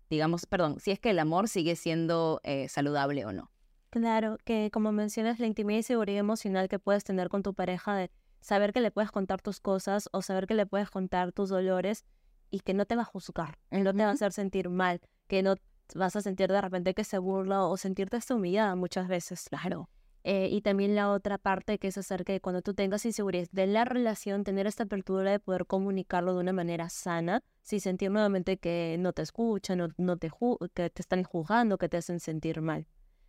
digamos, 0.09 0.45
perdón, 0.45 0.79
si 0.79 0.91
es 0.91 0.99
que 0.99 1.09
el 1.09 1.19
amor 1.19 1.47
sigue 1.47 1.75
siendo 1.75 2.39
eh, 2.43 2.69
saludable 2.69 3.25
o 3.25 3.33
no. 3.33 3.51
Claro, 3.89 4.37
que 4.43 4.69
como 4.71 4.91
mencionas, 4.91 5.39
la 5.39 5.47
intimidad 5.47 5.79
y 5.79 5.83
seguridad 5.83 6.19
emocional 6.19 6.69
que 6.69 6.79
puedes 6.79 7.03
tener 7.03 7.29
con 7.29 7.43
tu 7.43 7.53
pareja, 7.53 7.95
de 7.95 8.11
saber 8.41 8.73
que 8.73 8.81
le 8.81 8.91
puedes 8.91 9.11
contar 9.11 9.41
tus 9.41 9.59
cosas 9.59 10.09
o 10.11 10.21
saber 10.21 10.45
que 10.47 10.53
le 10.53 10.65
puedes 10.65 10.89
contar 10.89 11.31
tus 11.31 11.49
dolores 11.49 12.05
y 12.49 12.61
que 12.61 12.73
no 12.73 12.85
te 12.85 12.95
va 12.95 13.03
a 13.03 13.05
juzgar, 13.05 13.57
no 13.71 13.93
te 13.93 14.03
va 14.03 14.09
a 14.09 14.13
hacer 14.13 14.31
sentir 14.31 14.69
mal, 14.69 15.01
que 15.27 15.43
no 15.43 15.55
vas 15.95 16.15
a 16.15 16.21
sentir 16.21 16.51
de 16.51 16.61
repente 16.61 16.93
que 16.93 17.03
se 17.03 17.17
burla 17.17 17.65
o 17.65 17.77
sentirte 17.77 18.17
hasta 18.17 18.35
humillada 18.35 18.75
muchas 18.75 19.07
veces. 19.07 19.47
Claro. 19.49 19.89
Eh, 20.23 20.49
y 20.51 20.61
también 20.61 20.93
la 20.93 21.09
otra 21.09 21.37
parte 21.37 21.79
que 21.79 21.87
es 21.87 21.97
acerca 21.97 22.33
de 22.33 22.41
cuando 22.41 22.61
tú 22.61 22.73
tengas 22.73 23.05
inseguridad 23.05 23.47
de 23.53 23.65
la 23.65 23.85
relación, 23.85 24.43
tener 24.43 24.67
esta 24.67 24.83
apertura 24.83 25.31
de 25.31 25.39
poder 25.39 25.65
comunicarlo 25.65 26.33
de 26.33 26.41
una 26.41 26.51
manera 26.51 26.89
sana, 26.89 27.43
sin 27.61 27.79
sentir 27.79 28.11
nuevamente 28.11 28.57
que 28.57 28.97
no 28.99 29.13
te 29.13 29.21
escuchan, 29.21 29.77
no, 29.77 29.87
no 29.97 30.17
te 30.17 30.29
que 30.73 30.89
te 30.89 31.01
están 31.01 31.23
juzgando, 31.23 31.77
que 31.77 31.87
te 31.87 31.95
hacen 31.95 32.19
sentir 32.19 32.61
mal. 32.61 32.87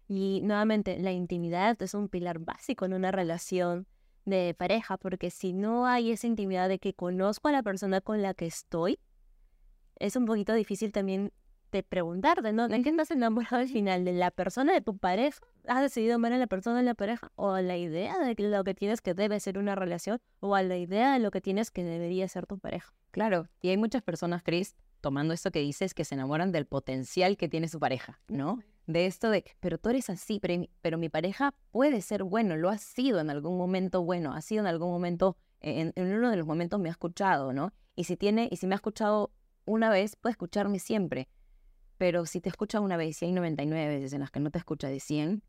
Y 0.08 0.40
nuevamente, 0.42 0.98
la 0.98 1.12
intimidad 1.12 1.80
es 1.82 1.94
un 1.94 2.08
pilar 2.08 2.40
básico 2.40 2.86
en 2.86 2.94
una 2.94 3.12
relación 3.12 3.86
de 4.24 4.54
pareja, 4.58 4.96
porque 4.96 5.30
si 5.30 5.52
no 5.52 5.86
hay 5.86 6.10
esa 6.10 6.26
intimidad 6.26 6.68
de 6.68 6.78
que 6.78 6.94
conozco 6.94 7.48
a 7.48 7.52
la 7.52 7.62
persona 7.62 8.00
con 8.00 8.22
la 8.22 8.34
que 8.34 8.46
estoy, 8.46 8.98
es 9.98 10.16
un 10.16 10.26
poquito 10.26 10.54
difícil 10.54 10.92
también 10.92 11.32
de 11.72 11.82
preguntarte, 11.82 12.52
¿no? 12.52 12.68
¿De 12.68 12.82
qué 12.82 12.90
estás 12.90 13.10
enamorado 13.10 13.56
al 13.56 13.68
final? 13.68 14.04
¿De 14.04 14.12
la 14.12 14.30
persona 14.30 14.72
de 14.72 14.80
tu 14.80 14.96
pareja? 14.96 15.40
¿Has 15.66 15.82
decidido 15.82 16.14
amar 16.14 16.32
a 16.32 16.38
la 16.38 16.46
persona 16.46 16.78
de 16.78 16.82
la 16.82 16.94
pareja? 16.94 17.30
¿O 17.36 17.50
a 17.50 17.62
la 17.62 17.76
idea 17.76 18.18
de 18.18 18.34
lo 18.38 18.64
que 18.64 18.74
tienes 18.74 19.00
que 19.00 19.14
debe 19.14 19.38
ser 19.40 19.58
una 19.58 19.74
relación? 19.74 20.18
¿O 20.40 20.54
a 20.54 20.62
la 20.62 20.76
idea 20.76 21.12
de 21.12 21.18
lo 21.18 21.30
que 21.30 21.40
tienes 21.40 21.70
que 21.70 21.84
debería 21.84 22.26
ser 22.28 22.46
tu 22.46 22.58
pareja? 22.58 22.92
Claro, 23.10 23.48
y 23.60 23.68
hay 23.68 23.76
muchas 23.76 24.02
personas, 24.02 24.42
Chris, 24.42 24.76
tomando 25.00 25.34
esto 25.34 25.50
que 25.50 25.60
dices, 25.60 25.94
que 25.94 26.04
se 26.04 26.14
enamoran 26.14 26.52
del 26.52 26.66
potencial 26.66 27.36
que 27.36 27.48
tiene 27.48 27.68
su 27.68 27.78
pareja, 27.78 28.20
¿no? 28.28 28.60
De 28.86 29.04
esto 29.04 29.28
de, 29.30 29.44
pero 29.60 29.76
tú 29.76 29.90
eres 29.90 30.08
así, 30.08 30.40
pero 30.40 30.98
mi, 30.98 31.08
pareja 31.10 31.54
puede 31.70 32.00
ser 32.00 32.24
bueno, 32.24 32.56
lo 32.56 32.70
ha 32.70 32.78
sido 32.78 33.20
en 33.20 33.28
algún 33.28 33.58
momento 33.58 34.02
bueno, 34.02 34.32
ha 34.32 34.40
sido 34.40 34.62
en 34.62 34.66
algún 34.66 34.90
momento, 34.90 35.36
en, 35.60 35.92
en 35.94 36.12
uno 36.14 36.30
de 36.30 36.36
los 36.36 36.46
momentos 36.46 36.80
me 36.80 36.88
ha 36.88 36.92
escuchado, 36.92 37.52
¿no? 37.52 37.74
Y 37.94 38.04
si 38.04 38.16
tiene, 38.16 38.48
y 38.50 38.56
si 38.56 38.66
me 38.66 38.74
ha 38.74 38.76
escuchado 38.76 39.30
una 39.68 39.90
vez, 39.90 40.16
puede 40.16 40.32
escucharme 40.32 40.78
siempre 40.78 41.28
pero 41.98 42.26
si 42.26 42.40
te 42.40 42.48
escucha 42.48 42.80
una 42.80 42.96
vez 42.96 43.20
y 43.20 43.26
hay 43.26 43.32
99 43.32 43.88
veces 43.88 44.12
en 44.12 44.20
las 44.20 44.30
que 44.30 44.40
no 44.40 44.50
te 44.50 44.58
escucha 44.58 44.88
de 44.88 45.00
100, 45.00 45.42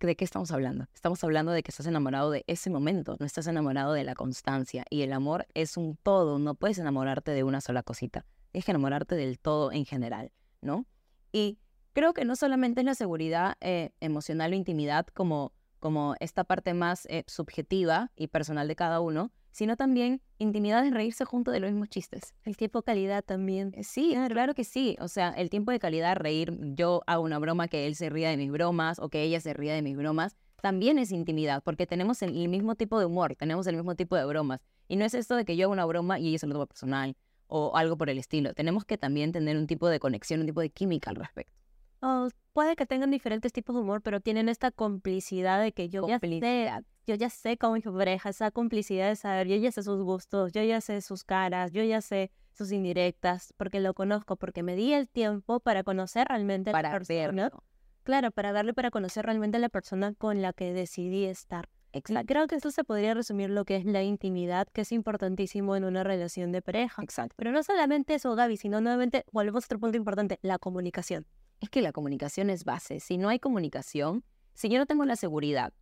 ¿de 0.00 0.16
qué 0.16 0.24
estamos 0.24 0.52
hablando? 0.52 0.86
Estamos 0.94 1.24
hablando 1.24 1.50
de 1.52 1.62
que 1.62 1.70
estás 1.70 1.86
enamorado 1.86 2.30
de 2.30 2.44
ese 2.46 2.70
momento, 2.70 3.16
no 3.18 3.26
estás 3.26 3.46
enamorado 3.46 3.94
de 3.94 4.04
la 4.04 4.14
constancia. 4.14 4.84
Y 4.90 5.00
el 5.00 5.12
amor 5.12 5.46
es 5.54 5.78
un 5.78 5.96
todo, 5.96 6.38
no 6.38 6.54
puedes 6.54 6.78
enamorarte 6.78 7.32
de 7.32 7.42
una 7.42 7.62
sola 7.62 7.82
cosita, 7.82 8.26
tienes 8.52 8.66
que 8.66 8.72
enamorarte 8.72 9.14
del 9.16 9.38
todo 9.38 9.72
en 9.72 9.86
general, 9.86 10.30
¿no? 10.60 10.86
Y 11.32 11.58
creo 11.94 12.12
que 12.12 12.26
no 12.26 12.36
solamente 12.36 12.80
es 12.80 12.84
la 12.84 12.94
seguridad 12.94 13.56
eh, 13.60 13.90
emocional 14.00 14.52
o 14.52 14.56
intimidad 14.56 15.06
como, 15.06 15.52
como 15.80 16.14
esta 16.20 16.44
parte 16.44 16.74
más 16.74 17.06
eh, 17.06 17.24
subjetiva 17.26 18.12
y 18.14 18.28
personal 18.28 18.68
de 18.68 18.76
cada 18.76 19.00
uno, 19.00 19.32
sino 19.50 19.76
también 19.76 20.22
intimidad 20.38 20.86
en 20.86 20.94
reírse 20.94 21.24
junto 21.24 21.50
de 21.50 21.60
los 21.60 21.70
mismos 21.70 21.88
chistes. 21.88 22.34
El 22.44 22.56
tiempo 22.56 22.80
de 22.80 22.84
calidad 22.84 23.24
también. 23.24 23.72
Eh, 23.74 23.82
sí, 23.82 24.14
claro 24.28 24.54
que 24.54 24.64
sí. 24.64 24.96
O 25.00 25.08
sea, 25.08 25.30
el 25.30 25.50
tiempo 25.50 25.72
de 25.72 25.78
calidad, 25.78 26.16
reír, 26.16 26.56
yo 26.74 27.02
hago 27.06 27.24
una 27.24 27.38
broma 27.38 27.68
que 27.68 27.86
él 27.86 27.96
se 27.96 28.10
ría 28.10 28.30
de 28.30 28.36
mis 28.36 28.50
bromas 28.50 28.98
o 28.98 29.08
que 29.08 29.22
ella 29.22 29.40
se 29.40 29.52
ría 29.52 29.74
de 29.74 29.82
mis 29.82 29.96
bromas, 29.96 30.36
también 30.60 30.98
es 30.98 31.10
intimidad, 31.10 31.62
porque 31.64 31.86
tenemos 31.86 32.22
el, 32.22 32.32
mismo 32.48 32.74
tipo 32.74 32.98
de 32.98 33.06
humor, 33.06 33.34
tenemos 33.36 33.66
el 33.66 33.76
mismo 33.76 33.96
tipo 33.96 34.16
de 34.16 34.24
bromas. 34.26 34.62
Y 34.88 34.96
no 34.96 35.04
es 35.04 35.14
esto 35.14 35.34
de 35.34 35.44
que 35.44 35.56
yo 35.56 35.66
hago 35.66 35.72
una 35.72 35.86
broma 35.86 36.18
y 36.18 36.28
ella 36.28 36.38
se 36.38 36.46
lo 36.46 36.52
toma 36.52 36.66
personal 36.66 37.16
o 37.46 37.76
algo 37.76 37.96
por 37.96 38.10
el 38.10 38.18
estilo. 38.18 38.54
Tenemos 38.54 38.84
que 38.84 38.98
también 38.98 39.32
tener 39.32 39.56
un 39.56 39.66
tipo 39.66 39.88
de 39.88 39.98
conexión, 39.98 40.40
un 40.40 40.46
tipo 40.46 40.60
de 40.60 40.70
química 40.70 41.10
al 41.10 41.16
respecto. 41.16 41.59
Oh, 42.02 42.28
puede 42.52 42.76
que 42.76 42.86
tengan 42.86 43.10
diferentes 43.10 43.52
tipos 43.52 43.74
de 43.74 43.82
humor, 43.82 44.00
pero 44.02 44.20
tienen 44.20 44.48
esta 44.48 44.70
complicidad 44.70 45.60
de 45.60 45.72
que 45.72 45.88
yo 45.88 46.08
ya 46.08 46.18
sé, 46.18 46.70
yo 47.06 47.14
ya 47.14 47.28
sé 47.28 47.58
cómo 47.58 47.74
mi 47.74 47.80
pareja, 47.80 48.30
esa 48.30 48.50
complicidad 48.50 49.08
de 49.08 49.16
saber, 49.16 49.48
yo 49.48 49.56
ya 49.56 49.70
sé 49.70 49.82
sus 49.82 50.02
gustos, 50.02 50.52
yo 50.52 50.62
ya 50.62 50.80
sé 50.80 51.00
sus 51.02 51.24
caras, 51.24 51.72
yo 51.72 51.82
ya 51.84 52.00
sé 52.00 52.30
sus 52.52 52.72
indirectas, 52.72 53.52
porque 53.56 53.80
lo 53.80 53.94
conozco, 53.94 54.36
porque 54.36 54.62
me 54.62 54.76
di 54.76 54.94
el 54.94 55.08
tiempo 55.08 55.60
para 55.60 55.82
conocer 55.84 56.26
realmente 56.28 56.72
para 56.72 56.88
a 56.88 56.92
la 56.92 56.98
persona. 56.98 57.50
Claro, 58.02 58.30
para 58.30 58.52
darle 58.52 58.72
para 58.72 58.90
conocer 58.90 59.26
realmente 59.26 59.58
a 59.58 59.60
la 59.60 59.68
persona 59.68 60.14
con 60.14 60.40
la 60.40 60.54
que 60.54 60.72
decidí 60.72 61.26
estar. 61.26 61.68
Exacto. 61.92 62.26
Creo 62.26 62.46
que 62.46 62.54
esto 62.54 62.70
se 62.70 62.84
podría 62.84 63.14
resumir 63.14 63.50
lo 63.50 63.64
que 63.64 63.76
es 63.76 63.84
la 63.84 64.02
intimidad, 64.02 64.68
que 64.72 64.82
es 64.82 64.92
importantísimo 64.92 65.76
en 65.76 65.84
una 65.84 66.02
relación 66.02 66.50
de 66.50 66.62
pareja. 66.62 67.02
Exacto. 67.02 67.34
Pero 67.36 67.52
no 67.52 67.62
solamente 67.62 68.14
eso, 68.14 68.34
Gaby, 68.34 68.56
sino 68.56 68.80
nuevamente, 68.80 69.24
volvemos 69.32 69.64
a 69.64 69.66
otro 69.66 69.80
punto 69.80 69.96
importante, 69.96 70.38
la 70.42 70.58
comunicación 70.58 71.26
es 71.60 71.70
que 71.70 71.82
la 71.82 71.92
comunicación 71.92 72.50
es 72.50 72.64
base. 72.64 73.00
Si 73.00 73.18
no 73.18 73.28
hay 73.28 73.38
comunicación, 73.38 74.24
si 74.54 74.68
yo 74.68 74.78
no 74.78 74.86
tengo 74.86 75.04
la 75.04 75.16
seguridad 75.16 75.72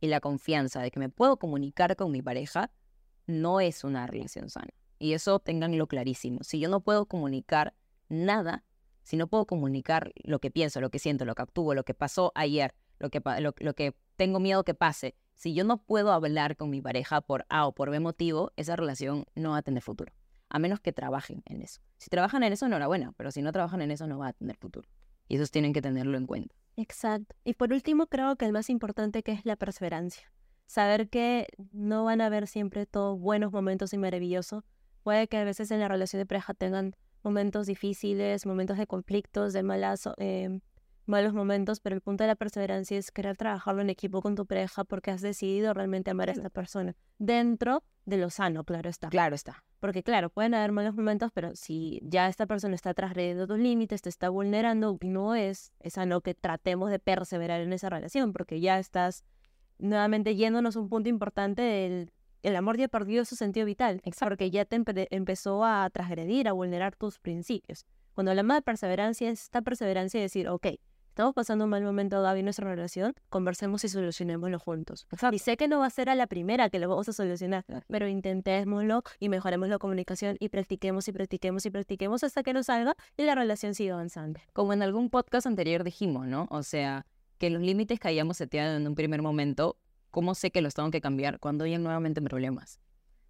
y 0.00 0.06
la 0.06 0.20
confianza 0.20 0.80
de 0.80 0.90
que 0.90 1.00
me 1.00 1.08
puedo 1.08 1.38
comunicar 1.38 1.96
con 1.96 2.10
mi 2.10 2.22
pareja, 2.22 2.70
no 3.26 3.60
es 3.60 3.84
una 3.84 4.06
relación 4.06 4.48
sana. 4.48 4.72
Y 4.98 5.12
eso 5.12 5.40
tenganlo 5.40 5.86
clarísimo. 5.86 6.42
Si 6.42 6.60
yo 6.60 6.68
no 6.68 6.80
puedo 6.80 7.06
comunicar 7.06 7.74
nada, 8.08 8.64
si 9.02 9.16
no 9.16 9.26
puedo 9.26 9.46
comunicar 9.46 10.12
lo 10.22 10.38
que 10.38 10.50
pienso, 10.50 10.80
lo 10.80 10.90
que 10.90 10.98
siento, 10.98 11.24
lo 11.24 11.34
que 11.34 11.42
actúo, 11.42 11.74
lo 11.74 11.84
que 11.84 11.94
pasó 11.94 12.32
ayer, 12.34 12.74
lo 12.98 13.10
que, 13.10 13.20
lo, 13.40 13.54
lo 13.58 13.74
que 13.74 13.94
tengo 14.16 14.40
miedo 14.40 14.64
que 14.64 14.74
pase, 14.74 15.16
si 15.34 15.52
yo 15.52 15.64
no 15.64 15.78
puedo 15.78 16.12
hablar 16.12 16.56
con 16.56 16.70
mi 16.70 16.80
pareja 16.80 17.20
por 17.20 17.44
A 17.48 17.66
o 17.66 17.74
por 17.74 17.90
B 17.90 17.98
motivo, 17.98 18.52
esa 18.56 18.76
relación 18.76 19.26
no 19.34 19.50
va 19.50 19.58
a 19.58 19.62
tener 19.62 19.82
futuro. 19.82 20.12
A 20.48 20.58
menos 20.58 20.80
que 20.80 20.92
trabajen 20.92 21.42
en 21.46 21.62
eso. 21.62 21.80
Si 21.98 22.08
trabajan 22.08 22.44
en 22.44 22.52
eso, 22.52 22.66
enhorabuena, 22.66 23.12
pero 23.16 23.32
si 23.32 23.42
no 23.42 23.50
trabajan 23.50 23.82
en 23.82 23.90
eso, 23.90 24.06
no 24.06 24.18
va 24.18 24.28
a 24.28 24.32
tener 24.32 24.56
futuro. 24.56 24.88
Y 25.28 25.36
esos 25.36 25.50
tienen 25.50 25.72
que 25.72 25.82
tenerlo 25.82 26.16
en 26.18 26.26
cuenta. 26.26 26.54
Exacto. 26.76 27.34
Y 27.44 27.54
por 27.54 27.72
último, 27.72 28.06
creo 28.06 28.36
que 28.36 28.44
el 28.44 28.52
más 28.52 28.68
importante 28.70 29.22
que 29.22 29.32
es 29.32 29.44
la 29.44 29.56
perseverancia. 29.56 30.30
Saber 30.66 31.08
que 31.08 31.48
no 31.72 32.04
van 32.04 32.20
a 32.20 32.26
haber 32.26 32.46
siempre 32.46 32.86
todos 32.86 33.18
buenos 33.18 33.52
momentos 33.52 33.92
y 33.92 33.98
maravillosos. 33.98 34.64
Puede 35.02 35.28
que 35.28 35.36
a 35.36 35.44
veces 35.44 35.70
en 35.70 35.80
la 35.80 35.88
relación 35.88 36.20
de 36.20 36.26
pareja 36.26 36.54
tengan 36.54 36.96
momentos 37.22 37.66
difíciles, 37.66 38.46
momentos 38.46 38.78
de 38.78 38.86
conflictos, 38.86 39.52
de 39.52 39.62
malas, 39.62 40.08
eh, 40.18 40.60
malos 41.06 41.34
momentos, 41.34 41.80
pero 41.80 41.94
el 41.94 42.00
punto 42.00 42.24
de 42.24 42.28
la 42.28 42.36
perseverancia 42.36 42.98
es 42.98 43.10
querer 43.10 43.36
trabajarlo 43.36 43.82
en 43.82 43.90
equipo 43.90 44.22
con 44.22 44.34
tu 44.34 44.46
pareja 44.46 44.84
porque 44.84 45.10
has 45.10 45.20
decidido 45.20 45.74
realmente 45.74 46.10
amar 46.10 46.28
a 46.30 46.32
esta 46.32 46.50
persona. 46.50 46.96
Dentro 47.18 47.82
de 48.04 48.16
lo 48.18 48.30
sano, 48.30 48.64
claro 48.64 48.88
está. 48.88 49.08
Claro 49.08 49.34
está. 49.34 49.64
Porque 49.80 50.02
claro, 50.02 50.30
pueden 50.30 50.54
haber 50.54 50.72
malos 50.72 50.94
momentos, 50.94 51.30
pero 51.32 51.54
si 51.56 52.00
ya 52.02 52.28
esta 52.28 52.46
persona 52.46 52.74
está 52.74 52.94
transgrediendo 52.94 53.46
tus 53.46 53.58
límites, 53.58 54.02
te 54.02 54.08
está 54.08 54.28
vulnerando, 54.28 54.98
no 55.02 55.34
es, 55.34 55.72
sano 55.86 56.20
que 56.20 56.34
tratemos 56.34 56.90
de 56.90 56.98
perseverar 56.98 57.60
en 57.60 57.72
esa 57.72 57.90
relación, 57.90 58.32
porque 58.32 58.60
ya 58.60 58.78
estás 58.78 59.24
nuevamente 59.78 60.36
yéndonos 60.36 60.76
un 60.76 60.88
punto 60.88 61.08
importante 61.08 61.62
del 61.62 62.12
el 62.44 62.56
amor 62.56 62.76
ya 62.76 62.88
perdido 62.88 63.24
su 63.24 63.36
sentido 63.36 63.64
vital, 63.64 64.02
Exacto. 64.04 64.26
porque 64.26 64.50
ya 64.50 64.66
te 64.66 64.76
empezó 65.10 65.64
a 65.64 65.88
transgredir, 65.88 66.46
a 66.46 66.52
vulnerar 66.52 66.94
tus 66.94 67.18
principios. 67.18 67.86
Cuando 68.12 68.30
hablamos 68.30 68.56
de 68.56 68.62
perseverancia, 68.62 69.30
es 69.30 69.44
esta 69.44 69.62
perseverancia 69.62 70.20
de 70.20 70.24
decir, 70.24 70.48
ok, 70.48 70.66
estamos 71.14 71.32
pasando 71.32 71.62
un 71.66 71.70
mal 71.70 71.84
momento, 71.84 72.20
Gaby, 72.20 72.40
en 72.40 72.46
nuestra 72.46 72.68
relación, 72.68 73.14
conversemos 73.28 73.84
y 73.84 73.88
solucionémoslo 73.88 74.58
juntos. 74.58 75.06
Y 75.30 75.38
sé 75.38 75.56
que 75.56 75.68
no 75.68 75.78
va 75.78 75.86
a 75.86 75.90
ser 75.90 76.10
a 76.10 76.16
la 76.16 76.26
primera 76.26 76.70
que 76.70 76.80
lo 76.80 76.88
vamos 76.88 77.08
a 77.08 77.12
solucionar, 77.12 77.64
pero 77.86 78.08
intentémoslo 78.08 79.04
y 79.20 79.28
mejoremos 79.28 79.68
la 79.68 79.78
comunicación 79.78 80.36
y 80.40 80.48
practiquemos 80.48 81.06
y 81.06 81.12
practiquemos 81.12 81.64
y 81.66 81.70
practiquemos 81.70 82.24
hasta 82.24 82.42
que 82.42 82.52
nos 82.52 82.66
salga 82.66 82.96
y 83.16 83.22
la 83.22 83.36
relación 83.36 83.76
siga 83.76 83.94
avanzando. 83.94 84.40
Como 84.52 84.72
en 84.72 84.82
algún 84.82 85.08
podcast 85.08 85.46
anterior 85.46 85.84
dijimos, 85.84 86.26
¿no? 86.26 86.48
O 86.50 86.64
sea, 86.64 87.06
que 87.38 87.48
los 87.48 87.62
límites 87.62 88.00
que 88.00 88.08
hayamos 88.08 88.36
seteado 88.36 88.76
en 88.76 88.84
un 88.84 88.96
primer 88.96 89.22
momento, 89.22 89.78
¿cómo 90.10 90.34
sé 90.34 90.50
que 90.50 90.62
los 90.62 90.74
tengo 90.74 90.90
que 90.90 91.00
cambiar 91.00 91.38
cuando 91.38 91.62
hay 91.62 91.78
nuevamente 91.78 92.20
problemas? 92.22 92.80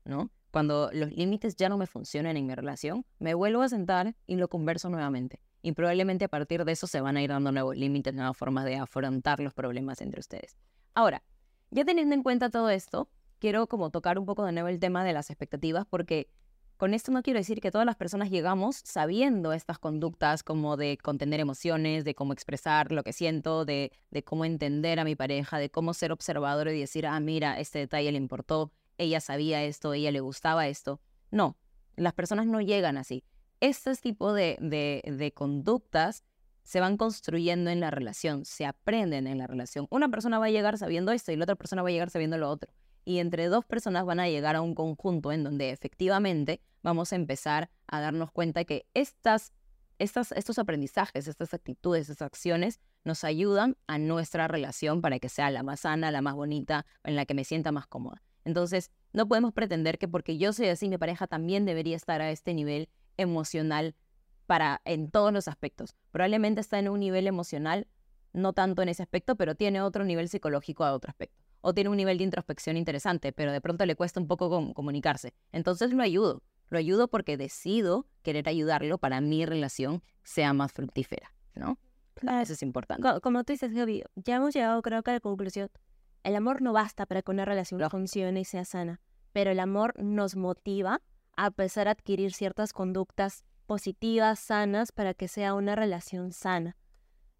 ¿No? 0.07 0.31
Cuando 0.51 0.89
los 0.95 1.13
límites 1.13 1.55
ya 1.57 1.69
no 1.69 1.77
me 1.77 1.87
funcionan 1.87 2.39
en 2.39 2.47
mi 2.47 2.55
relación, 2.55 3.05
me 3.19 3.35
vuelvo 3.35 3.61
a 3.61 3.69
sentar 3.69 4.17
y 4.27 4.37
lo 4.37 4.49
converso 4.49 4.89
nuevamente 4.89 5.43
y 5.65 5.73
probablemente 5.73 6.27
a 6.27 6.29
partir 6.29 6.63
de 6.67 6.73
eso 6.73 6.87
se 6.87 7.01
van 7.01 7.17
a 7.17 7.23
ir 7.23 7.31
dando 7.31 7.51
nuevos 7.51 7.75
límites, 7.75 8.13
nuevas 8.13 8.37
formas 8.37 8.67
de 8.67 8.77
afrontar 8.77 9.41
los 9.41 9.55
problemas 9.55 10.03
entre 10.03 10.21
ustedes. 10.21 10.59
Ahora, 10.93 11.23
ya 11.71 11.87
teniendo 11.87 12.15
en 12.15 12.23
cuenta 12.23 12.51
todo 12.51 12.69
esto, 12.69 13.09
quiero 13.39 13.67
como 13.67 13.89
tocar 13.89 14.19
un 14.19 14.27
poco 14.27 14.45
de 14.45 14.53
nuevo 14.53 14.69
el 14.69 14.79
tema 14.79 15.05
de 15.05 15.15
las 15.15 15.31
expectativas 15.31 15.87
porque 15.89 16.29
con 16.77 16.93
esto 16.93 17.13
no 17.13 17.23
quiero 17.23 17.39
decir 17.39 17.63
que 17.63 17.71
todas 17.71 17.87
las 17.87 17.97
personas 17.97 18.29
llegamos 18.29 18.83
sabiendo 18.85 19.55
estas 19.55 19.79
conductas 19.79 20.43
como 20.43 20.77
de 20.77 20.99
contener 20.99 21.41
emociones, 21.41 22.05
de 22.05 22.15
cómo 22.15 22.35
expresar 22.35 22.93
lo 22.93 23.03
que 23.03 23.15
siento, 23.15 23.65
de, 23.65 23.91
de 24.11 24.23
cómo 24.23 24.45
entender 24.45 25.01
a 25.01 25.05
mi 25.05 25.17
pareja, 25.17 25.59
de 25.59 25.71
cómo 25.71 25.95
ser 25.95 26.13
observador 26.13 26.69
y 26.69 26.81
decir, 26.81 27.07
ah, 27.07 27.19
mira, 27.21 27.59
este 27.59 27.79
detalle 27.79 28.13
le 28.13 28.19
importó, 28.19 28.71
ella 28.99 29.19
sabía 29.23 29.63
esto, 29.63 29.95
ella 29.95 30.11
le 30.11 30.21
gustaba 30.21 30.69
esto. 30.69 31.01
No, 31.31 31.57
las 31.97 32.13
personas 32.13 32.47
no 32.47 32.61
llegan 32.61 32.99
así 32.99 33.25
estos 33.69 34.01
tipos 34.01 34.35
de, 34.35 35.33
conductas 35.35 36.23
se 36.63 36.81
van 36.81 36.97
construyendo 36.97 37.71
en 37.71 37.81
la 37.81 37.91
relación, 37.91 38.45
se 38.45 38.67
aprenden 38.67 39.27
en 39.27 39.39
la 39.39 39.47
relación. 39.47 39.87
Una 39.91 40.09
persona 40.11 40.39
va 40.39 40.47
a 40.47 40.51
llegar 40.51 40.77
sabiendo 40.77 41.13
esto 41.13 41.33
y 41.33 41.37
la 41.37 41.45
otra 41.45 41.57
persona 41.57 41.83
va 41.83 41.89
a 41.89 41.93
llegar 41.93 42.11
sabiendo 42.11 42.37
lo 42.37 42.51
otro. 42.51 42.71
Y 43.07 43.19
entre 43.19 43.49
dos 43.49 43.65
personas 43.65 44.05
van 44.05 44.21
a 44.21 44.29
llegar 44.29 44.57
a 44.57 44.63
un 44.63 44.75
conjunto 44.75 45.33
en 45.33 45.45
donde 45.45 45.71
efectivamente 45.71 46.61
vamos 46.83 47.13
a 47.13 47.17
empezar 47.17 47.71
a 47.87 48.01
darnos 48.01 48.31
cuenta 48.33 48.65
que 48.65 48.87
estas, 48.95 49.53
estos 49.99 50.59
aprendizajes, 50.59 51.27
estas 51.27 51.55
actitudes, 51.55 52.09
estas 52.09 52.27
acciones 52.27 52.81
nos 53.03 53.25
ayudan 53.25 53.77
a 53.87 53.99
nuestra 53.99 54.47
relación 54.49 55.01
para 55.01 55.19
que 55.19 55.29
sea 55.31 55.51
la 55.51 55.63
más 55.63 55.81
sana, 55.81 56.11
la 56.11 56.23
más 56.23 56.35
bonita, 56.35 56.87
en 57.03 57.17
la 57.17 57.27
que 57.27 57.35
me 57.35 57.45
sienta 57.45 57.73
más 57.73 57.87
cómoda. 57.87 58.23
Entonces, 58.45 58.91
no 59.13 59.27
podemos 59.27 59.53
pretender 59.53 59.99
que 59.99 60.09
porque 60.09 60.37
yo 60.37 60.53
soy 60.53 60.69
así, 60.69 60.89
mi 60.89 60.99
pareja 60.99 61.27
también 61.27 61.65
debería 61.65 61.97
estar 61.97 62.21
a 62.21 62.31
este 62.31 62.53
nivel 62.53 62.89
emocional 63.17 63.95
para 64.47 64.81
en 64.85 65.11
todos 65.11 65.33
los 65.33 65.49
aspectos. 65.49 65.97
Probablemente 66.11 66.61
está 66.61 66.79
en 66.79 66.89
un 66.89 67.01
nivel 67.01 67.27
emocional, 67.27 67.89
no 68.33 68.53
tanto 68.53 68.83
en 68.83 68.89
ese 68.89 69.03
aspecto, 69.03 69.37
pero 69.37 69.55
tiene 69.55 69.81
otro 69.81 70.05
nivel 70.05 70.29
psicológico 70.29 70.85
a 70.85 70.93
otro 70.93 71.11
aspecto. 71.11 71.43
O 71.61 71.73
tiene 71.73 71.91
un 71.91 71.97
nivel 71.97 72.19
de 72.19 72.25
introspección 72.25 72.77
interesante, 72.77 73.33
pero 73.33 73.53
de 73.53 73.61
pronto 73.61 73.87
le 73.87 73.97
cuesta 73.97 74.21
un 74.21 74.27
poco 74.27 74.75
comunicarse. 74.75 75.33
Entonces 75.53 75.93
lo 75.93 76.03
ayudo. 76.03 76.43
Lo 76.69 76.79
ayudo 76.79 77.09
porque 77.09 77.37
decido 77.37 78.07
querer 78.23 78.49
ayudarlo 78.49 78.99
para 78.99 79.21
mi 79.21 79.47
relación 79.47 80.03
sea 80.23 80.53
más 80.53 80.73
fructífera, 80.73 81.33
¿no? 81.55 81.79
Eso 82.41 82.53
es 82.53 82.63
importante. 82.63 83.09
Como, 83.23 83.45
tú 83.45 83.53
dices, 83.53 83.73
Gaby, 83.73 84.05
ya 84.17 84.37
hemos 84.37 84.55
llegado 84.55 84.81
creo 84.83 85.03
que 85.03 85.11
a 85.11 85.15
la 85.15 85.21
conclusión. 85.21 85.71
El 86.23 86.37
amor 86.37 86.63
no 86.63 86.73
basta 86.73 87.07
para 87.07 87.23
que 87.23 87.31
una 87.31 87.45
relación 87.45 87.81
funcione 87.91 88.41
y 88.41 88.45
sea 88.45 88.65
sana, 88.65 89.01
pero 89.33 89.51
el 89.51 89.61
amor 89.61 89.95
nos 90.03 90.37
motiva 90.37 91.03
a 91.37 91.47
empezar 91.47 91.89
a 91.89 91.93
adquirir 91.93 92.33
ciertas 92.33 92.73
conductas 92.73 93.45
positivas, 93.67 94.39
sanas, 94.39 94.93
para 94.93 95.15
que 95.15 95.29
sea 95.29 95.55
una 95.55 95.75
relación 95.75 96.33
sana. 96.33 96.77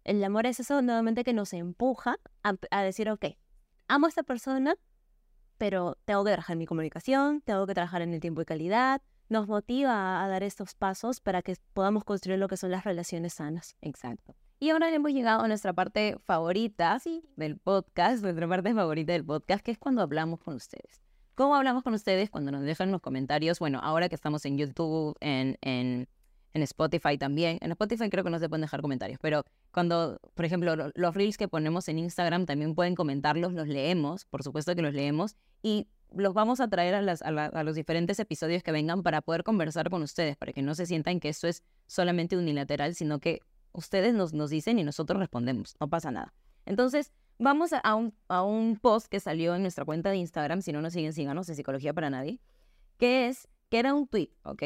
El 0.03 0.23
amor 0.23 0.45
es 0.45 0.59
eso 0.59 0.81
nuevamente 0.81 1.23
que 1.23 1.33
nos 1.33 1.53
empuja 1.53 2.19
a, 2.43 2.83
decir, 2.83 3.09
ok, 3.09 3.25
amo 3.87 4.05
a 4.05 4.09
esta 4.09 4.23
persona, 4.23 4.75
pero 5.57 5.97
tengo 6.05 6.23
que 6.23 6.31
trabajar 6.31 6.53
en 6.53 6.59
mi 6.59 6.65
comunicación, 6.67 7.41
tengo 7.41 7.65
que 7.65 7.73
trabajar 7.73 8.01
en 8.01 8.13
el 8.13 8.19
tiempo 8.19 8.41
y 8.41 8.45
calidad, 8.45 9.01
nos 9.29 9.47
motiva 9.47 10.23
a 10.23 10.27
dar 10.27 10.43
estos 10.43 10.75
pasos 10.75 11.21
para 11.21 11.41
que 11.41 11.55
podamos 11.73 12.03
construir 12.03 12.37
lo 12.37 12.47
que 12.47 12.57
son 12.57 12.71
las 12.71 12.83
relaciones 12.83 13.33
sanas. 13.33 13.75
Exacto. 13.81 14.35
Y 14.59 14.69
ahora 14.69 14.93
hemos 14.93 15.11
llegado 15.11 15.41
a 15.41 15.47
nuestra 15.47 15.73
parte 15.73 16.17
favorita 16.23 16.99
del 17.35 17.57
podcast, 17.57 18.23
nuestra 18.23 18.47
parte 18.47 18.73
favorita 18.73 19.13
del 19.13 19.25
podcast, 19.25 19.65
que 19.65 19.71
es 19.71 19.77
cuando 19.77 20.01
hablamos 20.01 20.39
con 20.39 20.55
ustedes. 20.55 21.01
¿Cómo 21.35 21.53
hablamos 21.55 21.83
con 21.83 21.93
ustedes? 21.93 22.29
Cuando 22.29 22.51
nos 22.51 22.63
dejan 22.63 22.91
los 22.91 23.01
comentarios. 23.01 23.59
Bueno, 23.59 23.79
ahora 23.83 24.07
que 24.07 24.15
estamos 24.15 24.45
en 24.45 24.57
YouTube, 24.57 25.17
en, 25.19 25.57
en, 25.61 26.07
en 26.53 26.61
Spotify 26.63 27.17
también. 27.17 27.57
En 27.61 27.71
Spotify 27.71 28.09
creo 28.09 28.23
que 28.23 28.29
no 28.29 28.39
se 28.39 28.47
pueden 28.47 28.61
dejar 28.61 28.81
comentarios, 28.81 29.19
pero 29.21 29.43
cuando, 29.71 30.17
por 30.33 30.45
ejemplo, 30.45 30.75
los 30.95 31.13
reels 31.13 31.37
que 31.37 31.49
ponemos 31.49 31.89
en 31.89 31.99
Instagram 31.99 32.45
también 32.45 32.73
pueden 32.73 32.95
comentarlos, 32.95 33.51
los 33.51 33.67
leemos, 33.67 34.23
por 34.23 34.43
supuesto 34.43 34.73
que 34.75 34.81
los 34.81 34.93
leemos. 34.93 35.35
Y 35.61 35.87
los 36.13 36.33
vamos 36.33 36.61
a 36.61 36.69
traer 36.69 36.95
a, 36.95 37.01
las, 37.01 37.21
a, 37.21 37.63
los 37.63 37.75
diferentes 37.75 38.17
episodios 38.21 38.63
que 38.63 38.71
vengan 38.71 39.03
para 39.03 39.21
poder 39.21 39.43
conversar 39.43 39.89
con 39.89 40.03
ustedes, 40.03 40.37
para 40.37 40.53
que 40.53 40.61
no 40.61 40.73
se 40.73 40.85
sientan 40.85 41.19
que 41.19 41.27
esto 41.27 41.49
es 41.49 41.63
solamente 41.85 42.37
unilateral, 42.37 42.95
sino 42.95 43.19
que 43.19 43.41
ustedes 43.73 44.13
nos, 44.13 44.31
nos 44.31 44.49
dicen 44.49 44.79
y 44.79 44.85
nosotros 44.85 45.19
respondemos, 45.19 45.75
no 45.81 45.89
pasa 45.89 46.11
nada. 46.11 46.33
Entonces, 46.65 47.11
vamos 47.37 47.71
a 47.73 47.95
un, 47.95 48.13
a 48.27 48.43
un 48.43 48.77
post 48.77 49.07
que 49.07 49.19
salió 49.19 49.55
en 49.55 49.61
nuestra 49.61 49.85
cuenta 49.85 50.09
de 50.09 50.17
Instagram, 50.17 50.61
si 50.61 50.71
no 50.71 50.81
nos 50.81 50.93
siguen, 50.93 51.13
síganos 51.13 51.49
en 51.49 51.55
Psicología 51.55 51.93
para 51.93 52.09
Nadie, 52.09 52.39
que 52.97 53.27
es, 53.27 53.47
que 53.69 53.79
era 53.79 53.93
un 53.93 54.07
tweet, 54.07 54.29
¿ok? 54.43 54.63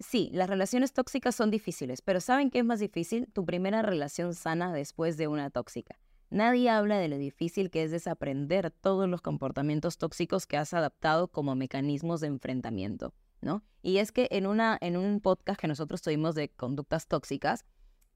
Sí, 0.00 0.30
las 0.32 0.50
relaciones 0.50 0.92
tóxicas 0.92 1.34
son 1.34 1.50
difíciles, 1.50 2.02
pero 2.02 2.20
¿saben 2.20 2.50
qué 2.50 2.58
es 2.58 2.64
más 2.64 2.80
difícil? 2.80 3.28
Tu 3.32 3.44
primera 3.44 3.82
relación 3.82 4.34
sana 4.34 4.72
después 4.72 5.16
de 5.16 5.28
una 5.28 5.50
tóxica. 5.50 5.98
Nadie 6.30 6.68
habla 6.68 6.98
de 6.98 7.08
lo 7.08 7.16
difícil 7.16 7.70
que 7.70 7.84
es 7.84 7.92
desaprender 7.92 8.72
todos 8.72 9.08
los 9.08 9.20
comportamientos 9.20 9.98
tóxicos 9.98 10.46
que 10.46 10.56
has 10.56 10.74
adaptado 10.74 11.28
como 11.28 11.54
mecanismos 11.54 12.20
de 12.20 12.26
enfrentamiento, 12.26 13.14
¿no? 13.40 13.62
Y 13.82 13.98
es 13.98 14.10
que 14.10 14.26
en, 14.32 14.46
una, 14.46 14.76
en 14.80 14.96
un 14.96 15.20
podcast 15.20 15.60
que 15.60 15.68
nosotros 15.68 16.02
tuvimos 16.02 16.34
de 16.34 16.48
conductas 16.48 17.06
tóxicas, 17.06 17.64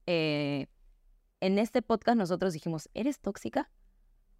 eh, 0.05 0.67
en 1.41 1.59
este 1.59 1.81
podcast 1.81 2.17
nosotros 2.17 2.53
dijimos, 2.53 2.89
¿eres 2.93 3.19
tóxica? 3.19 3.69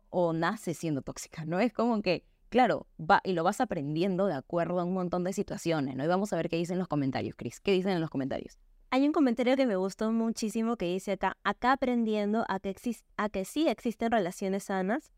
¿O 0.10 0.34
naces 0.34 0.78
siendo 0.78 1.02
tóxica? 1.02 1.46
¿No? 1.46 1.60
Es 1.60 1.74
como 1.74 2.02
que, 2.02 2.26
claro, 2.50 2.88
va 3.00 3.22
y 3.24 3.34
lo 3.34 3.44
vas 3.44 3.62
aprendiendo 3.62 4.26
de 4.26 4.34
acuerdo 4.34 4.80
a 4.80 4.84
un 4.84 4.94
montón 4.94 5.24
de 5.24 5.34
situaciones, 5.34 5.96
¿no? 5.96 6.04
Y 6.04 6.08
vamos 6.08 6.34
a 6.34 6.36
ver 6.36 6.50
qué 6.50 6.58
dicen 6.58 6.80
los 6.80 6.88
comentarios, 6.88 7.36
Chris. 7.36 7.60
¿Qué 7.60 7.72
dicen 7.72 7.92
en 7.92 8.02
los 8.02 8.10
comentarios? 8.10 8.58
Hay 8.92 9.06
un 9.06 9.12
comentario 9.12 9.56
que 9.56 9.68
me 9.68 9.76
gustó 9.76 10.12
muchísimo 10.12 10.76
que 10.76 10.86
dice 10.86 11.12
acá, 11.12 11.38
acá 11.44 11.74
aprendiendo 11.74 12.44
a 12.48 12.60
que, 12.60 13.46
sí 13.46 13.68
existen 13.68 14.12
relaciones 14.12 14.64
sanas 14.64 15.12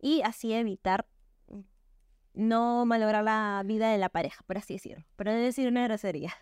y 0.00 0.22
así 0.22 0.52
evitar 0.52 1.06
no 2.32 2.84
malograr 2.84 3.22
la 3.22 3.62
vida 3.64 3.92
de 3.92 3.98
la 3.98 4.08
pareja, 4.08 4.42
por 4.46 4.58
así 4.58 4.74
decirlo. 4.74 5.04
Pero 5.14 5.30
es 5.30 5.40
decir 5.40 5.68
una 5.68 5.84
grosería. 5.84 6.32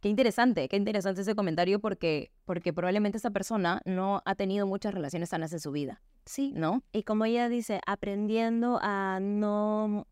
Qué 0.00 0.08
interesante, 0.08 0.68
qué 0.68 0.76
interesante 0.76 1.22
ese 1.22 1.34
comentario 1.34 1.80
porque, 1.80 2.30
porque 2.44 2.72
probablemente 2.72 3.18
esa 3.18 3.30
persona 3.30 3.82
no 3.84 4.22
ha 4.24 4.34
tenido 4.36 4.66
muchas 4.66 4.94
relaciones 4.94 5.30
sanas 5.30 5.52
en 5.52 5.60
su 5.60 5.72
vida. 5.72 6.00
Sí, 6.24 6.52
¿no? 6.54 6.82
Y 6.92 7.02
como 7.02 7.24
ella 7.24 7.48
dice, 7.48 7.80
aprendiendo 7.86 8.78
a 8.80 9.18
no 9.20 10.06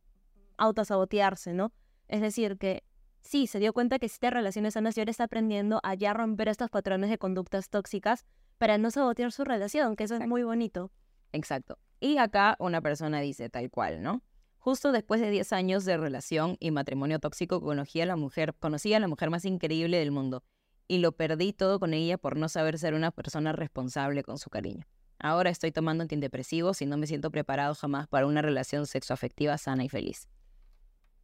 autosabotearse, 0.56 1.52
¿no? 1.52 1.72
Es 2.08 2.20
decir, 2.20 2.56
que 2.58 2.82
sí, 3.22 3.46
se 3.46 3.60
dio 3.60 3.72
cuenta 3.72 3.98
que 3.98 4.06
existen 4.06 4.32
relaciones 4.32 4.74
sanas 4.74 4.96
y 4.96 5.00
ahora 5.00 5.10
está 5.10 5.24
aprendiendo 5.24 5.80
a 5.84 5.94
ya 5.94 6.14
romper 6.14 6.48
estos 6.48 6.70
patrones 6.70 7.10
de 7.10 7.18
conductas 7.18 7.68
tóxicas 7.68 8.24
para 8.58 8.78
no 8.78 8.90
sabotear 8.90 9.30
su 9.30 9.44
relación, 9.44 9.94
que 9.94 10.04
eso 10.04 10.16
es 10.16 10.26
muy 10.26 10.42
bonito. 10.42 10.90
Exacto. 11.32 11.78
Y 12.00 12.18
acá 12.18 12.56
una 12.58 12.80
persona 12.80 13.20
dice 13.20 13.48
tal 13.50 13.70
cual, 13.70 14.02
¿no? 14.02 14.22
Justo 14.66 14.90
después 14.90 15.20
de 15.20 15.30
10 15.30 15.52
años 15.52 15.84
de 15.84 15.96
relación 15.96 16.56
y 16.58 16.72
matrimonio 16.72 17.20
tóxico, 17.20 17.60
conocí 17.60 18.00
a 18.00 18.06
la 18.06 18.16
mujer, 18.16 18.52
conocí 18.58 18.92
a 18.94 18.98
la 18.98 19.06
mujer 19.06 19.30
más 19.30 19.44
increíble 19.44 19.96
del 19.98 20.10
mundo 20.10 20.42
y 20.88 20.98
lo 20.98 21.12
perdí 21.12 21.52
todo 21.52 21.78
con 21.78 21.94
ella 21.94 22.18
por 22.18 22.36
no 22.36 22.48
saber 22.48 22.76
ser 22.76 22.94
una 22.94 23.12
persona 23.12 23.52
responsable 23.52 24.24
con 24.24 24.38
su 24.38 24.50
cariño. 24.50 24.84
Ahora 25.20 25.50
estoy 25.50 25.70
tomando 25.70 26.02
antidepresivos 26.02 26.82
y 26.82 26.86
no 26.86 26.96
me 26.96 27.06
siento 27.06 27.30
preparado 27.30 27.76
jamás 27.76 28.08
para 28.08 28.26
una 28.26 28.42
relación 28.42 28.88
sexoafectiva 28.88 29.56
sana 29.56 29.84
y 29.84 29.88
feliz 29.88 30.28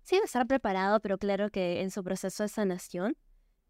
sí 0.04 0.16
debe 0.16 0.26
estar 0.26 0.46
preparado, 0.46 1.00
pero 1.00 1.18
claro 1.18 1.50
que 1.50 1.80
en 1.80 1.90
su 1.90 2.02
proceso 2.04 2.42
de 2.42 2.48
sanación. 2.48 3.16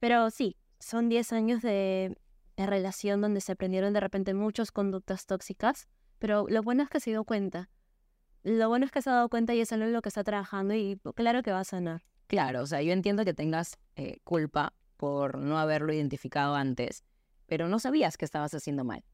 Pero 0.01 0.31
sí, 0.31 0.57
son 0.81 1.09
10 1.09 1.33
años 1.33 1.62
de, 1.62 2.16
relación 2.57 3.20
donde 3.20 3.41
se 3.41 3.53
aprendieron 3.53 3.93
de 3.93 4.01
repente 4.01 4.35
muchas 4.35 4.70
conductas 4.70 5.27
tóxicas, 5.27 5.89
pero 6.18 6.47
lo 6.49 6.62
bueno 6.62 6.85
es 6.85 6.89
que 6.89 7.01
se 7.01 7.11
dio 7.11 7.25
cuenta. 7.25 7.70
Lo 8.43 8.68
bueno 8.68 8.84
es 8.84 8.90
que 8.90 9.03
se 9.03 9.11
ha 9.11 9.14
dado 9.14 9.28
cuenta 9.28 9.55
y 9.55 9.61
es 9.61 9.72
algo 9.72 9.84
en 9.84 9.93
lo 9.93 10.03
que 10.03 10.09
está 10.09 10.24
trabajando 10.24 10.74
y 10.74 11.01
claro 11.14 11.43
que 11.43 11.53
va 11.53 11.61
a 11.61 11.64
sanar. 11.64 12.03
Claro, 12.26 12.62
o 12.62 12.66
sea, 12.66 12.82
yo 12.82 12.93
entiendo 12.93 13.24
que 13.24 13.34
tengas 13.34 13.78
eh, 13.97 14.18
culpa 14.24 14.72
por 14.97 15.38
no 15.38 15.59
haberlo 15.59 15.93
identificado 15.93 16.55
antes, 16.55 17.05
pero 17.47 17.68
no 17.68 17.78
sabías 17.78 18.16
que 18.16 18.24
estabas 18.24 18.55
haciendo 18.55 18.84
mal. 18.84 19.05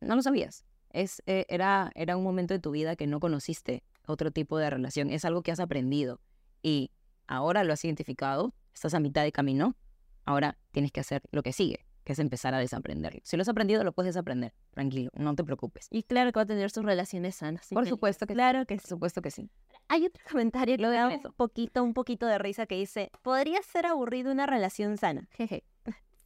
No 0.00 0.16
lo 0.16 0.22
sabías. 0.22 0.64
Es, 0.90 1.22
eh, 1.26 1.46
era, 1.48 1.90
era 1.94 2.16
un 2.16 2.24
momento 2.24 2.54
de 2.54 2.60
tu 2.60 2.70
vida 2.70 2.96
que 2.96 3.06
no 3.06 3.20
conociste 3.20 3.82
otro 4.06 4.30
tipo 4.30 4.58
de 4.58 4.70
relación. 4.70 5.10
Es 5.10 5.24
algo 5.24 5.42
que 5.42 5.52
has 5.52 5.60
aprendido 5.60 6.20
y 6.62 6.90
ahora 7.26 7.64
lo 7.64 7.72
has 7.72 7.84
identificado, 7.84 8.54
estás 8.74 8.94
a 8.94 9.00
mitad 9.00 9.22
de 9.22 9.32
camino, 9.32 9.76
ahora 10.24 10.58
tienes 10.72 10.92
que 10.92 11.00
hacer 11.00 11.22
lo 11.32 11.42
que 11.42 11.52
sigue, 11.52 11.86
que 12.04 12.12
es 12.12 12.18
empezar 12.18 12.54
a 12.54 12.58
desaprenderlo. 12.58 13.20
Si 13.24 13.36
lo 13.36 13.42
has 13.42 13.48
aprendido, 13.48 13.84
lo 13.84 13.92
puedes 13.92 14.14
desaprender, 14.14 14.52
tranquilo, 14.70 15.10
no 15.14 15.34
te 15.34 15.44
preocupes. 15.44 15.88
Y 15.90 16.02
claro 16.02 16.32
que 16.32 16.38
va 16.38 16.42
a 16.42 16.46
tener 16.46 16.70
sus 16.70 16.84
relaciones 16.84 17.36
sanas. 17.36 17.68
Por 17.70 17.86
supuesto 17.86 18.26
que 18.26 18.34
claro 18.34 18.66
que 18.66 18.76
Por 18.76 18.86
supuesto 18.86 19.22
que 19.22 19.30
sí. 19.30 19.50
Hay 19.88 20.06
otro 20.06 20.22
comentario 20.30 20.76
que 20.76 20.82
lo 20.82 20.90
da 20.90 21.08
un 21.08 21.22
poquito, 21.36 21.82
un 21.82 21.94
poquito 21.94 22.26
de 22.26 22.38
risa 22.38 22.66
que 22.66 22.76
dice, 22.76 23.10
podría 23.22 23.62
ser 23.62 23.86
aburrido 23.86 24.32
una 24.32 24.46
relación 24.46 24.96
sana. 24.96 25.28
Jeje. 25.36 25.64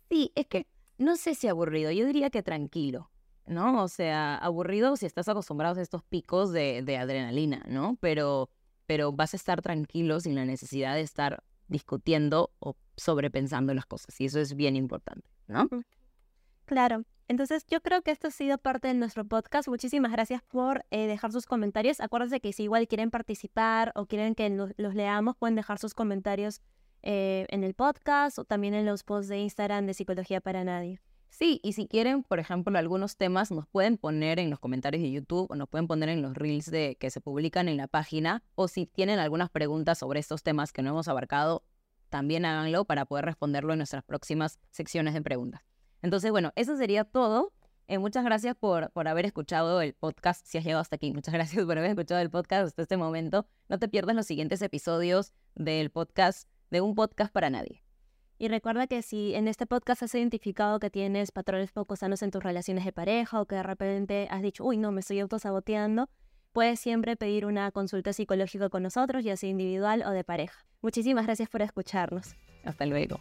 Sí, 0.09 0.33
es 0.35 0.47
que 0.47 0.67
no 0.99 1.17
sé 1.17 1.35
si 1.35 1.49
aburrido, 1.49 1.91
yo 1.91 2.07
diría 2.07 2.31
que 2.31 2.43
tranquilo. 2.43 3.11
¿no? 3.47 3.83
O 3.83 3.89
sea, 3.89 4.37
aburrido 4.37 4.97
si 4.97 5.05
estás 5.05 5.29
acostumbrado 5.29 5.79
a 5.79 5.83
estos 5.83 6.03
picos 6.03 6.51
de, 6.51 6.83
de 6.83 6.97
adrenalina, 6.97 7.63
¿no? 7.69 7.99
Pero 8.01 8.49
pero 8.87 9.13
vas 9.13 9.35
a 9.35 9.37
estar 9.37 9.63
tranquilo 9.63 10.21
sin 10.21 10.35
la 10.35 10.45
necesidad 10.45 10.95
de 10.95 11.01
estar 11.01 11.43
discutiendo 11.69 12.53
o 12.59 12.77
sobrepensando 12.97 13.75
las 13.75 13.87
cosas. 13.87 14.21
Y 14.21 14.27
eso 14.27 14.41
es 14.41 14.55
bien 14.55 14.77
importante, 14.77 15.29
¿no? 15.47 15.69
Claro. 16.65 17.05
Entonces, 17.27 17.65
yo 17.67 17.81
creo 17.81 18.03
que 18.03 18.11
esto 18.11 18.29
ha 18.29 18.31
sido 18.31 18.59
parte 18.59 18.89
de 18.89 18.95
nuestro 18.95 19.25
podcast. 19.25 19.69
Muchísimas 19.69 20.13
gracias 20.13 20.43
por 20.43 20.85
eh, 20.91 21.07
dejar 21.07 21.33
sus 21.33 21.47
comentarios. 21.47 22.01
Acuérdense 22.01 22.41
que 22.41 22.53
si 22.53 22.65
igual 22.65 22.87
quieren 22.87 23.11
participar 23.11 23.93
o 23.95 24.07
quieren 24.07 24.35
que 24.35 24.51
los 24.51 24.95
leamos, 24.95 25.37
pueden 25.37 25.55
dejar 25.55 25.79
sus 25.79 25.95
comentarios 25.95 26.61
eh, 27.03 27.47
en 27.49 27.65
el 27.65 27.75
podcast 27.75 28.39
o 28.39 28.45
también 28.45 28.75
en 28.75 28.85
los 28.85 29.05
posts 29.05 29.29
de 29.29 29.39
Instagram 29.39 29.87
de 29.87 29.95
Psicología 29.95 30.41
para 30.41 30.65
Nadie. 30.65 31.01
Sí, 31.37 31.59
y 31.65 31.73
si 31.73 31.89
quieren, 31.89 32.23
por 32.23 32.39
ejemplo, 32.39 32.79
algunos 32.79 33.17
temas 33.17 33.51
nos 33.51 33.67
pueden 33.67 33.99
poner 33.99 34.39
en 34.39 34.51
los 34.51 34.61
comentarios 34.61 35.03
de 35.03 35.11
YouTube 35.11 35.51
o 35.51 35.57
nos 35.57 35.69
pueden 35.69 35.89
poner 35.89 36.09
en 36.09 36.23
los 36.23 36.35
reels 36.35 36.71
de, 36.71 36.97
que 37.01 37.11
se 37.11 37.21
publican 37.21 37.69
en 37.69 37.77
la 37.77 37.89
página 37.89 38.45
o 38.55 38.69
si 38.69 38.87
tienen 38.87 39.19
algunas 39.19 39.51
preguntas 39.51 39.99
sobre 39.99 40.21
estos 40.21 40.45
temas 40.45 40.73
que 40.73 40.83
no 40.83 40.91
hemos 40.91 41.09
abarcado, 41.09 41.65
también 42.09 42.45
háganlo 42.45 42.85
para 42.85 43.05
poder 43.05 43.25
responderlo 43.25 43.73
en 43.73 43.79
nuestras 43.79 44.05
próximas 44.05 44.61
secciones 44.71 45.13
de 45.13 45.23
preguntas. 45.23 45.63
Entonces, 46.03 46.31
bueno, 46.31 46.53
eso 46.55 46.77
sería 46.77 47.03
todo. 47.03 47.53
Eh, 47.89 47.99
muchas 47.99 48.25
gracias 48.25 48.55
por, 48.55 48.93
por 48.93 49.09
haber 49.09 49.27
escuchado 49.27 49.81
el 49.81 49.95
podcast, 49.95 50.47
si 50.47 50.59
has 50.59 50.65
llegado 50.65 50.83
hasta 50.83 50.95
aquí. 50.95 51.13
Muchas 51.13 51.35
gracias 51.35 51.65
por 51.65 51.77
haber 51.77 51.91
escuchado 51.91 52.21
el 52.21 52.31
podcast 52.31 52.69
hasta 52.69 52.83
este 52.83 52.97
momento. 52.97 53.45
No 53.69 53.81
te 53.81 53.89
pierdas 53.89 54.15
los 54.15 54.27
siguientes 54.27 54.63
episodios 54.63 55.33
del 55.57 55.91
podcast, 55.91 56.49
de 56.71 56.81
un 56.81 56.95
podcast 56.95 57.33
para 57.33 57.51
nadie. 57.51 57.84
Y 58.45 58.49
recuerda 58.49 58.87
que 58.87 59.01
si 59.01 59.35
en 59.35 59.49
este 59.49 59.65
podcast 59.65 60.03
has 60.03 60.15
identificado 60.15 60.79
que 60.79 60.91
tienes 60.91 61.33
patrones 61.33 61.73
poco 61.73 61.97
sanos 61.97 62.21
en 62.21 62.31
tus 62.31 62.43
relaciones 62.43 62.85
de 62.85 62.93
pareja 62.93 63.41
o 63.41 63.47
que 63.47 63.55
de 63.55 63.63
repente 63.63 64.29
has 64.31 64.43
dicho, 64.43 64.65
uy, 64.65 64.77
no, 64.77 64.93
me 64.93 65.01
estoy 65.01 65.21
autosaboteando, 65.21 66.11
puedes 66.53 66.79
siempre 66.79 67.17
pedir 67.17 67.47
una 67.47 67.71
consulta 67.71 68.13
psicológica 68.13 68.69
con 68.69 68.83
nosotros, 68.83 69.25
ya 69.25 69.39
sea 69.39 69.49
individual 69.49 70.03
o 70.07 70.11
de 70.11 70.25
pareja. 70.25 70.67
Muchísimas 70.83 71.25
gracias 71.25 71.49
por 71.49 71.63
escucharnos. 71.63 72.37
Hasta 72.67 72.85
luego. 72.85 73.19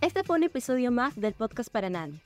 Este 0.00 0.22
fue 0.22 0.36
un 0.36 0.44
episodio 0.44 0.92
más 0.92 1.16
del 1.16 1.34
podcast 1.34 1.68
para 1.68 1.90
nadie. 1.90 2.20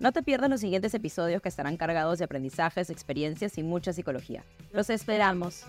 No 0.00 0.10
te 0.10 0.24
pierdas 0.24 0.50
los 0.50 0.60
siguientes 0.60 0.92
episodios 0.94 1.42
que 1.42 1.48
estarán 1.48 1.76
cargados 1.76 2.18
de 2.18 2.24
aprendizajes, 2.24 2.90
experiencias 2.90 3.56
y 3.56 3.62
mucha 3.62 3.92
psicología. 3.92 4.42
Los 4.72 4.90
esperamos. 4.90 5.64